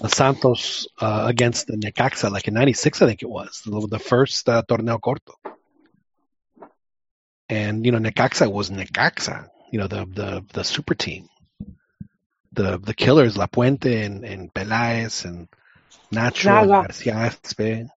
a 0.00 0.08
Santos 0.08 0.88
uh, 1.00 1.26
against 1.28 1.68
the 1.68 1.76
Necaxa, 1.76 2.28
like 2.28 2.48
in 2.48 2.54
'96, 2.54 3.02
I 3.02 3.06
think 3.06 3.22
it 3.22 3.30
was, 3.30 3.62
the, 3.64 3.86
the 3.86 4.00
first 4.00 4.48
uh, 4.48 4.64
Torneo 4.68 4.98
Corto. 4.98 5.34
And 7.48 7.86
you 7.86 7.92
know, 7.92 7.98
Necaxa 8.00 8.50
was 8.50 8.68
Necaxa, 8.68 9.48
you 9.70 9.78
know, 9.78 9.86
the 9.86 10.06
the 10.06 10.44
the 10.52 10.64
super 10.64 10.96
team, 10.96 11.28
the 12.50 12.78
the 12.78 12.94
killers, 12.94 13.36
Lapuente 13.36 14.04
and, 14.04 14.24
and 14.24 14.52
Peláez 14.52 15.24
and 15.24 15.46
Nacho 16.12 16.46
Naga. 16.46 16.66
Garcia 16.88 17.12
Aspe, 17.14 17.88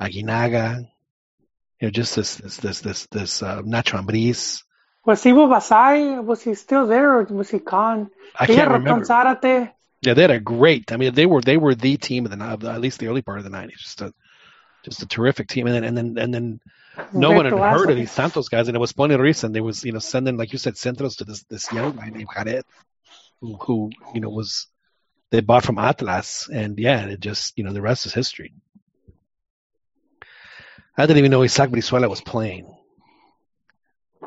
Aguinaga, 0.00 0.88
you 1.80 1.88
know, 1.88 1.90
just 1.90 2.16
this 2.16 2.36
this 2.36 2.56
this 2.58 2.80
this 2.80 3.06
this 3.06 3.42
uh, 3.42 3.62
Nacho 3.62 4.02
Ambriz. 4.02 4.62
Was 5.04 5.24
Ivo 5.24 5.46
Basay? 5.46 6.22
Was 6.22 6.42
he 6.42 6.54
still 6.54 6.86
there, 6.86 7.18
or 7.18 7.22
was 7.24 7.50
he 7.50 7.58
gone? 7.58 8.10
I 8.38 8.46
can't 8.46 8.70
remember. 8.70 9.04
Zarate. 9.04 9.72
Yeah, 10.02 10.14
they 10.14 10.22
had 10.22 10.30
a 10.30 10.40
great. 10.40 10.92
I 10.92 10.96
mean, 10.96 11.14
they 11.14 11.26
were 11.26 11.40
they 11.40 11.56
were 11.56 11.74
the 11.74 11.96
team 11.96 12.26
of 12.26 12.36
the 12.36 12.44
of 12.44 12.60
the- 12.60 12.72
at 12.72 12.80
least 12.80 12.98
the 12.98 13.08
early 13.08 13.22
part 13.22 13.38
of 13.38 13.44
the 13.44 13.50
'90s. 13.50 13.78
Just 13.78 14.00
a 14.02 14.12
just 14.84 15.02
a 15.02 15.06
terrific 15.06 15.48
team, 15.48 15.66
and 15.66 15.74
then 15.74 15.84
and 15.84 15.96
then 15.96 16.18
and 16.18 16.34
then 16.34 16.60
no 17.12 17.30
one 17.32 17.44
had 17.44 17.54
Beto 17.54 17.70
heard 17.70 17.90
of 17.90 17.96
these 17.96 18.10
Santos 18.10 18.48
guys, 18.48 18.68
and 18.68 18.76
it 18.76 18.80
was 18.80 18.92
Pony 18.92 19.16
Ruiz, 19.16 19.44
and 19.44 19.54
they 19.54 19.60
was 19.60 19.84
you 19.84 19.92
know 19.92 19.98
sending 19.98 20.36
like 20.36 20.52
you 20.52 20.58
said 20.58 20.74
centros 20.74 21.18
to 21.18 21.24
this 21.24 21.44
this 21.44 21.72
young 21.72 21.96
guy 21.96 22.10
named 22.10 22.28
Jared, 22.34 22.64
who, 23.40 23.56
who 23.56 23.90
you 24.14 24.20
know 24.20 24.30
was 24.30 24.66
they 25.30 25.40
bought 25.40 25.64
from 25.64 25.78
Atlas, 25.78 26.48
and 26.52 26.78
yeah, 26.78 27.06
it 27.06 27.20
just 27.20 27.56
you 27.56 27.64
know 27.64 27.72
the 27.72 27.82
rest 27.82 28.06
is 28.06 28.14
history. 28.14 28.54
I 30.96 31.06
didn't 31.06 31.18
even 31.18 31.30
know 31.30 31.42
Isaac 31.42 31.70
Brizuela 31.70 32.08
was 32.08 32.20
playing, 32.20 32.74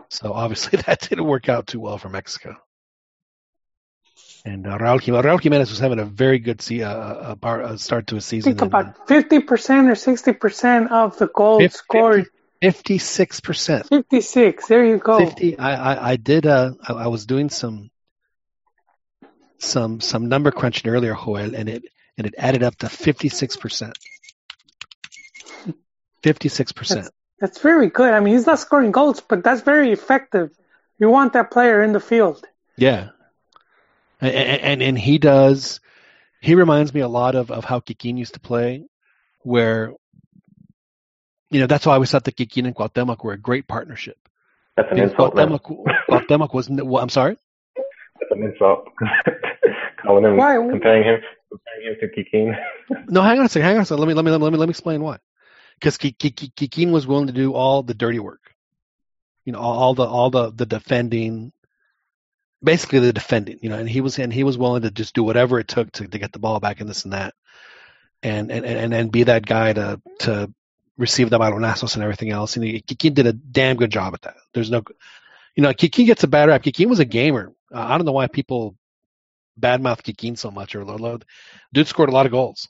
so 0.09 0.33
obviously 0.33 0.81
that 0.85 1.01
didn't 1.01 1.25
work 1.25 1.49
out 1.49 1.67
too 1.67 1.79
well 1.79 1.97
for 1.97 2.09
Mexico. 2.09 2.57
And 4.45 4.65
uh, 4.65 4.77
Raul, 4.77 5.01
Jimenez, 5.01 5.25
Raul 5.25 5.41
Jimenez 5.41 5.69
was 5.69 5.79
having 5.79 5.99
a 5.99 6.05
very 6.05 6.39
good 6.39 6.61
see, 6.61 6.81
uh, 6.81 6.89
uh, 6.89 7.35
bar, 7.35 7.61
uh, 7.61 7.77
start 7.77 8.07
to 8.07 8.15
a 8.15 8.21
season. 8.21 8.53
think 8.53 8.61
about 8.61 9.07
fifty 9.07 9.39
percent 9.39 9.89
or 9.89 9.95
sixty 9.95 10.33
percent 10.33 10.91
of 10.91 11.17
the 11.17 11.27
goals 11.27 11.61
Fif- 11.61 11.73
scored. 11.73 12.27
fifty-six 12.61 13.41
percent. 13.41 13.87
Fifty-six. 13.87 14.67
There 14.67 14.85
you 14.85 14.97
go. 14.97 15.19
50 15.19 15.59
I, 15.59 15.93
I, 15.93 16.11
I 16.11 16.15
did 16.15 16.45
uh 16.45 16.71
I, 16.87 16.93
I 16.93 17.07
was 17.07 17.25
doing 17.25 17.49
some 17.49 17.89
some 19.59 19.99
some 20.01 20.29
number 20.29 20.51
crunching 20.51 20.91
earlier 20.91 21.15
Joel 21.15 21.55
and 21.55 21.69
it 21.69 21.83
and 22.17 22.27
it 22.27 22.35
added 22.37 22.63
up 22.63 22.75
to 22.77 22.87
56% 22.87 23.93
56% 26.21 27.09
That's 27.39 27.59
very 27.59 27.89
good. 27.89 28.13
I 28.13 28.19
mean, 28.19 28.33
he's 28.33 28.45
not 28.45 28.59
scoring 28.59 28.91
goals, 28.91 29.21
but 29.21 29.41
that's 29.43 29.61
very 29.61 29.93
effective. 29.93 30.51
You 30.97 31.09
want 31.09 31.31
that 31.33 31.49
player 31.51 31.81
in 31.81 31.93
the 31.93 31.99
field. 32.01 32.45
yeah 32.77 33.09
and, 34.21 34.61
and 34.61 34.81
and 34.83 34.99
he 34.99 35.17
does 35.17 35.79
he 36.41 36.55
reminds 36.55 36.93
me 36.93 37.01
a 37.01 37.07
lot 37.07 37.35
of 37.35 37.51
of 37.51 37.63
how 37.65 37.79
Kikin 37.79 38.17
used 38.17 38.33
to 38.33 38.39
play 38.39 38.85
where 39.43 39.93
you 41.49 41.59
know 41.59 41.67
that's 41.67 41.85
why 41.85 41.93
I 41.93 41.95
always 41.95 42.11
thought 42.11 42.25
that 42.25 42.35
Kikin 42.35 42.65
and 42.65 42.75
Cuauhtemoc 42.75 43.23
were 43.23 43.33
a 43.33 43.37
great 43.37 43.67
partnership 43.67 44.17
That's 44.75 44.89
an 44.91 44.95
because 44.95 45.11
insult, 45.11 45.35
man. 45.35 45.49
Cuauhtemoc, 45.49 45.85
Cuauhtemoc 46.09 46.53
was 46.53 46.69
well, 46.69 47.01
I'm 47.01 47.09
sorry 47.09 47.37
That's 47.75 48.31
an 48.31 48.43
insult. 48.43 48.89
Calling 50.03 50.25
him, 50.25 50.37
Why? 50.37 50.55
comparing 50.55 51.03
him, 51.03 51.21
comparing 51.49 51.87
him 51.87 51.95
to 51.99 52.07
Kikin. 52.07 53.05
No, 53.07 53.21
hang 53.21 53.39
on 53.39 53.45
a 53.45 53.49
second. 53.49 53.67
Hang 53.67 53.75
on 53.75 53.81
a 53.83 53.85
second. 53.85 53.99
Let 53.99 54.07
me 54.07 54.13
let 54.13 54.25
me 54.25 54.31
let 54.31 54.51
me 54.51 54.57
let 54.57 54.67
me 54.67 54.71
explain 54.71 55.01
why. 55.01 55.17
Because 55.75 55.97
Kikin 55.97 56.91
was 56.91 57.07
willing 57.07 57.27
to 57.27 57.33
do 57.33 57.53
all 57.53 57.83
the 57.83 57.93
dirty 57.93 58.19
work. 58.19 58.53
You 59.45 59.53
know, 59.53 59.59
all, 59.59 59.77
all 59.79 59.93
the 59.93 60.03
all 60.05 60.29
the 60.29 60.51
the 60.51 60.65
defending, 60.65 61.51
basically 62.63 62.99
the 62.99 63.13
defending. 63.13 63.59
You 63.61 63.69
know, 63.69 63.77
and 63.77 63.89
he 63.89 64.01
was 64.01 64.17
and 64.19 64.33
he 64.33 64.43
was 64.43 64.57
willing 64.57 64.81
to 64.83 64.91
just 64.91 65.13
do 65.13 65.23
whatever 65.23 65.59
it 65.59 65.67
took 65.67 65.91
to, 65.93 66.07
to 66.07 66.17
get 66.17 66.31
the 66.31 66.39
ball 66.39 66.59
back 66.59 66.81
and 66.81 66.89
this 66.89 67.03
and 67.03 67.13
that, 67.13 67.33
and 68.23 68.51
and 68.51 68.65
and 68.65 68.93
and 68.93 69.11
be 69.11 69.23
that 69.23 69.45
guy 69.45 69.73
to 69.73 70.01
to 70.19 70.53
receive 70.99 71.29
the 71.29 71.39
balonazos 71.39 71.95
and 71.95 72.03
everything 72.03 72.29
else. 72.29 72.55
And 72.55 72.65
he, 72.65 72.81
Kikin 72.81 73.13
did 73.13 73.25
a 73.25 73.33
damn 73.33 73.77
good 73.77 73.89
job 73.91 74.13
at 74.13 74.21
that. 74.23 74.35
There's 74.53 74.69
no, 74.69 74.83
you 75.55 75.63
know, 75.63 75.69
Kikin 75.69 76.05
gets 76.05 76.23
a 76.23 76.27
bad 76.27 76.49
rap. 76.49 76.61
Kikin 76.61 76.87
was 76.89 76.99
a 76.99 77.05
gamer. 77.05 77.53
Uh, 77.73 77.79
I 77.79 77.97
don't 77.97 78.05
know 78.05 78.11
why 78.11 78.27
people 78.27 78.75
badmouth 79.59 80.01
Kikin 80.03 80.37
so 80.37 80.51
much 80.51 80.75
or 80.75 80.83
low 80.85 80.95
load. 80.95 81.25
Dude 81.73 81.87
scored 81.87 82.09
a 82.09 82.13
lot 82.13 82.25
of 82.25 82.31
goals. 82.31 82.67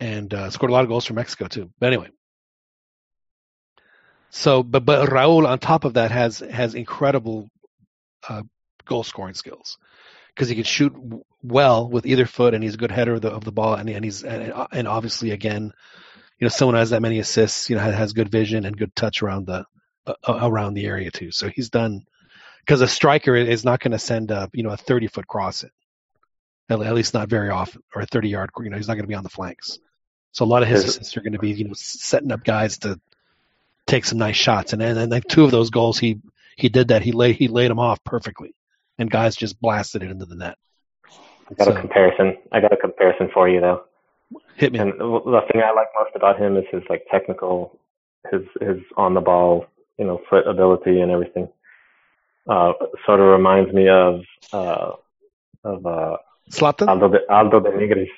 And 0.00 0.32
uh, 0.34 0.50
scored 0.50 0.70
a 0.70 0.74
lot 0.74 0.82
of 0.82 0.88
goals 0.88 1.06
for 1.06 1.14
Mexico 1.14 1.46
too. 1.46 1.70
But 1.78 1.86
anyway. 1.86 2.08
So, 4.30 4.62
but 4.62 4.84
but 4.84 5.08
Raul 5.08 5.46
on 5.46 5.58
top 5.60 5.84
of 5.84 5.94
that 5.94 6.10
has 6.10 6.40
has 6.40 6.74
incredible 6.74 7.48
uh, 8.28 8.42
goal 8.84 9.04
scoring 9.04 9.34
skills 9.34 9.78
because 10.34 10.48
he 10.48 10.56
can 10.56 10.64
shoot 10.64 10.92
well 11.42 11.88
with 11.88 12.06
either 12.06 12.26
foot 12.26 12.54
and 12.54 12.62
he's 12.62 12.74
a 12.74 12.78
good 12.78 12.90
header 12.90 13.14
of 13.14 13.20
the, 13.20 13.30
of 13.30 13.44
the 13.44 13.52
ball 13.52 13.74
and, 13.74 13.88
and 13.88 14.04
he's 14.04 14.24
and, 14.24 14.52
and 14.72 14.88
obviously 14.88 15.30
again, 15.30 15.72
you 16.38 16.44
know, 16.44 16.48
someone 16.48 16.74
has 16.74 16.90
that 16.90 17.02
many 17.02 17.20
assists, 17.20 17.70
you 17.70 17.76
know, 17.76 17.82
has, 17.82 17.94
has 17.94 18.12
good 18.12 18.30
vision 18.30 18.64
and 18.64 18.76
good 18.76 18.94
touch 18.96 19.22
around 19.22 19.46
the 19.46 19.64
uh, 20.06 20.14
around 20.26 20.74
the 20.74 20.86
area 20.86 21.10
too. 21.10 21.30
So 21.30 21.48
he's 21.48 21.70
done 21.70 22.04
because 22.64 22.80
a 22.80 22.88
striker 22.88 23.34
is 23.36 23.64
not 23.64 23.80
going 23.80 23.92
to 23.92 23.98
send 23.98 24.30
a 24.30 24.48
you 24.52 24.62
know 24.62 24.70
a 24.70 24.76
30 24.76 25.08
foot 25.08 25.26
cross 25.26 25.64
it. 25.64 25.70
At, 26.70 26.80
at 26.80 26.94
least 26.94 27.12
not 27.12 27.28
very 27.28 27.50
often 27.50 27.82
or 27.94 28.02
a 28.02 28.06
30 28.06 28.28
yard 28.30 28.50
you 28.58 28.70
know 28.70 28.76
he's 28.76 28.88
not 28.88 28.94
going 28.94 29.04
to 29.04 29.08
be 29.08 29.14
on 29.14 29.22
the 29.22 29.28
flanks. 29.28 29.78
So 30.32 30.44
a 30.44 30.46
lot 30.46 30.62
of 30.62 30.68
his 30.68 30.84
assists 30.84 31.16
are 31.16 31.20
going 31.20 31.34
to 31.34 31.38
be 31.38 31.50
you 31.52 31.64
know 31.64 31.74
setting 31.74 32.32
up 32.32 32.42
guys 32.44 32.78
to 32.78 32.98
take 33.86 34.04
some 34.04 34.18
nice 34.18 34.36
shots. 34.36 34.72
And 34.72 34.82
and, 34.82 34.98
and 34.98 35.10
like 35.12 35.28
two 35.28 35.44
of 35.44 35.50
those 35.50 35.70
goals 35.70 35.98
he 35.98 36.20
he 36.56 36.68
did 36.68 36.88
that. 36.88 37.02
He 37.02 37.12
laid 37.12 37.36
he 37.36 37.48
laid 37.48 37.70
them 37.70 37.78
off 37.78 38.02
perfectly. 38.04 38.54
And 38.98 39.10
guys 39.10 39.34
just 39.36 39.60
blasted 39.60 40.02
it 40.04 40.10
into 40.10 40.24
the 40.24 40.36
net. 40.36 40.56
I 41.50 41.54
got 41.54 41.66
So- 41.66 41.72
a 41.76 41.80
comparison. 41.80 42.38
I 42.52 42.60
got 42.60 42.72
a 42.72 42.76
comparison 42.76 43.28
for 43.34 43.48
you 43.48 43.60
though. 43.60 43.84
hit 44.56 44.72
me. 44.72 44.78
And 44.78 44.92
the 44.92 45.20
the 45.24 45.40
thing 45.52 45.62
I 45.62 45.72
like 45.72 45.88
most 45.98 46.14
about 46.16 46.38
him 46.40 46.56
is 46.56 46.64
his 46.70 46.82
like 46.88 47.04
technical, 47.10 47.78
his 48.30 48.42
his 48.60 48.78
on 48.96 49.14
the 49.14 49.20
ball, 49.20 49.66
you 49.98 50.06
know, 50.06 50.20
foot 50.30 50.46
ability 50.46 51.00
and 51.00 51.10
everything. 51.12 51.48
Uh, 52.48 52.72
sort 53.06 53.20
of 53.20 53.26
reminds 53.26 53.72
me 53.72 53.88
of 53.88 54.20
uh, 54.52 54.92
of 55.64 55.86
uh, 55.86 56.16
Zlatan 56.50 56.88
Aldo 56.88 57.08
de, 57.08 57.18
Aldo 57.30 57.60
de 57.60 57.70
Nigris. 57.70 58.08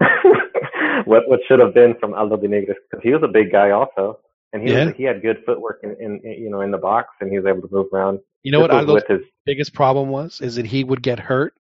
what 1.04 1.28
what 1.28 1.40
should 1.46 1.60
have 1.60 1.74
been 1.74 1.94
from 2.00 2.14
Aldo 2.14 2.36
de 2.38 2.48
Nigris 2.48 2.76
because 2.90 3.02
he 3.02 3.12
was 3.12 3.22
a 3.22 3.28
big 3.28 3.52
guy 3.52 3.70
also, 3.70 4.18
and 4.54 4.62
he 4.66 4.72
Yeah. 4.72 4.86
was, 4.86 4.94
he 4.96 5.02
had 5.04 5.20
good 5.20 5.42
footwork 5.44 5.80
in, 5.82 5.90
in, 6.00 6.20
in 6.24 6.32
you 6.42 6.50
know 6.50 6.62
in 6.62 6.70
the 6.70 6.78
box, 6.78 7.10
and 7.20 7.30
he 7.30 7.38
was 7.38 7.46
able 7.46 7.60
to 7.66 7.68
move 7.74 7.86
around. 7.92 8.20
you 8.42 8.52
know 8.52 8.60
what 8.60 8.70
This 8.70 8.86
was 8.86 9.02
Aldo's 9.04 9.20
his 9.20 9.20
biggest 9.44 9.74
problem 9.74 10.08
was 10.08 10.40
is 10.40 10.56
that 10.56 10.64
he 10.66 10.82
would 10.82 11.02
get 11.02 11.18
hurt 11.20 11.52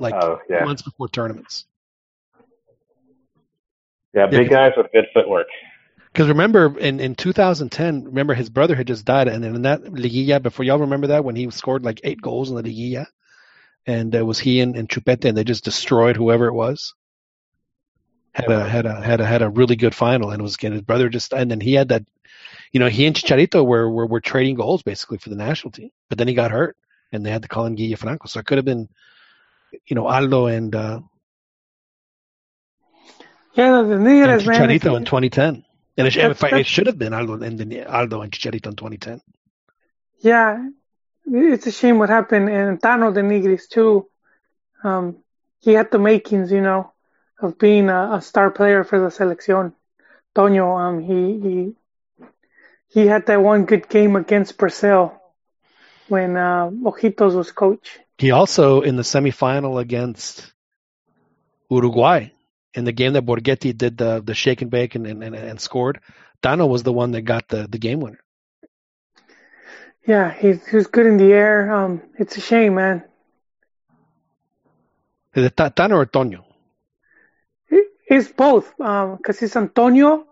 like 0.00 0.14
oh 0.14 0.40
yeah 0.50 0.64
months 0.64 0.82
before 0.82 1.08
tournaments 1.08 1.64
yeah 4.14 4.26
big 4.26 4.50
Yeah. 4.50 4.68
guys 4.68 4.72
with 4.76 4.90
good 4.92 5.06
footwork. 5.14 5.46
Because 6.16 6.30
remember, 6.30 6.78
in, 6.78 6.98
in 6.98 7.14
2010, 7.14 8.04
remember 8.04 8.32
his 8.32 8.48
brother 8.48 8.74
had 8.74 8.86
just 8.86 9.04
died, 9.04 9.28
and 9.28 9.44
in 9.44 9.60
that 9.62 9.82
Liguilla, 9.82 10.40
before 10.40 10.64
y'all 10.64 10.78
remember 10.78 11.08
that 11.08 11.26
when 11.26 11.36
he 11.36 11.50
scored 11.50 11.84
like 11.84 12.00
eight 12.04 12.22
goals 12.22 12.48
in 12.48 12.56
the 12.56 12.62
Liguilla, 12.62 13.04
and 13.84 14.14
it 14.14 14.22
was 14.22 14.38
he 14.38 14.62
and, 14.62 14.76
and 14.76 14.88
Chupete, 14.88 15.26
and 15.26 15.36
they 15.36 15.44
just 15.44 15.64
destroyed 15.64 16.16
whoever 16.16 16.46
it 16.46 16.54
was. 16.54 16.94
Had 18.32 18.50
a 18.50 18.66
had 18.66 18.86
a 18.86 18.94
had 19.02 19.20
a 19.20 19.26
had 19.26 19.42
a 19.42 19.50
really 19.50 19.76
good 19.76 19.94
final, 19.94 20.30
and 20.30 20.40
it 20.40 20.42
was 20.42 20.54
again 20.54 20.72
his 20.72 20.80
brother 20.80 21.10
just, 21.10 21.34
and 21.34 21.50
then 21.50 21.60
he 21.60 21.74
had 21.74 21.90
that, 21.90 22.06
you 22.72 22.80
know, 22.80 22.88
he 22.88 23.04
and 23.04 23.14
Chicharito 23.14 23.66
were 23.66 23.90
were, 23.90 24.06
were 24.06 24.20
trading 24.22 24.54
goals 24.54 24.82
basically 24.82 25.18
for 25.18 25.28
the 25.28 25.36
national 25.36 25.72
team, 25.72 25.90
but 26.08 26.16
then 26.16 26.28
he 26.28 26.32
got 26.32 26.50
hurt, 26.50 26.78
and 27.12 27.26
they 27.26 27.30
had 27.30 27.42
to 27.42 27.48
call 27.48 27.66
in 27.66 27.74
Guille 27.74 27.98
Franco, 27.98 28.26
so 28.26 28.40
it 28.40 28.46
could 28.46 28.56
have 28.56 28.64
been, 28.64 28.88
you 29.84 29.94
know, 29.94 30.06
Aldo 30.06 30.46
and 30.46 30.74
uh, 30.74 31.00
Yeah, 33.52 33.82
the 33.82 33.96
and 33.96 34.06
Niggas, 34.06 34.46
man. 34.46 34.70
Chicharito 34.70 34.96
in 34.96 35.04
2010, 35.04 35.62
and 35.96 36.06
it, 36.06 36.10
sh- 36.12 36.16
That's- 36.16 36.42
if 36.42 36.44
I- 36.52 36.58
it 36.58 36.66
should 36.66 36.86
have 36.86 36.98
been 36.98 37.12
Aldo 37.14 37.42
and 37.42 37.58
then 37.58 37.86
Aldo 37.86 38.22
and 38.22 38.30
Chicharito 38.32 38.66
in 38.68 38.76
2010. 38.76 39.20
Yeah, 40.20 40.68
it's 41.26 41.66
a 41.66 41.72
shame 41.72 41.98
what 41.98 42.08
happened. 42.08 42.48
And 42.48 42.80
Tano 42.80 43.12
de 43.12 43.22
Nigris 43.22 43.68
too. 43.68 44.08
Um, 44.82 45.16
he 45.60 45.72
had 45.72 45.90
the 45.90 45.98
makings, 45.98 46.50
you 46.52 46.60
know, 46.60 46.92
of 47.40 47.58
being 47.58 47.88
a, 47.88 48.14
a 48.14 48.22
star 48.22 48.50
player 48.50 48.84
for 48.84 48.98
the 49.00 49.08
selección. 49.08 49.72
Toño, 50.34 50.78
um, 50.78 51.00
he 51.00 51.40
he 51.40 51.74
he 52.88 53.06
had 53.06 53.26
that 53.26 53.42
one 53.42 53.64
good 53.64 53.88
game 53.88 54.16
against 54.16 54.58
Brazil 54.58 55.12
when 56.08 56.36
uh, 56.36 56.68
Ojitos 56.70 57.34
was 57.34 57.50
coach. 57.52 57.98
He 58.18 58.30
also 58.30 58.80
in 58.82 58.96
the 58.96 59.02
semifinal 59.02 59.80
against 59.80 60.52
Uruguay 61.70 62.30
in 62.76 62.84
the 62.84 62.92
game 62.92 63.14
that 63.14 63.24
Borgetti 63.26 63.76
did 63.76 63.96
the 63.98 64.22
the 64.24 64.34
shake 64.34 64.62
and 64.62 64.70
bake 64.70 64.94
and 64.94 65.06
and, 65.06 65.24
and, 65.24 65.34
and 65.34 65.60
scored. 65.60 66.00
Dano 66.42 66.66
was 66.66 66.82
the 66.82 66.92
one 66.92 67.12
that 67.12 67.22
got 67.22 67.48
the 67.48 67.66
the 67.68 67.78
game 67.78 68.00
winner. 68.00 68.20
Yeah, 70.06 70.32
he, 70.32 70.52
he 70.70 70.76
was 70.76 70.86
good 70.86 71.06
in 71.06 71.16
the 71.16 71.32
air. 71.32 71.72
Um, 71.74 72.02
it's 72.18 72.36
a 72.36 72.40
shame, 72.40 72.74
man. 72.76 73.02
Is 75.34 75.44
it 75.44 75.56
Ta- 75.56 75.70
Dano 75.70 75.96
or? 75.96 76.08
It- 77.68 77.92
It's 78.08 78.28
both, 78.30 78.78
um, 78.80 79.18
cause 79.18 79.42
it's 79.42 79.56
Antonio, 79.56 80.24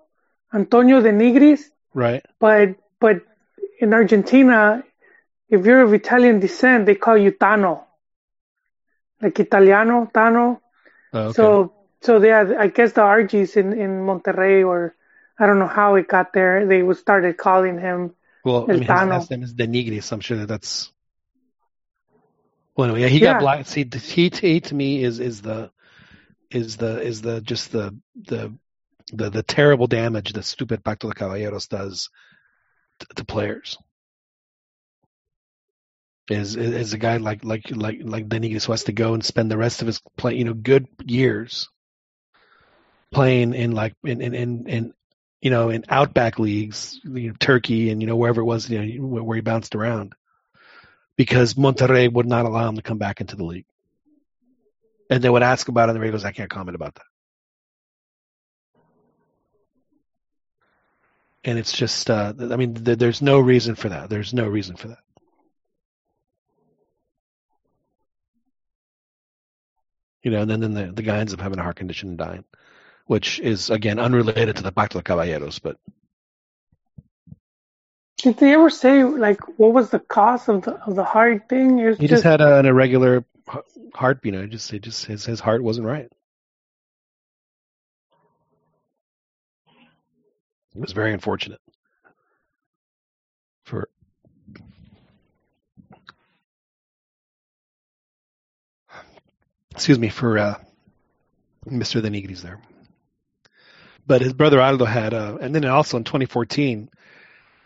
Antonio 0.53 1.01
de 1.01 1.11
Nigris, 1.12 1.62
Right. 1.93 2.25
but 2.39 2.77
but 3.01 3.23
in 3.81 3.93
Argentina, 3.93 4.85
if 5.49 5.66
you're 5.66 5.83
of 5.83 5.93
Italian 5.93 6.39
descent, 6.41 6.87
they 6.87 6.95
call 6.95 7.19
you 7.19 7.33
Tano, 7.33 7.83
like 9.21 9.41
Italiano 9.41 10.07
Tano. 10.15 10.61
Oh, 11.12 11.21
okay. 11.29 11.33
So 11.35 11.73
so 12.05 12.22
yeah, 12.22 12.55
I 12.59 12.68
guess 12.68 12.93
the 12.93 13.02
RGs 13.02 13.56
in 13.56 13.72
in 13.72 14.06
Monterrey 14.06 14.66
or 14.66 14.94
I 15.39 15.47
don't 15.47 15.59
know 15.59 15.66
how 15.68 15.97
it 15.97 16.09
got 16.09 16.32
there. 16.32 16.66
They 16.66 16.82
would 16.82 16.98
started 16.98 17.36
calling 17.36 17.78
him. 17.78 18.14
well, 18.44 18.68
I 18.72 18.76
El 18.76 18.78
mean, 18.78 18.89
his 18.89 19.05
last 19.05 19.31
name 19.31 19.43
is 19.43 19.55
De 19.55 19.66
Nigris. 19.66 20.12
I'm 20.12 20.20
sure 20.20 20.39
that 20.39 20.48
that's. 20.48 20.93
Well, 22.76 22.86
anyway, 22.86 23.02
yeah, 23.02 23.09
he 23.09 23.20
Yeah. 23.20 23.20
got 23.20 23.39
black. 23.39 23.66
See, 23.66 23.85
the 23.85 23.98
he, 23.98 24.31
he 24.31 24.60
to 24.60 24.74
me 24.74 25.02
is 25.02 25.20
is 25.20 25.43
the 25.43 25.70
is 26.51 26.76
the 26.76 27.01
is 27.02 27.22
the 27.22 27.40
just 27.40 27.72
the 27.72 27.97
the 28.16 28.55
the 29.12 29.31
the 29.31 29.43
terrible 29.43 29.86
damage 29.86 30.32
that 30.32 30.44
stupid 30.44 30.85
Pacto 30.85 31.09
de 31.09 31.14
Caballeros 31.14 31.68
does 31.68 32.10
to, 33.01 33.06
to 33.16 33.24
players. 33.24 33.78
Is 36.31 36.56
is 36.56 36.94
a 36.94 36.98
guy 36.98 37.18
like 37.18 37.44
like 37.44 37.70
like 37.70 37.98
like 38.02 38.28
Denigris 38.28 38.64
who 38.64 38.72
has 38.72 38.85
to 38.85 38.93
go 38.93 39.12
and 39.12 39.24
spend 39.24 39.51
the 39.51 39.59
rest 39.59 39.82
of 39.82 39.86
his 39.86 40.01
play 40.16 40.36
you 40.36 40.44
know 40.44 40.55
good 40.55 40.89
years 41.05 41.68
playing 43.15 43.55
in 43.55 43.73
like 43.73 43.95
in 44.05 44.20
in 44.20 44.35
in, 44.35 44.69
in 44.69 44.95
you 45.41 45.51
know 45.51 45.70
in 45.70 45.85
outback 45.89 46.39
leagues, 46.39 47.01
you 47.05 47.28
know, 47.28 47.35
Turkey 47.39 47.91
and 47.91 48.03
you 48.03 48.07
know 48.07 48.16
wherever 48.16 48.41
it 48.41 48.45
was 48.45 48.69
you 48.69 48.99
know 49.01 49.23
where 49.23 49.36
he 49.36 49.41
bounced 49.41 49.74
around 49.74 50.15
because 51.16 51.55
Monterrey 51.55 52.12
would 52.12 52.27
not 52.27 52.45
allow 52.45 52.69
him 52.69 52.77
to 52.77 52.82
come 52.82 52.99
back 52.99 53.20
into 53.20 53.36
the 53.36 53.45
league. 53.45 53.66
And 55.11 55.23
they 55.23 55.31
would 55.31 55.43
ask 55.43 55.69
about 55.69 55.89
it, 55.89 55.97
and 55.97 56.05
he 56.05 56.11
goes, 56.11 56.24
"I 56.24 56.32
can't 56.32 56.51
comment 56.51 56.74
about 56.74 56.95
that." 56.95 57.05
And 61.45 61.59
it's 61.59 61.77
just, 61.77 62.09
uh, 62.09 62.32
I 62.39 62.57
mean, 62.57 62.74
th- 62.74 62.99
there's 62.99 63.20
no 63.20 63.39
reason 63.39 63.74
for 63.74 63.91
that. 63.91 64.09
There's 64.09 64.32
no 64.32 64.47
reason 64.49 64.77
for 64.77 64.89
that. 64.89 64.99
You 70.23 70.31
know, 70.31 70.41
and 70.41 70.51
then, 70.51 70.61
then 70.61 70.73
the, 70.73 70.91
the 70.91 71.03
guy 71.03 71.19
ends 71.19 71.35
up 71.35 71.41
having 71.41 71.59
a 71.59 71.62
heart 71.62 71.77
condition 71.77 72.09
and 72.09 72.19
dying, 72.19 72.45
which 73.06 73.40
is 73.40 73.70
again 73.70 73.98
unrelated 73.98 74.56
to 74.56 74.62
the 74.62 74.72
Pacto 74.72 74.94
de 74.94 75.02
Caballeros, 75.02 75.59
but 75.59 75.76
Did 78.18 78.39
they 78.39 78.55
ever 78.55 78.70
say 78.70 79.05
like 79.05 79.40
what 79.59 79.72
was 79.72 79.90
the 79.90 79.98
cause 79.98 80.48
of 80.48 80.62
the 80.62 80.74
of 80.85 80.94
the 80.94 81.05
heart 81.05 81.48
thing? 81.48 81.78
He 81.97 82.06
just 82.06 82.24
had 82.24 82.40
a, 82.40 82.59
an 82.59 82.66
irregular 82.66 83.24
heartbeat. 83.94 84.35
You 84.35 84.40
know, 84.40 84.47
just, 84.47 84.72
it 84.72 84.82
just 84.82 85.05
his 85.05 85.24
his 85.24 85.40
heart 85.40 85.62
wasn't 85.62 85.86
right. 85.86 86.10
It 90.74 90.81
was 90.81 90.93
very 90.93 91.12
unfortunate 91.12 91.60
for 93.64 93.89
excuse 99.70 99.98
me 99.98 100.09
for 100.09 100.39
uh, 100.39 100.59
Mr. 101.68 102.02
de 102.02 102.10
Nigris 102.10 102.40
there. 102.40 102.60
But 104.06 104.20
his 104.20 104.32
brother 104.35 104.60
Aldo 104.60 104.85
had, 104.85 105.14
uh, 105.14 105.39
and 105.40 105.55
then 105.55 105.64
also 105.64 105.97
in 105.97 106.05
2014, 106.05 106.90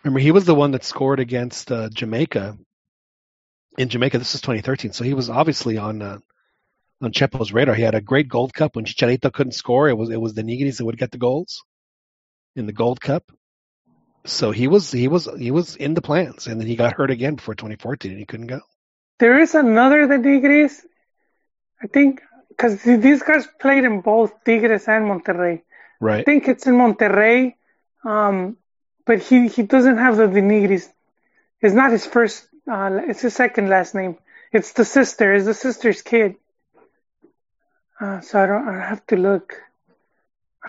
remember 0.04 0.20
he 0.20 0.30
was 0.30 0.44
the 0.44 0.54
one 0.54 0.70
that 0.72 0.84
scored 0.84 1.20
against 1.20 1.72
uh, 1.72 1.88
Jamaica 1.88 2.56
in 3.76 3.88
Jamaica. 3.88 4.18
This 4.18 4.34
is 4.34 4.40
2013, 4.40 4.92
so 4.92 5.04
he 5.04 5.14
was 5.14 5.30
obviously 5.30 5.78
on 5.78 6.02
uh, 6.02 6.18
on 7.00 7.12
Chepo's 7.12 7.52
radar. 7.52 7.74
He 7.74 7.82
had 7.82 7.94
a 7.94 8.00
great 8.00 8.28
Gold 8.28 8.54
Cup 8.54 8.76
when 8.76 8.84
Chicharito 8.84 9.32
couldn't 9.32 9.52
score. 9.52 9.88
It 9.88 9.96
was 9.96 10.10
it 10.10 10.20
was 10.20 10.34
de 10.34 10.42
Nigris 10.42 10.78
that 10.78 10.84
would 10.84 10.98
get 10.98 11.10
the 11.10 11.18
goals 11.18 11.62
in 12.56 12.66
the 12.66 12.72
Gold 12.72 13.00
Cup. 13.00 13.30
So 14.24 14.50
he 14.50 14.68
was 14.68 14.90
he 14.90 15.08
was 15.08 15.28
he 15.38 15.50
was 15.50 15.76
in 15.76 15.94
the 15.94 16.02
plans, 16.02 16.46
and 16.46 16.60
then 16.60 16.66
he 16.66 16.76
got 16.76 16.94
hurt 16.94 17.10
again 17.10 17.36
before 17.36 17.54
2014, 17.54 18.10
and 18.10 18.20
he 18.20 18.26
couldn't 18.26 18.48
go. 18.48 18.60
There 19.18 19.38
is 19.38 19.54
another 19.54 20.06
de 20.06 20.18
Nigris. 20.18 20.82
I 21.82 21.86
think 21.86 22.22
because 22.48 22.82
these 22.82 23.22
guys 23.22 23.46
played 23.60 23.84
in 23.84 24.00
both 24.00 24.32
Tigres 24.44 24.88
and 24.88 25.04
Monterrey. 25.06 25.62
I 26.20 26.24
think 26.24 26.48
it's 26.48 26.66
in 26.66 26.74
Monterrey, 26.74 27.54
um, 28.04 28.56
but 29.04 29.20
he, 29.20 29.48
he 29.48 29.62
doesn't 29.62 29.98
have 29.98 30.16
the 30.16 30.28
de 30.28 30.40
Nigris. 30.40 30.88
It's 31.60 31.74
not 31.74 31.90
his 31.92 32.06
first. 32.06 32.46
Uh, 32.70 33.00
it's 33.08 33.22
his 33.22 33.34
second 33.34 33.68
last 33.68 33.94
name. 33.94 34.16
It's 34.52 34.72
the 34.72 34.84
sister. 34.84 35.34
It's 35.34 35.46
the 35.46 35.54
sister's 35.54 36.02
kid. 36.02 36.36
Uh, 38.00 38.20
so 38.20 38.42
I 38.42 38.46
don't. 38.46 38.68
I 38.68 38.80
have 38.80 39.04
to 39.08 39.16
look. 39.16 39.56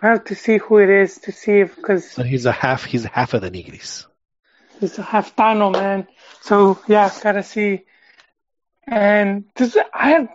I 0.02 0.08
have 0.08 0.26
to 0.26 0.36
see 0.36 0.58
who 0.58 0.78
it 0.78 0.90
is 0.90 1.18
to 1.20 1.32
see 1.32 1.60
if 1.60 1.76
because 1.76 2.10
So 2.10 2.24
he's 2.24 2.46
a 2.46 2.52
half 2.52 2.86
he's 2.86 3.04
half 3.04 3.34
of 3.34 3.42
de 3.42 3.52
Nigris. 3.52 4.06
He's 4.80 4.98
a 4.98 5.04
half 5.04 5.36
Tano 5.36 5.72
man. 5.72 6.08
So 6.42 6.80
yeah, 6.88 7.12
gotta 7.22 7.44
see. 7.44 7.84
And 8.88 9.46
this, 9.56 9.78
I 9.94 10.10
had 10.10 10.30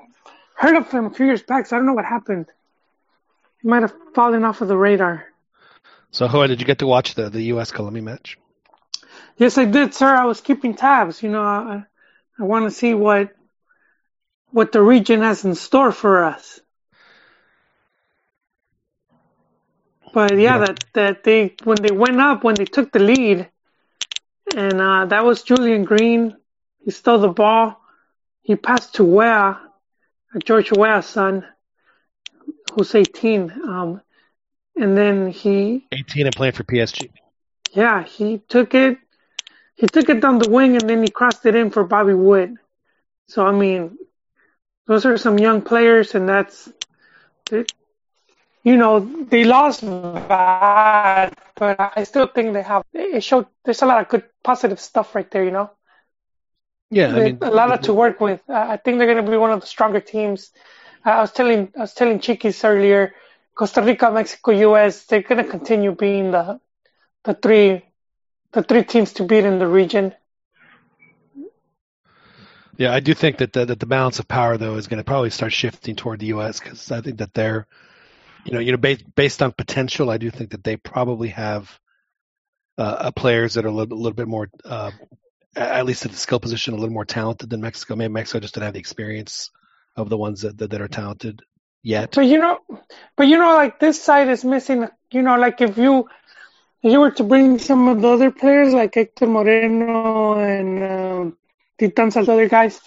heard 0.57 0.77
of 0.77 0.91
him 0.91 1.07
a 1.07 1.11
few 1.11 1.27
years 1.27 1.43
back, 1.43 1.67
so 1.67 1.75
I 1.75 1.79
don't 1.79 1.87
know 1.87 1.95
what 1.95 2.05
happened. 2.05 2.47
He 3.65 3.71
might 3.71 3.81
have 3.81 3.95
fallen 4.15 4.45
off 4.45 4.61
of 4.61 4.69
the 4.69 4.77
radar. 4.77 5.25
So 6.11 6.29
Hoa, 6.29 6.49
did 6.49 6.61
you 6.61 6.67
get 6.67 6.81
to 6.81 6.87
watch 6.87 7.15
the 7.15 7.31
the 7.31 7.45
U.S. 7.55 7.73
Colombia 7.73 8.03
match? 8.03 8.37
Yes, 9.39 9.57
I 9.57 9.65
did, 9.65 9.95
sir. 9.95 10.15
I 10.15 10.27
was 10.27 10.43
keeping 10.43 10.75
tabs. 10.75 11.23
You 11.23 11.31
know, 11.31 11.43
I, 11.43 11.83
I 12.39 12.43
want 12.43 12.67
to 12.67 12.71
see 12.71 12.93
what 12.93 13.31
what 14.51 14.71
the 14.71 14.83
region 14.83 15.23
has 15.23 15.47
in 15.47 15.55
store 15.55 15.93
for 15.93 16.25
us. 16.25 16.61
But 20.13 20.33
yeah, 20.39 20.59
Yeah. 20.59 20.59
that 20.59 20.85
that 20.93 21.25
they 21.25 21.55
when 21.65 21.79
they 21.81 21.91
went 21.91 22.21
up, 22.21 22.45
when 22.45 22.57
they 22.57 22.67
took 22.67 22.93
the 22.93 22.99
lead, 22.99 23.49
and 24.55 24.79
uh, 24.79 25.07
that 25.07 25.25
was 25.25 25.43
Julian 25.43 25.85
Green. 25.85 26.37
He 26.85 26.91
stole 26.91 27.19
the 27.19 27.29
ball. 27.29 27.81
He 28.43 28.57
passed 28.57 28.97
to 28.97 29.05
Weah, 29.05 29.59
George 30.45 30.71
Weah's 30.71 31.07
son, 31.07 31.47
who's 32.75 32.95
18. 32.95 33.51
Um, 33.51 34.01
and 34.77 34.97
then 34.97 35.31
he 35.31 35.87
18 35.93 36.27
and 36.27 36.37
playing 36.37 36.53
for 36.55 36.65
PSG. 36.65 37.11
yeah, 37.73 38.03
he 38.05 38.39
took 38.49 38.75
it. 38.75 38.99
He 39.77 39.87
took 39.87 40.09
it 40.09 40.21
down 40.21 40.39
the 40.39 40.51
wing 40.51 40.77
and 40.77 40.89
then 40.89 41.03
he 41.03 41.09
crossed 41.09 41.47
it 41.47 41.55
in 41.57 41.71
for 41.71 41.85
Bobby 41.85 42.15
Wood. 42.15 42.57
So 43.29 43.47
I 43.47 43.53
mean, 43.53 43.99
those 44.87 45.07
are 45.07 45.17
some 45.17 45.39
young 45.39 45.63
players, 45.63 46.15
and 46.15 46.29
that's, 46.29 46.71
it, 47.51 47.73
you 48.63 48.77
know, 48.77 49.01
they 49.01 49.45
lost 49.45 49.83
bad, 49.83 51.35
but 51.57 51.93
I 51.97 52.05
still 52.05 52.27
think 52.27 52.53
they 52.53 52.63
have. 52.63 52.85
It 52.93 53.23
showed 53.23 53.47
there's 53.65 53.83
a 53.83 53.87
lot 53.87 54.03
of 54.03 54.09
good 54.09 54.25
positive 54.43 54.81
stuff 54.81 55.15
right 55.15 55.31
there. 55.31 55.45
You 55.45 55.51
know, 55.53 55.71
Yeah, 56.91 57.09
I 57.09 57.21
mean, 57.21 57.39
a 57.41 57.51
lot 57.51 57.73
of 57.73 57.81
to 57.83 57.95
work 57.95 58.21
with. 58.21 58.43
I 58.49 58.77
think 58.77 58.99
they're 58.99 59.13
going 59.13 59.25
to 59.25 59.31
be 59.31 59.37
one 59.37 59.53
of 59.53 59.61
the 59.61 59.67
stronger 59.67 60.01
teams. 60.01 60.51
I 61.05 61.21
was 61.21 61.33
telling 61.33 61.73
I 61.77 61.81
was 61.81 61.95
telling 61.95 62.19
Chiquis 62.19 62.65
earlier, 62.65 63.15
Costa 63.55 63.83
Rica, 63.83 64.11
Mexico, 64.11 64.53
U.S. 64.53 65.05
They're 65.05 65.23
to 65.23 65.45
continue 65.45 65.93
being 65.95 66.31
the 66.31 66.61
the 67.25 67.35
three 67.35 67.85
the 68.53 68.63
three 68.63 68.85
teams 68.85 69.13
to 69.15 69.25
beat 69.25 69.45
in 69.45 69.59
the 69.59 69.67
region. 69.67 70.15
Yeah, 72.77 72.93
I 72.93 73.01
do 73.01 73.15
think 73.15 73.39
that 73.39 73.53
the, 73.53 73.67
that 73.67 73.79
the 73.79 73.87
balance 73.87 74.19
of 74.19 74.27
power 74.27 74.57
though 74.57 74.77
is 74.77 74.89
going 74.89 74.99
to 74.99 75.05
probably 75.05 75.31
start 75.31 75.53
shifting 75.53 75.95
toward 75.95 76.21
the 76.21 76.27
U.S. 76.27 76.59
because 76.59 76.91
I 76.91 77.03
think 77.03 77.19
that 77.19 77.35
they're, 77.35 77.67
you 78.45 78.53
know, 78.53 78.59
you 78.59 78.73
know, 78.73 78.79
based 78.79 79.15
based 79.15 79.43
on 79.43 79.53
potential, 79.53 80.11
I 80.11 80.17
do 80.17 80.31
think 80.31 80.51
that 80.51 80.65
they 80.65 80.77
probably 80.77 81.29
have 81.29 81.79
uh, 82.79 83.11
players 83.13 83.55
that 83.55 83.65
are 83.65 83.69
a 83.69 83.73
little, 83.73 83.97
a 83.97 84.01
little 84.01 84.17
bit 84.17 84.27
more, 84.27 84.51
uh, 84.65 84.91
at 85.55 85.87
least 85.87 86.05
at 86.05 86.11
the 86.11 86.17
skill 86.17 86.41
position, 86.41 86.75
a 86.75 86.77
little 86.77 86.93
more 86.93 87.05
talented 87.05 87.51
than 87.51 87.61
Mexico. 87.61 87.95
Maybe 87.95 88.13
Mexico 88.13 88.41
just 88.41 88.55
didn't 88.55 88.65
have 88.65 88.75
the 88.75 88.81
experience 88.81 89.51
of 89.97 90.09
the 90.11 90.17
ones 90.19 90.43
that 90.43 90.59
that, 90.59 90.71
that 90.71 90.81
are 90.81 90.89
talented 90.89 91.43
yet. 91.83 92.15
But 92.15 92.27
you 92.27 92.39
know, 92.39 92.59
but 93.17 93.27
you 93.27 93.39
know, 93.39 93.55
like 93.55 93.79
this 93.79 94.03
side 94.03 94.29
is 94.29 94.45
missing. 94.45 94.89
You 95.11 95.23
know, 95.23 95.37
like 95.37 95.61
if 95.61 95.77
you 95.79 96.09
if 96.83 96.93
you 96.93 97.01
were 97.01 97.13
to 97.13 97.25
bring 97.25 97.59
some 97.59 97.89
of 97.89 98.01
the 98.03 98.09
other 98.09 98.31
players 98.31 98.73
like 98.75 98.95
Hector 98.95 99.27
Moreno 99.27 100.35
and 100.39 100.83
um, 100.85 101.37
Titan 101.79 102.11
Salto, 102.11 102.33
other 102.35 102.49
guys, 102.49 102.81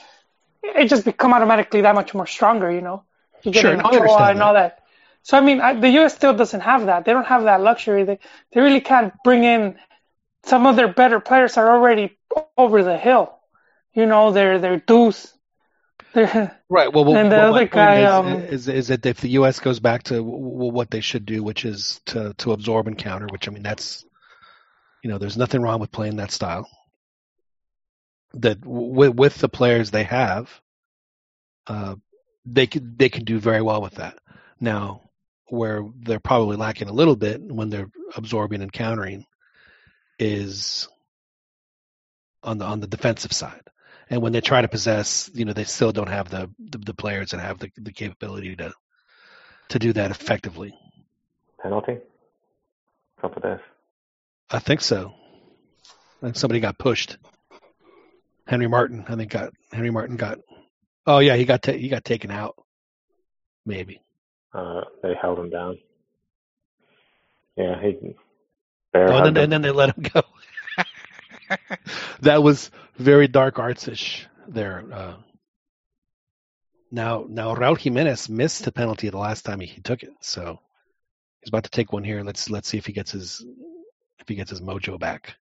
it 0.63 0.85
just 0.87 1.05
become 1.05 1.33
automatically 1.33 1.81
that 1.81 1.95
much 1.95 2.13
more 2.13 2.25
stronger. 2.27 2.71
You 2.71 2.81
know, 2.81 3.03
you 3.43 3.51
get 3.51 3.65
Sure, 3.65 3.71
an 3.71 3.81
Ochoa 3.81 4.29
and 4.31 4.41
that. 4.41 4.43
all 4.43 4.53
that. 4.53 4.79
So 5.23 5.37
I 5.37 5.41
mean, 5.41 5.61
I, 5.61 5.73
the 5.79 5.89
U.S. 6.01 6.15
still 6.15 6.33
doesn't 6.33 6.61
have 6.61 6.85
that. 6.87 7.05
They 7.05 7.13
don't 7.13 7.27
have 7.27 7.43
that 7.43 7.61
luxury. 7.61 8.03
They 8.03 8.19
they 8.53 8.61
really 8.61 8.81
can't 8.81 9.13
bring 9.23 9.43
in 9.43 9.77
some 10.45 10.65
of 10.67 10.75
their 10.75 10.89
better 10.93 11.19
players 11.19 11.57
are 11.57 11.71
already 11.71 12.17
over 12.57 12.83
the 12.83 12.97
hill. 12.97 13.37
You 13.93 14.05
know, 14.05 14.31
they're 14.31 14.59
they're 14.59 14.79
deuce. 14.79 15.36
Right. 16.69 16.91
Well, 16.93 17.05
well 17.05 17.15
And 17.15 17.31
the 17.31 17.41
other 17.41 17.67
guy, 17.67 17.99
is, 18.01 18.11
um, 18.11 18.27
is 18.27 18.67
is 18.67 18.87
that 18.89 19.05
if 19.05 19.21
the 19.21 19.29
U.S. 19.29 19.59
goes 19.59 19.79
back 19.79 20.03
to 20.03 20.21
what 20.21 20.91
they 20.91 20.99
should 20.99 21.25
do, 21.25 21.43
which 21.43 21.63
is 21.63 22.01
to 22.07 22.33
to 22.39 22.51
absorb 22.51 22.87
and 22.87 22.97
counter, 22.97 23.27
which 23.31 23.47
I 23.47 23.51
mean 23.51 23.63
that's, 23.63 24.03
you 25.01 25.09
know, 25.09 25.17
there's 25.17 25.37
nothing 25.37 25.61
wrong 25.61 25.79
with 25.79 25.91
playing 25.91 26.17
that 26.17 26.31
style. 26.31 26.69
That 28.33 28.59
with 28.65 29.15
with 29.15 29.35
the 29.37 29.47
players 29.47 29.91
they 29.91 30.03
have, 30.03 30.49
uh, 31.67 31.95
they 32.45 32.67
could 32.67 32.97
they 32.97 33.09
can 33.09 33.23
do 33.23 33.39
very 33.39 33.61
well 33.61 33.81
with 33.81 33.95
that. 33.95 34.17
Now, 34.59 35.09
where 35.47 35.85
they're 35.99 36.19
probably 36.19 36.57
lacking 36.57 36.89
a 36.89 36.93
little 36.93 37.15
bit 37.15 37.41
when 37.41 37.69
they're 37.69 37.89
absorbing 38.15 38.61
and 38.61 38.73
countering, 38.73 39.25
is 40.19 40.89
on 42.43 42.57
the 42.57 42.65
on 42.65 42.81
the 42.81 42.87
defensive 42.87 43.31
side. 43.31 43.61
And 44.09 44.21
when 44.21 44.31
they 44.31 44.41
try 44.41 44.61
to 44.61 44.67
possess, 44.67 45.29
you 45.33 45.45
know, 45.45 45.53
they 45.53 45.65
still 45.65 45.91
don't 45.91 46.09
have 46.09 46.29
the 46.29 46.49
the, 46.59 46.77
the 46.77 46.93
players 46.93 47.31
that 47.31 47.39
have 47.39 47.59
the, 47.59 47.69
the 47.77 47.91
capability 47.91 48.55
to 48.55 48.73
to 49.69 49.79
do 49.79 49.93
that 49.93 50.11
effectively. 50.11 50.73
Penalty? 51.61 51.97
Something 53.21 53.43
this. 53.43 53.61
I 54.49 54.59
think 54.59 54.81
so. 54.81 55.13
And 56.21 56.35
somebody 56.37 56.59
got 56.59 56.77
pushed. 56.77 57.17
Henry 58.47 58.67
Martin, 58.67 59.03
I 59.07 59.15
think 59.15 59.31
got 59.31 59.53
Henry 59.71 59.91
Martin 59.91 60.15
got. 60.15 60.39
Oh 61.05 61.19
yeah, 61.19 61.35
he 61.35 61.45
got 61.45 61.61
ta- 61.61 61.73
he 61.73 61.89
got 61.89 62.05
taken 62.05 62.31
out. 62.31 62.55
Maybe. 63.65 64.01
Uh, 64.53 64.81
they 65.03 65.13
held 65.21 65.39
him 65.39 65.49
down. 65.49 65.77
Yeah, 67.57 67.75
he. 67.81 68.15
Oh, 68.93 69.17
and 69.17 69.25
then, 69.25 69.37
and 69.37 69.51
then 69.51 69.61
they 69.61 69.71
let 69.71 69.95
him 69.95 70.03
go. 70.13 70.21
that 72.21 72.41
was 72.41 72.71
very 72.97 73.27
dark 73.27 73.55
artsish 73.55 74.25
there. 74.47 74.83
Uh, 74.91 75.15
now, 76.91 77.25
now 77.27 77.55
Raul 77.55 77.77
Jimenez 77.77 78.29
missed 78.29 78.65
the 78.65 78.71
penalty 78.71 79.09
the 79.09 79.17
last 79.17 79.43
time 79.43 79.59
he, 79.59 79.81
took 79.81 80.03
it, 80.03 80.11
so 80.21 80.59
he's 81.41 81.49
about 81.49 81.65
to 81.65 81.69
take 81.69 81.91
one 81.91 82.03
here. 82.03 82.23
Let's 82.23 82.49
let's 82.49 82.67
see 82.67 82.77
if 82.77 82.85
he 82.85 82.93
gets 82.93 83.11
his 83.11 83.45
if 84.19 84.27
he 84.27 84.35
gets 84.35 84.49
his 84.49 84.61
mojo 84.61 84.99
back. 84.99 85.35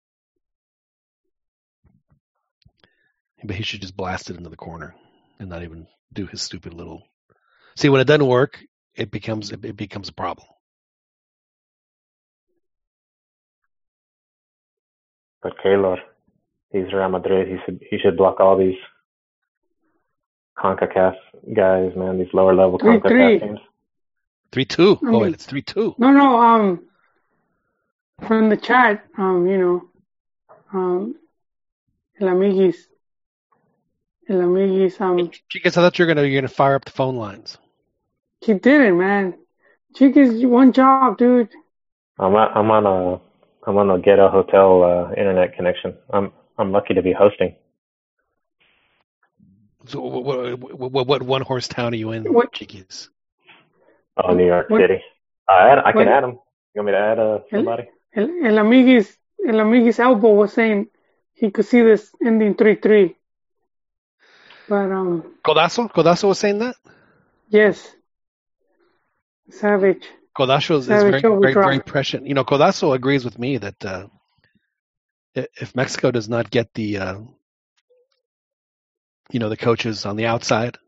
But 3.42 3.56
he 3.56 3.62
should 3.62 3.82
just 3.82 3.96
blast 3.96 4.30
it 4.30 4.36
into 4.36 4.48
the 4.48 4.56
corner 4.56 4.94
and 5.38 5.50
not 5.50 5.62
even 5.62 5.86
do 6.14 6.26
his 6.26 6.40
stupid 6.40 6.72
little. 6.72 7.02
See, 7.76 7.90
when 7.90 8.00
it 8.00 8.06
doesn't 8.06 8.26
work, 8.26 8.64
it 8.94 9.10
becomes 9.10 9.52
it, 9.52 9.62
it 9.64 9.76
becomes 9.76 10.08
a 10.08 10.14
problem. 10.14 10.46
But 15.42 15.58
Keylor, 15.62 15.98
he's 16.74 16.92
Real 16.92 17.08
Madrid. 17.08 17.48
He 17.48 17.56
should 17.64 17.80
he 17.90 17.98
should 17.98 18.16
block 18.18 18.38
all 18.40 18.58
these 18.58 18.76
Concacaf 20.58 21.14
guys, 21.54 21.92
man. 21.96 22.18
These 22.18 22.32
lower 22.32 22.54
level 22.54 22.78
Three, 22.78 22.98
Concacaf 22.98 23.08
three. 23.08 23.38
teams. 23.40 23.58
Three 24.52 24.64
two. 24.64 24.92
I 25.02 25.06
Oh, 25.06 25.10
mean- 25.12 25.20
wait, 25.22 25.34
it's 25.34 25.46
three 25.46 25.62
two. 25.62 25.94
No, 25.98 26.10
no. 26.12 26.38
Um, 26.40 26.84
from 28.26 28.48
the 28.48 28.56
chat, 28.56 29.04
um, 29.18 29.46
you 29.46 29.58
know, 29.58 29.88
um, 30.72 31.16
el 32.20 32.28
amiguis, 32.28 32.76
el 34.28 34.36
amiguis, 34.36 35.00
um, 35.00 35.30
Chiquis, 35.50 35.76
I 35.76 35.80
thought 35.82 35.98
you 35.98 36.04
were 36.06 36.14
gonna 36.14 36.26
you're 36.26 36.40
gonna 36.40 36.48
fire 36.48 36.76
up 36.76 36.84
the 36.84 36.92
phone 36.92 37.16
lines. 37.16 37.58
he 38.40 38.54
did 38.54 38.80
it, 38.80 38.92
man. 38.92 39.34
Chiquis, 39.96 40.44
one 40.46 40.72
job, 40.72 41.18
dude. 41.18 41.48
I'm 42.18 42.34
on, 42.36 42.48
I'm 42.56 42.70
on 42.70 42.86
a 42.86 43.20
I'm 43.68 43.76
on 43.76 43.90
a 43.90 43.98
ghetto 43.98 44.28
hotel 44.28 44.84
uh, 44.84 45.10
internet 45.16 45.56
connection. 45.56 45.96
I'm 46.12 46.30
I'm 46.58 46.72
lucky 46.72 46.94
to 46.94 47.02
be 47.02 47.12
hosting. 47.12 47.56
So 49.86 50.00
what, 50.00 50.58
what, 50.60 50.92
what, 50.92 51.06
what 51.06 51.22
one 51.22 51.42
horse 51.42 51.68
town 51.68 51.92
are 51.92 51.96
you 51.96 52.12
in, 52.12 52.24
What- 52.32 52.52
Chiquis? 52.52 53.10
Oh, 54.16 54.32
New 54.32 54.46
York 54.46 54.70
What- 54.70 54.80
City. 54.80 55.02
I 55.48 55.68
add, 55.70 55.78
I 55.78 55.92
can 55.92 55.96
what- 56.06 56.08
add 56.08 56.24
them. 56.24 56.38
You 56.74 56.82
want 56.82 56.86
me 56.86 56.92
to 56.92 56.98
add 56.98 57.18
uh, 57.18 57.38
somebody? 57.50 57.88
El, 58.16 58.24
el 58.46 58.54
amiguis, 58.58 59.14
el 59.46 59.54
amiguis 59.56 59.98
elbow 60.00 60.34
was 60.34 60.52
saying 60.52 60.88
he 61.34 61.50
could 61.50 61.66
see 61.66 61.82
this 61.82 62.10
ending 62.24 62.54
three 62.54 62.76
three. 62.76 63.16
But 64.68 64.90
um, 64.90 65.34
Codazo? 65.44 65.88
Codazo 65.92 66.28
was 66.28 66.38
saying 66.38 66.58
that? 66.60 66.76
yes, 67.48 67.94
savage. 69.50 70.04
Codazo 70.36 70.78
is, 70.78 70.84
is 70.84 70.86
very, 70.88 71.10
very, 71.20 71.24
overdraw. 71.24 71.62
very 71.64 71.80
prescient. 71.80 72.26
You 72.26 72.34
know, 72.34 72.44
Codazo 72.44 72.92
agrees 72.94 73.24
with 73.24 73.38
me 73.38 73.58
that 73.58 73.84
uh, 73.84 74.06
i- 74.06 74.13
if 75.34 75.74
Mexico 75.74 76.10
does 76.10 76.28
not 76.28 76.50
get 76.50 76.72
the, 76.74 76.98
uh, 76.98 77.18
you 79.30 79.40
know, 79.40 79.48
the 79.48 79.56
coaches 79.56 80.06
on 80.06 80.16
the 80.16 80.26
outside, 80.26 80.78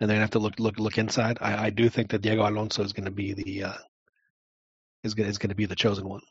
and 0.00 0.08
they're 0.08 0.16
gonna 0.16 0.24
have 0.24 0.30
to 0.30 0.38
look 0.38 0.58
look 0.58 0.78
look 0.78 0.98
inside, 0.98 1.38
I, 1.40 1.66
I 1.66 1.70
do 1.70 1.88
think 1.88 2.10
that 2.10 2.22
Diego 2.22 2.48
Alonso 2.48 2.82
is 2.82 2.92
going 2.92 3.04
to 3.04 3.10
be 3.10 3.32
the 3.32 3.64
uh, 3.64 3.78
is 5.04 5.14
going 5.14 5.28
is 5.28 5.38
going 5.38 5.50
to 5.50 5.54
be 5.54 5.66
the 5.66 5.76
chosen 5.76 6.08
one. 6.08 6.22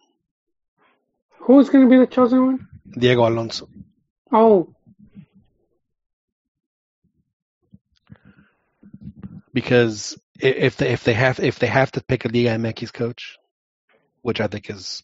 Who's 1.39 1.69
going 1.69 1.85
to 1.85 1.89
be 1.89 1.97
the 1.97 2.07
chosen 2.07 2.45
one? 2.45 2.67
Diego 2.97 3.27
Alonso. 3.27 3.69
Oh, 4.31 4.75
because 9.53 10.17
if 10.39 10.77
they 10.77 10.89
if 10.89 11.03
they 11.03 11.13
have 11.13 11.39
if 11.39 11.59
they 11.59 11.67
have 11.67 11.91
to 11.93 12.03
pick 12.03 12.25
a 12.25 12.27
Liga 12.27 12.49
MX 12.49 12.93
coach, 12.93 13.37
which 14.21 14.41
I 14.41 14.47
think 14.47 14.69
is 14.69 15.03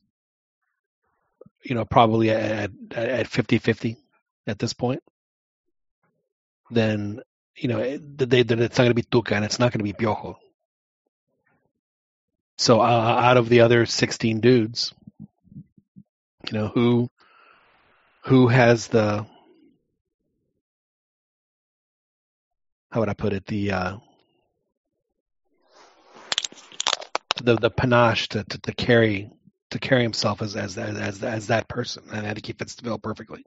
you 1.68 1.76
know 1.76 1.86
probably 1.86 2.30
at 2.30 2.72
at 2.96 3.28
50-50 3.28 3.98
at 4.48 4.58
this 4.58 4.74
point, 4.74 5.04
then 6.72 7.22
you 7.56 7.68
know 7.68 7.80
it- 7.80 8.18
they, 8.18 8.40
it's 8.40 8.52
not 8.78 8.84
going 8.86 8.90
to 8.90 8.94
be 8.94 9.04
Tuca 9.04 9.34
and 9.34 9.44
it's 9.46 9.60
not 9.60 9.72
going 9.72 9.80
to 9.80 9.84
be 9.84 9.94
Piojo. 9.94 10.36
So 12.58 12.80
uh, 12.80 12.84
out 12.84 13.38
of 13.38 13.50
the 13.50 13.62
other 13.62 13.86
sixteen 13.86 14.40
dudes, 14.40 14.94
you 16.48 16.54
know 16.58 16.68
who 16.70 17.10
who 18.24 18.48
has 18.48 18.88
the 18.88 19.26
how 22.92 23.02
would 23.02 23.10
I 23.10 23.14
put 23.14 23.34
it 23.34 23.46
the 23.46 23.72
uh, 23.72 23.98
the 27.44 27.56
the 27.56 27.70
panache 27.70 28.30
to, 28.30 28.44
to, 28.44 28.58
to 28.60 28.74
carry 28.74 29.30
to 29.80 29.88
carry 29.88 30.04
himself 30.04 30.42
as 30.42 30.56
as 30.56 30.78
as 30.78 30.98
as, 30.98 31.24
as 31.24 31.48
that 31.48 31.68
person, 31.68 32.04
and 32.12 32.26
I 32.26 32.34
think 32.34 32.46
he 32.46 32.54
fits 32.54 32.76
the 32.76 32.84
bill 32.84 33.00
perfectly. 33.00 33.46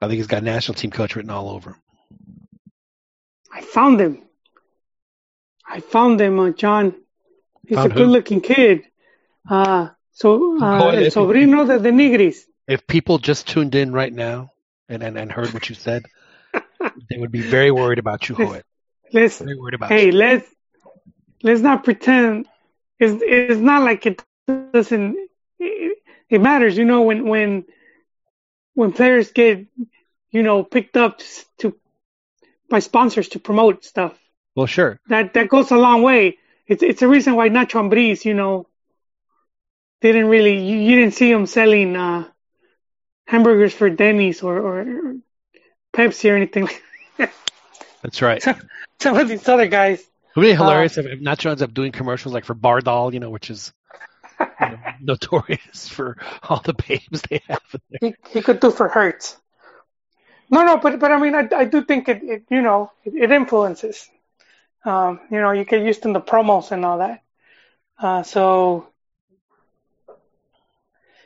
I 0.00 0.08
think 0.08 0.14
he's 0.14 0.26
got 0.26 0.42
national 0.42 0.74
team 0.74 0.90
coach 0.90 1.14
written 1.14 1.30
all 1.30 1.50
over 1.50 1.70
him. 1.70 1.76
I 3.52 3.60
found 3.60 4.00
him. 4.00 4.22
I 5.64 5.80
found 5.80 6.20
him, 6.20 6.40
uh, 6.40 6.50
John. 6.50 6.94
He's 7.66 7.76
Found 7.76 7.92
a 7.92 7.94
good-looking 7.94 8.40
kid. 8.40 8.82
Uh, 9.48 9.90
so, 10.10 10.60
uh, 10.60 10.82
Oh, 10.82 10.88
el 10.88 11.04
sobrino 11.10 11.66
de, 11.66 11.78
de 11.78 11.92
Nigris. 11.92 12.38
If 12.66 12.86
people 12.86 13.18
just 13.18 13.46
tuned 13.46 13.76
in 13.76 13.92
right 13.92 14.12
now 14.12 14.50
and, 14.88 15.02
and, 15.02 15.16
and 15.16 15.30
heard 15.30 15.54
what 15.54 15.68
you 15.68 15.76
said, 15.76 16.06
they 16.52 17.16
would 17.16 17.30
be 17.30 17.42
very 17.42 17.70
worried 17.70 18.00
about 18.00 18.28
you, 18.28 18.34
Hoyt. 18.34 18.64
Let's, 19.12 19.38
Very 19.38 19.56
worried 19.58 19.74
about 19.74 19.90
hey, 19.90 20.06
you. 20.06 20.12
let's, 20.12 20.46
let's 21.42 21.60
not 21.60 21.84
pretend. 21.84 22.46
It's, 22.98 23.22
it's 23.24 23.60
not 23.60 23.82
like 23.82 24.06
it 24.06 24.22
doesn't, 24.46 25.16
it, 25.58 25.98
it 26.28 26.40
matters, 26.40 26.76
you 26.76 26.84
know, 26.84 27.02
when, 27.02 27.26
when, 27.26 27.64
when 28.74 28.92
players 28.92 29.32
get, 29.32 29.66
you 30.30 30.42
know, 30.42 30.62
picked 30.64 30.96
up 30.96 31.20
to, 31.58 31.76
by 32.68 32.78
sponsors 32.78 33.28
to 33.28 33.38
promote 33.38 33.84
stuff. 33.84 34.18
Well, 34.54 34.66
sure. 34.66 35.00
that 35.08 35.34
that 35.34 35.48
goes 35.48 35.70
a 35.70 35.76
long 35.76 36.02
way. 36.02 36.38
It's 36.66 36.82
it's 36.82 37.02
a 37.02 37.08
reason 37.08 37.34
why 37.36 37.48
Nacho 37.48 37.80
Ambriz, 37.80 38.24
you 38.24 38.34
know, 38.34 38.66
didn't 40.00 40.26
really 40.26 40.58
you, 40.58 40.76
you 40.76 40.96
didn't 40.96 41.14
see 41.14 41.30
him 41.30 41.46
selling 41.46 41.96
uh, 41.96 42.28
hamburgers 43.26 43.72
for 43.72 43.88
Denny's 43.88 44.42
or, 44.42 44.58
or 44.58 45.16
Pepsi 45.94 46.30
or 46.30 46.36
anything. 46.36 46.68
That's 48.02 48.20
right. 48.20 48.42
Some 49.00 49.16
of 49.16 49.28
these 49.28 49.48
other 49.48 49.68
guys. 49.68 50.04
Would 50.36 50.44
Uh, 50.44 50.48
be 50.48 50.54
hilarious 50.54 50.98
if, 50.98 51.06
if 51.06 51.20
Nacho 51.20 51.50
ends 51.50 51.62
up 51.62 51.74
doing 51.74 51.92
commercials 51.92 52.34
like 52.34 52.44
for 52.44 52.54
Bardahl, 52.54 53.12
you 53.12 53.20
know, 53.20 53.30
which 53.30 53.50
is 53.50 53.72
you 54.60 54.70
know, 54.70 54.78
notorious 55.00 55.88
for 55.88 56.16
all 56.42 56.60
the 56.60 56.74
babes 56.74 57.22
they 57.22 57.40
have 57.48 57.62
in 57.90 58.00
he, 58.00 58.14
he 58.30 58.42
could 58.42 58.60
do 58.60 58.70
for 58.70 58.88
Hertz. 58.88 59.36
No, 60.50 60.64
no, 60.64 60.76
but 60.78 60.98
but 61.00 61.10
I 61.12 61.18
mean, 61.18 61.34
I, 61.34 61.48
I 61.54 61.64
do 61.64 61.82
think 61.84 62.08
it, 62.08 62.22
it 62.22 62.44
you 62.50 62.62
know 62.62 62.92
it, 63.04 63.14
it 63.14 63.32
influences. 63.32 64.08
Um, 64.84 65.20
you 65.30 65.40
know, 65.40 65.52
you 65.52 65.64
get 65.64 65.84
used 65.84 66.02
to 66.04 66.12
the 66.12 66.20
promos 66.20 66.72
and 66.72 66.84
all 66.84 66.98
that. 66.98 67.22
Uh, 67.98 68.22
so 68.22 68.88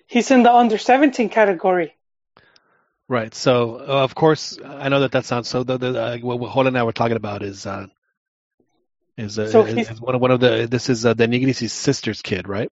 he's 0.08 0.30
in 0.32 0.42
the 0.42 0.52
under 0.52 0.78
seventeen 0.78 1.28
category. 1.28 1.94
Right. 3.08 3.34
So, 3.34 3.76
uh, 3.76 4.04
of 4.04 4.14
course, 4.14 4.58
I 4.64 4.88
know 4.88 5.00
that 5.00 5.12
that 5.12 5.24
sounds 5.24 5.48
so. 5.48 5.62
The, 5.62 5.78
the 5.78 6.02
uh, 6.02 6.18
what 6.18 6.48
Hola 6.50 6.68
and 6.68 6.78
I 6.78 6.82
were 6.82 6.92
talking 6.92 7.16
about 7.16 7.42
is 7.42 7.66
uh, 7.66 7.86
is, 9.16 9.38
uh, 9.38 9.48
So 9.48 9.64
is, 9.64 9.90
is 9.90 10.00
one 10.00 10.14
of 10.14 10.20
one 10.20 10.30
of 10.30 10.40
the 10.40 10.66
this 10.70 10.88
is 10.88 11.06
uh, 11.06 11.14
de 11.14 11.26
Nigris' 11.26 11.70
sister's 11.70 12.22
kid, 12.22 12.48
right? 12.48 12.70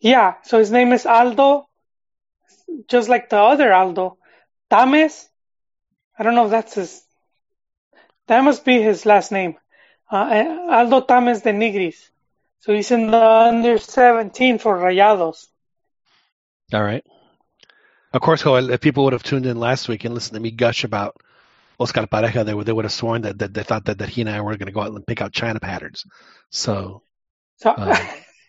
Yeah, 0.00 0.34
so 0.44 0.58
his 0.58 0.70
name 0.70 0.92
is 0.92 1.06
Aldo, 1.06 1.68
just 2.88 3.08
like 3.08 3.30
the 3.30 3.38
other 3.38 3.72
Aldo. 3.72 4.18
Tames, 4.68 5.28
I 6.18 6.22
don't 6.22 6.34
know 6.34 6.46
if 6.46 6.50
that's 6.50 6.74
his. 6.74 7.02
That 8.26 8.42
must 8.42 8.64
be 8.64 8.82
his 8.82 9.06
last 9.06 9.30
name. 9.30 9.56
Uh, 10.10 10.58
Aldo 10.70 11.02
Tames 11.02 11.42
de 11.42 11.52
Nigris. 11.52 12.10
So 12.60 12.74
he's 12.74 12.90
in 12.90 13.10
the 13.10 13.24
under 13.24 13.78
17 13.78 14.58
for 14.58 14.76
Rayados. 14.76 15.46
All 16.72 16.82
right. 16.82 17.04
Of 18.12 18.22
course, 18.22 18.42
if 18.44 18.80
people 18.80 19.04
would 19.04 19.12
have 19.12 19.22
tuned 19.22 19.46
in 19.46 19.58
last 19.58 19.88
week 19.88 20.04
and 20.04 20.14
listened 20.14 20.34
to 20.34 20.40
me 20.40 20.50
gush 20.50 20.82
about 20.82 21.16
Oscar 21.78 22.06
Pareja, 22.06 22.44
they 22.44 22.54
would 22.54 22.66
they 22.66 22.72
would 22.72 22.84
have 22.84 22.92
sworn 22.92 23.22
that, 23.22 23.38
that 23.38 23.52
they 23.54 23.62
thought 23.62 23.84
that, 23.86 23.98
that 23.98 24.08
he 24.08 24.20
and 24.22 24.30
I 24.30 24.40
were 24.40 24.56
going 24.56 24.66
to 24.66 24.72
go 24.72 24.80
out 24.80 24.92
and 24.92 25.06
pick 25.06 25.20
out 25.20 25.32
China 25.32 25.60
patterns. 25.60 26.04
So, 26.50 27.02
So, 27.58 27.70
Uh. 27.70 27.96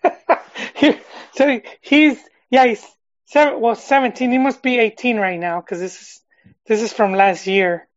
he- 0.76 1.00
so 1.34 1.62
he's 1.82 2.18
yeah 2.50 2.66
he's 2.66 2.86
seven, 3.26 3.60
well 3.60 3.76
17. 3.76 4.32
He 4.32 4.38
must 4.38 4.62
be 4.64 4.80
18 4.80 5.18
right 5.18 5.40
now 5.40 5.60
because 5.62 5.80
this 5.80 6.02
is 6.02 6.22
this 6.66 6.82
is 6.82 6.94
from 6.94 7.14
last 7.14 7.48
year. 7.48 7.88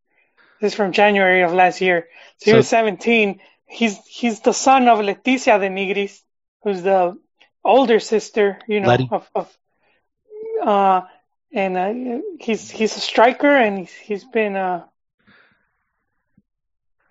This 0.61 0.73
is 0.73 0.77
from 0.77 0.93
January 0.93 1.43
of 1.43 1.53
last 1.55 1.81
year. 1.81 2.07
So 2.39 2.45
he 2.47 2.51
So- 2.51 2.57
was 2.59 2.69
17. 2.69 3.41
He's 3.67 3.99
he's 4.07 4.41
the 4.41 4.53
son 4.53 4.89
of 4.89 4.99
Leticia 4.99 5.61
de 5.61 5.69
Nigris, 5.71 6.21
who's 6.65 6.83
the 6.83 7.17
older 7.65 8.01
sister, 8.01 8.59
you 8.67 8.81
know, 8.81 8.89
Letty. 8.89 9.09
of 9.13 9.31
of 9.35 9.57
uh 10.63 11.03
and 11.53 11.77
uh, 11.77 12.19
he's 12.41 12.71
he's 12.71 12.97
a 12.97 13.01
striker 13.01 13.55
and 13.57 13.79
he's 13.79 13.93
he's 13.93 14.25
been 14.25 14.57
uh 14.57 14.85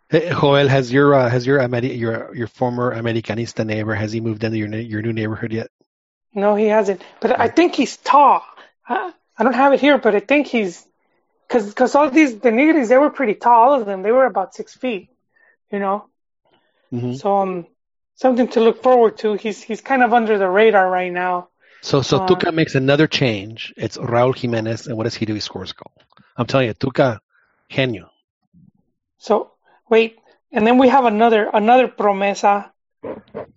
Hey, 0.10 0.30
Joel, 0.30 0.68
has 0.68 0.92
your 0.92 1.14
uh, 1.16 1.30
has 1.30 1.46
your 1.48 1.60
Ameri- 1.60 1.98
your 1.98 2.36
your 2.36 2.48
former 2.48 2.94
Americanista 2.96 3.66
neighbor 3.66 3.94
has 3.96 4.12
he 4.12 4.22
moved 4.22 4.44
into 4.44 4.58
your 4.58 4.68
your 4.70 5.02
new 5.02 5.14
neighborhood 5.14 5.52
yet? 5.54 5.70
No, 6.34 6.56
he 6.56 6.66
hasn't. 6.66 7.02
But 7.22 7.40
I 7.40 7.48
think 7.48 7.76
he's 7.76 7.98
tall. 7.98 8.44
I, 8.88 9.14
I 9.38 9.44
don't 9.44 9.54
have 9.54 9.74
it 9.74 9.80
here, 9.80 9.98
but 9.98 10.16
I 10.16 10.20
think 10.20 10.48
he's 10.48 10.86
because 11.48 11.68
because 11.70 11.96
all 11.96 12.10
these 12.10 12.34
de 12.36 12.52
Nigris 12.52 12.90
they 12.90 12.98
were 12.98 13.10
pretty 13.12 13.36
tall. 13.36 13.70
All 13.72 13.80
of 13.80 13.86
them 13.86 14.04
they 14.04 14.12
were 14.12 14.26
about 14.26 14.56
six 14.56 14.76
feet. 14.76 15.10
You 15.72 15.80
know, 15.80 16.08
hmm 16.92 17.14
so 17.18 17.38
um 17.38 17.68
something 18.16 18.48
to 18.50 18.60
look 18.62 18.82
forward 18.84 19.18
to. 19.20 19.34
He's 19.34 19.62
he's 19.62 19.82
kind 19.82 20.04
of 20.04 20.14
under 20.14 20.38
the 20.38 20.50
radar 20.50 20.90
right 20.90 21.12
now. 21.12 21.50
So 21.82 22.02
so 22.02 22.20
Uh, 22.20 22.20
Tuca 22.20 22.54
makes 22.54 22.76
another 22.76 23.08
change. 23.08 23.74
It's 23.76 23.98
Raul 23.98 24.34
Jimenez, 24.36 24.88
and 24.88 24.98
what 24.98 25.04
does 25.04 25.16
he 25.16 25.26
do? 25.26 25.34
He 25.34 25.40
scores 25.42 25.72
a 25.72 25.74
goal. 25.74 25.94
I'm 26.38 26.46
telling 26.48 26.68
you, 26.68 26.74
Tuca, 26.74 27.20
genio. 27.70 28.10
So 29.18 29.52
wait, 29.90 30.18
and 30.52 30.66
then 30.66 30.78
we 30.78 30.90
have 30.90 31.06
another 31.06 31.50
another 31.54 31.88
promesa 31.88 32.72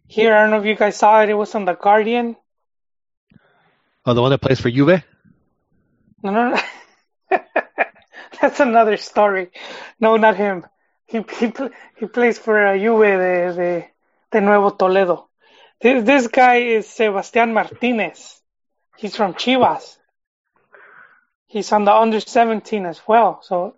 here. 0.07 0.35
I 0.35 0.43
don't 0.43 0.51
know 0.51 0.61
if 0.61 0.67
you 0.67 0.77
guys 0.77 0.97
saw 0.97 1.23
it. 1.23 1.29
It 1.29 1.35
was 1.35 1.55
on 1.55 1.65
the 1.65 1.75
Guardian. 1.75 2.37
Oh, 4.05 4.15
the 4.15 4.23
one 4.23 4.31
that 4.31 4.41
plays 4.41 4.61
for 4.61 4.71
Juve. 4.71 5.03
No, 6.23 6.31
no, 6.31 6.51
no. 6.51 7.39
That's 8.41 8.61
another 8.61 8.97
story. 8.97 9.51
No, 10.01 10.17
not 10.17 10.37
him. 10.37 10.67
He 11.07 11.25
he 11.39 11.53
he 11.99 12.07
plays 12.07 12.39
for 12.39 12.67
uh, 12.67 12.77
Juve 12.77 13.19
de, 13.19 13.53
de 13.55 13.89
de 14.31 14.41
Nuevo 14.41 14.71
Toledo. 14.71 15.29
This 15.81 16.05
this 16.05 16.27
guy 16.29 16.57
is 16.57 16.87
Sebastián 16.87 17.53
Martínez. 17.53 18.41
He's 18.97 19.17
from 19.17 19.35
Chivas. 19.35 19.99
He's 21.47 21.71
on 21.73 21.85
the 21.85 21.93
under 21.93 22.21
17 22.21 22.87
as 22.87 23.01
well. 23.07 23.41
So, 23.43 23.77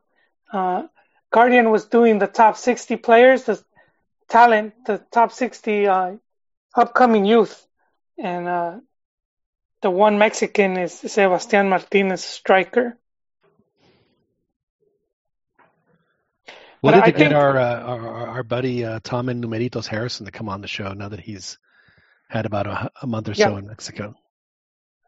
uh, 0.52 0.84
Guardian 1.34 1.70
was 1.70 1.86
doing 1.86 2.20
the 2.20 2.28
top 2.28 2.56
60 2.56 2.96
players, 2.96 3.42
the 3.42 3.60
talent, 4.28 4.72
the 4.86 4.98
top 5.10 5.32
60 5.32 5.86
uh, 5.88 6.12
upcoming 6.76 7.24
youth, 7.24 7.66
and 8.16 8.46
uh, 8.46 8.78
the 9.82 9.90
one 9.90 10.16
Mexican 10.18 10.76
is 10.78 10.92
Sebastián 10.92 11.66
Martínez, 11.74 12.20
striker. 12.20 12.96
We 16.82 16.90
But 16.90 16.94
need 16.94 17.02
I 17.02 17.06
to 17.06 17.12
get 17.12 17.18
think- 17.18 17.34
our, 17.34 17.58
uh, 17.58 17.80
our 17.82 18.28
our 18.28 18.42
buddy 18.44 18.84
uh, 18.84 19.00
Tom 19.02 19.28
and 19.28 19.42
Numeritos 19.42 19.86
Harrison 19.88 20.26
to 20.26 20.32
come 20.32 20.48
on 20.48 20.60
the 20.60 20.68
show 20.68 20.92
now 20.92 21.08
that 21.08 21.18
he's 21.20 21.58
had 22.28 22.46
about 22.46 22.66
a, 22.68 22.90
a 23.02 23.06
month 23.08 23.28
or 23.28 23.34
so 23.34 23.56
in 23.56 23.66
Mexico. 23.66 24.14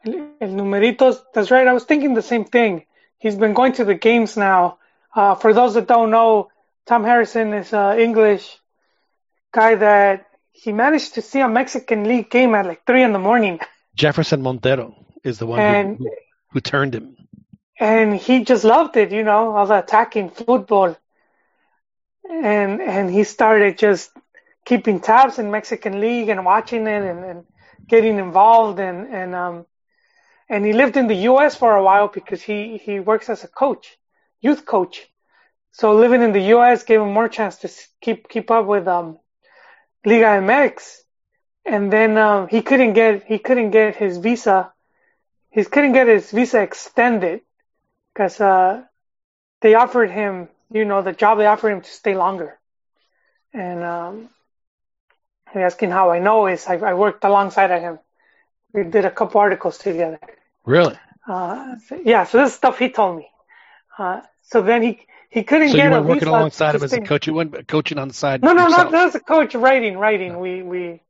El, 0.04 0.14
el 0.40 0.48
numeritos, 0.48 1.22
that's 1.34 1.50
right. 1.52 1.66
I 1.68 1.72
was 1.72 1.84
thinking 1.84 2.14
the 2.14 2.22
same 2.22 2.44
thing. 2.44 2.86
He's 3.18 3.36
been 3.36 3.54
going 3.54 3.74
to 3.74 3.84
the 3.84 3.94
games 3.94 4.36
now. 4.36 4.78
Uh, 5.16 5.34
for 5.34 5.52
those 5.54 5.72
that 5.74 5.86
don't 5.88 6.10
know, 6.10 6.50
Tom 6.86 7.02
Harrison 7.04 7.52
is 7.54 7.72
an 7.72 7.98
English 7.98 8.44
guy 9.52 9.74
that 9.76 10.26
he 10.52 10.72
managed 10.72 11.14
to 11.14 11.22
see 11.22 11.40
a 11.40 11.48
Mexican 11.48 12.04
League 12.04 12.30
game 12.30 12.54
at 12.54 12.66
like 12.66 12.84
three 12.86 13.02
in 13.02 13.12
the 13.12 13.18
morning, 13.18 13.58
Jefferson 13.94 14.42
Montero 14.42 14.94
is 15.24 15.38
the 15.38 15.46
one 15.46 15.60
And- 15.60 15.96
who, 15.98 16.10
who 16.52 16.60
turned 16.60 16.94
him. 16.94 17.16
and 17.80 18.14
he 18.14 18.44
just 18.44 18.64
loved 18.64 18.96
it. 18.96 19.10
You 19.10 19.24
know, 19.24 19.56
all 19.56 19.66
the 19.66 19.78
attacking 19.78 20.30
football, 20.30 20.96
and 22.30 22.80
and 22.82 23.10
he 23.10 23.24
started 23.24 23.78
just 23.78 24.10
keeping 24.64 25.00
tabs 25.00 25.38
in 25.38 25.50
Mexican 25.50 26.00
League 26.00 26.28
and 26.28 26.44
watching 26.44 26.86
it 26.86 27.02
and, 27.10 27.24
and 27.24 27.44
getting 27.88 28.18
involved 28.18 28.78
and 28.80 28.98
and 29.20 29.34
um 29.34 29.66
and 30.48 30.64
he 30.64 30.72
lived 30.72 30.96
in 30.96 31.06
the 31.08 31.20
U.S. 31.30 31.56
for 31.56 31.74
a 31.76 31.82
while 31.82 32.08
because 32.08 32.42
he 32.42 32.76
he 32.78 33.00
works 33.00 33.28
as 33.30 33.44
a 33.44 33.48
coach, 33.48 33.96
youth 34.46 34.64
coach. 34.74 34.96
So 35.72 35.94
living 35.94 36.22
in 36.22 36.32
the 36.32 36.44
U.S. 36.56 36.84
gave 36.84 37.00
him 37.00 37.12
more 37.12 37.28
chance 37.38 37.56
to 37.62 37.68
keep 38.04 38.28
keep 38.28 38.50
up 38.50 38.66
with 38.66 38.86
um 38.88 39.08
Liga 40.04 40.30
MX, 40.46 41.02
and 41.64 41.92
then 41.92 42.16
um, 42.18 42.48
he 42.48 42.60
couldn't 42.62 42.94
get 42.94 43.24
he 43.32 43.38
couldn't 43.38 43.70
get 43.70 43.96
his 43.96 44.18
visa, 44.18 44.72
he 45.50 45.64
couldn't 45.64 45.92
get 45.92 46.06
his 46.08 46.30
visa 46.30 46.60
extended 46.62 47.40
because 48.12 48.40
uh, 48.40 48.82
they 49.62 49.74
offered 49.74 50.10
him, 50.10 50.48
you 50.70 50.84
know, 50.84 51.02
the 51.02 51.12
job 51.12 51.38
they 51.38 51.46
offered 51.46 51.70
him 51.70 51.82
to 51.82 51.90
stay 51.90 52.14
longer, 52.14 52.58
and 53.52 53.82
um, 53.84 54.28
he 55.52 55.60
asking 55.60 55.90
how 55.90 56.10
I 56.10 56.18
know 56.18 56.46
is 56.46 56.66
I, 56.66 56.76
I 56.76 56.94
worked 56.94 57.24
alongside 57.24 57.70
of 57.70 57.80
him. 57.80 57.98
We 58.72 58.84
did 58.84 59.04
a 59.04 59.10
couple 59.10 59.40
articles 59.40 59.78
together. 59.78 60.20
Really? 60.64 60.96
Uh, 61.26 61.76
so- 61.86 62.00
yeah, 62.04 62.24
so 62.24 62.38
this 62.38 62.50
is 62.50 62.56
stuff 62.56 62.78
he 62.78 62.90
told 62.90 63.16
me. 63.18 63.28
Uh, 63.98 64.20
so 64.42 64.62
then 64.62 64.82
he 64.82 65.06
he 65.30 65.42
couldn't 65.42 65.68
So 65.70 65.76
get 65.76 65.84
you 65.84 65.90
weren't 65.90 66.06
working 66.06 66.28
alongside 66.28 66.74
him 66.74 66.82
as 66.84 66.92
a 66.92 67.00
coach. 67.00 67.26
You 67.26 67.34
weren't 67.34 67.66
coaching 67.68 67.98
on 67.98 68.08
the 68.08 68.14
side. 68.14 68.42
No, 68.42 68.52
no, 68.52 68.64
yourself. 68.64 68.84
not, 68.84 68.92
not 68.92 69.06
as 69.08 69.14
a 69.14 69.20
coach. 69.20 69.54
Writing, 69.54 69.98
writing. 69.98 70.38
We 70.38 70.62
we 70.62 71.02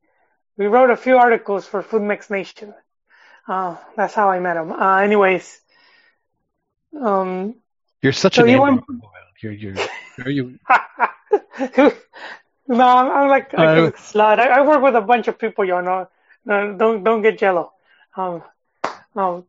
we 0.57 0.67
wrote 0.67 0.89
a 0.89 0.97
few 0.97 1.17
articles 1.17 1.67
for 1.67 1.81
Food 1.81 2.01
Mix 2.03 2.29
Nation. 2.29 2.73
Uh, 3.47 3.75
that's 3.95 4.13
how 4.13 4.29
I 4.29 4.39
met 4.39 4.57
him. 4.57 4.71
Uh, 4.71 4.97
anyways, 4.97 5.59
um, 6.99 7.55
You're 8.01 8.11
such 8.13 8.35
So 8.35 8.43
an 8.43 8.49
you 8.49 8.61
went- 8.61 8.83
You're 9.41 9.53
you're 9.53 9.75
you're 10.17 10.29
you. 10.29 10.59
no, 12.67 12.85
I'm, 12.85 13.11
I'm 13.11 13.27
like 13.29 13.53
a 13.53 13.59
Uh, 13.59 13.91
slut. 13.91 14.39
I, 14.39 14.49
I 14.59 14.61
work 14.65 14.81
with 14.81 14.95
a 14.95 15.01
bunch 15.01 15.27
of 15.27 15.37
people, 15.37 15.63
you 15.65 15.79
know. 15.81 16.09
No, 16.45 16.75
don't 16.77 17.03
don't 17.03 17.21
get 17.21 17.37
jello. 17.37 17.73
Um, 18.15 18.41
um, 19.15 19.45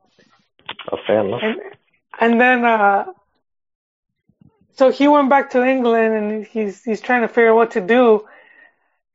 A 0.92 0.96
fan, 1.06 1.32
and 1.32 1.56
and 2.20 2.40
then 2.40 2.64
uh, 2.64 3.06
so 4.78 4.90
he 4.90 5.08
went 5.08 5.28
back 5.28 5.50
to 5.50 5.64
England 5.64 6.14
and 6.14 6.46
he's 6.46 6.84
he's 6.84 7.02
trying 7.02 7.22
to 7.22 7.28
figure 7.28 7.50
out 7.50 7.56
what 7.56 7.70
to 7.72 7.82
do, 7.82 8.26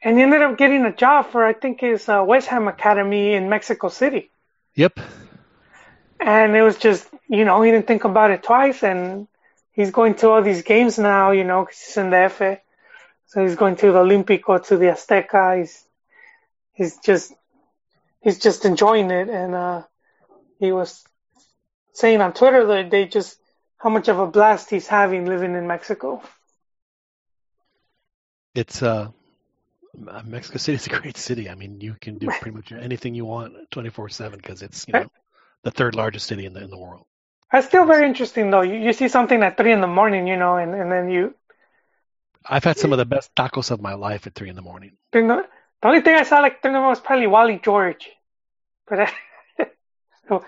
and 0.03 0.18
he 0.18 0.23
ended 0.23 0.41
up 0.41 0.57
getting 0.57 0.84
a 0.85 0.94
job 0.94 1.31
for 1.31 1.44
I 1.44 1.53
think 1.53 1.80
his 1.80 2.07
uh, 2.07 2.23
West 2.27 2.48
Ham 2.48 2.68
Academy 2.68 3.34
in 3.34 3.49
Mexico 3.49 3.88
City. 3.90 4.30
Yep. 4.76 4.99
And 6.19 6.56
it 6.56 6.61
was 6.61 6.77
just, 6.77 7.07
you 7.27 7.44
know, 7.44 7.61
he 7.61 7.72
didn't 7.72 7.85
think 7.85 8.06
about 8.06 8.31
it 8.31 8.44
twice. 8.44 8.81
And 8.81 9.27
he's 9.73 9.91
going 9.91 10.15
to 10.15 10.30
all 10.30 10.41
these 10.41 10.64
games 10.64 10.98
now, 10.98 11.31
you 11.31 11.44
know, 11.44 11.65
he's 11.65 11.98
in 11.98 12.10
the 12.10 12.18
F. 12.18 12.40
So 13.27 13.41
he's 13.41 13.56
going 13.56 13.76
to 13.77 13.91
the 13.91 13.99
Olímpico, 13.99 14.65
to 14.68 14.77
the 14.77 14.85
Azteca. 14.85 15.60
He's, 15.60 15.84
he's 16.72 16.98
just, 16.98 17.34
he's 18.22 18.40
just 18.40 18.64
enjoying 18.64 19.11
it. 19.11 19.30
And, 19.30 19.53
uh, 19.53 19.84
he 20.60 20.72
was 20.72 21.03
saying 21.91 22.22
on 22.22 22.34
Twitter 22.34 22.65
that 22.68 22.90
they 22.90 23.06
just 23.06 23.38
how 23.84 23.89
much 23.89 24.07
of 24.07 24.18
a 24.18 24.26
blast 24.26 24.69
he's 24.69 24.88
having 24.88 25.26
living 25.26 25.55
in 25.55 25.68
Mexico. 25.68 26.23
It's 28.55 28.81
uh, 28.81 29.10
Mexico 30.23 30.57
City 30.57 30.76
is 30.76 30.88
a 30.88 30.89
great 30.89 31.18
city. 31.18 31.49
I 31.49 31.55
mean, 31.55 31.81
you 31.81 31.95
can 31.99 32.18
do 32.18 32.27
pretty 32.27 32.51
much 32.51 32.72
anything 32.72 33.14
you 33.14 33.26
want 33.26 33.53
24/7 33.72 34.38
because 34.38 34.61
it's 34.61 34.88
you 34.88 34.93
know 34.93 35.11
the 35.64 35.72
third 35.72 35.95
largest 35.95 36.27
city 36.27 36.45
in 36.45 36.53
the 36.53 36.64
in 36.64 36.69
the 36.69 36.77
world. 36.77 37.05
That's 37.51 37.68
still 37.68 37.85
very 37.85 38.07
interesting 38.07 38.51
though. 38.51 38.61
You, 38.61 38.76
you 38.76 38.93
see 38.93 39.10
something 39.10 39.43
at 39.43 39.57
three 39.57 39.73
in 39.73 39.81
the 39.81 39.88
morning, 39.88 40.27
you 40.27 40.38
know, 40.38 40.55
and, 40.55 40.73
and 40.73 40.91
then 40.91 41.10
you, 41.10 41.35
I've 42.45 42.64
had 42.64 42.77
some 42.77 42.93
of 42.93 42.97
the 42.99 43.05
best 43.05 43.35
tacos 43.35 43.69
of 43.69 43.81
my 43.81 43.95
life 43.95 44.26
at 44.27 44.34
three 44.34 44.49
in 44.49 44.55
the 44.55 44.61
morning. 44.61 44.93
The 45.11 45.45
the 45.81 45.88
only 45.88 46.01
thing 46.01 46.15
I 46.15 46.23
saw 46.23 46.39
like 46.39 46.61
three 46.61 46.69
in 46.69 46.73
the 46.73 46.80
morning 46.80 46.91
was 46.91 47.01
probably 47.01 47.27
Wally 47.27 47.60
George, 47.61 48.10
but 48.88 49.11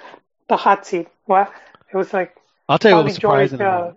the 0.47 0.57
hot 0.57 0.85
seat. 0.85 1.09
Well, 1.27 1.51
it 1.91 1.97
was 1.97 2.13
like 2.13 2.35
I'll 2.67 2.79
tell 2.79 2.91
you 2.91 2.97
what 2.97 3.05
was 3.05 3.15
surprising. 3.15 3.61
Uh, 3.61 3.93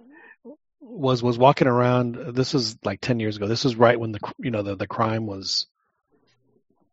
was 0.81 1.23
was 1.23 1.39
walking 1.39 1.69
around. 1.69 2.17
This 2.35 2.55
was 2.55 2.77
like 2.85 3.01
ten 3.01 3.21
years 3.21 3.37
ago. 3.37 3.47
This 3.47 3.65
was 3.65 3.77
right 3.77 3.99
when 3.99 4.13
the 4.13 4.21
you 4.39 4.51
know 4.51 4.63
the 4.63 4.77
the 4.77 4.87
crime 4.87 5.27
was 5.27 5.67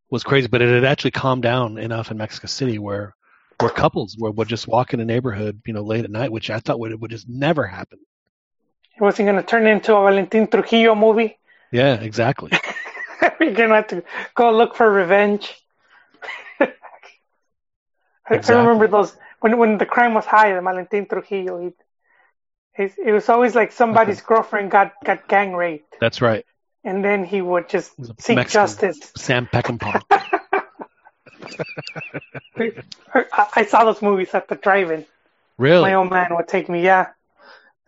was 0.09 0.23
crazy, 0.23 0.47
but 0.47 0.61
it 0.61 0.73
had 0.73 0.85
actually 0.85 1.11
calmed 1.11 1.43
down 1.43 1.77
enough 1.77 2.11
in 2.11 2.17
Mexico 2.17 2.47
City 2.47 2.79
where 2.79 3.15
where 3.59 3.69
couples 3.69 4.15
would, 4.19 4.37
would 4.37 4.47
just 4.47 4.67
walk 4.67 4.93
in 4.93 4.99
a 4.99 5.05
neighborhood, 5.05 5.61
you 5.65 5.73
know, 5.73 5.83
late 5.83 6.03
at 6.05 6.11
night, 6.11 6.31
which 6.31 6.49
I 6.49 6.59
thought 6.59 6.79
would 6.79 6.99
would 7.01 7.11
just 7.11 7.27
never 7.27 7.65
happen. 7.65 7.99
it 8.95 9.01
wasn't 9.01 9.27
gonna 9.27 9.43
turn 9.43 9.67
into 9.67 9.95
a 9.95 10.03
Valentin 10.03 10.47
Trujillo 10.47 10.95
movie. 10.95 11.37
Yeah, 11.71 11.95
exactly. 11.95 12.51
We're 13.39 13.53
gonna 13.53 13.75
have 13.75 13.87
to 13.87 14.03
go 14.35 14.51
look 14.51 14.75
for 14.75 14.89
revenge. 14.89 15.53
I, 16.59 16.67
I 18.29 18.37
remember 18.49 18.87
those 18.87 19.15
when 19.45 19.57
when 19.61 19.77
the 19.77 19.85
crime 19.85 20.13
was 20.15 20.25
high. 20.25 20.53
The 20.55 20.61
Valentin 20.61 21.05
Trujillo. 21.05 21.59
He, 21.61 22.83
it, 22.83 22.93
it 23.07 23.11
was 23.13 23.29
always 23.29 23.53
like 23.53 23.71
somebody's 23.71 24.21
girlfriend 24.21 24.71
got 24.71 24.93
got 25.05 25.27
gang 25.27 25.53
raped, 25.53 25.95
That's 26.01 26.19
right. 26.19 26.43
and 26.83 27.05
then 27.05 27.23
he 27.23 27.41
would 27.41 27.69
just 27.69 27.91
It 27.93 27.99
was 27.99 28.09
a 28.09 28.15
seek 28.19 28.35
Mexican- 28.37 28.61
justice. 28.65 29.11
Sam 29.15 29.45
Peckinpah. 29.53 30.01
I, 33.13 33.47
I 33.61 33.65
saw 33.65 33.85
those 33.85 34.01
movies 34.01 34.33
at 34.33 34.47
the 34.47 34.55
drive-in. 34.55 35.05
Really? 35.57 35.83
My 35.83 35.93
old 35.93 36.09
man 36.09 36.35
would 36.35 36.47
take 36.47 36.69
me. 36.69 36.83
Yeah. 36.83 37.07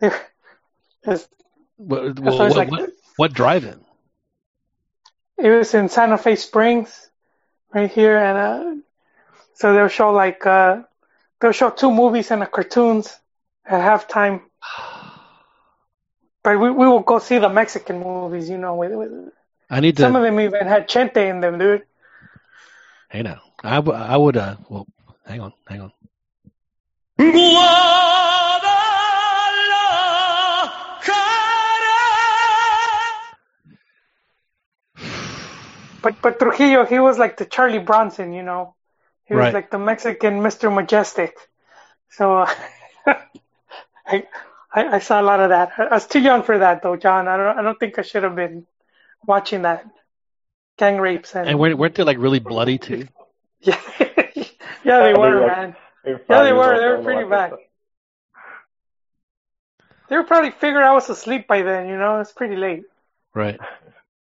It's- 0.00 1.28
What, 1.76 2.16
So 2.16 2.22
what, 2.22 2.32
it's 2.32 2.38
what, 2.38 2.56
like- 2.56 2.70
what, 2.70 2.90
what 3.16 3.32
drive-in? 3.32 3.80
It 5.38 5.50
was 5.50 5.72
in 5.74 5.88
Santa 5.88 6.18
Fe 6.18 6.34
Springs, 6.36 6.90
right 7.72 7.90
here, 7.90 8.16
and 8.18 8.36
uh, 8.38 8.82
so 9.54 9.72
they'll 9.72 9.88
show 9.88 10.10
like 10.12 10.44
uh, 10.44 10.82
they'll 11.40 11.52
show 11.52 11.70
two 11.70 11.90
movies 11.92 12.30
and 12.30 12.42
a 12.42 12.46
cartoons 12.46 13.16
at 13.64 13.80
halftime. 13.80 14.42
But 16.42 16.58
we 16.58 16.70
we 16.70 16.86
will 16.86 17.00
go 17.00 17.18
see 17.18 17.38
the 17.38 17.48
Mexican 17.48 18.00
movies, 18.00 18.48
you 18.48 18.58
know. 18.58 18.74
With, 18.76 18.92
with 18.92 19.32
I 19.68 19.80
need 19.80 19.98
some 19.98 20.12
to. 20.12 20.18
of 20.18 20.24
them 20.24 20.40
even 20.40 20.66
had 20.66 20.88
Chente 20.88 21.28
in 21.28 21.40
them, 21.40 21.58
dude. 21.58 21.84
Hey 23.10 23.22
now, 23.22 23.40
I, 23.62 23.76
w- 23.76 23.98
I 23.98 24.16
would. 24.16 24.36
Uh, 24.36 24.56
well, 24.68 24.86
hang 25.26 25.40
on, 25.40 25.52
hang 25.66 25.80
on. 25.80 25.92
But 36.00 36.22
but 36.22 36.38
Trujillo, 36.38 36.86
he 36.86 36.98
was 37.00 37.18
like 37.18 37.36
the 37.36 37.44
Charlie 37.44 37.80
Bronson, 37.80 38.32
you 38.32 38.42
know. 38.42 38.74
He 39.28 39.34
was 39.34 39.52
like 39.52 39.70
the 39.70 39.78
Mexican 39.78 40.40
Mr. 40.40 40.70
Majestyk. 40.72 41.32
So 42.10 42.38
uh, 42.38 42.54
I, 44.06 44.26
I 44.72 44.86
I 44.96 44.98
saw 45.00 45.20
a 45.20 45.22
lot 45.22 45.40
of 45.40 45.50
that. 45.50 45.72
I 45.78 45.94
was 45.94 46.06
too 46.06 46.20
young 46.20 46.42
for 46.42 46.58
that 46.58 46.82
though, 46.82 46.96
John. 46.96 47.28
I 47.28 47.36
don't 47.36 47.58
I 47.58 47.62
don't 47.62 47.78
think 47.78 47.98
I 47.98 48.02
should 48.02 48.22
have 48.22 48.34
been 48.34 48.66
watching 49.26 49.62
that 49.62 49.84
gang 50.78 50.98
rapes 50.98 51.34
and, 51.34 51.48
And 51.48 51.58
weren't, 51.58 51.76
weren't 51.76 51.94
they 51.94 52.04
like 52.04 52.18
really 52.18 52.38
bloody 52.38 52.78
too? 52.78 53.06
yeah 53.60 53.80
yeah 54.84 55.02
they 55.02 55.14
were 55.14 55.40
Like- 55.40 55.56
man. 55.56 55.76
You're 56.04 56.20
Yeah, 56.30 56.42
they 56.44 56.52
were. 56.52 56.78
They 56.80 56.88
were 56.88 57.02
pretty 57.02 57.28
bad. 57.28 57.52
They 60.08 60.16
were 60.16 60.24
probably 60.24 60.52
figured 60.52 60.82
I 60.82 60.94
was 60.94 61.10
asleep 61.10 61.46
by 61.46 61.60
then. 61.62 61.88
You 61.88 61.98
know, 61.98 62.20
it's 62.20 62.32
pretty 62.32 62.56
late. 62.56 62.84
Right. 63.34 63.60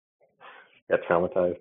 Got 0.90 1.04
traumatized. 1.04 1.60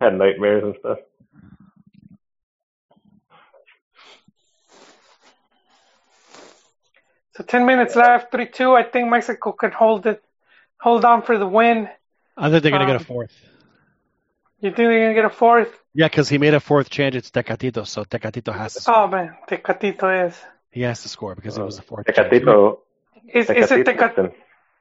Had 0.00 0.14
nightmares 0.18 0.62
and 0.64 0.74
stuff. 0.80 0.98
So 7.34 7.44
ten 7.44 7.66
minutes 7.66 7.94
left, 7.94 8.30
three 8.32 8.46
two. 8.48 8.74
I 8.74 8.82
think 8.82 9.08
Mexico 9.10 9.52
can 9.52 9.70
hold 9.70 10.06
it, 10.06 10.22
hold 10.80 11.04
on 11.04 11.22
for 11.22 11.38
the 11.38 11.46
win. 11.46 11.88
I 12.36 12.50
think 12.50 12.62
they're 12.62 12.72
gonna 12.72 12.86
get 12.86 12.96
a 12.96 12.98
Um, 13.00 13.04
fourth. 13.04 13.32
You 14.60 14.70
think 14.70 14.76
they're 14.76 15.00
gonna 15.02 15.14
get 15.14 15.24
a 15.24 15.30
fourth? 15.30 15.72
Yeah, 15.94 16.06
because 16.08 16.28
he 16.28 16.38
made 16.38 16.54
a 16.54 16.60
fourth 16.60 16.90
change. 16.90 17.14
It's 17.14 17.30
Tecatito, 17.30 17.86
so 17.86 18.04
Tecatito 18.04 18.52
has 18.54 18.74
to. 18.74 18.80
Score. 18.80 18.94
Oh 18.96 19.06
man, 19.08 19.36
Tecatito 19.48 20.26
is. 20.28 20.40
He 20.70 20.82
has 20.82 21.02
to 21.02 21.08
score 21.08 21.34
because 21.34 21.58
it 21.58 21.62
was 21.64 21.76
the 21.76 21.82
fourth. 21.82 22.06
change. 22.06 22.16
Tecatito, 22.28 22.78
Is, 23.32 23.48
is 23.50 23.70
it 23.70 23.86
Tecatito's 23.86 23.86
Tecat? 23.86 24.16
been, 24.16 24.32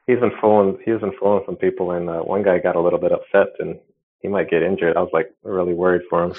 he's 0.08 0.20
been 0.20 0.32
fooling 0.42 0.78
he's 0.84 1.00
been 1.00 1.14
fooling 1.20 1.44
some 1.46 1.56
people 1.58 1.92
and 1.92 2.10
uh, 2.10 2.20
one 2.22 2.44
guy 2.44 2.58
got 2.60 2.76
a 2.76 2.82
little 2.82 3.00
bit 3.00 3.12
upset 3.12 3.48
and 3.60 3.80
he 4.22 4.28
might 4.28 4.50
get 4.50 4.64
injured. 4.64 4.98
I 4.98 5.02
was 5.02 5.12
like 5.14 5.34
really 5.44 5.74
worried 5.74 6.04
for 6.10 6.24
him. 6.24 6.34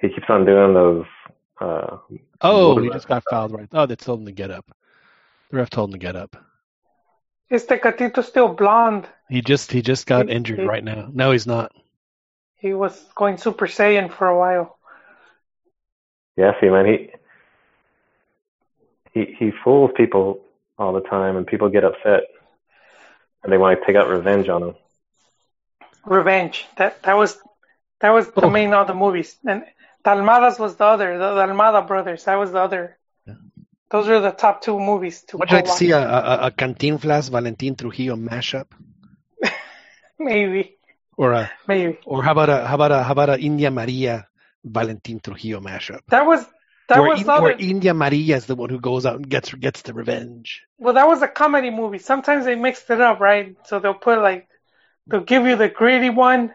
He 0.00 0.08
keeps 0.08 0.28
on 0.28 0.44
doing 0.44 0.74
those 0.74 1.04
uh 1.60 1.98
Oh, 2.40 2.78
he 2.78 2.90
just 2.90 3.08
got 3.08 3.22
fouled 3.30 3.52
right. 3.52 3.68
Oh, 3.72 3.86
they 3.86 3.96
told 3.96 4.20
him 4.20 4.26
to 4.26 4.32
get 4.32 4.50
up. 4.50 4.66
The 5.50 5.56
ref 5.58 5.70
told 5.70 5.90
him 5.90 5.92
to 5.92 5.98
get 5.98 6.16
up. 6.16 6.36
Is 7.50 7.66
Tecatito 7.66 8.24
still 8.24 8.48
blonde? 8.48 9.06
He 9.28 9.42
just 9.42 9.70
he 9.70 9.82
just 9.82 10.06
got 10.06 10.28
He- 10.28 10.34
injured 10.34 10.60
he- 10.60 10.64
right 10.64 10.82
now. 10.82 11.08
No, 11.12 11.30
he's 11.32 11.46
not. 11.46 11.72
He 12.56 12.72
was 12.74 12.98
going 13.14 13.38
Super 13.38 13.66
Saiyan 13.66 14.10
for 14.12 14.28
a 14.28 14.38
while. 14.38 14.78
Yeah, 16.36 16.52
see, 16.60 16.68
man, 16.68 16.86
he 16.86 17.10
he 19.12 19.34
he 19.38 19.50
fools 19.62 19.90
people 19.96 20.40
all 20.78 20.92
the 20.92 21.00
time, 21.02 21.36
and 21.36 21.46
people 21.46 21.68
get 21.68 21.84
upset, 21.84 22.22
and 23.42 23.52
they 23.52 23.58
want 23.58 23.78
to 23.78 23.86
take 23.86 23.96
out 23.96 24.08
revenge 24.08 24.48
on 24.48 24.62
him. 24.62 24.74
Revenge. 26.04 26.66
That 26.76 27.02
that 27.02 27.14
was 27.16 27.38
that 28.00 28.10
was 28.10 28.30
the 28.30 28.42
Oh. 28.46 28.50
main 28.50 28.72
of 28.74 28.86
the 28.86 28.94
movies. 28.94 29.36
And 29.46 29.64
Dalmadas 30.04 30.58
was 30.58 30.76
the 30.76 30.84
other. 30.84 31.18
The 31.18 31.30
Dalmada 31.34 31.86
brothers. 31.86 32.24
That 32.24 32.36
was 32.36 32.52
the 32.52 32.58
other. 32.60 32.98
Those 33.90 34.08
are 34.08 34.20
the 34.20 34.30
top 34.32 34.62
two 34.62 34.78
movies 34.80 35.22
to 35.28 35.36
Would 35.36 35.50
you 35.50 35.56
like 35.56 35.66
go 35.66 35.70
to 35.70 35.76
see 35.76 35.92
watch. 35.92 36.02
a, 36.02 36.42
a, 36.44 36.46
a 36.46 36.50
Cantinflas 36.50 37.28
Valentin 37.30 37.76
Trujillo 37.76 38.16
mashup, 38.16 38.68
Maybe, 40.18 40.76
or 41.16 41.32
a 41.32 41.50
maybe. 41.66 41.98
or 42.06 42.22
how 42.22 42.32
about 42.32 42.48
a 42.48 42.66
how 42.66 42.74
about 42.76 42.92
a 42.92 43.02
how 43.02 43.12
about 43.12 43.30
a 43.30 43.38
India 43.40 43.70
Maria 43.70 44.26
Valentin 44.64 45.20
Trujillo 45.20 45.60
mashup? 45.60 46.00
That 46.08 46.26
was 46.26 46.44
that 46.88 47.00
where, 47.00 47.10
was 47.10 47.20
In- 47.20 47.26
the 47.26 47.40
where. 47.40 47.56
India 47.58 47.92
Maria 47.94 48.36
is 48.36 48.46
the 48.46 48.54
one 48.54 48.70
who 48.70 48.80
goes 48.80 49.04
out 49.04 49.16
and 49.16 49.28
gets 49.28 49.52
gets 49.54 49.82
the 49.82 49.92
revenge. 49.94 50.62
Well, 50.78 50.94
that 50.94 51.06
was 51.06 51.22
a 51.22 51.28
comedy 51.28 51.70
movie. 51.70 51.98
Sometimes 51.98 52.44
they 52.44 52.54
mixed 52.54 52.88
it 52.90 53.00
up, 53.00 53.20
right? 53.20 53.56
So 53.66 53.78
they'll 53.78 53.94
put 53.94 54.20
like 54.20 54.48
they'll 55.06 55.20
give 55.20 55.46
you 55.46 55.56
the 55.56 55.68
gritty 55.68 56.10
one, 56.10 56.54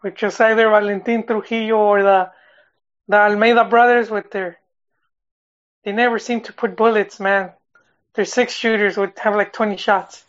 which 0.00 0.22
is 0.22 0.40
either 0.40 0.68
Valentin 0.70 1.26
Trujillo 1.26 1.76
or 1.76 2.02
the 2.02 2.30
the 3.08 3.16
Almada 3.16 3.68
brothers 3.68 4.10
with 4.10 4.30
their. 4.30 4.58
They 5.84 5.92
never 5.92 6.18
seem 6.18 6.42
to 6.42 6.52
put 6.52 6.76
bullets, 6.76 7.18
man. 7.18 7.52
Their 8.14 8.24
six 8.24 8.52
shooters 8.52 8.96
would 8.96 9.18
have 9.18 9.36
like 9.36 9.52
twenty 9.52 9.76
shots, 9.76 10.24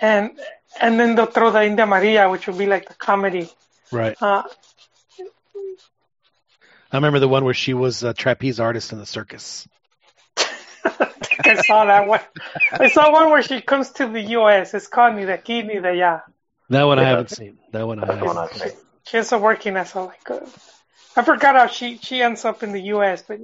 and 0.00 0.38
and 0.80 0.98
then 0.98 1.14
they'll 1.14 1.26
throw 1.26 1.50
the 1.50 1.64
India 1.64 1.86
Maria, 1.86 2.28
which 2.30 2.46
would 2.46 2.58
be 2.58 2.66
like 2.66 2.88
the 2.88 2.94
comedy. 2.94 3.50
Right. 3.92 4.16
Uh, 4.20 4.42
I 6.90 6.96
remember 6.96 7.18
the 7.18 7.28
one 7.28 7.44
where 7.44 7.54
she 7.54 7.74
was 7.74 8.04
a 8.04 8.14
trapeze 8.14 8.60
artist 8.60 8.92
in 8.92 8.98
the 8.98 9.06
circus. 9.06 9.66
I 10.84 11.60
saw 11.66 11.84
that 11.86 12.06
one. 12.06 12.20
I 12.72 12.88
saw 12.88 13.12
one 13.12 13.30
where 13.30 13.42
she 13.42 13.60
comes 13.60 13.90
to 13.92 14.06
the 14.06 14.20
U.S. 14.38 14.74
It's 14.74 14.86
called 14.86 15.16
Ni 15.16 15.24
de 15.24 15.36
aquí 15.36 15.66
ni 15.66 15.80
de 15.80 15.88
allá. 15.88 16.22
That 16.70 16.84
one 16.84 16.98
I 16.98 17.04
haven't 17.04 17.30
seen. 17.30 17.58
That 17.72 17.86
one 17.86 17.98
I 18.02 18.06
That's 18.06 18.18
haven't. 18.18 18.38
I've 18.38 18.52
seen. 18.52 18.72
She 19.06 19.16
ends 19.18 19.32
up 19.32 19.42
working 19.42 19.76
as 19.76 19.94
a 19.94 20.00
like 20.00 20.28
a, 20.30 20.46
I 21.16 21.22
forgot 21.22 21.56
how 21.56 21.66
she 21.66 21.98
she 21.98 22.22
ends 22.22 22.44
up 22.44 22.62
in 22.62 22.72
the 22.72 22.80
U.S. 22.96 23.22
But 23.26 23.40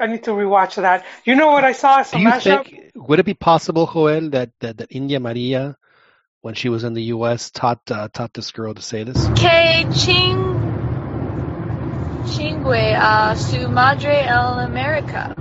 I 0.00 0.06
need 0.06 0.24
to 0.24 0.30
rewatch 0.32 0.74
that. 0.76 1.04
You 1.24 1.34
know 1.34 1.48
what 1.48 1.64
I 1.64 1.72
saw 1.72 2.00
as 2.00 2.12
a 2.12 2.16
Do 2.16 2.22
you 2.22 2.28
mashup? 2.28 2.64
think 2.66 2.92
would 2.94 3.18
it 3.18 3.24
be 3.26 3.34
possible, 3.34 3.88
Joel, 3.90 4.30
that, 4.30 4.50
that, 4.60 4.78
that 4.78 4.88
India 4.90 5.18
Maria, 5.20 5.76
when 6.42 6.54
she 6.54 6.68
was 6.68 6.84
in 6.84 6.92
the 6.92 7.04
U.S., 7.04 7.50
taught 7.50 7.80
uh, 7.90 8.08
taught 8.12 8.34
this 8.34 8.50
girl 8.50 8.74
to 8.74 8.82
say 8.82 9.04
this? 9.04 9.26
Que 9.28 9.84
ching 9.94 10.44
chingue 12.26 12.94
a 12.94 13.34
su 13.36 13.68
madre 13.68 14.26
en 14.28 14.58
America. 14.60 15.34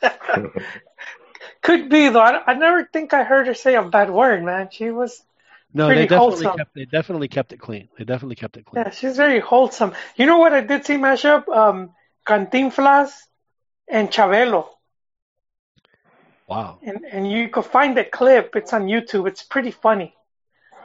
Could 1.62 1.88
be 1.90 2.08
though. 2.08 2.20
I, 2.20 2.52
I 2.52 2.54
never 2.54 2.84
think 2.84 3.12
I 3.14 3.22
heard 3.24 3.46
her 3.46 3.54
say 3.54 3.74
a 3.76 3.82
bad 3.82 4.10
word, 4.10 4.42
man. 4.44 4.68
She 4.70 4.90
was 4.90 5.22
No, 5.74 5.86
Pretty 5.86 6.02
they 6.02 6.06
definitely 6.06 6.46
wholesome. 6.46 6.56
kept 6.56 6.74
they 6.74 6.84
definitely 6.86 7.28
kept 7.28 7.52
it 7.52 7.58
clean. 7.60 7.88
They 7.98 8.04
definitely 8.04 8.36
kept 8.36 8.56
it 8.56 8.64
clean. 8.64 8.84
yeah, 8.84 8.90
she's 8.90 9.16
very 9.16 9.40
wholesome. 9.40 9.92
You 10.16 10.26
know 10.26 10.38
what 10.38 10.52
I 10.52 10.62
did 10.62 10.84
see 10.86 10.94
mashup? 10.96 11.48
Um, 11.48 11.94
Cantinflas 12.26 13.10
and 13.88 14.10
Chabelo, 14.10 14.68
Wow. 16.46 16.78
and 16.82 17.04
and 17.04 17.30
you 17.30 17.48
could 17.48 17.64
find 17.66 17.96
the 17.96 18.04
clip. 18.04 18.56
It's 18.56 18.72
on 18.72 18.86
YouTube. 18.86 19.28
It's 19.28 19.42
pretty 19.42 19.70
funny. 19.70 20.14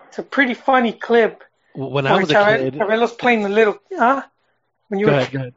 It's 0.10 0.20
a 0.20 0.24
pretty 0.24 0.54
funny 0.54 0.94
clip. 0.94 1.44
When 1.74 2.06
I 2.08 2.20
was 2.20 2.30
a 2.32 2.36
kid, 2.36 2.74
Chabelo's 2.76 3.14
playing 3.14 3.44
the 3.44 3.50
little 3.50 3.78
huh? 3.92 4.24
When 4.88 5.00
you 5.00 5.08
go 5.08 5.12
were 5.14 5.18
ahead, 5.20 5.32
go 5.32 5.40
ahead. 5.40 5.54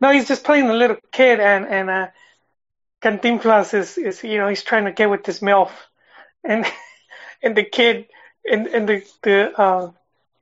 No, 0.00 0.12
he's 0.12 0.28
just 0.28 0.44
playing 0.44 0.66
the 0.68 0.74
little 0.74 0.96
kid, 1.10 1.40
and 1.40 1.66
and 1.66 1.90
uh, 1.90 2.08
Cantinflas 3.02 3.74
is 3.74 3.98
is 3.98 4.24
you 4.24 4.38
know 4.38 4.48
he's 4.48 4.62
trying 4.62 4.84
to 4.84 4.92
get 4.92 5.10
with 5.10 5.24
this 5.24 5.40
milf, 5.40 5.70
and 6.44 6.66
and 7.42 7.56
the 7.56 7.64
kid 7.64 8.06
and 8.50 8.66
and 8.66 8.88
the 8.88 9.04
the 9.22 9.60
uh, 9.60 9.90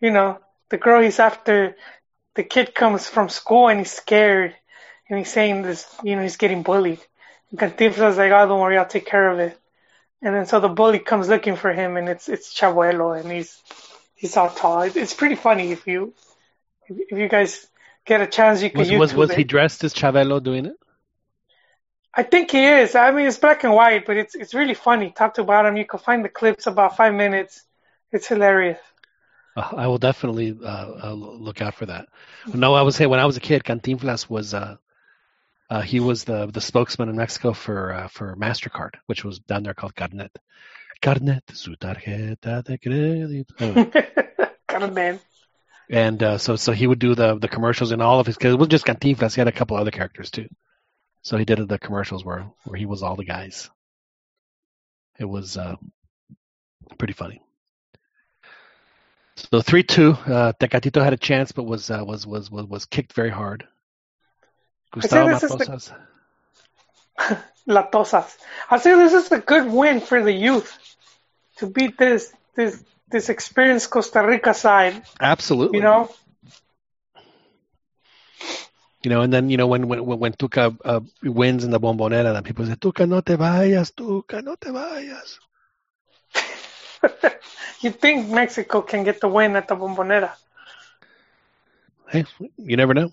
you 0.00 0.10
know 0.10 0.38
the 0.70 0.78
girl 0.78 1.02
he's 1.02 1.20
after, 1.20 1.76
the 2.34 2.42
kid 2.42 2.74
comes 2.74 3.08
from 3.08 3.28
school 3.28 3.68
and 3.68 3.80
he's 3.80 3.92
scared, 3.92 4.54
and 5.08 5.18
he's 5.18 5.30
saying 5.30 5.62
this 5.62 5.86
you 6.02 6.16
know 6.16 6.22
he's 6.22 6.36
getting 6.36 6.62
bullied. 6.62 7.00
And 7.50 7.60
Cantinflas 7.60 8.10
is 8.10 8.16
like, 8.16 8.32
oh, 8.32 8.48
don't 8.48 8.60
worry, 8.60 8.78
I'll 8.78 8.86
take 8.86 9.06
care 9.06 9.30
of 9.30 9.38
it. 9.38 9.58
And 10.22 10.34
then 10.34 10.46
so 10.46 10.60
the 10.60 10.68
bully 10.68 10.98
comes 10.98 11.28
looking 11.28 11.56
for 11.56 11.72
him, 11.72 11.96
and 11.96 12.08
it's 12.08 12.28
it's 12.28 12.58
Chabelo, 12.58 13.20
and 13.20 13.30
he's 13.30 13.60
he's 14.14 14.36
all 14.36 14.50
tall. 14.50 14.82
It's 14.82 15.14
pretty 15.14 15.36
funny 15.36 15.72
if 15.72 15.86
you 15.86 16.14
if 16.88 16.96
if 17.10 17.18
you 17.18 17.28
guys 17.28 17.66
get 18.06 18.22
a 18.22 18.26
chance, 18.26 18.62
you 18.62 18.70
can 18.70 18.78
Was 18.78 18.90
YouTube 18.90 18.98
was 18.98 19.14
was 19.14 19.30
it. 19.30 19.38
he 19.38 19.44
dressed 19.44 19.84
as 19.84 19.92
Chabelo 19.92 20.42
doing 20.42 20.66
it? 20.66 20.76
I 22.16 22.22
think 22.22 22.50
he 22.50 22.64
is. 22.64 22.94
I 22.94 23.10
mean, 23.10 23.26
it's 23.26 23.38
black 23.38 23.62
and 23.64 23.74
white, 23.74 24.06
but 24.06 24.16
it's 24.16 24.34
it's 24.34 24.54
really 24.54 24.72
funny, 24.72 25.10
top 25.10 25.34
to 25.34 25.44
bottom. 25.44 25.76
You 25.76 25.84
can 25.84 26.00
find 26.00 26.24
the 26.24 26.30
clips 26.30 26.66
about 26.66 26.96
five 26.96 27.12
minutes. 27.12 27.62
It's 28.10 28.26
hilarious. 28.26 28.78
Uh, 29.54 29.68
I 29.76 29.86
will 29.86 29.98
definitely 29.98 30.56
uh, 30.64 31.08
uh, 31.08 31.12
look 31.12 31.60
out 31.60 31.74
for 31.74 31.86
that. 31.86 32.08
No, 32.52 32.72
I 32.74 32.82
was 32.82 32.96
saying 32.96 33.10
when 33.10 33.20
I 33.20 33.26
was 33.26 33.36
a 33.36 33.40
kid, 33.40 33.64
Cantinflas 33.64 34.30
was 34.30 34.54
uh, 34.54 34.76
uh, 35.68 35.82
he 35.82 36.00
was 36.00 36.24
the 36.24 36.46
the 36.46 36.60
spokesman 36.62 37.10
in 37.10 37.16
Mexico 37.16 37.52
for 37.52 37.92
uh, 37.92 38.08
for 38.08 38.34
Mastercard, 38.34 38.94
which 39.06 39.22
was 39.22 39.38
down 39.40 39.64
there 39.64 39.74
called 39.74 39.94
Carnet. 39.94 40.34
Carnet, 41.02 41.44
su 41.52 41.76
tarjeta 41.76 42.64
de 42.64 42.78
crédito. 42.78 44.56
Carmen. 44.66 45.20
and 45.90 46.22
uh, 46.22 46.38
so 46.38 46.56
so 46.56 46.72
he 46.72 46.86
would 46.86 46.98
do 46.98 47.14
the 47.14 47.38
the 47.38 47.48
commercials 47.48 47.92
in 47.92 48.00
all 48.00 48.20
of 48.20 48.26
his 48.26 48.36
because 48.36 48.54
it 48.54 48.56
wasn't 48.56 48.70
just 48.70 48.86
Cantinflas. 48.86 49.34
He 49.34 49.40
had 49.40 49.48
a 49.48 49.52
couple 49.52 49.76
other 49.76 49.90
characters 49.90 50.30
too. 50.30 50.48
So 51.26 51.36
he 51.36 51.44
did 51.44 51.66
the 51.66 51.76
commercials 51.76 52.24
where 52.24 52.46
where 52.66 52.78
he 52.78 52.86
was 52.86 53.02
all 53.02 53.16
the 53.16 53.24
guys. 53.24 53.68
It 55.18 55.24
was 55.24 55.56
uh, 55.56 55.74
pretty 56.98 57.14
funny. 57.14 57.42
So 59.34 59.60
three 59.60 59.82
two, 59.82 60.12
uh, 60.12 60.52
Tecatito 60.52 61.02
had 61.02 61.14
a 61.14 61.16
chance, 61.16 61.50
but 61.50 61.64
was 61.64 61.90
uh, 61.90 62.04
was 62.06 62.28
was 62.28 62.48
was 62.48 62.66
was 62.66 62.84
kicked 62.84 63.12
very 63.12 63.30
hard. 63.30 63.66
Gustavo 64.92 65.34
is 65.34 65.40
the- 65.40 65.48
Matosas. 65.48 67.42
La 67.66 67.88
I 68.70 68.78
say 68.78 68.94
this 68.94 69.12
is 69.12 69.32
a 69.32 69.38
good 69.38 69.68
win 69.68 70.00
for 70.00 70.22
the 70.22 70.32
youth 70.32 70.78
to 71.56 71.66
beat 71.66 71.98
this 71.98 72.32
this 72.54 72.84
this 73.10 73.30
experienced 73.30 73.90
Costa 73.90 74.24
Rica 74.24 74.54
side. 74.54 75.02
Absolutely. 75.20 75.78
You 75.78 75.82
know, 75.82 76.08
You 79.06 79.10
know, 79.10 79.22
and 79.22 79.32
then 79.32 79.50
you 79.50 79.56
know 79.56 79.68
when 79.68 79.86
when 79.88 80.04
when, 80.04 80.32
Tuca 80.32 80.76
uh, 80.84 81.00
wins 81.22 81.62
in 81.64 81.70
the 81.70 81.78
Bombonera, 81.78 82.32
then 82.34 82.42
people 82.42 82.66
say, 82.66 82.74
"Tuca, 82.74 83.08
no 83.08 83.20
te 83.20 83.34
vayas, 83.36 83.92
Tuca, 83.94 84.42
no 84.42 84.56
te 84.56 84.70
vayas." 84.70 85.38
you 87.82 87.90
think 87.90 88.28
Mexico 88.28 88.82
can 88.82 89.04
get 89.04 89.20
the 89.20 89.28
win 89.28 89.56
at 89.56 89.68
the 89.68 89.76
Bombonera? 89.76 90.30
Hey, 92.10 92.24
you 92.56 92.76
never 92.76 92.94
know. 92.94 93.10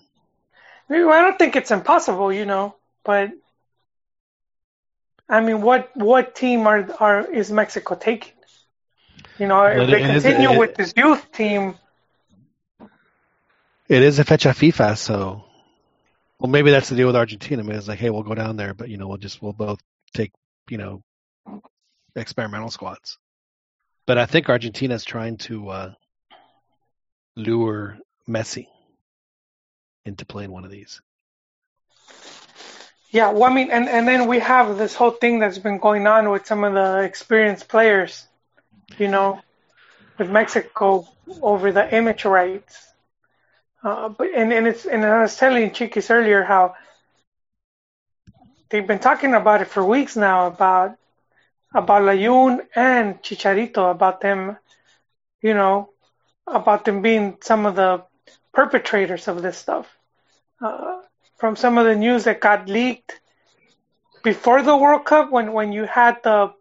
I 0.90 1.20
don't 1.22 1.38
think 1.38 1.56
it's 1.56 1.70
impossible, 1.70 2.32
you 2.32 2.44
know, 2.44 2.74
but 3.04 3.30
I 5.28 5.40
mean, 5.40 5.62
what 5.62 5.90
what 5.96 6.34
team 6.34 6.66
are 6.66 6.86
are 7.00 7.20
is 7.30 7.50
Mexico 7.52 7.94
taking? 7.94 8.32
You 9.38 9.46
know, 9.46 9.64
if 9.66 9.88
they 9.90 10.00
it 10.00 10.14
is- 10.14 10.24
continue 10.24 10.52
it- 10.52 10.52
with 10.52 10.74
this 10.76 10.92
youth 10.96 11.30
team, 11.32 11.78
It 13.88 14.02
is 14.02 14.18
a 14.18 14.24
fecha 14.24 14.50
FIFA, 14.50 14.96
so 14.96 15.44
well 16.44 16.50
maybe 16.50 16.70
that's 16.70 16.90
the 16.90 16.96
deal 16.96 17.06
with 17.06 17.16
Argentina. 17.16 17.64
Maybe 17.64 17.78
it's 17.78 17.88
like, 17.88 17.98
hey, 17.98 18.10
we'll 18.10 18.22
go 18.22 18.34
down 18.34 18.58
there, 18.58 18.74
but 18.74 18.90
you 18.90 18.98
know, 18.98 19.08
we'll 19.08 19.16
just 19.16 19.40
we'll 19.40 19.54
both 19.54 19.80
take 20.12 20.30
you 20.68 20.76
know 20.76 21.02
experimental 22.14 22.70
squads. 22.70 23.16
But 24.06 24.18
I 24.18 24.26
think 24.26 24.50
Argentina's 24.50 25.06
trying 25.06 25.38
to 25.38 25.68
uh, 25.70 25.92
lure 27.34 27.96
Messi 28.28 28.66
into 30.04 30.26
playing 30.26 30.50
one 30.50 30.66
of 30.66 30.70
these. 30.70 31.00
yeah. 33.08 33.32
Well, 33.32 33.44
I 33.44 33.54
mean, 33.54 33.70
and 33.70 33.88
and 33.88 34.06
then 34.06 34.26
we 34.26 34.40
have 34.40 34.76
this 34.76 34.94
whole 34.94 35.12
thing 35.12 35.38
that's 35.38 35.56
been 35.56 35.78
going 35.78 36.06
on 36.06 36.28
with 36.28 36.44
some 36.44 36.62
of 36.62 36.74
the 36.74 37.04
experienced 37.04 37.68
players, 37.68 38.26
you 38.98 39.08
know, 39.08 39.40
with 40.18 40.28
Mexico 40.28 41.08
over 41.40 41.72
the 41.72 41.96
image 41.96 42.26
rights. 42.26 42.93
Uh, 43.84 44.08
but 44.08 44.28
and, 44.34 44.52
and 44.52 44.66
it's 44.66 44.86
and 44.86 45.04
I 45.04 45.22
was 45.22 45.36
telling 45.36 45.70
Chiquis 45.72 46.10
earlier 46.10 46.42
how 46.42 46.74
they've 48.70 48.86
been 48.86 48.98
talking 48.98 49.34
about 49.34 49.60
it 49.62 49.68
for 49.68 49.84
weeks 49.84 50.16
now 50.16 50.46
about 50.46 50.96
about 51.74 52.02
Layun 52.02 52.60
and 52.74 53.22
Chicharito 53.22 53.90
about 53.90 54.20
them, 54.20 54.56
you 55.42 55.54
know, 55.54 55.90
about 56.46 56.84
them 56.84 57.02
being 57.02 57.36
some 57.42 57.66
of 57.66 57.76
the 57.76 58.04
perpetrators 58.54 59.28
of 59.28 59.42
this 59.42 59.58
stuff. 59.58 59.86
Uh, 60.62 61.00
from 61.38 61.56
some 61.56 61.76
of 61.78 61.84
the 61.84 61.96
news 61.96 62.24
that 62.24 62.40
got 62.40 62.68
leaked, 62.68 63.20
before 64.22 64.62
the 64.62 64.76
World 64.76 65.04
Cup 65.04 65.30
when 65.30 65.52
when 65.52 65.72
you 65.72 65.84
had 65.84 66.22
the 66.22 66.52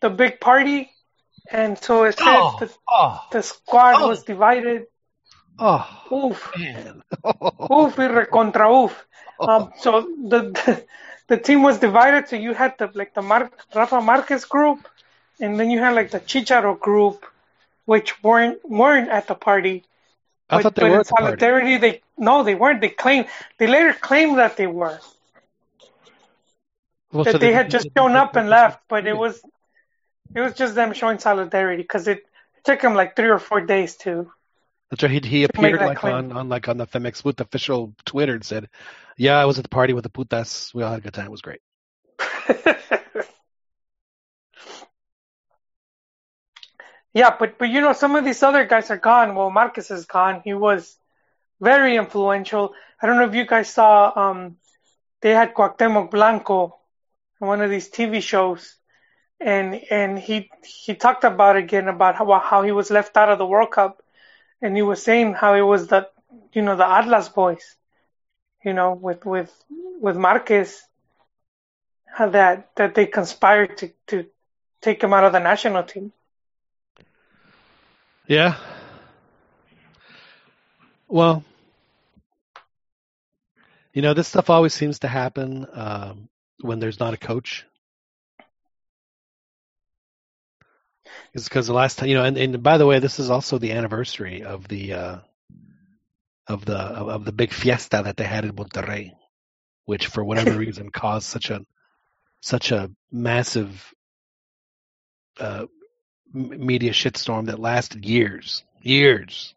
the 0.00 0.10
big 0.10 0.40
party, 0.40 0.90
and 1.50 1.78
so 1.78 2.04
it 2.04 2.18
said 2.18 2.26
Oh, 2.26 2.56
the, 2.60 2.74
oh, 2.88 3.26
the 3.32 3.42
squad 3.42 4.02
Oh. 4.02 4.08
was 4.08 4.24
divided. 4.24 4.86
Oh, 5.58 5.86
Oof, 6.12 6.52
man. 6.56 7.02
oof, 7.26 7.96
recontra 7.96 8.84
oof. 8.84 9.06
Um, 9.40 9.72
so 9.78 10.00
the, 10.00 10.50
the 10.50 10.84
the 11.28 11.36
team 11.36 11.62
was 11.62 11.78
divided. 11.78 12.28
So 12.28 12.36
you 12.36 12.54
had 12.54 12.76
the 12.78 12.90
like 12.94 13.14
the 13.14 13.22
Mar- 13.22 13.50
Rafa 13.74 14.00
Marquez 14.00 14.44
group, 14.44 14.88
and 15.40 15.58
then 15.58 15.70
you 15.70 15.78
had 15.78 15.94
like 15.94 16.10
the 16.10 16.20
Chicharo 16.20 16.78
group, 16.78 17.24
which 17.84 18.22
weren't 18.22 18.58
weren't 18.68 19.08
at 19.08 19.26
the 19.28 19.34
party. 19.34 19.84
I 20.50 20.56
but, 20.56 20.62
thought 20.62 20.74
they 20.74 20.82
but 20.82 20.90
were 20.90 20.94
in 20.94 21.00
at 21.00 21.06
the 21.06 21.14
solidarity, 21.18 21.76
they 21.76 22.02
no, 22.16 22.42
they 22.42 22.54
weren't. 22.54 22.80
They 22.80 22.88
claimed 22.88 23.26
they 23.58 23.66
later 23.66 23.92
claimed 23.92 24.38
that 24.38 24.56
they 24.56 24.66
were. 24.66 24.98
Well, 27.12 27.24
that 27.24 27.32
so 27.32 27.38
they 27.38 27.52
had 27.52 27.70
just 27.70 27.88
shown 27.96 28.16
up 28.16 28.36
and 28.36 28.48
left, 28.48 28.82
but 28.88 29.06
it 29.06 29.16
was 29.16 29.40
it 30.34 30.40
was 30.40 30.54
just 30.54 30.74
them 30.74 30.92
showing 30.92 31.18
solidarity 31.18 31.82
because 31.82 32.08
it, 32.08 32.18
it 32.56 32.64
took 32.64 32.80
them 32.80 32.94
like 32.94 33.14
three 33.14 33.30
or 33.30 33.38
four 33.38 33.60
days 33.60 33.96
to. 33.96 34.30
That's 34.90 35.02
right. 35.02 35.24
He, 35.24 35.28
he 35.28 35.44
appeared 35.44 35.80
like 35.80 36.02
on, 36.04 36.32
on 36.32 36.48
like 36.48 36.68
on 36.68 36.78
the 36.78 36.86
Femex 36.86 37.24
with 37.24 37.40
official 37.40 37.94
Twitter 38.04 38.34
and 38.34 38.44
said, 38.44 38.68
"Yeah, 39.16 39.38
I 39.38 39.44
was 39.44 39.58
at 39.58 39.64
the 39.64 39.68
party 39.68 39.92
with 39.92 40.04
the 40.04 40.10
putas. 40.10 40.72
We 40.72 40.82
all 40.82 40.90
had 40.90 41.00
a 41.00 41.02
good 41.02 41.12
time. 41.14 41.26
It 41.26 41.30
was 41.30 41.42
great." 41.42 41.60
yeah, 47.12 47.36
but 47.38 47.58
but 47.58 47.68
you 47.68 47.82
know 47.82 47.92
some 47.92 48.16
of 48.16 48.24
these 48.24 48.42
other 48.42 48.64
guys 48.64 48.90
are 48.90 48.96
gone. 48.96 49.34
Well, 49.34 49.50
Marcus 49.50 49.90
is 49.90 50.06
gone. 50.06 50.40
He 50.42 50.54
was 50.54 50.96
very 51.60 51.96
influential. 51.96 52.72
I 53.00 53.06
don't 53.06 53.16
know 53.16 53.28
if 53.28 53.34
you 53.34 53.46
guys 53.46 53.68
saw. 53.68 54.12
Um, 54.16 54.56
they 55.20 55.30
had 55.30 55.54
Cuauhtemoc 55.54 56.10
Blanco 56.10 56.78
on 57.40 57.48
one 57.48 57.60
of 57.60 57.70
these 57.70 57.90
TV 57.90 58.22
shows, 58.22 58.76
and 59.38 59.74
and 59.90 60.18
he 60.18 60.50
he 60.64 60.94
talked 60.94 61.24
about 61.24 61.56
again 61.56 61.88
about 61.88 62.16
how 62.16 62.38
how 62.38 62.62
he 62.62 62.72
was 62.72 62.90
left 62.90 63.18
out 63.18 63.28
of 63.28 63.38
the 63.38 63.46
World 63.46 63.70
Cup, 63.70 64.02
and 64.62 64.76
he 64.76 64.82
was 64.82 65.02
saying 65.02 65.34
how 65.34 65.54
it 65.54 65.62
was 65.62 65.88
the 65.88 66.08
you 66.52 66.62
know 66.62 66.76
the 66.76 66.86
Atlas 66.86 67.28
boys, 67.28 67.76
you 68.64 68.72
know 68.72 68.94
with 68.94 69.24
with 69.24 69.52
with 70.00 70.16
Marquez, 70.16 70.82
how 72.06 72.28
that 72.30 72.70
that 72.76 72.94
they 72.94 73.06
conspired 73.06 73.78
to 73.78 73.90
to 74.08 74.26
take 74.80 75.02
him 75.02 75.12
out 75.12 75.24
of 75.24 75.32
the 75.32 75.40
national 75.40 75.82
team. 75.82 76.12
Yeah. 78.26 78.56
Well, 81.08 81.42
you 83.94 84.02
know, 84.02 84.12
this 84.14 84.28
stuff 84.28 84.50
always 84.50 84.74
seems 84.74 84.98
to 85.00 85.08
happen 85.08 85.66
um, 85.72 86.28
when 86.60 86.78
there's 86.78 87.00
not 87.00 87.14
a 87.14 87.16
coach. 87.16 87.66
It's 91.34 91.44
because 91.48 91.66
the 91.66 91.72
last 91.72 91.98
time, 91.98 92.08
you 92.08 92.14
know, 92.14 92.24
and, 92.24 92.36
and 92.36 92.62
by 92.62 92.78
the 92.78 92.86
way, 92.86 92.98
this 92.98 93.18
is 93.18 93.30
also 93.30 93.58
the 93.58 93.72
anniversary 93.72 94.42
of 94.42 94.66
the 94.68 94.92
uh, 94.92 95.18
of 96.46 96.64
the 96.64 96.76
of, 96.76 97.08
of 97.08 97.24
the 97.24 97.32
big 97.32 97.52
fiesta 97.52 98.02
that 98.04 98.16
they 98.16 98.24
had 98.24 98.44
in 98.44 98.52
Monterrey, 98.52 99.12
which 99.84 100.06
for 100.06 100.24
whatever 100.24 100.52
reason 100.58 100.90
caused 100.90 101.26
such 101.26 101.50
a 101.50 101.64
such 102.40 102.72
a 102.72 102.90
massive 103.10 103.92
uh, 105.38 105.66
media 106.32 106.92
shitstorm 106.92 107.46
that 107.46 107.58
lasted 107.58 108.04
years, 108.04 108.64
years. 108.80 109.54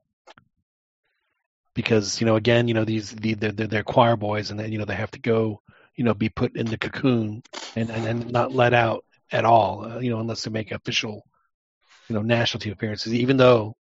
Because 1.74 2.20
you 2.20 2.28
know, 2.28 2.36
again, 2.36 2.68
you 2.68 2.74
know, 2.74 2.86
these 2.86 3.12
the 3.12 3.34
they're, 3.36 3.52
they're, 3.52 3.68
they're 3.68 3.84
choir 3.84 4.18
boys, 4.18 4.52
and 4.52 4.60
then 4.60 4.72
you 4.72 4.78
know 4.78 4.86
they 4.86 4.96
have 4.96 5.12
to 5.12 5.20
go, 5.20 5.62
you 5.96 6.04
know, 6.04 6.14
be 6.14 6.30
put 6.30 6.56
in 6.56 6.66
the 6.66 6.78
cocoon 6.78 7.44
and 7.76 7.90
and, 7.90 8.06
and 8.06 8.32
not 8.32 8.54
let 8.54 8.74
out 8.74 9.06
at 9.32 9.46
all, 9.46 9.86
uh, 9.86 10.00
you 10.00 10.10
know, 10.10 10.20
unless 10.20 10.44
they 10.44 10.52
make 10.52 10.72
official, 10.72 11.26
you 12.12 12.18
know, 12.18 12.24
national 12.24 12.60
team 12.60 12.74
appearances. 12.74 13.14
Even 13.14 13.38
though 13.38 13.74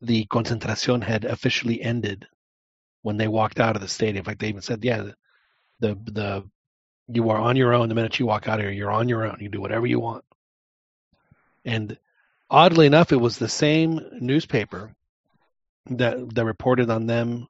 the 0.00 0.24
concentracion 0.26 1.02
had 1.02 1.24
officially 1.24 1.82
ended 1.82 2.24
when 3.02 3.16
they 3.16 3.26
walked 3.26 3.58
out 3.58 3.74
of 3.74 3.82
the 3.82 3.88
stadium, 3.88 4.24
like 4.26 4.38
they 4.38 4.48
even 4.48 4.62
said, 4.62 4.84
yeah, 4.84 5.02
the 5.02 5.14
the, 5.80 5.94
the 6.12 6.50
you 7.08 7.30
are 7.30 7.38
on 7.38 7.56
your 7.56 7.74
own 7.74 7.88
the 7.88 7.96
minute 7.96 8.20
you 8.20 8.26
walk 8.26 8.46
out 8.46 8.60
of 8.60 8.64
here. 8.64 8.72
You're 8.72 8.92
on 8.92 9.08
your 9.08 9.26
own. 9.26 9.38
You 9.40 9.48
do 9.48 9.60
whatever 9.60 9.86
you 9.86 9.98
want. 9.98 10.24
And 11.64 11.98
oddly 12.48 12.86
enough, 12.86 13.10
it 13.10 13.16
was 13.16 13.38
the 13.38 13.48
same 13.48 14.00
newspaper 14.20 14.94
that 15.90 16.32
that 16.36 16.44
reported 16.44 16.90
on 16.90 17.06
them 17.06 17.48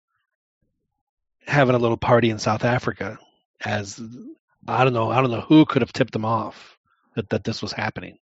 having 1.47 1.74
a 1.74 1.78
little 1.78 1.98
party 1.98 2.30
in 2.30 2.39
South 2.39 2.64
Africa. 2.64 3.18
As 3.62 4.01
I 4.66 4.85
don't 4.85 4.94
know, 4.94 5.10
I 5.10 5.20
don't 5.20 5.30
know 5.30 5.43
who 5.43 5.66
could 5.66 5.82
have 5.82 5.93
tipped 5.93 6.14
them 6.14 6.24
off 6.24 6.78
that 7.14 7.28
that 7.28 7.44
this 7.44 7.60
was 7.60 7.72
happening. 7.72 8.18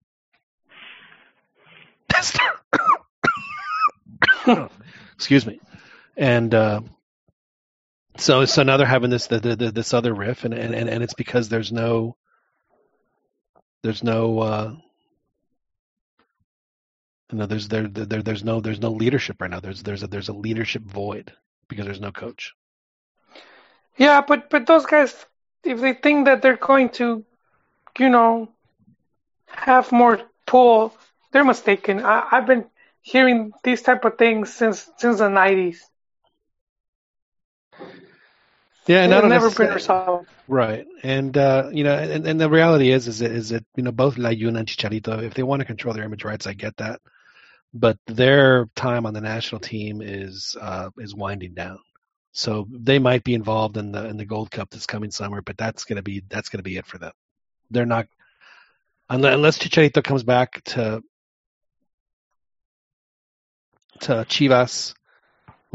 Excuse 5.16 5.45
me. 5.45 5.60
And 6.16 6.54
uh, 6.54 6.82
so 8.18 8.45
so 8.45 8.64
now 8.64 8.78
they're 8.78 8.86
having 8.86 9.10
this 9.10 9.28
the, 9.28 9.40
the, 9.40 9.56
the, 9.56 9.72
this 9.72 9.94
other 9.94 10.14
riff, 10.14 10.44
and, 10.44 10.54
and 10.54 10.74
and 10.74 11.04
it's 11.04 11.16
because 11.16 11.50
there's 11.50 11.72
no 11.72 12.16
there's 13.84 14.04
no 14.04 14.40
uh, 14.40 14.76
you 17.32 17.38
know 17.38 17.45
there's 17.45 17.68
there, 17.68 17.88
there 17.88 18.22
there's 18.22 18.44
no 18.44 18.62
there's 18.62 18.80
no 18.80 18.91
leadership 18.91 19.41
right 19.41 19.50
now. 19.50 19.60
There's 19.60 19.82
there's 19.84 20.04
a 20.04 20.08
there's 20.08 20.30
a 20.30 20.34
leadership 20.34 20.84
void 20.84 21.34
because 21.68 21.86
there's 21.86 22.02
no 22.02 22.12
coach. 22.12 22.54
Yeah, 23.98 24.22
but 24.22 24.50
but 24.50 24.68
those 24.68 24.86
guys, 24.86 25.26
if 25.64 25.82
they 25.82 25.94
think 25.94 26.26
that 26.26 26.41
they're 26.41 26.58
going 26.58 26.90
to, 26.90 27.26
you 27.98 28.10
know, 28.10 28.50
have 29.48 29.91
more 29.91 30.22
pull, 30.45 30.95
they're 31.34 31.43
mistaken. 31.43 32.05
I, 32.05 32.26
I've 32.31 32.47
been 32.47 32.65
hearing 33.01 33.51
these 33.64 33.81
type 33.81 34.05
of 34.05 34.18
things 34.18 34.53
since 34.53 34.89
since 34.97 35.18
the 35.18 35.30
nineties. 35.30 35.85
Yeah, 38.88 39.03
and 39.03 39.11
They've 39.11 39.23
never 39.26 39.49
been 39.49 39.73
resolved. 39.73 40.27
Right, 40.47 40.85
and 41.03 41.38
uh, 41.38 41.69
you 41.72 41.84
know, 41.84 41.95
and, 41.95 42.27
and 42.27 42.39
the 42.39 42.49
reality 42.49 42.91
is, 42.91 43.07
is 43.07 43.19
that, 43.19 43.31
is 43.31 43.49
that 43.49 43.65
you 43.76 43.84
know 43.84 43.91
both 43.91 44.15
Layun 44.15 44.57
and 44.57 44.68
Chicharito, 44.68 45.23
if 45.23 45.34
they 45.34 45.43
want 45.43 45.61
to 45.61 45.65
control 45.65 45.93
their 45.93 46.03
image 46.03 46.23
rights, 46.23 46.47
I 46.47 46.53
get 46.53 46.77
that, 46.77 47.01
but 47.73 47.97
their 48.07 48.68
time 48.76 49.05
on 49.05 49.14
the 49.14 49.22
national 49.22 49.61
team 49.61 50.01
is 50.01 50.55
uh, 50.60 50.89
is 50.97 51.15
winding 51.15 51.53
down. 51.53 51.80
So 52.34 52.68
they 52.69 52.99
might 52.99 53.23
be 53.23 53.35
involved 53.35 53.77
in 53.77 53.91
the 53.91 54.05
in 54.05 54.18
the 54.18 54.26
Gold 54.26 54.51
Cup 54.51 54.69
this 54.69 54.85
coming 54.85 55.11
summer, 55.11 55.41
but 55.41 55.57
that's 55.57 55.85
gonna 55.85 56.01
be 56.01 56.23
that's 56.30 56.49
gonna 56.49 56.64
be 56.64 56.77
it 56.77 56.85
for 56.85 56.97
them. 56.97 57.14
They're 57.72 57.85
not 57.85 58.07
unless, 59.10 59.34
unless 59.34 59.60
Chicharito 59.60 60.03
comes 60.03 60.23
back 60.23 60.61
to 60.65 61.01
to 64.04 64.26
Chivas. 64.30 64.94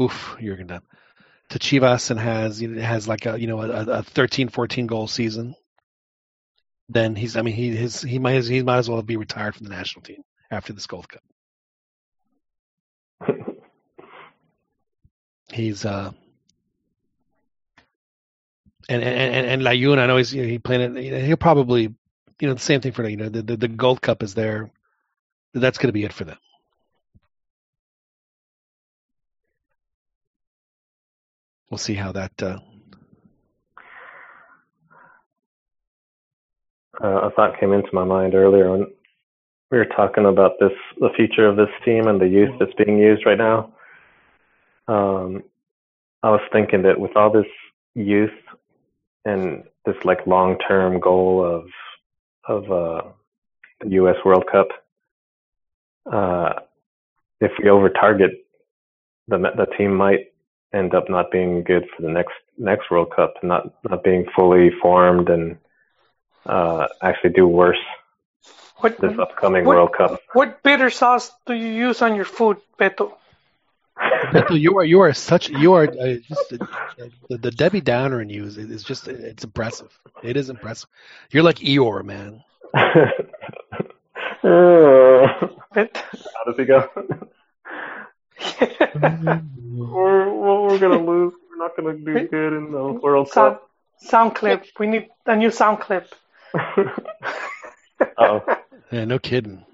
Oof, 0.01 0.37
Jurgen 0.39 0.67
Damm 0.67 0.81
to 1.49 1.59
Chivas 1.59 2.11
and 2.11 2.19
has 2.19 2.61
you 2.61 2.67
know, 2.67 2.81
has 2.81 3.07
like 3.07 3.25
a 3.25 3.39
you 3.39 3.47
know 3.47 3.61
a, 3.61 3.85
a 3.85 4.03
13 4.03 4.49
14 4.49 4.87
goal 4.87 5.07
season 5.07 5.55
then 6.89 7.15
he's 7.15 7.37
I 7.37 7.43
mean 7.43 7.53
he 7.53 7.75
his 7.75 8.01
he 8.01 8.19
might 8.19 8.43
he 8.43 8.63
might 8.63 8.77
as 8.77 8.89
well 8.89 9.01
be 9.01 9.17
retired 9.17 9.55
from 9.55 9.65
the 9.65 9.75
national 9.75 10.03
team 10.03 10.23
after 10.51 10.73
this 10.73 10.87
Gold 10.87 11.07
Cup. 11.07 11.21
He's 15.53 15.85
uh 15.85 16.11
and 18.87 19.03
and 19.03 19.35
and, 19.35 19.45
and 19.45 19.61
Layun, 19.61 19.99
I 19.99 20.07
know 20.07 20.17
he's 20.17 20.33
you 20.33 20.41
know, 20.41 20.47
he 20.47 20.57
playing 20.57 20.97
it. 20.97 21.25
He'll 21.25 21.37
probably 21.37 21.93
you 22.39 22.47
know 22.47 22.55
the 22.55 22.59
same 22.59 22.81
thing 22.81 22.91
for 22.91 23.07
you 23.07 23.17
know 23.17 23.29
the 23.29 23.43
the, 23.43 23.55
the 23.57 23.67
Gold 23.67 24.01
Cup 24.01 24.23
is 24.23 24.33
there. 24.33 24.71
That's 25.53 25.77
going 25.77 25.89
to 25.89 25.93
be 25.93 26.05
it 26.05 26.13
for 26.13 26.23
them. 26.23 26.37
We'll 31.69 31.77
see 31.77 31.93
how 31.93 32.11
that. 32.13 32.31
Uh, 32.41 32.59
uh, 37.03 37.27
a 37.27 37.31
thought 37.31 37.59
came 37.59 37.73
into 37.73 37.89
my 37.93 38.03
mind 38.03 38.33
earlier 38.33 38.71
when 38.71 38.87
we 39.71 39.77
were 39.77 39.85
talking 39.85 40.25
about 40.25 40.53
this, 40.59 40.71
the 40.99 41.09
future 41.15 41.47
of 41.47 41.55
this 41.55 41.69
team 41.85 42.07
and 42.07 42.19
the 42.19 42.27
youth 42.27 42.55
that's 42.59 42.73
being 42.73 42.97
used 42.97 43.25
right 43.25 43.37
now. 43.37 43.71
Um, 44.87 45.43
I 46.23 46.31
was 46.31 46.41
thinking 46.51 46.81
that 46.83 46.99
with 46.99 47.15
all 47.15 47.31
this 47.31 47.45
youth 47.93 48.31
and 49.25 49.63
this 49.85 49.95
like 50.03 50.25
long-term 50.25 50.99
goal 50.99 51.45
of 51.45 51.69
of 52.47 52.71
uh, 52.71 53.01
the 53.81 53.89
U.S. 53.91 54.15
World 54.25 54.45
Cup, 54.51 54.69
uh, 56.11 56.53
if 57.39 57.51
we 57.61 57.69
over 57.69 57.89
target, 57.89 58.31
the 59.27 59.37
the 59.37 59.67
team 59.77 59.93
might 59.93 60.33
end 60.73 60.93
up 60.93 61.09
not 61.09 61.31
being 61.31 61.63
good 61.63 61.85
for 61.95 62.01
the 62.03 62.09
next 62.09 62.33
next 62.57 62.89
World 62.91 63.11
Cup, 63.15 63.33
not 63.43 63.73
not 63.89 64.03
being 64.03 64.25
fully 64.35 64.69
formed 64.81 65.29
and 65.29 65.57
uh, 66.45 66.87
actually 67.01 67.31
do 67.31 67.47
worse 67.47 67.77
What 68.77 68.97
this 68.99 69.17
upcoming 69.19 69.65
What- 69.65 69.75
World 69.75 69.93
Cup. 69.97 70.19
what 70.33 70.63
bitter 70.63 70.89
sauce 70.89 71.31
do 71.45 71.53
you 71.53 71.67
use 71.87 72.01
on 72.01 72.15
your 72.15 72.25
food, 72.25 72.57
Beto? 72.79 73.13
Beto, 74.31 74.59
you 74.59 74.77
are 74.77 74.85
you 74.85 75.01
are 75.01 75.13
such 75.13 75.49
you 75.49 75.73
are 75.73 75.83
uh, 75.83 76.15
just 76.27 76.53
uh, 76.53 76.57
the, 77.29 77.37
the 77.37 77.51
Debbie 77.51 77.81
Downer 77.81 78.21
in 78.21 78.29
you 78.29 78.45
is, 78.45 78.57
is 78.57 78.83
just 78.83 79.07
it's 79.07 79.43
impressive. 79.43 79.91
It 80.23 80.37
is 80.37 80.49
impressive. 80.49 80.89
You're 81.31 81.43
like 81.43 81.57
Eeyore, 81.59 82.03
man. 82.03 82.41
How 84.41 85.49
does 86.45 86.55
he 86.57 86.65
go? 86.65 86.87
we're 89.87 90.33
well, 90.33 90.63
we're 90.67 90.79
gonna 90.79 91.03
lose. 91.11 91.33
We're 91.49 91.57
not 91.57 91.75
gonna 91.75 91.93
do 91.97 92.27
good 92.27 92.53
in 92.53 92.71
the 92.71 92.83
World 92.93 93.29
sound, 93.29 93.55
Cup. 93.55 93.69
sound 93.97 94.35
clip. 94.35 94.65
We 94.79 94.87
need 94.87 95.07
a 95.25 95.35
new 95.35 95.51
sound 95.51 95.79
clip. 95.79 96.13
oh, 98.17 98.41
Yeah, 98.91 99.05
no 99.05 99.19
kidding. 99.19 99.65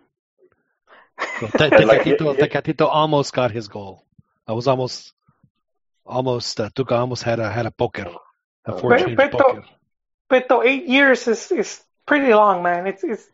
So 1.39 1.47
Te- 1.47 1.85
Like, 1.85 2.01
Tecatito, 2.03 2.37
yeah. 2.37 2.45
Tecatito 2.45 2.87
almost 2.91 3.33
got 3.33 3.51
his 3.51 3.67
goal. 3.69 4.03
I 4.47 4.51
was 4.53 4.67
almost, 4.67 5.13
almost 6.05 6.59
uh, 6.59 6.69
Tuca 6.69 6.91
almost 6.99 7.23
had 7.23 7.39
a 7.39 7.49
had 7.49 7.65
a 7.65 7.71
poker, 7.71 8.07
a 8.65 8.71
But- 8.71 8.81
four 8.81 8.97
change 8.97 9.17
poker. 9.17 9.63
But 10.27 10.47
eight 10.65 10.87
years 10.87 11.27
is 11.27 11.51
is 11.51 11.81
pretty 12.05 12.33
long, 12.33 12.63
man. 12.63 12.87
It's 12.87 13.03
it's 13.03 13.29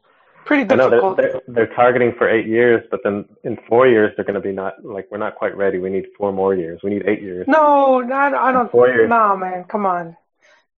pretty 0.46 0.72
I 0.72 0.76
know 0.76 0.90
they're, 0.90 1.16
they're 1.16 1.42
they're 1.48 1.76
targeting 1.76 2.14
for 2.18 2.30
eight 2.30 2.48
years, 2.48 2.84
but 2.92 3.02
then 3.04 3.26
in 3.44 3.58
four 3.68 3.88
years 3.88 4.14
they're 4.16 4.26
gonna 4.26 4.42
be 4.42 4.52
not 4.52 4.84
like 4.84 5.08
we're 5.12 5.18
not 5.18 5.36
quite 5.36 5.56
ready. 5.56 5.78
We 5.80 5.90
need 5.90 6.06
four 6.18 6.32
more 6.32 6.56
years. 6.56 6.80
We 6.84 6.90
need 6.90 7.04
eight 7.08 7.22
years. 7.22 7.46
No, 7.48 8.02
not 8.02 8.34
I 8.34 8.52
don't. 8.52 8.72
Four 8.72 8.90
years. 8.90 9.10
Nah, 9.10 9.36
man. 9.36 9.64
Come 9.66 9.86
on. 9.86 10.18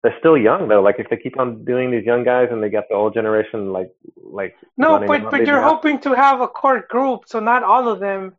They're 0.02 0.16
still 0.18 0.36
young 0.36 0.68
though. 0.68 0.82
Like 0.82 0.96
if 0.98 1.08
they 1.08 1.16
keep 1.16 1.38
on 1.38 1.64
doing 1.64 1.90
these 1.90 2.04
young 2.04 2.24
guys 2.24 2.48
and 2.50 2.62
they 2.62 2.68
got 2.68 2.88
the 2.88 2.96
old 2.96 3.14
generation 3.14 3.72
like 3.72 3.92
like 4.16 4.56
No, 4.76 4.98
but 5.06 5.30
but 5.30 5.46
you're 5.46 5.62
hoping 5.62 6.00
to 6.00 6.14
have 6.14 6.40
a 6.40 6.48
core 6.48 6.84
group, 6.88 7.24
so 7.26 7.38
not 7.40 7.62
all 7.62 7.88
of 7.88 8.00
them. 8.00 8.34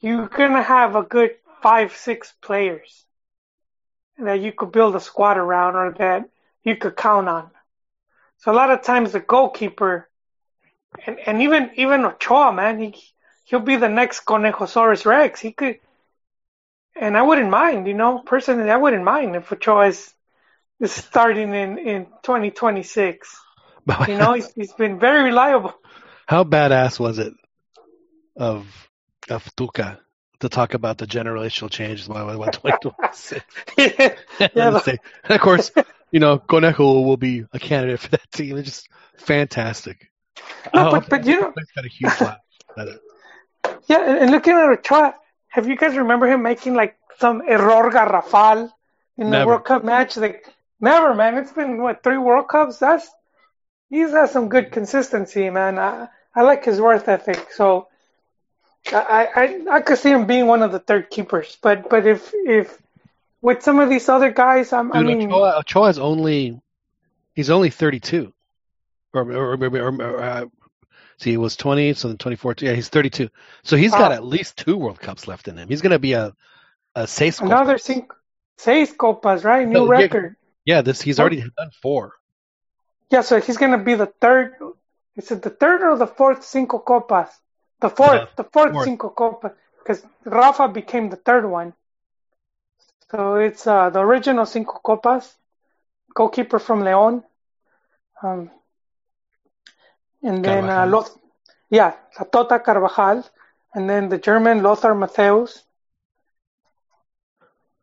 You're 0.00 0.28
gonna 0.28 0.62
have 0.62 0.96
a 0.96 1.02
good 1.02 1.36
five, 1.62 1.94
six 1.94 2.34
players 2.42 3.04
that 4.18 4.40
you 4.40 4.52
could 4.52 4.72
build 4.72 4.96
a 4.96 5.00
squad 5.00 5.38
around, 5.38 5.76
or 5.76 5.92
that 5.98 6.28
you 6.64 6.76
could 6.76 6.96
count 6.96 7.28
on. 7.28 7.50
So 8.38 8.50
a 8.50 8.54
lot 8.54 8.70
of 8.70 8.82
times 8.82 9.12
the 9.12 9.20
goalkeeper, 9.20 10.08
and 11.06 11.18
and 11.26 11.42
even 11.42 11.70
even 11.76 12.04
Ochoa, 12.04 12.52
man, 12.52 12.78
he 12.78 12.94
he'll 13.44 13.60
be 13.60 13.76
the 13.76 13.88
next 13.88 14.24
Conejosaurus 14.24 15.06
Rex. 15.06 15.40
He 15.40 15.52
could, 15.52 15.78
and 16.96 17.16
I 17.16 17.22
wouldn't 17.22 17.50
mind, 17.50 17.86
you 17.86 17.94
know, 17.94 18.18
personally, 18.20 18.70
I 18.70 18.76
wouldn't 18.76 19.04
mind 19.04 19.36
if 19.36 19.52
Ochoa 19.52 19.86
is 19.88 20.12
is 20.80 20.92
starting 20.92 21.54
in 21.54 21.78
in 21.78 22.06
2026. 22.22 23.40
You 24.06 24.16
know, 24.16 24.34
he's 24.34 24.52
he's 24.54 24.72
been 24.74 24.98
very 24.98 25.22
reliable. 25.24 25.74
How 26.26 26.44
badass 26.44 26.98
was 27.00 27.18
it 27.18 27.34
of 28.36 28.66
of 29.28 29.44
Tuca 29.56 29.98
to 30.40 30.48
talk 30.48 30.74
about 30.74 30.98
the 30.98 31.06
generational 31.06 31.70
changes 31.70 32.08
by 32.08 32.36
by 32.36 32.48
2026? 32.50 33.44
yeah, 33.76 34.14
And 34.54 34.72
but- 34.72 34.86
and 35.24 35.32
of 35.34 35.40
course, 35.40 35.70
you 36.10 36.20
know, 36.20 36.38
Conejo 36.38 37.02
will 37.02 37.16
be 37.16 37.44
a 37.52 37.58
candidate 37.58 38.00
for 38.00 38.10
that 38.10 38.30
team. 38.32 38.56
It's 38.56 38.68
just 38.68 38.88
fantastic. 39.18 40.09
No, 40.74 40.88
Oh, 40.88 40.90
but- 40.92 41.08
but 41.08 41.24
you 41.26 41.40
know- 41.40 41.52
got 41.74 41.84
a 41.84 41.88
huge 41.88 42.20
laugh. 42.20 42.38
Yeah, 43.86 44.00
and, 44.08 44.18
and 44.18 44.30
looking 44.30 44.52
at 44.54 44.68
Ochoa, 44.68 45.14
have 45.48 45.68
you 45.68 45.76
guys 45.76 45.96
remember 45.96 46.26
him 46.26 46.42
making 46.42 46.74
like 46.74 46.96
some 47.18 47.42
error 47.46 47.90
garrafal 47.90 48.70
in 49.18 49.30
the 49.30 49.46
World 49.46 49.64
Cup 49.64 49.84
match? 49.84 50.16
Like 50.16 50.46
never, 50.80 51.14
man. 51.14 51.36
It's 51.38 51.52
been 51.52 51.82
what 51.82 52.02
three 52.02 52.18
World 52.18 52.48
Cups? 52.48 52.78
That's 52.78 53.08
he's 53.88 54.10
had 54.12 54.30
some 54.30 54.48
good 54.48 54.70
consistency, 54.70 55.50
man. 55.50 55.78
I 55.78 56.08
I 56.34 56.42
like 56.42 56.64
his 56.64 56.80
worth 56.80 57.08
ethic, 57.08 57.50
so 57.52 57.88
I 58.92 59.28
I 59.34 59.76
I 59.76 59.80
could 59.80 59.98
see 59.98 60.10
him 60.10 60.26
being 60.26 60.46
one 60.46 60.62
of 60.62 60.70
the 60.72 60.78
third 60.78 61.10
keepers. 61.10 61.58
But 61.60 61.90
but 61.90 62.06
if 62.06 62.32
if 62.46 62.78
with 63.42 63.62
some 63.62 63.80
of 63.80 63.88
these 63.90 64.08
other 64.08 64.30
guys, 64.30 64.72
I'm, 64.72 64.92
I 64.92 64.98
Dude, 65.02 65.06
mean, 65.18 65.32
Ochoa, 65.32 65.58
Ochoa's 65.58 65.98
only 65.98 66.60
he's 67.34 67.50
only 67.50 67.70
32, 67.70 68.32
or 69.12 69.22
or, 69.32 69.54
or, 69.56 69.66
or, 69.76 70.02
or 70.02 70.22
uh, 70.22 70.46
see, 71.18 71.30
he 71.32 71.36
was 71.36 71.56
20, 71.56 71.94
so 71.94 72.08
then 72.08 72.18
24. 72.18 72.56
Yeah, 72.60 72.72
he's 72.74 72.88
32. 72.88 73.28
So 73.64 73.76
he's 73.76 73.94
got 73.94 74.12
Wow. 74.12 74.12
at 74.12 74.24
least 74.24 74.56
two 74.58 74.76
World 74.76 75.00
Cups 75.00 75.28
left 75.28 75.48
in 75.48 75.56
him. 75.58 75.68
He's 75.68 75.82
gonna 75.82 75.98
be 75.98 76.14
a 76.14 76.34
a 76.94 77.06
seis 77.06 77.40
another 77.40 77.78
copas. 77.78 77.82
cinco, 77.82 78.16
seis 78.58 78.92
copas, 78.92 79.44
right? 79.44 79.66
New 79.66 79.84
No, 79.84 79.92
yeah. 79.94 80.08
record. 80.08 80.36
Yeah, 80.64 80.82
this 80.82 81.02
he's 81.02 81.20
already 81.20 81.42
done 81.56 81.70
four. 81.82 82.14
Yeah, 83.10 83.22
so 83.22 83.40
he's 83.40 83.56
gonna 83.58 83.78
be 83.82 83.94
the 83.94 84.06
third. 84.06 84.54
Is 85.16 85.30
it 85.30 85.42
the 85.42 85.50
third 85.50 85.82
or 85.82 85.96
the 85.96 86.06
fourth 86.06 86.44
cinco 86.44 86.78
copas? 86.78 87.28
The 87.80 87.90
fourth, 87.90 88.22
Uh, 88.22 88.26
the 88.36 88.44
fourth, 88.44 88.72
fourth. 88.72 88.84
cinco 88.84 89.10
copas, 89.10 89.52
because 89.78 90.04
Rafa 90.24 90.68
became 90.68 91.10
the 91.10 91.16
third 91.16 91.46
one. 91.48 91.74
So 93.10 93.36
it's 93.36 93.66
uh, 93.66 93.90
the 93.90 94.00
original 94.00 94.46
cinco 94.46 94.78
copas, 94.82 95.36
goalkeeper 96.14 96.58
from 96.58 96.80
León, 96.82 97.24
um, 98.22 98.50
and 100.22 100.44
then 100.44 100.64
uh, 100.64 100.86
Carbajal. 100.86 100.90
Loth- 100.90 101.18
yeah, 101.70 101.94
La 102.18 102.24
Tota 102.24 102.58
Carbajal, 102.58 103.24
and 103.74 103.88
then 103.88 104.08
the 104.08 104.18
German 104.18 104.62
Lothar 104.62 104.94
Matthäus. 104.94 105.62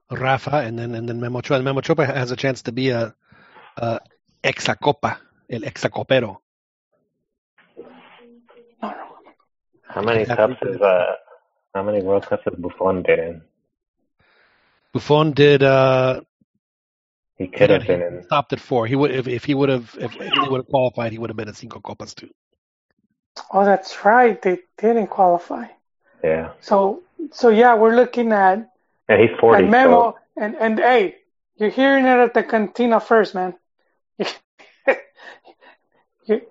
Rafa, 0.10 0.58
and 0.58 0.80
then 0.80 0.96
and 0.96 1.08
then 1.08 1.20
Memo 1.20 1.40
Ochoa. 1.40 1.58
And 1.58 1.66
Memo 1.66 1.80
Ochoa 1.80 2.06
has 2.06 2.32
a 2.32 2.36
chance 2.36 2.62
to 2.64 2.72
be 2.72 2.90
a, 2.90 3.14
a 3.78 4.00
exacopa, 4.44 5.18
el 5.50 5.62
exacopero. 5.62 6.38
How 9.84 10.02
many 10.02 10.26
cups 10.26 10.62
is 10.62 10.82
uh 10.82 11.16
how 11.74 11.84
many 11.84 12.02
World 12.02 12.26
Cups 12.26 12.44
has 12.46 12.56
Buffon 12.58 13.04
been 13.04 13.20
in? 13.20 13.42
Buffon 14.94 15.32
did. 15.32 15.64
Uh, 15.64 16.22
He 17.38 17.48
could 17.48 17.70
have 17.70 17.84
he 17.84 17.88
been 17.88 18.02
in 18.02 18.24
stopped 18.24 18.54
at 18.54 18.60
four. 18.60 18.88
He 18.88 18.96
would 18.96 19.12
if, 19.12 19.28
if 19.28 19.46
he 19.46 19.54
would 19.54 19.70
have 19.70 19.96
if 20.00 20.14
he 20.14 20.50
would 20.50 20.60
have 20.60 20.68
qualified, 20.68 21.12
he 21.12 21.20
would 21.20 21.30
have 21.30 21.38
been 21.38 21.50
at 21.50 21.56
cinco 21.56 21.80
copas 21.80 22.14
too. 22.14 22.30
Oh, 23.52 23.66
that's 23.66 24.04
right, 24.04 24.42
they 24.42 24.60
didn't 24.78 25.08
qualify. 25.08 25.66
yeah. 26.24 26.54
So 26.62 27.04
so 27.32 27.50
yeah, 27.50 27.76
we're 27.76 27.96
looking 27.96 28.32
at 28.32 28.70
And 29.10 29.22
he's 29.22 29.40
forty. 29.40 29.64
And 29.64 29.72
Memo, 29.72 30.12
so 30.12 30.18
and 30.36 30.56
and 30.56 30.80
hey, 30.80 31.16
you're 31.58 31.70
hearing 31.70 32.06
it 32.06 32.18
at 32.20 32.34
the 32.34 32.44
cantina 32.44 33.00
first, 33.00 33.36
man. 33.36 33.56
you 36.26 36.42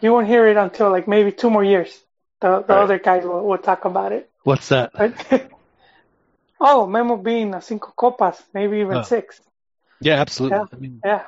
you 0.00 0.12
won't 0.12 0.26
hear 0.26 0.46
it 0.46 0.56
until 0.56 0.90
like 0.90 1.08
maybe 1.08 1.32
two 1.32 1.50
more 1.50 1.64
years. 1.64 1.90
The 2.40 2.62
the 2.62 2.74
Right. 2.74 2.82
other 2.84 2.98
guys 2.98 3.24
will, 3.24 3.44
will 3.46 3.58
talk 3.58 3.84
about 3.84 4.12
it. 4.12 4.30
What's 4.44 4.68
that? 4.68 4.92
But, 4.92 5.14
oh, 6.60 6.86
Memo 6.86 7.16
being 7.16 7.54
a 7.54 7.62
cinco 7.62 7.92
copas, 7.96 8.40
maybe 8.54 8.78
even 8.80 8.98
Oh. 8.98 9.02
six. 9.02 9.40
Yeah, 10.00 10.20
absolutely. 10.20 10.58
Yeah. 10.58 10.66
I 10.72 10.76
mean, 10.80 11.00
Yeah, 11.04 11.22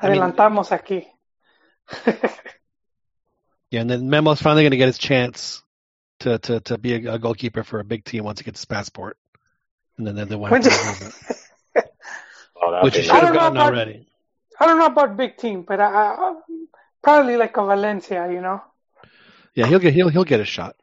I 0.00 0.08
mean- 0.10 0.20
adelantamos 0.20 0.70
aquí. 0.70 1.06
yeah, 3.70 3.80
and 3.80 3.90
then 3.90 4.08
Memo's 4.08 4.40
finally 4.40 4.62
going 4.62 4.70
to 4.72 4.76
get 4.76 4.86
his 4.86 4.98
chance 4.98 5.62
to 6.20 6.38
to 6.38 6.60
to 6.60 6.78
be 6.78 6.94
a, 7.06 7.14
a 7.14 7.18
goalkeeper 7.18 7.62
for 7.64 7.80
a 7.80 7.84
big 7.84 8.04
team 8.04 8.24
once 8.24 8.40
he 8.40 8.44
gets 8.44 8.60
his 8.60 8.64
passport, 8.64 9.16
and 9.98 10.06
then 10.06 10.28
they 10.28 10.36
want 10.36 10.52
When 10.52 10.62
to, 10.62 10.70
you- 10.70 11.82
oh, 12.62 12.84
which 12.84 12.96
he 12.96 13.02
should 13.02 13.12
have 13.12 13.34
gotten 13.34 13.56
about- 13.56 13.72
already. 13.72 14.06
I 14.62 14.66
don't 14.66 14.78
know 14.78 14.86
about 14.86 15.16
big 15.16 15.38
team, 15.38 15.62
but 15.62 15.80
I, 15.80 15.86
I 15.86 16.34
probably 17.02 17.36
like 17.38 17.56
a 17.56 17.64
Valencia, 17.64 18.30
you 18.30 18.42
know. 18.42 18.62
Yeah, 19.54 19.66
he'll 19.66 19.78
get 19.78 19.94
he'll 19.94 20.10
he'll 20.10 20.24
get 20.24 20.40
a 20.40 20.44
shot. 20.44 20.76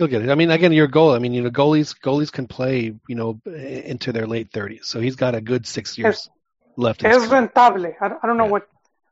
He'll 0.00 0.08
get 0.08 0.22
it. 0.22 0.30
I 0.30 0.34
mean, 0.34 0.50
again, 0.50 0.72
your 0.72 0.86
goal. 0.86 1.12
I 1.12 1.18
mean, 1.18 1.34
you 1.34 1.42
know, 1.42 1.50
goalies 1.50 1.94
goalies 1.94 2.32
can 2.32 2.46
play, 2.48 2.94
you 3.06 3.14
know, 3.14 3.38
into 3.44 4.12
their 4.12 4.26
late 4.26 4.50
thirties. 4.50 4.86
So 4.86 4.98
he's 4.98 5.14
got 5.14 5.34
a 5.34 5.42
good 5.42 5.66
six 5.66 5.98
years 5.98 6.30
left. 6.74 7.04
In 7.04 7.10
Es 7.10 7.26
rentable. 7.26 7.94
I, 8.00 8.08
don't- 8.08 8.18
I 8.22 8.26
don't 8.26 8.38
know 8.38 8.44
Yeah. 8.46 8.50
what, 8.50 8.68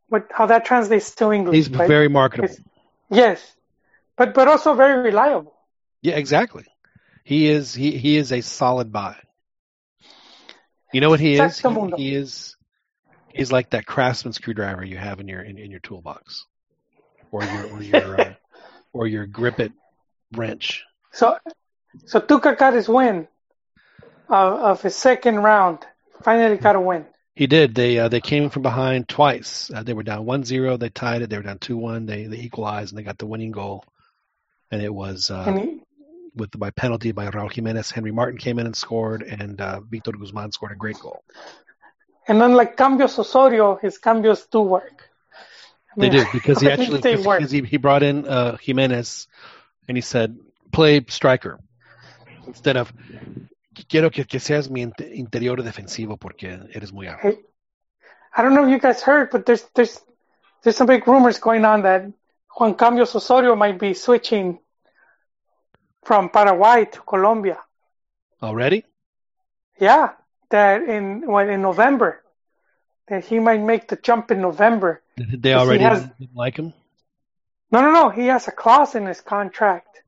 what 0.08 0.30
how 0.32 0.46
that 0.46 0.64
translates 0.64 1.14
to 1.16 1.30
English. 1.30 1.54
He's 1.54 1.68
very 1.68 2.08
marketable. 2.08 2.56
yes, 3.10 3.54
but 4.16 4.32
but 4.32 4.48
also 4.48 4.72
very 4.72 5.02
reliable. 5.02 5.52
Yeah, 6.00 6.16
exactly. 6.16 6.64
He 7.22 7.48
is 7.48 7.74
he 7.74 7.90
he 7.98 8.16
is 8.16 8.32
a 8.32 8.40
solid 8.40 8.90
buy. 8.90 9.16
You 10.94 11.02
know 11.02 11.10
what 11.10 11.20
he 11.20 11.34
is? 11.34 11.58
He, 11.58 11.90
he 11.98 12.14
is 12.14 12.56
he's 13.34 13.52
like 13.52 13.68
that 13.70 13.84
craftsman 13.84 14.32
screwdriver 14.32 14.86
you 14.86 14.96
have 14.96 15.20
in 15.20 15.28
your 15.28 15.42
in, 15.42 15.58
in 15.58 15.70
your 15.70 15.80
toolbox, 15.80 16.46
or 17.30 17.44
your 17.44 17.64
or 17.72 17.82
your 17.82 18.20
uh, 18.22 18.34
or 18.94 19.06
your 19.06 19.26
grip 19.26 19.60
it 19.60 19.72
wrench. 20.32 20.84
So 21.12 21.36
so 22.06 22.20
Tuca 22.20 22.56
got 22.58 22.74
his 22.74 22.88
win 22.88 23.28
of, 24.28 24.52
of 24.60 24.82
his 24.82 24.96
second 24.96 25.36
round. 25.38 25.80
Finally 26.22 26.58
got 26.58 26.76
a 26.76 26.80
win. 26.80 27.06
He 27.34 27.46
did. 27.46 27.74
They 27.74 27.98
uh, 27.98 28.08
they 28.08 28.20
came 28.20 28.50
from 28.50 28.62
behind 28.62 29.08
twice. 29.08 29.70
Uh, 29.74 29.82
they 29.82 29.94
were 29.94 30.02
down 30.02 30.26
1-0. 30.26 30.78
They 30.78 30.90
tied 30.90 31.22
it. 31.22 31.30
They 31.30 31.36
were 31.36 31.42
down 31.44 31.58
two 31.58 31.76
one. 31.76 32.06
They 32.06 32.26
they 32.26 32.38
equalized 32.38 32.92
and 32.92 32.98
they 32.98 33.04
got 33.04 33.18
the 33.18 33.26
winning 33.26 33.52
goal. 33.52 33.84
And 34.70 34.82
it 34.82 34.92
was 34.92 35.30
uh, 35.30 35.44
And 35.46 35.58
he, 35.60 35.80
with 36.34 36.50
by 36.58 36.70
penalty 36.70 37.12
by 37.12 37.30
Raul 37.30 37.52
Jimenez. 37.52 37.90
Henry 37.90 38.12
Martin 38.12 38.38
came 38.38 38.58
in 38.58 38.66
and 38.66 38.76
scored, 38.76 39.22
and 39.22 39.60
uh, 39.60 39.80
Victor 39.80 40.12
Guzman 40.12 40.52
scored 40.52 40.72
a 40.72 40.76
great 40.76 40.98
goal. 40.98 41.22
and 42.28 42.42
unlike 42.42 42.76
Cambios 42.76 43.18
Osorio, 43.18 43.76
his 43.76 43.98
cambios 43.98 44.48
do 44.50 44.60
work. 44.60 45.10
I 45.90 45.96
They 46.00 46.10
mean, 46.10 46.10
did 46.10 46.30
because 46.32 46.60
he 46.60 46.68
actually 46.70 47.00
they 47.00 47.16
because 47.16 47.50
he, 47.50 47.62
he 47.62 47.76
brought 47.78 48.02
in 48.02 48.26
uh, 48.26 48.56
Jimenez, 48.58 49.26
and 49.88 49.96
he 49.96 50.02
said 50.02 50.36
play 50.70 51.04
striker, 51.08 51.58
Instead 52.46 52.76
of 52.76 52.92
quiero 53.88 54.10
que, 54.10 54.24
que 54.24 54.40
seas 54.40 54.70
mi 54.70 54.82
interior 54.82 55.62
defensivo 55.62 56.16
porque 56.18 56.58
eres 56.72 56.92
muy 56.92 57.06
alto. 57.06 57.28
Hey, 57.28 57.38
I 58.36 58.42
don't 58.42 58.54
know 58.54 58.64
if 58.64 58.70
you 58.70 58.78
guys 58.78 59.02
heard, 59.02 59.30
but 59.30 59.44
there's 59.44 59.64
there's 59.74 60.00
there's 60.62 60.76
some 60.76 60.86
big 60.86 61.06
rumors 61.06 61.38
going 61.38 61.64
on 61.64 61.82
that 61.82 62.06
Juan 62.58 62.74
Cambios 62.74 63.14
Osorio 63.14 63.54
might 63.54 63.78
be 63.78 63.94
switching 63.94 64.58
from 66.04 66.30
Paraguay 66.30 66.86
to 66.86 67.00
Colombia. 67.02 67.58
Already? 68.42 68.84
Yeah, 69.78 70.12
that 70.50 70.82
in 70.82 71.26
when 71.26 71.50
in 71.50 71.60
November, 71.62 72.22
that 73.08 73.24
he 73.24 73.38
might 73.38 73.60
make 73.60 73.88
the 73.88 73.96
jump 73.96 74.30
in 74.30 74.40
November. 74.40 75.02
They 75.16 75.54
already 75.54 75.82
has- 75.82 76.04
didn't 76.18 76.34
like 76.34 76.56
him? 76.56 76.72
No, 77.70 77.82
no, 77.82 77.92
no. 77.92 78.08
He 78.08 78.26
has 78.26 78.48
a 78.48 78.52
clause 78.52 78.94
in 78.94 79.06
his 79.06 79.20
contract, 79.20 80.02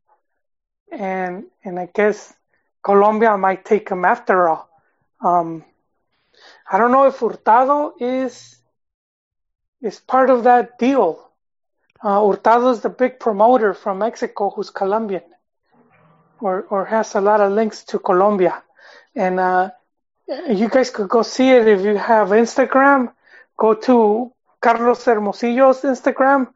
and 0.91 1.45
and 1.65 1.79
I 1.79 1.89
guess 1.93 2.33
Colombia 2.83 3.37
might 3.37 3.65
take 3.65 3.89
him 3.91 4.05
after 4.05 4.49
all. 4.49 4.71
Um, 5.23 5.65
I 6.71 6.79
don't 6.79 6.93
know 6.93 7.07
if 7.07 7.19
Hurtado 7.19 7.95
is 8.01 8.57
is 9.83 10.01
part 10.01 10.31
of 10.31 10.45
that 10.45 10.79
deal. 10.79 11.29
Uh, 12.03 12.27
Hurtado 12.27 12.71
is 12.71 12.81
the 12.81 12.89
big 12.89 13.21
promoter 13.21 13.75
from 13.75 13.99
Mexico 13.99 14.49
who's 14.49 14.71
Colombian, 14.71 15.29
or 16.41 16.63
or 16.71 16.87
has 16.87 17.15
a 17.15 17.21
lot 17.21 17.43
of 17.43 17.53
links 17.53 17.85
to 17.85 17.99
Colombia, 17.99 18.63
and 19.15 19.39
uh, 19.39 19.71
you 20.49 20.71
guys 20.71 20.89
could 20.89 21.11
go 21.11 21.21
see 21.23 21.51
it 21.51 21.69
if 21.69 21.83
you 21.83 21.97
have 21.97 22.29
Instagram. 22.29 23.13
Go 23.59 23.75
to 23.75 24.33
Carlos 24.63 25.05
Hermosillo's 25.05 25.83
Instagram 25.83 26.55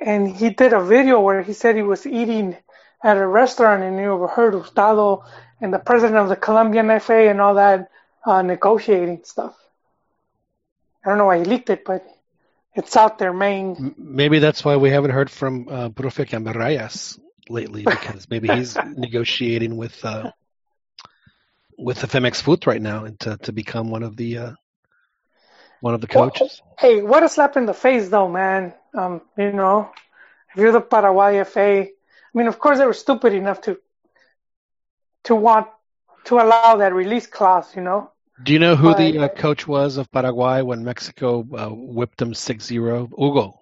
and 0.00 0.28
he 0.28 0.50
did 0.50 0.72
a 0.72 0.82
video 0.82 1.20
where 1.20 1.42
he 1.42 1.52
said 1.52 1.76
he 1.76 1.82
was 1.82 2.06
eating 2.06 2.56
at 3.02 3.16
a 3.16 3.26
restaurant 3.26 3.82
and 3.82 3.98
he 3.98 4.06
overheard 4.06 4.54
Hurtado 4.54 5.24
and 5.60 5.72
the 5.72 5.78
president 5.78 6.18
of 6.18 6.28
the 6.28 6.36
Colombian 6.36 6.98
FA 7.00 7.28
and 7.28 7.40
all 7.40 7.54
that 7.54 7.90
uh, 8.24 8.42
negotiating 8.42 9.22
stuff. 9.24 9.56
I 11.04 11.08
don't 11.08 11.18
know 11.18 11.26
why 11.26 11.38
he 11.38 11.44
leaked 11.44 11.70
it, 11.70 11.84
but 11.84 12.04
it's 12.74 12.96
out 12.96 13.18
there, 13.18 13.32
main. 13.32 13.94
Maybe 13.96 14.38
that's 14.38 14.64
why 14.64 14.76
we 14.76 14.90
haven't 14.90 15.12
heard 15.12 15.30
from 15.30 15.68
uh, 15.68 15.88
Profe 15.90 16.28
Cambarrayas 16.28 17.18
lately 17.48 17.84
because 17.88 18.28
maybe 18.28 18.48
he's 18.48 18.76
negotiating 18.76 19.76
with 19.76 20.04
uh, 20.04 20.30
with 21.78 22.00
the 22.00 22.06
Femexfut 22.06 22.66
right 22.66 22.80
now 22.82 23.04
and 23.04 23.18
to, 23.20 23.36
to 23.38 23.52
become 23.52 23.90
one 23.90 24.02
of 24.02 24.16
the 24.16 24.38
uh, 24.38 24.52
one 25.80 25.94
of 25.94 26.00
the 26.00 26.06
coaches. 26.06 26.62
Hey, 26.78 27.02
what 27.02 27.22
a 27.22 27.28
slap 27.28 27.56
in 27.56 27.66
the 27.66 27.74
face, 27.74 28.08
though, 28.08 28.28
man. 28.28 28.74
Um, 28.94 29.20
you 29.36 29.52
know, 29.52 29.90
if 30.50 30.56
you're 30.60 30.72
the 30.72 30.80
Paraguay 30.80 31.42
FA, 31.44 31.82
I 31.82 31.90
mean, 32.34 32.46
of 32.46 32.58
course 32.58 32.78
they 32.78 32.86
were 32.86 32.92
stupid 32.94 33.32
enough 33.34 33.60
to 33.62 33.78
to 35.24 35.34
want 35.34 35.66
to 36.24 36.36
allow 36.36 36.76
that 36.76 36.94
release 36.94 37.26
clause, 37.26 37.74
you 37.74 37.82
know. 37.82 38.10
Do 38.42 38.52
you 38.52 38.58
know 38.58 38.76
who 38.76 38.94
the 38.94 39.18
uh, 39.18 39.28
coach 39.28 39.66
was 39.66 39.96
of 39.96 40.10
Paraguay 40.12 40.60
when 40.62 40.84
Mexico 40.84 41.46
uh, 41.56 41.68
whipped 41.70 42.18
them 42.18 42.32
6-0? 42.32 43.08
Hugo. 43.18 43.60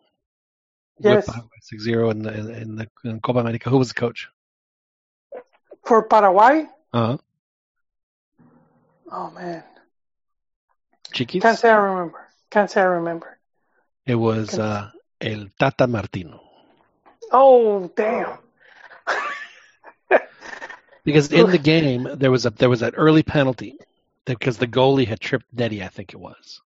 Yes. 0.99 1.27
Whipped 1.27 1.29
Paraguay 1.29 1.59
6-0 1.73 2.11
in 2.11 2.23
the, 2.23 2.61
in, 2.61 2.77
the 2.77 2.89
in 3.05 3.21
Copa 3.21 3.39
America. 3.39 3.71
Who 3.71 3.79
was 3.79 3.89
the 3.89 3.95
coach? 3.95 4.29
For 5.87 6.03
Paraguay, 6.03 6.67
Uh-huh. 6.93 7.19
oh 9.13 9.31
man, 9.31 9.63
Chiquis? 11.13 11.41
can't 11.43 11.59
say 11.59 11.71
I 11.71 11.77
remember. 11.77 12.29
Can't 12.51 12.71
say 12.71 12.81
I 12.81 12.85
remember. 12.85 13.39
It 14.07 14.15
was 14.17 14.59
uh, 14.59 14.91
El 15.21 15.47
Tata 15.59 15.87
Martino. 15.87 16.41
Oh 17.31 17.91
damn. 17.97 18.39
Because 21.05 21.31
in 21.33 21.51
the 21.51 21.59
game 21.73 22.09
there 22.15 22.31
was 22.31 22.47
a 22.47 22.51
there 22.51 22.71
was 22.71 22.81
that 22.81 22.95
early 22.97 23.23
penalty 23.23 23.79
because 24.25 24.57
the 24.57 24.67
goalie 24.67 25.07
had 25.07 25.21
tripped 25.21 25.47
Nettie, 25.53 25.83
I 25.83 25.89
think 25.89 26.15
it 26.15 26.21
was. 26.21 26.61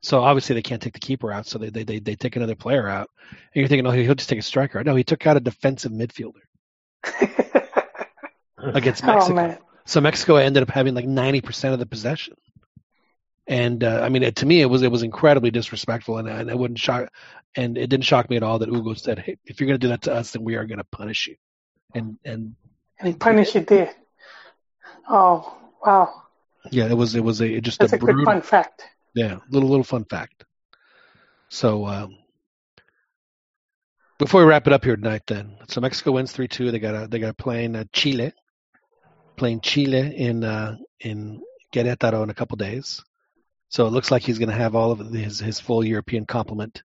So 0.00 0.22
obviously 0.22 0.54
they 0.54 0.62
can't 0.62 0.80
take 0.80 0.92
the 0.92 1.00
keeper 1.00 1.32
out, 1.32 1.46
so 1.46 1.58
they 1.58 1.70
they 1.70 1.82
they, 1.82 1.98
they 1.98 2.14
take 2.14 2.36
another 2.36 2.54
player 2.54 2.86
out. 2.88 3.10
And 3.30 3.38
you're 3.54 3.68
thinking, 3.68 3.86
oh, 3.86 3.90
he'll 3.90 4.14
just 4.14 4.28
take 4.28 4.38
a 4.38 4.42
striker. 4.42 4.82
No, 4.84 4.94
he 4.94 5.02
took 5.04 5.26
out 5.26 5.36
a 5.36 5.40
defensive 5.40 5.90
midfielder 5.90 6.42
against 8.58 9.02
oh 9.02 9.06
Mexico. 9.06 9.34
man. 9.34 9.58
So 9.86 10.00
Mexico 10.00 10.36
ended 10.36 10.62
up 10.62 10.70
having 10.70 10.94
like 10.94 11.06
ninety 11.06 11.40
percent 11.40 11.72
of 11.72 11.80
the 11.80 11.86
possession. 11.86 12.34
And 13.46 13.84
uh, 13.84 14.00
I 14.02 14.08
mean, 14.08 14.22
it, 14.22 14.36
to 14.36 14.46
me, 14.46 14.60
it 14.62 14.66
was 14.66 14.82
it 14.82 14.90
was 14.90 15.02
incredibly 15.02 15.50
disrespectful, 15.50 16.16
and, 16.18 16.28
and 16.28 16.48
it 16.50 16.58
wouldn't 16.58 16.78
shock, 16.78 17.10
and 17.56 17.76
it 17.76 17.88
didn't 17.88 18.04
shock 18.04 18.30
me 18.30 18.36
at 18.36 18.42
all 18.42 18.58
that 18.60 18.70
Hugo 18.70 18.94
said, 18.94 19.18
"Hey, 19.18 19.36
if 19.44 19.60
you're 19.60 19.66
going 19.66 19.78
to 19.78 19.84
do 19.86 19.88
that 19.88 20.02
to 20.02 20.14
us, 20.14 20.30
then 20.32 20.44
we 20.44 20.56
are 20.56 20.64
going 20.64 20.78
to 20.78 20.84
punish 20.84 21.26
you." 21.26 21.36
And 21.94 22.18
and 22.24 22.56
And 22.98 23.08
he 23.08 23.14
punished 23.14 23.54
you 23.54 23.60
did. 23.60 23.90
Oh 25.08 25.56
wow. 25.84 26.22
yeah, 26.70 26.86
it 26.86 26.94
was 26.96 27.14
it 27.14 27.24
was 27.24 27.40
a 27.42 27.60
just 27.60 27.80
That's 27.80 27.92
a 27.92 27.96
a 27.96 27.98
brutal, 27.98 28.24
fun 28.24 28.40
fact. 28.42 28.84
yeah, 29.14 29.40
little 29.50 29.68
little 29.68 29.84
fun 29.84 30.04
fact. 30.04 30.44
So 31.50 31.86
um, 31.86 32.18
before 34.18 34.40
we 34.42 34.48
wrap 34.48 34.66
it 34.66 34.72
up 34.72 34.84
here 34.84 34.96
tonight, 34.96 35.22
then, 35.26 35.58
so 35.68 35.80
Mexico 35.80 36.12
wins 36.12 36.32
three 36.32 36.48
two. 36.48 36.70
They 36.70 36.78
got 36.78 36.94
a 36.94 37.06
they 37.08 37.18
got 37.18 37.30
a 37.30 37.34
playing 37.34 37.76
uh, 37.76 37.84
Chile, 37.92 38.32
playing 39.36 39.60
Chile 39.60 40.16
in 40.16 40.44
uh, 40.44 40.76
in 41.00 41.42
Querétaro 41.72 42.22
in 42.22 42.30
a 42.30 42.34
couple 42.34 42.56
days. 42.56 43.02
So 43.74 43.88
it 43.88 43.90
looks 43.90 44.12
like 44.12 44.22
he's 44.22 44.38
going 44.38 44.50
to 44.50 44.54
have 44.54 44.76
all 44.76 44.92
of 44.92 45.00
his 45.00 45.40
his 45.40 45.58
full 45.58 45.84
European 45.84 46.26
complement, 46.26 46.84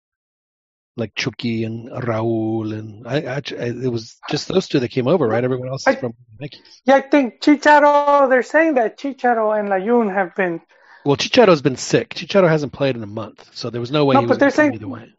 like 0.98 1.16
Chucky 1.16 1.64
and 1.64 1.90
Raúl, 1.90 2.78
and 2.78 3.08
I, 3.08 3.36
I 3.36 3.42
it 3.56 3.90
was 3.90 4.18
just 4.30 4.50
those 4.50 4.68
two 4.68 4.82
that 4.82 4.90
came 4.90 5.08
over, 5.08 5.26
right? 5.26 5.42
Everyone 5.46 5.70
else 5.70 5.84
is 5.84 5.96
I- 5.96 6.00
from 6.02 6.14
Yankees. 6.42 6.82
Yeah, 6.84 6.96
I 6.96 7.02
think 7.14 7.40
Chicharo. 7.42 8.30
They're 8.30 8.44
saying 8.44 8.74
that 8.74 9.00
Chicharo 9.00 9.58
and 9.58 9.70
Layun 9.70 10.14
have 10.14 10.36
been. 10.36 10.60
Well, 11.06 11.16
Chicharo's 11.16 11.62
been 11.62 11.78
sick. 11.78 12.10
Chicharo 12.16 12.50
hasn't 12.50 12.74
played 12.74 12.98
in 12.98 13.04
a 13.04 13.08
month, 13.22 13.50
so 13.54 13.70
there 13.70 13.80
was 13.80 13.90
no 13.92 14.04
way 14.04 14.16
No, 14.16 14.20
he 14.20 14.26
but 14.26 14.32
was 14.32 14.38
they're 14.40 14.50
gonna 14.50 14.56
saying- 14.58 14.74
either 14.74 14.90
way. 14.90 15.14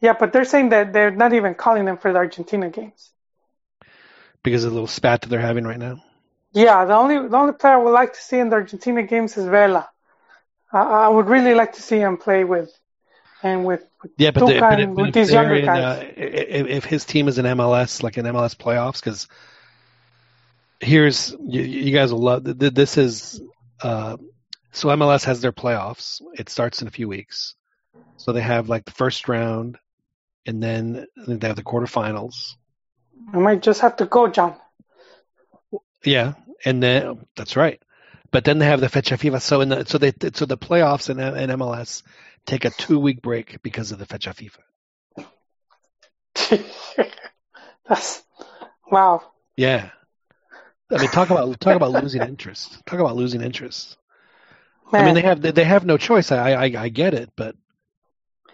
Yeah, 0.00 0.14
but 0.18 0.32
they're 0.32 0.44
saying 0.44 0.70
that 0.70 0.92
they're 0.92 1.12
not 1.12 1.32
even 1.34 1.54
calling 1.54 1.84
them 1.84 1.98
for 1.98 2.12
the 2.12 2.18
Argentina 2.18 2.68
games. 2.68 3.12
because 4.42 4.64
of 4.64 4.70
the 4.70 4.74
little 4.74 4.88
spat 4.88 5.20
that 5.20 5.28
they're 5.28 5.40
having 5.50 5.64
right 5.64 5.78
now. 5.78 6.02
Yeah, 6.52 6.84
the 6.84 6.94
only 6.94 7.28
the 7.28 7.36
only 7.36 7.52
player 7.52 7.74
I 7.74 7.76
would 7.76 7.92
like 8.02 8.12
to 8.14 8.20
see 8.20 8.40
in 8.40 8.48
the 8.50 8.56
Argentina 8.56 9.04
games 9.04 9.36
is 9.36 9.46
Vela. 9.46 9.88
I, 10.72 10.82
I 10.82 11.08
would 11.08 11.26
really 11.26 11.54
like 11.54 11.74
to 11.74 11.82
see 11.82 11.98
him 11.98 12.16
play 12.16 12.44
with, 12.44 12.70
and 13.42 13.64
with, 13.64 13.84
with 14.02 14.12
Yeah, 14.18 14.30
but, 14.30 14.46
the, 14.46 14.60
but, 14.60 14.80
and 14.80 14.92
if, 14.92 14.96
with 14.96 15.14
these 15.14 15.32
younger 15.32 15.54
in, 15.54 15.66
guys. 15.66 15.82
uh, 15.82 16.12
if, 16.16 16.66
if 16.66 16.84
his 16.84 17.04
team 17.04 17.28
is 17.28 17.38
in 17.38 17.44
MLS, 17.44 18.02
like 18.02 18.18
in 18.18 18.24
MLS 18.26 18.56
playoffs, 18.56 19.00
because 19.00 19.28
here's 20.80 21.30
you, 21.30 21.62
you 21.62 21.92
guys 21.92 22.12
will 22.12 22.22
love 22.22 22.44
th- 22.44 22.58
th- 22.58 22.74
this 22.74 22.98
is 22.98 23.40
uh, 23.82 24.16
so 24.72 24.88
MLS 24.88 25.24
has 25.24 25.40
their 25.40 25.52
playoffs. 25.52 26.20
It 26.34 26.48
starts 26.48 26.82
in 26.82 26.88
a 26.88 26.90
few 26.90 27.08
weeks, 27.08 27.54
so 28.16 28.32
they 28.32 28.42
have 28.42 28.68
like 28.68 28.84
the 28.84 28.92
first 28.92 29.28
round, 29.28 29.78
and 30.46 30.62
then 30.62 31.06
they 31.26 31.46
have 31.46 31.56
the 31.56 31.62
quarterfinals. 31.62 32.54
I 33.32 33.38
might 33.38 33.62
just 33.62 33.80
have 33.80 33.96
to 33.96 34.06
go, 34.06 34.28
John. 34.28 34.56
Yeah, 36.04 36.34
and 36.64 36.82
then 36.82 37.26
that's 37.36 37.56
right. 37.56 37.82
But 38.36 38.44
then 38.44 38.58
they 38.58 38.66
have 38.66 38.82
the 38.82 38.90
Fecha 38.90 39.16
FIFA. 39.16 39.40
So 39.40 39.62
in 39.62 39.70
the 39.70 39.86
so 39.86 39.96
they 39.96 40.12
so 40.34 40.44
the 40.44 40.58
playoffs 40.58 41.08
and 41.08 41.18
in 41.18 41.58
MLS 41.58 42.02
take 42.44 42.66
a 42.66 42.70
two 42.70 42.98
week 42.98 43.22
break 43.22 43.62
because 43.62 43.92
of 43.92 43.98
the 43.98 44.04
Fecha 44.04 44.34
FIFA. 44.34 44.60
That's 47.88 48.22
wow. 48.92 49.22
Yeah. 49.56 49.88
I 50.92 50.98
mean, 50.98 51.08
talk 51.08 51.30
about 51.30 51.58
talk 51.60 51.76
about 51.76 51.92
losing 51.92 52.20
interest. 52.20 52.84
Talk 52.84 53.00
about 53.00 53.16
losing 53.16 53.40
interest. 53.40 53.96
Man, 54.92 55.00
I 55.00 55.04
mean, 55.06 55.14
they 55.14 55.22
have 55.22 55.40
they 55.40 55.64
have 55.64 55.86
no 55.86 55.96
choice. 55.96 56.30
I 56.30 56.52
I, 56.52 56.64
I 56.64 56.88
get 56.90 57.14
it, 57.14 57.30
but 57.38 57.56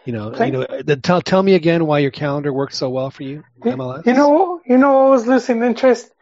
you 0.05 0.13
know, 0.13 0.33
you 0.45 0.53
know, 0.53 0.65
then 0.85 1.01
tell 1.01 1.21
tell 1.21 1.43
me 1.43 1.55
again 1.57 1.87
why 1.87 1.99
your 1.99 2.13
calendar 2.13 2.53
works 2.53 2.77
so 2.77 2.89
well 2.89 3.11
for 3.11 3.25
you, 3.25 3.43
MLS. 3.63 4.07
you 4.07 4.13
know, 4.13 4.61
you 4.65 4.79
know 4.79 4.93
what 4.93 5.11
was 5.11 5.27
losing 5.27 5.61
interest? 5.65 6.13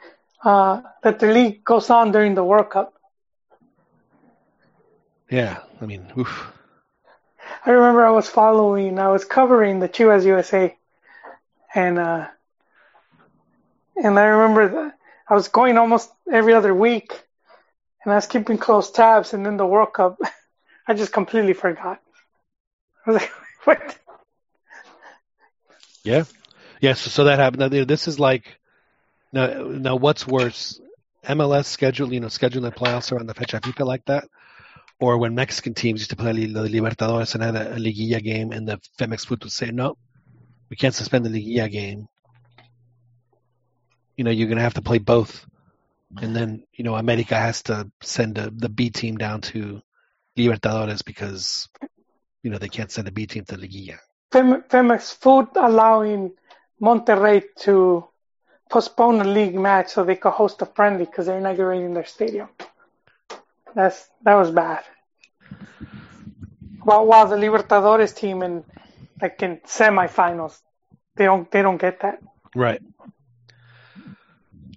Uh, 0.43 0.81
that 1.03 1.19
the 1.19 1.27
league 1.27 1.62
goes 1.62 1.91
on 1.91 2.11
during 2.11 2.35
the 2.35 2.43
World 2.43 2.70
Cup. 2.70 2.95
Yeah, 5.31 5.59
I 5.81 5.86
mean, 5.86 6.07
oof. 6.19 6.52
I 7.65 7.70
remember 7.70 8.05
I 8.05 8.11
was 8.11 8.28
following, 8.28 8.98
I 8.98 9.09
was 9.09 9.24
covering 9.24 9.78
the 9.81 9.89
Chivas 9.89 10.24
USA, 10.24 10.77
and 11.74 11.98
uh, 11.98 12.27
and 13.97 14.19
I 14.19 14.24
remember 14.24 14.69
that 14.69 14.98
I 15.28 15.35
was 15.35 15.48
going 15.48 15.78
almost 15.78 16.11
every 16.31 16.55
other 16.55 16.74
week, 16.74 17.12
and 18.05 18.12
I 18.12 18.16
was 18.16 18.27
keeping 18.27 18.59
close 18.59 18.90
tabs, 18.90 19.32
and 19.32 19.47
then 19.47 19.57
the 19.57 19.66
World 19.66 19.93
Cup, 19.93 20.19
I 20.89 20.94
just 20.94 21.12
completely 21.12 21.52
forgot. 21.52 22.01
I 23.07 23.11
was 23.11 23.23
like, 23.23 23.32
what? 23.65 23.98
Yeah, 26.02 26.24
yeah. 26.81 26.94
So, 26.94 27.11
so 27.11 27.24
that 27.24 27.39
happened. 27.39 27.73
Now, 27.73 27.85
This 27.85 28.09
is 28.09 28.19
like 28.19 28.59
now. 29.32 29.65
Now, 29.65 29.97
what's 29.97 30.27
worse? 30.27 30.81
MLS 31.24 31.66
schedule, 31.66 32.12
you 32.15 32.20
know, 32.20 32.28
scheduling 32.28 32.62
the 32.62 32.73
playoffs 32.73 33.12
around 33.12 33.27
the 33.27 33.35
fecha 33.35 33.61
FIFA 33.61 33.86
like 33.86 34.05
that, 34.07 34.24
or 35.01 35.18
when 35.18 35.35
Mexican 35.35 35.74
teams 35.74 36.01
used 36.01 36.10
to 36.10 36.16
play 36.16 36.32
the 36.32 36.68
Libertadores 36.68 37.35
and 37.35 37.43
had 37.43 37.56
a, 37.56 37.74
a 37.74 37.78
Liguilla 37.78 38.22
game, 38.22 38.52
and 38.52 38.68
the 38.68 38.78
Femexfut 38.98 39.43
would 39.43 39.52
say, 39.52 39.70
"No, 39.70 39.97
we 40.68 40.77
can't 40.77 40.94
suspend 40.94 41.24
the 41.24 41.31
Liguilla 41.31 41.70
game. 41.70 42.09
You 44.16 44.24
know, 44.24 44.31
you're 44.31 44.48
going 44.48 44.59
to 44.59 44.64
have 44.64 44.74
to 44.74 44.82
play 44.82 44.98
both 44.98 45.47
and 46.18 46.35
then 46.35 46.64
you 46.74 46.85
know 46.85 46.97
America 46.97 47.35
has 47.35 47.62
to 47.62 47.90
send 48.02 48.39
a, 48.39 48.51
the 48.51 48.68
B 48.68 48.90
team 48.90 49.16
down 49.16 49.40
to 49.43 49.81
Libertadores 50.36 51.05
because 51.05 51.68
you 52.43 52.51
know 52.51 52.59
they 52.59 52.68
can't 52.68 52.90
send 52.90 53.09
a 53.09 53.12
B 53.12 53.27
team 53.27 53.44
to 53.47 53.56
Liguilla. 53.56 53.98
Fem- 54.32 54.62
Femexfut 54.62 55.51
allowing 55.56 56.32
Monterrey 56.81 57.44
to 57.60 58.05
postpone 58.68 59.20
a 59.20 59.24
league 59.24 59.55
match 59.55 59.90
so 59.90 60.05
they 60.05 60.16
could 60.16 60.31
host 60.31 60.62
a 60.62 60.66
friendly 60.66 61.05
because 61.05 61.27
they're 61.27 61.39
inaugurating 61.39 61.94
their 61.94 62.06
stadium. 62.06 62.48
That's 63.74 64.09
that 64.22 64.34
was 64.34 64.51
bad. 64.51 64.84
While 66.82 67.06
while 67.06 67.26
the 67.26 67.36
Libertadores 67.36 68.14
team 68.14 68.42
in 68.42 68.64
like 69.20 69.42
in 69.42 69.59
semifinals, 69.66 70.59
they 71.16 71.24
don't 71.24 71.51
they 71.51 71.62
don't 71.62 71.80
get 71.80 72.01
that. 72.01 72.20
Right. 72.55 72.82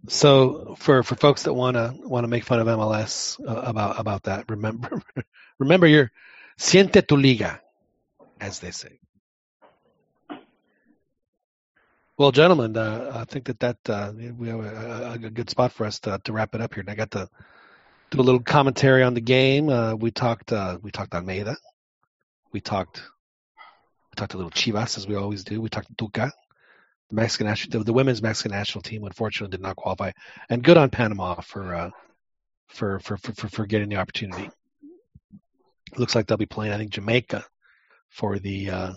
So 0.08 0.76
for 0.80 1.04
for 1.04 1.16
folks 1.16 1.44
that 1.44 1.54
want 1.54 1.78
to 1.78 2.28
make 2.28 2.44
fun 2.44 2.60
of 2.60 2.68
MLS 2.68 3.40
uh, 3.40 3.62
about 3.62 4.00
about 4.00 4.24
that, 4.24 4.50
remember 4.50 5.02
remember 5.60 5.88
your 5.88 6.12
siente 6.58 7.08
tu 7.08 7.16
liga, 7.16 7.62
as 8.40 8.60
they 8.60 8.72
say. 8.72 9.00
Well, 12.16 12.32
gentlemen, 12.32 12.78
uh, 12.78 13.12
I 13.16 13.26
think 13.26 13.46
that 13.46 13.60
that 13.60 13.90
uh, 13.90 14.12
we 14.38 14.48
have 14.50 14.60
a, 14.60 15.14
a, 15.14 15.18
good 15.18 15.50
spot 15.50 15.72
for 15.72 15.86
us 15.86 16.00
to, 16.02 16.22
to 16.24 16.32
wrap 16.32 16.54
it 16.54 16.62
up 16.62 16.76
here. 16.76 16.82
And 16.82 16.90
I 16.90 16.96
got 16.96 17.10
to 17.12 17.28
do 18.14 18.22
a 18.22 18.24
little 18.24 18.42
commentary 18.42 19.02
on 19.02 19.16
the 19.16 19.22
game. 19.22 19.70
Uh, 19.70 19.96
we 19.96 20.12
talked 20.12 20.54
uh, 20.54 20.78
we 20.82 20.92
talked 20.92 21.16
Almeyda. 21.16 21.56
We 22.52 22.62
talked 22.62 22.98
we 22.98 24.16
talked 24.16 24.36
a 24.36 24.38
little 24.38 24.52
Chivas 24.52 24.98
as 24.98 25.08
we 25.08 25.16
always 25.16 25.44
do. 25.44 25.60
We 25.60 25.70
talked 25.70 25.96
Tuca. 25.98 26.32
The 27.10 27.16
Mexican 27.16 27.48
national, 27.48 27.80
the, 27.80 27.86
the 27.86 27.94
women's 27.94 28.22
Mexican 28.22 28.52
national 28.52 28.84
team, 28.84 29.04
unfortunately, 29.04 29.58
did 29.58 29.64
not 29.64 29.76
qualify. 29.76 30.12
And 30.50 30.64
good 30.64 30.78
on 30.78 30.92
Panama 30.92 31.42
for 31.42 31.74
uh, 31.74 31.90
for, 32.68 33.00
for 33.00 33.18
for 33.18 33.50
for 33.50 33.66
getting 33.66 33.90
the 33.90 33.98
opportunity. 33.98 34.50
It 35.92 36.00
looks 36.00 36.14
like 36.16 36.28
they'll 36.28 36.38
be 36.38 36.46
playing, 36.46 36.74
I 36.74 36.78
think, 36.78 36.92
Jamaica 36.92 37.44
for 38.10 38.38
the 38.38 38.70
uh, 38.70 38.94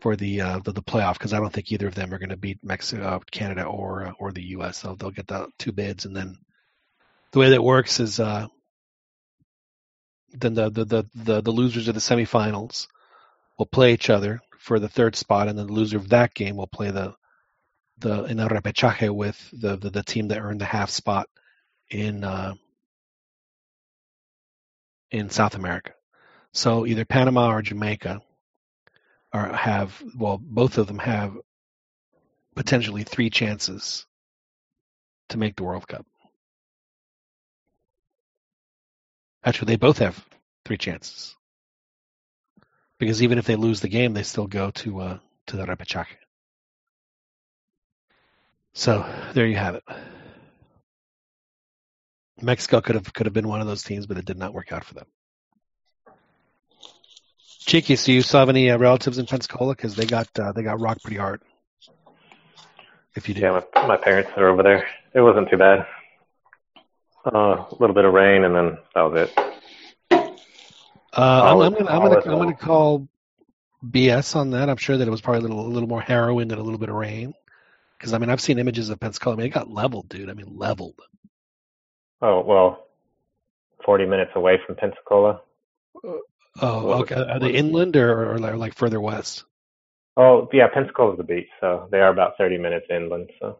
for 0.00 0.16
the 0.16 0.42
uh, 0.42 0.58
the, 0.58 0.72
the 0.72 0.82
playoff 0.82 1.14
because 1.14 1.32
I 1.32 1.40
don't 1.40 1.52
think 1.52 1.72
either 1.72 1.86
of 1.86 1.94
them 1.94 2.12
are 2.12 2.18
going 2.18 2.28
to 2.28 2.36
beat 2.36 2.58
Mexico, 2.62 3.22
Canada, 3.30 3.64
or 3.64 4.06
uh, 4.06 4.12
or 4.18 4.32
the 4.32 4.42
U.S. 4.48 4.76
So 4.78 4.96
they'll 4.98 5.10
get 5.10 5.28
the 5.28 5.48
two 5.58 5.72
bids, 5.72 6.04
and 6.04 6.14
then 6.14 6.36
the 7.34 7.40
way 7.40 7.50
that 7.50 7.62
works 7.62 7.98
is 7.98 8.20
uh, 8.20 8.46
then 10.30 10.54
the, 10.54 10.70
the 10.70 10.84
the 10.84 11.04
the 11.16 11.40
the 11.42 11.50
losers 11.50 11.88
of 11.88 11.94
the 11.94 12.00
semifinals 12.00 12.86
will 13.58 13.66
play 13.66 13.92
each 13.92 14.08
other 14.08 14.40
for 14.60 14.78
the 14.78 14.88
third 14.88 15.16
spot, 15.16 15.48
and 15.48 15.58
then 15.58 15.66
the 15.66 15.72
loser 15.72 15.96
of 15.96 16.10
that 16.10 16.32
game 16.32 16.56
will 16.56 16.68
play 16.68 16.92
the 16.92 17.12
the 17.98 18.24
in 18.24 18.36
the 18.36 18.46
repechaje 18.46 19.10
with 19.12 19.36
the, 19.52 19.76
the 19.76 19.90
the 19.90 20.04
team 20.04 20.28
that 20.28 20.38
earned 20.38 20.60
the 20.60 20.64
half 20.64 20.90
spot 20.90 21.26
in 21.90 22.22
uh, 22.22 22.54
in 25.10 25.28
South 25.28 25.56
America. 25.56 25.92
So 26.52 26.86
either 26.86 27.04
Panama 27.04 27.50
or 27.50 27.62
Jamaica 27.62 28.22
are 29.32 29.52
have 29.52 30.00
well, 30.16 30.38
both 30.40 30.78
of 30.78 30.86
them 30.86 31.00
have 31.00 31.36
potentially 32.54 33.02
three 33.02 33.28
chances 33.28 34.06
to 35.30 35.36
make 35.36 35.56
the 35.56 35.64
World 35.64 35.88
Cup. 35.88 36.06
Actually, 39.44 39.66
they 39.66 39.76
both 39.76 39.98
have 39.98 40.24
three 40.64 40.78
chances 40.78 41.36
because 42.98 43.22
even 43.22 43.38
if 43.38 43.46
they 43.46 43.56
lose 43.56 43.80
the 43.80 43.88
game, 43.88 44.14
they 44.14 44.22
still 44.22 44.46
go 44.46 44.70
to 44.70 45.00
uh, 45.00 45.18
to 45.46 45.56
the 45.56 45.66
repechaje. 45.66 46.06
So 48.72 49.04
there 49.34 49.46
you 49.46 49.56
have 49.56 49.74
it. 49.76 49.84
Mexico 52.40 52.80
could 52.80 52.94
have 52.94 53.12
could 53.12 53.26
have 53.26 53.34
been 53.34 53.48
one 53.48 53.60
of 53.60 53.66
those 53.66 53.82
teams, 53.82 54.06
but 54.06 54.16
it 54.16 54.24
did 54.24 54.38
not 54.38 54.54
work 54.54 54.72
out 54.72 54.84
for 54.84 54.94
them. 54.94 55.06
Cheeky, 57.60 57.96
so 57.96 58.12
you 58.12 58.22
still 58.22 58.40
have 58.40 58.48
any 58.48 58.70
uh, 58.70 58.78
relatives 58.78 59.18
in 59.18 59.26
Pensacola? 59.26 59.74
Because 59.74 59.94
they 59.94 60.06
got 60.06 60.28
uh, 60.38 60.52
they 60.52 60.62
got 60.62 60.80
rocked 60.80 61.02
pretty 61.02 61.18
hard. 61.18 61.42
If 63.14 63.28
you 63.28 63.34
did, 63.34 63.42
Yeah, 63.42 63.62
my, 63.74 63.86
my 63.86 63.96
parents 63.96 64.30
are 64.36 64.48
over 64.48 64.62
there. 64.62 64.86
It 65.14 65.20
wasn't 65.20 65.48
too 65.48 65.56
bad. 65.56 65.86
Uh, 67.26 67.64
a 67.70 67.76
little 67.80 67.94
bit 67.94 68.04
of 68.04 68.12
rain, 68.12 68.44
and 68.44 68.54
then 68.54 68.78
that 68.94 69.00
was 69.02 69.28
it. 69.28 69.38
uh, 70.10 70.26
I'm, 71.16 71.60
I'm 71.60 71.72
gonna 71.72 71.90
I'm 71.90 72.00
gonna 72.02 72.20
I'm 72.20 72.38
gonna 72.38 72.54
call 72.54 73.08
BS 73.84 74.36
on 74.36 74.50
that. 74.50 74.68
I'm 74.68 74.76
sure 74.76 74.96
that 74.96 75.06
it 75.08 75.10
was 75.10 75.20
probably 75.20 75.38
a 75.40 75.42
little 75.42 75.66
a 75.66 75.68
little 75.72 75.88
more 75.88 76.00
harrowing 76.02 76.48
than 76.48 76.58
a 76.58 76.62
little 76.62 76.78
bit 76.78 76.88
of 76.88 76.94
rain. 76.96 77.32
Because 77.98 78.12
I 78.12 78.18
mean, 78.18 78.28
I've 78.28 78.40
seen 78.40 78.58
images 78.58 78.90
of 78.90 79.00
Pensacola. 79.00 79.36
I 79.36 79.38
mean, 79.38 79.46
it 79.46 79.50
got 79.54 79.70
leveled, 79.70 80.08
dude. 80.08 80.28
I 80.28 80.34
mean, 80.34 80.56
leveled. 80.58 81.00
Oh 82.20 82.42
well, 82.42 82.86
forty 83.84 84.04
minutes 84.04 84.32
away 84.34 84.58
from 84.66 84.76
Pensacola. 84.76 85.40
Oh, 86.04 86.86
What- 86.86 87.00
okay. 87.10 87.14
Are 87.16 87.38
they 87.40 87.52
inland 87.52 87.96
or, 87.96 88.32
or 88.34 88.38
like- 88.38 88.54
like 88.56 88.74
further 88.74 89.00
west? 89.00 89.44
Oh 90.16 90.48
yeah, 90.52 90.68
Pensacola's 90.68 91.16
the 91.18 91.24
beach, 91.24 91.48
so 91.60 91.88
they 91.90 92.00
are 92.00 92.10
about 92.10 92.36
thirty 92.38 92.58
minutes 92.58 92.86
inland. 92.90 93.30
So 93.40 93.58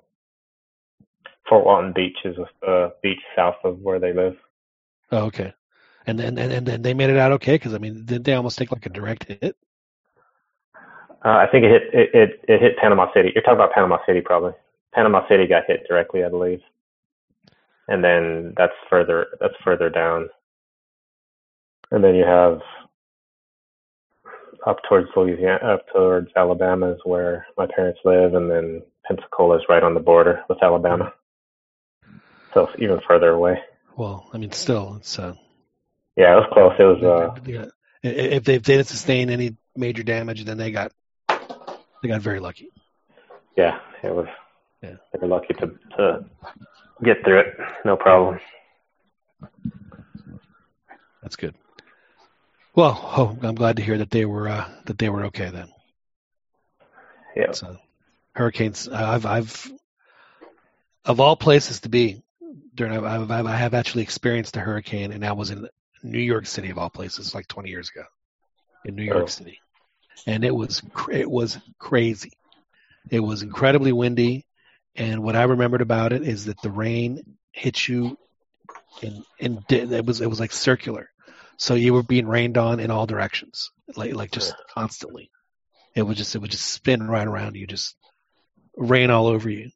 Fort 1.48 1.64
Walton 1.64 1.92
Beach 1.92 2.16
is 2.24 2.36
a 2.66 2.90
beach 3.02 3.20
south 3.36 3.56
of 3.64 3.80
where 3.80 3.98
they 3.98 4.12
live. 4.12 4.36
Oh, 5.12 5.24
okay. 5.26 5.52
And 6.06 6.18
then 6.18 6.38
and, 6.38 6.52
and 6.52 6.66
then 6.66 6.82
they 6.82 6.94
made 6.94 7.10
it 7.10 7.16
out 7.16 7.32
okay 7.32 7.54
because 7.54 7.74
I 7.74 7.78
mean, 7.78 8.04
did 8.04 8.24
they 8.24 8.34
almost 8.34 8.58
take 8.58 8.72
like 8.72 8.86
a 8.86 8.90
direct 8.90 9.24
hit? 9.24 9.56
Uh, 11.24 11.38
I 11.38 11.46
think 11.50 11.64
it 11.64 11.70
hit 11.70 11.82
it, 11.94 12.10
it 12.14 12.44
it 12.48 12.60
hit 12.60 12.76
Panama 12.78 13.12
City. 13.14 13.32
You're 13.34 13.42
talking 13.42 13.56
about 13.56 13.72
Panama 13.72 13.98
City, 14.06 14.20
probably. 14.20 14.52
Panama 14.92 15.26
City 15.28 15.46
got 15.46 15.64
hit 15.66 15.86
directly, 15.88 16.24
I 16.24 16.28
believe. 16.28 16.60
And 17.88 18.04
then 18.04 18.54
that's 18.56 18.74
further 18.90 19.26
that's 19.40 19.54
further 19.64 19.88
down. 19.88 20.28
And 21.90 22.02
then 22.02 22.14
you 22.14 22.24
have 22.24 22.60
up 24.66 24.78
towards 24.88 25.08
Louisiana, 25.16 25.58
up 25.64 25.86
towards 25.92 26.28
Alabama 26.36 26.92
is 26.92 27.00
where 27.04 27.46
my 27.56 27.66
parents 27.66 28.00
live, 28.04 28.34
and 28.34 28.50
then 28.50 28.82
Pensacola 29.06 29.56
is 29.56 29.64
right 29.68 29.82
on 29.82 29.94
the 29.94 30.00
border 30.00 30.42
with 30.48 30.62
Alabama. 30.62 31.12
So 32.54 32.68
even 32.78 33.00
further 33.06 33.30
away. 33.30 33.60
Well, 33.96 34.30
I 34.32 34.38
mean, 34.38 34.52
still, 34.52 34.96
it's 34.98 35.18
uh, 35.18 35.34
Yeah, 36.16 36.32
it 36.32 36.36
was 36.36 36.48
close. 36.52 36.72
It 36.78 36.84
was 36.84 37.02
uh, 37.02 37.40
they 37.42 37.52
if 38.02 38.44
they, 38.44 38.54
if 38.54 38.62
they 38.62 38.76
didn't 38.76 38.86
sustain 38.86 39.28
any 39.30 39.56
major 39.76 40.04
damage, 40.04 40.44
then 40.44 40.56
they 40.56 40.70
got 40.70 40.92
they 41.28 42.08
got 42.08 42.20
very 42.20 42.40
lucky. 42.40 42.70
yeah, 43.56 43.78
it 44.02 44.14
was. 44.14 44.26
Yeah. 44.82 44.96
They 45.12 45.18
were 45.20 45.28
lucky 45.28 45.54
to 45.54 45.66
to 45.96 46.24
get 47.02 47.24
through 47.24 47.40
it, 47.40 47.46
no 47.84 47.96
problem. 47.96 48.38
That's 51.22 51.36
good. 51.36 51.54
Well, 52.74 52.98
oh, 53.16 53.38
I'm 53.42 53.54
glad 53.54 53.76
to 53.76 53.82
hear 53.82 53.98
that 53.98 54.10
they 54.10 54.24
were 54.24 54.48
uh, 54.48 54.68
that 54.86 54.98
they 54.98 55.08
were 55.08 55.26
okay 55.26 55.50
then. 55.50 55.68
Yeah. 57.34 57.52
So, 57.52 57.78
hurricanes. 58.34 58.88
I've 58.88 59.26
I've 59.26 59.72
of 61.04 61.20
all 61.20 61.36
places 61.36 61.80
to 61.80 61.88
be 61.88 62.23
during 62.74 63.04
I've, 63.04 63.30
I've 63.30 63.74
actually 63.74 64.02
experienced 64.02 64.56
a 64.56 64.60
hurricane, 64.60 65.12
and 65.12 65.22
that 65.22 65.36
was 65.36 65.50
in 65.50 65.68
New 66.02 66.18
York 66.20 66.46
City 66.46 66.70
of 66.70 66.78
all 66.78 66.90
places, 66.90 67.34
like 67.34 67.46
20 67.48 67.68
years 67.70 67.90
ago, 67.94 68.04
in 68.84 68.94
New 68.94 69.04
York 69.04 69.24
Oh. 69.24 69.26
City, 69.26 69.60
and 70.26 70.44
it 70.44 70.54
was 70.54 70.82
it 71.10 71.30
was 71.30 71.58
crazy. 71.78 72.32
It 73.10 73.20
was 73.20 73.42
incredibly 73.42 73.92
windy, 73.92 74.46
and 74.96 75.22
what 75.22 75.36
I 75.36 75.44
remembered 75.44 75.82
about 75.82 76.12
it 76.12 76.22
is 76.22 76.46
that 76.46 76.60
the 76.62 76.70
rain 76.70 77.22
hit 77.52 77.86
you, 77.88 78.16
and 79.02 79.24
in 79.38 79.64
di- 79.68 79.80
it 79.96 80.04
was 80.06 80.20
it 80.20 80.28
was 80.30 80.40
like 80.40 80.52
circular, 80.52 81.10
so 81.56 81.74
you 81.74 81.94
were 81.94 82.02
being 82.02 82.26
rained 82.26 82.58
on 82.58 82.80
in 82.80 82.90
all 82.90 83.06
directions, 83.06 83.70
like 83.96 84.14
like 84.14 84.30
just 84.30 84.54
constantly. 84.72 85.30
It 85.94 86.02
would 86.02 86.16
just 86.16 86.34
it 86.34 86.38
would 86.40 86.50
just 86.50 86.66
spin 86.66 87.06
right 87.06 87.26
around 87.26 87.54
you, 87.56 87.66
just 87.66 87.96
rain 88.76 89.10
all 89.10 89.26
over 89.28 89.48
you. 89.48 89.70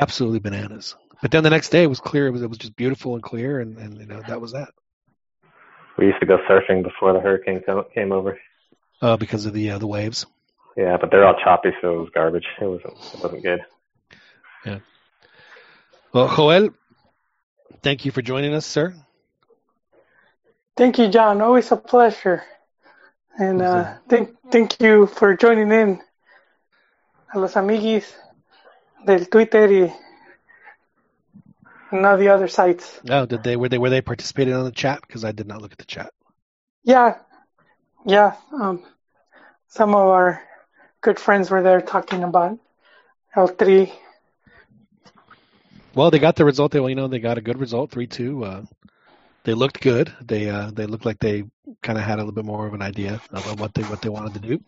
Absolutely 0.00 0.40
bananas. 0.40 0.96
But 1.22 1.30
then 1.30 1.42
the 1.42 1.50
next 1.50 1.70
day 1.70 1.84
it 1.84 1.88
was 1.88 2.00
clear. 2.00 2.26
It 2.26 2.30
was 2.30 2.42
it 2.42 2.48
was 2.48 2.58
just 2.58 2.76
beautiful 2.76 3.14
and 3.14 3.22
clear, 3.22 3.60
and 3.60 3.78
and 3.78 3.98
you 3.98 4.06
know 4.06 4.20
that 4.28 4.40
was 4.40 4.52
that. 4.52 4.70
We 5.96 6.06
used 6.06 6.20
to 6.20 6.26
go 6.26 6.38
surfing 6.48 6.82
before 6.82 7.12
the 7.12 7.20
hurricane 7.20 7.62
came 7.94 8.12
over. 8.12 8.38
Uh, 9.00 9.16
because 9.16 9.46
of 9.46 9.52
the 9.52 9.70
uh, 9.70 9.78
the 9.78 9.86
waves. 9.86 10.26
Yeah, 10.76 10.96
but 11.00 11.10
they're 11.10 11.26
all 11.26 11.38
choppy, 11.42 11.70
so 11.80 11.94
it 11.94 11.98
was 12.00 12.10
garbage. 12.14 12.46
It 12.60 12.66
wasn't 12.66 12.94
it 13.14 13.22
wasn't 13.22 13.42
good. 13.42 13.60
Yeah. 14.66 14.78
Well, 16.12 16.34
Joel, 16.34 16.70
thank 17.82 18.04
you 18.04 18.10
for 18.10 18.22
joining 18.22 18.54
us, 18.54 18.66
sir. 18.66 18.94
Thank 20.76 20.98
you, 20.98 21.08
John. 21.08 21.40
Always 21.40 21.70
a 21.70 21.76
pleasure. 21.76 22.42
And 23.38 23.62
uh, 23.62 23.94
thank 24.08 24.34
thank 24.50 24.80
you 24.80 25.06
for 25.06 25.36
joining 25.36 25.70
in. 25.72 26.00
A 27.32 27.38
los 27.38 27.54
amiguis 27.54 28.12
del 29.06 29.26
Twitter 29.26 29.68
y 29.68 29.94
and 31.90 32.04
all 32.06 32.16
the 32.16 32.28
other 32.28 32.48
sites. 32.48 33.00
Oh, 33.08 33.26
did 33.26 33.42
they 33.42 33.56
were 33.56 33.68
they 33.68 33.78
were 33.78 33.90
they 33.90 34.00
participating 34.00 34.54
on 34.54 34.64
the 34.64 34.72
chat? 34.72 35.00
Because 35.06 35.24
I 35.24 35.32
did 35.32 35.46
not 35.46 35.62
look 35.62 35.72
at 35.72 35.78
the 35.78 35.84
chat. 35.84 36.12
Yeah, 36.82 37.18
yeah. 38.04 38.34
Um, 38.52 38.82
some 39.68 39.94
of 39.94 40.06
our 40.08 40.42
good 41.00 41.18
friends 41.18 41.50
were 41.50 41.62
there 41.62 41.80
talking 41.80 42.22
about 42.24 42.58
El 43.36 43.48
Tri. 43.48 43.92
Well, 45.94 46.10
they 46.10 46.18
got 46.18 46.36
the 46.36 46.44
result. 46.44 46.72
They, 46.72 46.80
well, 46.80 46.90
you 46.90 46.96
know, 46.96 47.06
they 47.06 47.20
got 47.20 47.38
a 47.38 47.40
good 47.40 47.58
result, 47.58 47.90
three 47.90 48.06
two. 48.06 48.44
Uh, 48.44 48.62
they 49.44 49.54
looked 49.54 49.80
good. 49.80 50.12
They 50.20 50.48
uh, 50.48 50.70
they 50.72 50.86
looked 50.86 51.06
like 51.06 51.20
they 51.20 51.44
kind 51.82 51.98
of 51.98 52.04
had 52.04 52.18
a 52.18 52.22
little 52.22 52.32
bit 52.32 52.44
more 52.44 52.66
of 52.66 52.74
an 52.74 52.82
idea 52.82 53.20
of, 53.30 53.46
of 53.46 53.60
what 53.60 53.74
they 53.74 53.82
what 53.82 54.02
they 54.02 54.08
wanted 54.08 54.34
to 54.34 54.40
do. 54.40 54.60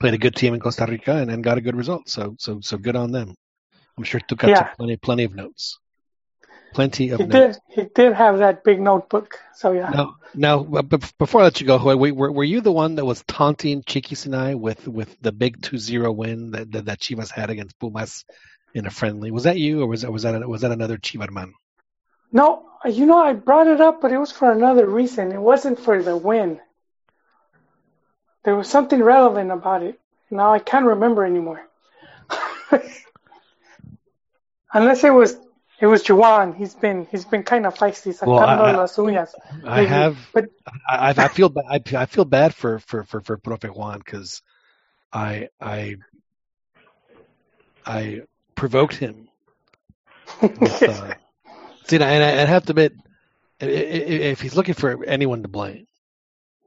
Played 0.00 0.14
a 0.14 0.18
good 0.18 0.34
team 0.34 0.54
in 0.54 0.60
Costa 0.60 0.86
Rica 0.86 1.16
and, 1.16 1.30
and 1.30 1.44
got 1.44 1.58
a 1.58 1.60
good 1.60 1.76
result. 1.76 2.08
So 2.08 2.34
so 2.38 2.60
so 2.60 2.76
good 2.76 2.96
on 2.96 3.12
them. 3.12 3.34
I'm 3.98 4.04
sure 4.04 4.20
Tuca 4.20 4.48
Yeah. 4.48 4.54
took 4.62 4.76
plenty 4.76 4.96
plenty 4.96 5.24
of 5.24 5.34
notes. 5.34 5.78
Plenty 6.72 7.10
of 7.10 7.20
He 7.20 7.26
notes. 7.26 7.58
did. 7.74 7.84
He 7.84 7.90
did 7.94 8.12
have 8.14 8.38
that 8.38 8.62
big 8.62 8.80
notebook. 8.80 9.38
So 9.54 9.72
yeah. 9.72 9.90
Now, 9.90 10.16
now, 10.34 10.62
before 11.18 11.40
I 11.40 11.44
let 11.44 11.60
you 11.60 11.66
go, 11.66 11.78
were, 11.82 11.96
were 12.14 12.30
were 12.32 12.44
you 12.44 12.60
the 12.60 12.70
one 12.72 12.94
that 12.96 13.04
was 13.04 13.24
taunting 13.26 13.82
Chiquis 13.82 14.26
and 14.26 14.36
I 14.36 14.54
with, 14.54 14.86
with 14.86 15.16
the 15.20 15.32
big 15.32 15.60
2-0 15.60 16.14
win 16.14 16.50
that, 16.52 16.70
that 16.72 16.84
that 16.84 17.00
Chivas 17.00 17.30
had 17.30 17.50
against 17.50 17.78
Pumas 17.78 18.24
in 18.74 18.86
a 18.86 18.90
friendly? 18.90 19.30
Was 19.30 19.44
that 19.44 19.58
you, 19.58 19.82
or 19.82 19.86
was 19.88 20.02
that 20.02 20.12
was 20.12 20.22
that 20.22 20.48
was 20.48 20.60
that 20.60 20.70
another 20.70 20.98
Chivarman? 20.98 21.52
No, 22.30 22.66
you 22.84 23.06
know, 23.06 23.18
I 23.18 23.32
brought 23.32 23.66
it 23.66 23.80
up, 23.80 24.00
but 24.02 24.12
it 24.12 24.18
was 24.18 24.30
for 24.30 24.52
another 24.52 24.86
reason. 24.86 25.32
It 25.32 25.40
wasn't 25.40 25.80
for 25.80 26.02
the 26.02 26.16
win. 26.16 26.60
There 28.44 28.54
was 28.54 28.68
something 28.68 29.02
relevant 29.02 29.50
about 29.50 29.82
it. 29.82 29.98
Now 30.30 30.52
I 30.52 30.58
can't 30.58 30.84
remember 30.86 31.24
anymore. 31.24 31.66
Unless 34.72 35.04
it 35.04 35.10
was 35.10 35.38
it 35.80 35.86
was 35.86 36.02
Juwan. 36.02 36.56
He's 36.56 36.74
been 36.74 37.06
he's 37.10 37.24
been 37.24 37.42
kind 37.42 37.66
of 37.66 37.74
feisty, 37.74 38.14
Well, 38.26 38.38
I- 38.38 38.72
las. 38.72 38.98
I 39.64 39.82
have, 39.84 40.16
but 40.34 40.46
I, 40.88 41.14
I 41.16 41.28
feel 41.28 41.48
ba- 41.48 41.64
I, 41.68 41.80
I 41.96 42.06
feel 42.06 42.24
bad 42.24 42.54
for 42.54 42.78
for 42.80 43.04
for 43.04 43.20
for 43.20 43.38
Profe 43.38 43.74
Juan 43.74 43.98
because 43.98 44.42
I 45.12 45.48
I 45.60 45.96
I 47.86 48.22
provoked 48.54 48.94
him 48.94 49.28
with, 50.42 50.82
uh, 50.82 51.14
see, 51.86 51.96
and 51.96 52.04
I, 52.04 52.10
and 52.10 52.40
I 52.40 52.44
have 52.44 52.66
to 52.66 52.72
admit, 52.72 52.92
if 53.60 54.40
he's 54.42 54.54
looking 54.54 54.74
for 54.74 55.04
anyone 55.04 55.42
to 55.42 55.48
blame 55.48 55.86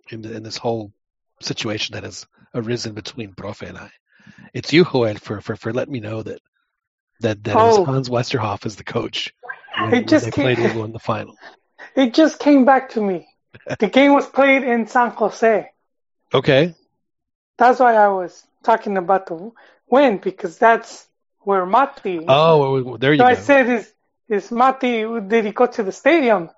in, 0.10 0.26
in 0.26 0.42
this 0.42 0.58
whole 0.58 0.92
situation 1.42 1.94
that 1.94 2.04
has 2.04 2.26
arisen 2.56 2.94
between 2.94 3.34
Profe 3.34 3.68
and 3.68 3.78
I, 3.78 3.92
it's 4.54 4.74
you, 4.74 4.84
Joel, 4.84 5.16
for, 5.16 5.42
for, 5.42 5.56
for 5.56 5.72
letting 5.74 5.94
me 5.94 6.00
know 6.00 6.24
that 6.24 6.42
that, 7.22 7.44
that 7.46 7.56
Oh. 7.58 7.86
Hans 7.86 8.10
Westerhof 8.10 8.66
as 8.66 8.76
the 8.76 8.84
coach 8.84 9.34
when, 9.80 9.94
It 9.94 10.08
just 10.08 10.26
they 10.26 10.32
came- 10.32 10.56
played 10.56 10.60
in 10.86 10.92
the 10.92 11.00
final. 11.00 11.36
it 11.96 12.14
just 12.14 12.40
came 12.40 12.66
back 12.66 12.90
to 12.92 13.02
me. 13.02 13.28
The 13.80 13.88
game 13.88 14.14
was 14.14 14.28
played 14.28 14.64
in 14.64 14.88
San 14.88 15.10
Jose. 15.12 15.70
Okay, 16.34 16.74
That's 17.58 17.80
why 17.80 17.96
I 17.96 18.08
was 18.08 18.46
talking 18.64 18.98
about 18.98 19.26
the 19.28 19.52
win 19.90 20.18
because 20.18 20.58
that's 20.58 21.06
where 21.42 21.66
Mati. 21.66 22.24
oh, 22.28 22.82
well, 22.82 22.98
there 22.98 23.12
you 23.14 23.18
go. 23.20 23.24
So 23.26 23.28
I 23.28 23.36
said, 23.36 23.70
is 23.70 23.94
is 24.30 24.52
Mati? 24.52 25.04
Did 25.28 25.46
he 25.46 25.52
go 25.52 25.66
to 25.66 25.84
the 25.84 25.92
stadium? 25.92 26.50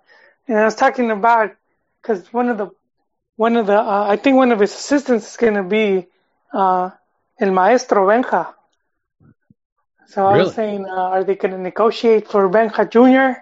And 0.48 0.57
I 0.57 0.65
was 0.65 0.76
talking 0.76 1.10
about 1.10 1.56
because 2.02 2.31
one 2.31 2.49
of 2.49 2.57
the 2.57 2.69
one 3.35 3.56
of 3.57 3.65
the 3.65 3.80
uh, 3.80 4.06
I 4.07 4.18
think 4.18 4.38
one 4.38 4.52
of 4.52 4.60
his 4.60 4.73
assistants 4.73 5.31
is 5.31 5.38
going 5.38 5.56
to 5.56 5.64
be 5.64 6.06
uh, 6.53 6.91
El 7.40 7.52
Maestro 7.52 8.06
Benja. 8.07 8.53
So 10.08 10.26
I 10.26 10.38
was 10.38 10.54
saying, 10.54 10.86
uh, 10.86 10.94
are 10.94 11.24
they 11.24 11.36
going 11.36 11.52
to 11.52 11.58
negotiate 11.58 12.28
for 12.28 12.50
Benja 12.50 12.90
Jr.? 12.90 13.40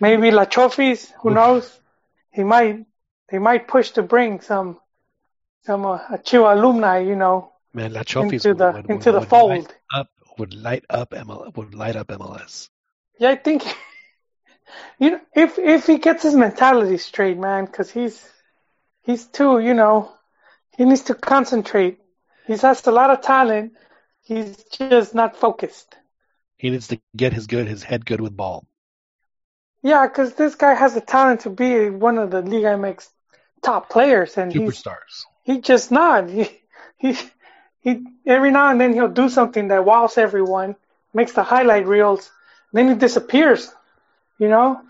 Maybe 0.00 0.30
La 0.30 0.44
Chofis? 0.44 1.12
Who 1.22 1.30
Oof. 1.30 1.34
knows? 1.34 1.80
He 2.32 2.44
might. 2.44 2.84
They 3.30 3.38
might 3.38 3.66
push 3.66 3.90
to 3.92 4.02
bring 4.02 4.40
some 4.40 4.78
some 5.64 5.84
uh, 5.84 5.98
Chiva 6.18 6.56
alumni, 6.56 6.98
you 7.00 7.16
know, 7.16 7.52
Man, 7.74 7.92
La 7.92 8.02
into 8.22 8.54
the 8.54 8.72
would, 8.72 8.90
into 8.90 8.94
would, 8.94 9.02
the 9.02 9.20
would 9.20 9.28
fold. 9.28 9.50
Light 9.50 9.74
up, 9.92 10.08
would 10.38 10.54
light 10.54 10.84
up 10.88 11.10
ML, 11.10 11.56
would 11.56 11.74
light 11.74 11.96
up 11.96 12.08
MLS. 12.08 12.68
Yeah, 13.18 13.30
I 13.30 13.36
think 13.36 13.64
you 14.98 15.10
know 15.10 15.20
if 15.34 15.58
if 15.58 15.86
he 15.86 15.98
gets 15.98 16.22
his 16.22 16.34
mentality 16.34 16.98
straight, 16.98 17.36
man, 17.36 17.66
because 17.66 17.90
he's 17.90 18.24
he's 19.02 19.26
too, 19.26 19.58
you 19.58 19.74
know, 19.74 20.12
he 20.76 20.84
needs 20.84 21.02
to 21.02 21.14
concentrate. 21.14 21.98
He 22.46 22.56
has 22.56 22.86
a 22.86 22.92
lot 22.92 23.10
of 23.10 23.20
talent. 23.22 23.72
He's 24.26 24.56
just 24.64 25.14
not 25.14 25.36
focused. 25.36 25.94
He 26.56 26.70
needs 26.70 26.88
to 26.88 27.00
get 27.16 27.32
his 27.32 27.46
good, 27.46 27.68
his 27.68 27.84
head 27.84 28.04
good 28.04 28.20
with 28.20 28.36
ball. 28.36 28.66
Yeah, 29.82 30.08
because 30.08 30.34
this 30.34 30.56
guy 30.56 30.74
has 30.74 30.94
the 30.94 31.00
talent 31.00 31.42
to 31.42 31.50
be 31.50 31.90
one 31.90 32.18
of 32.18 32.32
the 32.32 32.42
Liga 32.42 32.74
MX 32.76 33.08
top 33.62 33.88
players, 33.88 34.36
and 34.36 34.50
Superstars. 34.52 35.26
he 35.44 35.60
just 35.60 35.92
not. 35.92 36.28
He, 36.28 36.50
he 36.96 37.16
he 37.80 38.04
every 38.26 38.50
now 38.50 38.70
and 38.70 38.80
then 38.80 38.94
he'll 38.94 39.06
do 39.22 39.28
something 39.28 39.68
that 39.68 39.84
wows 39.84 40.18
everyone, 40.18 40.74
makes 41.14 41.34
the 41.34 41.44
highlight 41.44 41.86
reels, 41.86 42.32
then 42.72 42.88
he 42.88 42.94
disappears. 42.96 43.72
You 44.38 44.48
know. 44.48 44.80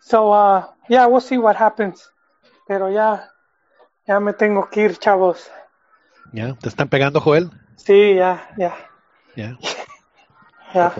So 0.00 0.32
uh 0.32 0.66
yeah, 0.88 1.04
we'll 1.06 1.20
see 1.20 1.36
what 1.36 1.56
happens. 1.56 2.08
Pero 2.66 2.88
ya 2.88 3.18
ya 4.08 4.18
me 4.18 4.32
tengo 4.32 4.62
que 4.70 4.84
ir, 4.84 4.94
chavos. 4.94 5.50
Yeah, 6.34 6.54
te 6.60 6.68
están 6.68 6.88
pegando, 6.90 7.20
Joel. 7.20 7.48
Sí, 7.76 8.16
ya, 8.16 8.44
ya, 8.58 8.74
Yeah. 9.36 9.56
ya. 10.74 10.90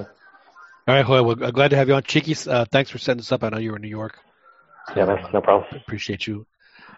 All 0.87 0.95
right, 0.95 1.05
Joel. 1.05 1.25
Well, 1.25 1.35
glad 1.51 1.71
to 1.71 1.77
have 1.77 1.89
you 1.89 1.95
on. 1.95 2.05
Chiquis, 2.05 2.47
uh, 2.47 2.67
thanks 2.71 2.89
for 2.91 2.99
setting 2.99 3.19
this 3.19 3.33
up. 3.33 3.43
I 3.43 3.49
know 3.49 3.59
you 3.59 3.71
were 3.71 3.77
in 3.77 3.83
New 3.83 3.89
York. 3.89 4.21
Yeah, 4.95 5.07
man, 5.07 5.27
no 5.33 5.41
problem. 5.41 5.65
Appreciate 5.73 6.25
you. 6.29 6.47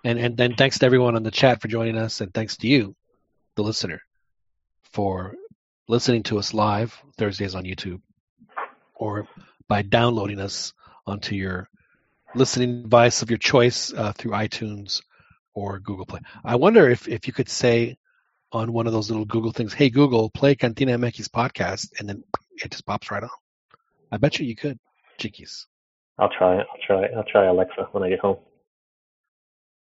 And 0.04 0.18
and 0.18 0.36
then 0.36 0.54
thanks 0.54 0.78
to 0.80 0.86
everyone 0.86 1.16
on 1.16 1.22
the 1.22 1.30
chat 1.30 1.62
for 1.62 1.68
joining 1.68 1.96
us, 1.96 2.20
and 2.20 2.32
thanks 2.34 2.58
to 2.58 2.68
you, 2.68 2.94
the 3.54 3.62
listener, 3.62 4.02
for 4.92 5.34
listening 5.88 6.24
to 6.24 6.38
us 6.38 6.52
live 6.52 7.00
Thursdays 7.16 7.54
on 7.54 7.64
YouTube, 7.64 8.02
or 8.94 9.26
by 9.66 9.80
downloading 9.80 10.40
us 10.40 10.74
onto 11.06 11.34
your 11.34 11.70
listening 12.34 12.82
device 12.82 13.22
of 13.22 13.30
your 13.30 13.38
choice 13.38 13.94
uh, 13.94 14.12
through 14.12 14.32
iTunes 14.32 15.00
or 15.54 15.78
Google 15.78 16.04
Play. 16.04 16.20
I 16.44 16.56
wonder 16.56 16.90
if 16.90 17.08
if 17.08 17.26
you 17.26 17.32
could 17.32 17.48
say 17.48 17.96
on 18.52 18.72
one 18.72 18.86
of 18.86 18.92
those 18.92 19.10
little 19.10 19.24
Google 19.24 19.52
things, 19.52 19.72
"Hey 19.72 19.90
Google, 19.90 20.30
play 20.30 20.54
Cantina 20.54 20.92
MX 20.98 21.28
podcast," 21.28 21.98
and 21.98 22.08
then 22.08 22.24
it 22.62 22.70
just 22.70 22.86
pops 22.86 23.10
right 23.10 23.22
on. 23.22 23.30
I 24.12 24.18
bet 24.18 24.38
you 24.38 24.46
you 24.46 24.56
could, 24.56 24.78
Chiquis. 25.18 25.66
I'll 26.18 26.30
try 26.30 26.60
it. 26.60 26.66
I'll 26.70 26.86
try 26.86 27.04
it. 27.04 27.10
I'll 27.16 27.24
try 27.24 27.46
Alexa 27.46 27.88
when 27.92 28.02
I 28.02 28.08
get 28.08 28.20
home. 28.20 28.38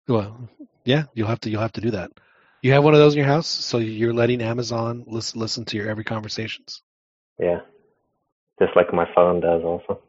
Well, 0.08 0.48
yeah, 0.84 1.04
you'll 1.14 1.28
have 1.28 1.40
to 1.40 1.50
you'll 1.50 1.60
have 1.60 1.72
to 1.72 1.80
do 1.80 1.92
that. 1.92 2.10
You 2.62 2.72
have 2.72 2.84
one 2.84 2.94
of 2.94 3.00
those 3.00 3.14
in 3.14 3.18
your 3.18 3.26
house, 3.26 3.46
so 3.46 3.78
you're 3.78 4.14
letting 4.14 4.40
Amazon 4.40 5.04
listen 5.06 5.40
listen 5.40 5.64
to 5.66 5.76
your 5.76 5.88
every 5.88 6.04
conversations. 6.04 6.82
Yeah. 7.38 7.60
Just 8.60 8.76
like 8.76 8.92
my 8.92 9.06
phone 9.14 9.40
does 9.40 9.62
also. 9.62 10.00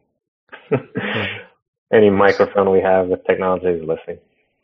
Any 1.94 2.10
microphone 2.10 2.72
we 2.72 2.82
have 2.82 3.08
with 3.08 3.26
technology 3.26 3.68
is 3.68 3.82
listening. 3.82 4.20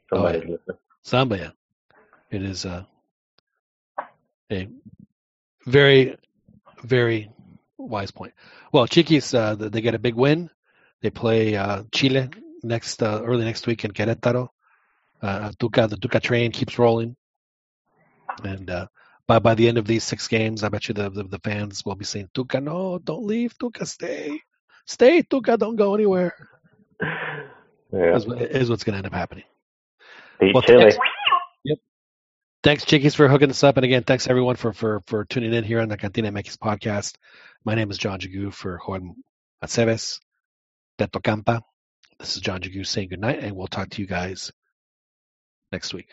Somebody's 0.09 0.43
yeah. 0.43 0.51
listening. 0.51 0.77
Samba, 1.03 1.37
yeah. 1.37 1.49
It 2.29 2.43
is 2.43 2.65
uh, 2.65 2.83
a 4.51 4.67
very, 5.65 6.17
very 6.83 7.31
wise 7.77 8.11
point. 8.11 8.33
Well, 8.71 8.87
Chiquis, 8.87 9.33
uh, 9.33 9.55
they 9.55 9.81
get 9.81 9.95
a 9.95 9.99
big 9.99 10.15
win. 10.15 10.49
They 11.01 11.09
play 11.09 11.55
uh, 11.55 11.83
Chile 11.91 12.29
next 12.63 13.01
uh, 13.01 13.21
early 13.23 13.45
next 13.45 13.67
week 13.67 13.83
in 13.85 13.91
Querétaro. 13.91 14.49
Uh, 15.21 15.51
Tuca, 15.59 15.89
the 15.89 15.97
Tuca 15.97 16.21
train 16.21 16.51
keeps 16.51 16.79
rolling, 16.79 17.15
and 18.43 18.69
uh, 18.69 18.87
by 19.27 19.39
by 19.39 19.53
the 19.55 19.67
end 19.67 19.77
of 19.77 19.85
these 19.85 20.03
six 20.03 20.27
games, 20.27 20.63
I 20.63 20.69
bet 20.69 20.87
you 20.87 20.93
the, 20.93 21.09
the 21.09 21.23
the 21.23 21.39
fans 21.39 21.83
will 21.85 21.95
be 21.95 22.05
saying, 22.05 22.29
"Tuca, 22.33 22.61
no, 22.61 22.97
don't 22.97 23.25
leave. 23.25 23.55
Tuca, 23.57 23.85
stay, 23.85 24.39
stay. 24.85 25.21
Tuca, 25.21 25.57
don't 25.57 25.75
go 25.75 25.93
anywhere." 25.93 26.33
Yeah. 27.93 28.15
Is, 28.15 28.25
is 28.25 28.69
what's 28.69 28.83
going 28.83 28.93
to 28.93 28.97
end 28.97 29.07
up 29.07 29.13
happening. 29.13 29.43
Beat 30.39 30.53
Well, 30.53 30.63
Chile. 30.63 30.93
Thanks, 32.63 32.85
Chiquis, 32.85 33.15
for 33.15 33.27
hooking 33.27 33.49
us 33.49 33.63
up. 33.63 33.77
And 33.77 33.85
again, 33.85 34.03
thanks 34.03 34.27
everyone 34.27 34.55
for 34.55 34.71
for 34.71 35.01
for 35.07 35.25
tuning 35.25 35.51
in 35.53 35.63
here 35.63 35.79
on 35.79 35.89
the 35.89 35.97
Cantina 35.97 36.31
MX 36.31 36.57
podcast. 36.57 37.15
My 37.65 37.73
name 37.73 37.89
is 37.89 37.97
John 37.97 38.19
Jagu 38.19 38.53
for 38.53 38.79
Juan 38.85 39.15
Aceves, 39.63 40.19
Beto 40.99 41.21
Campa. 41.21 41.61
This 42.19 42.35
is 42.35 42.41
John 42.41 42.61
Jagu 42.61 42.85
saying 42.85 43.09
good 43.09 43.19
night, 43.19 43.39
and 43.39 43.55
we'll 43.55 43.65
talk 43.65 43.89
to 43.89 44.01
you 44.01 44.07
guys 44.07 44.51
next 45.71 45.91
week. 45.91 46.09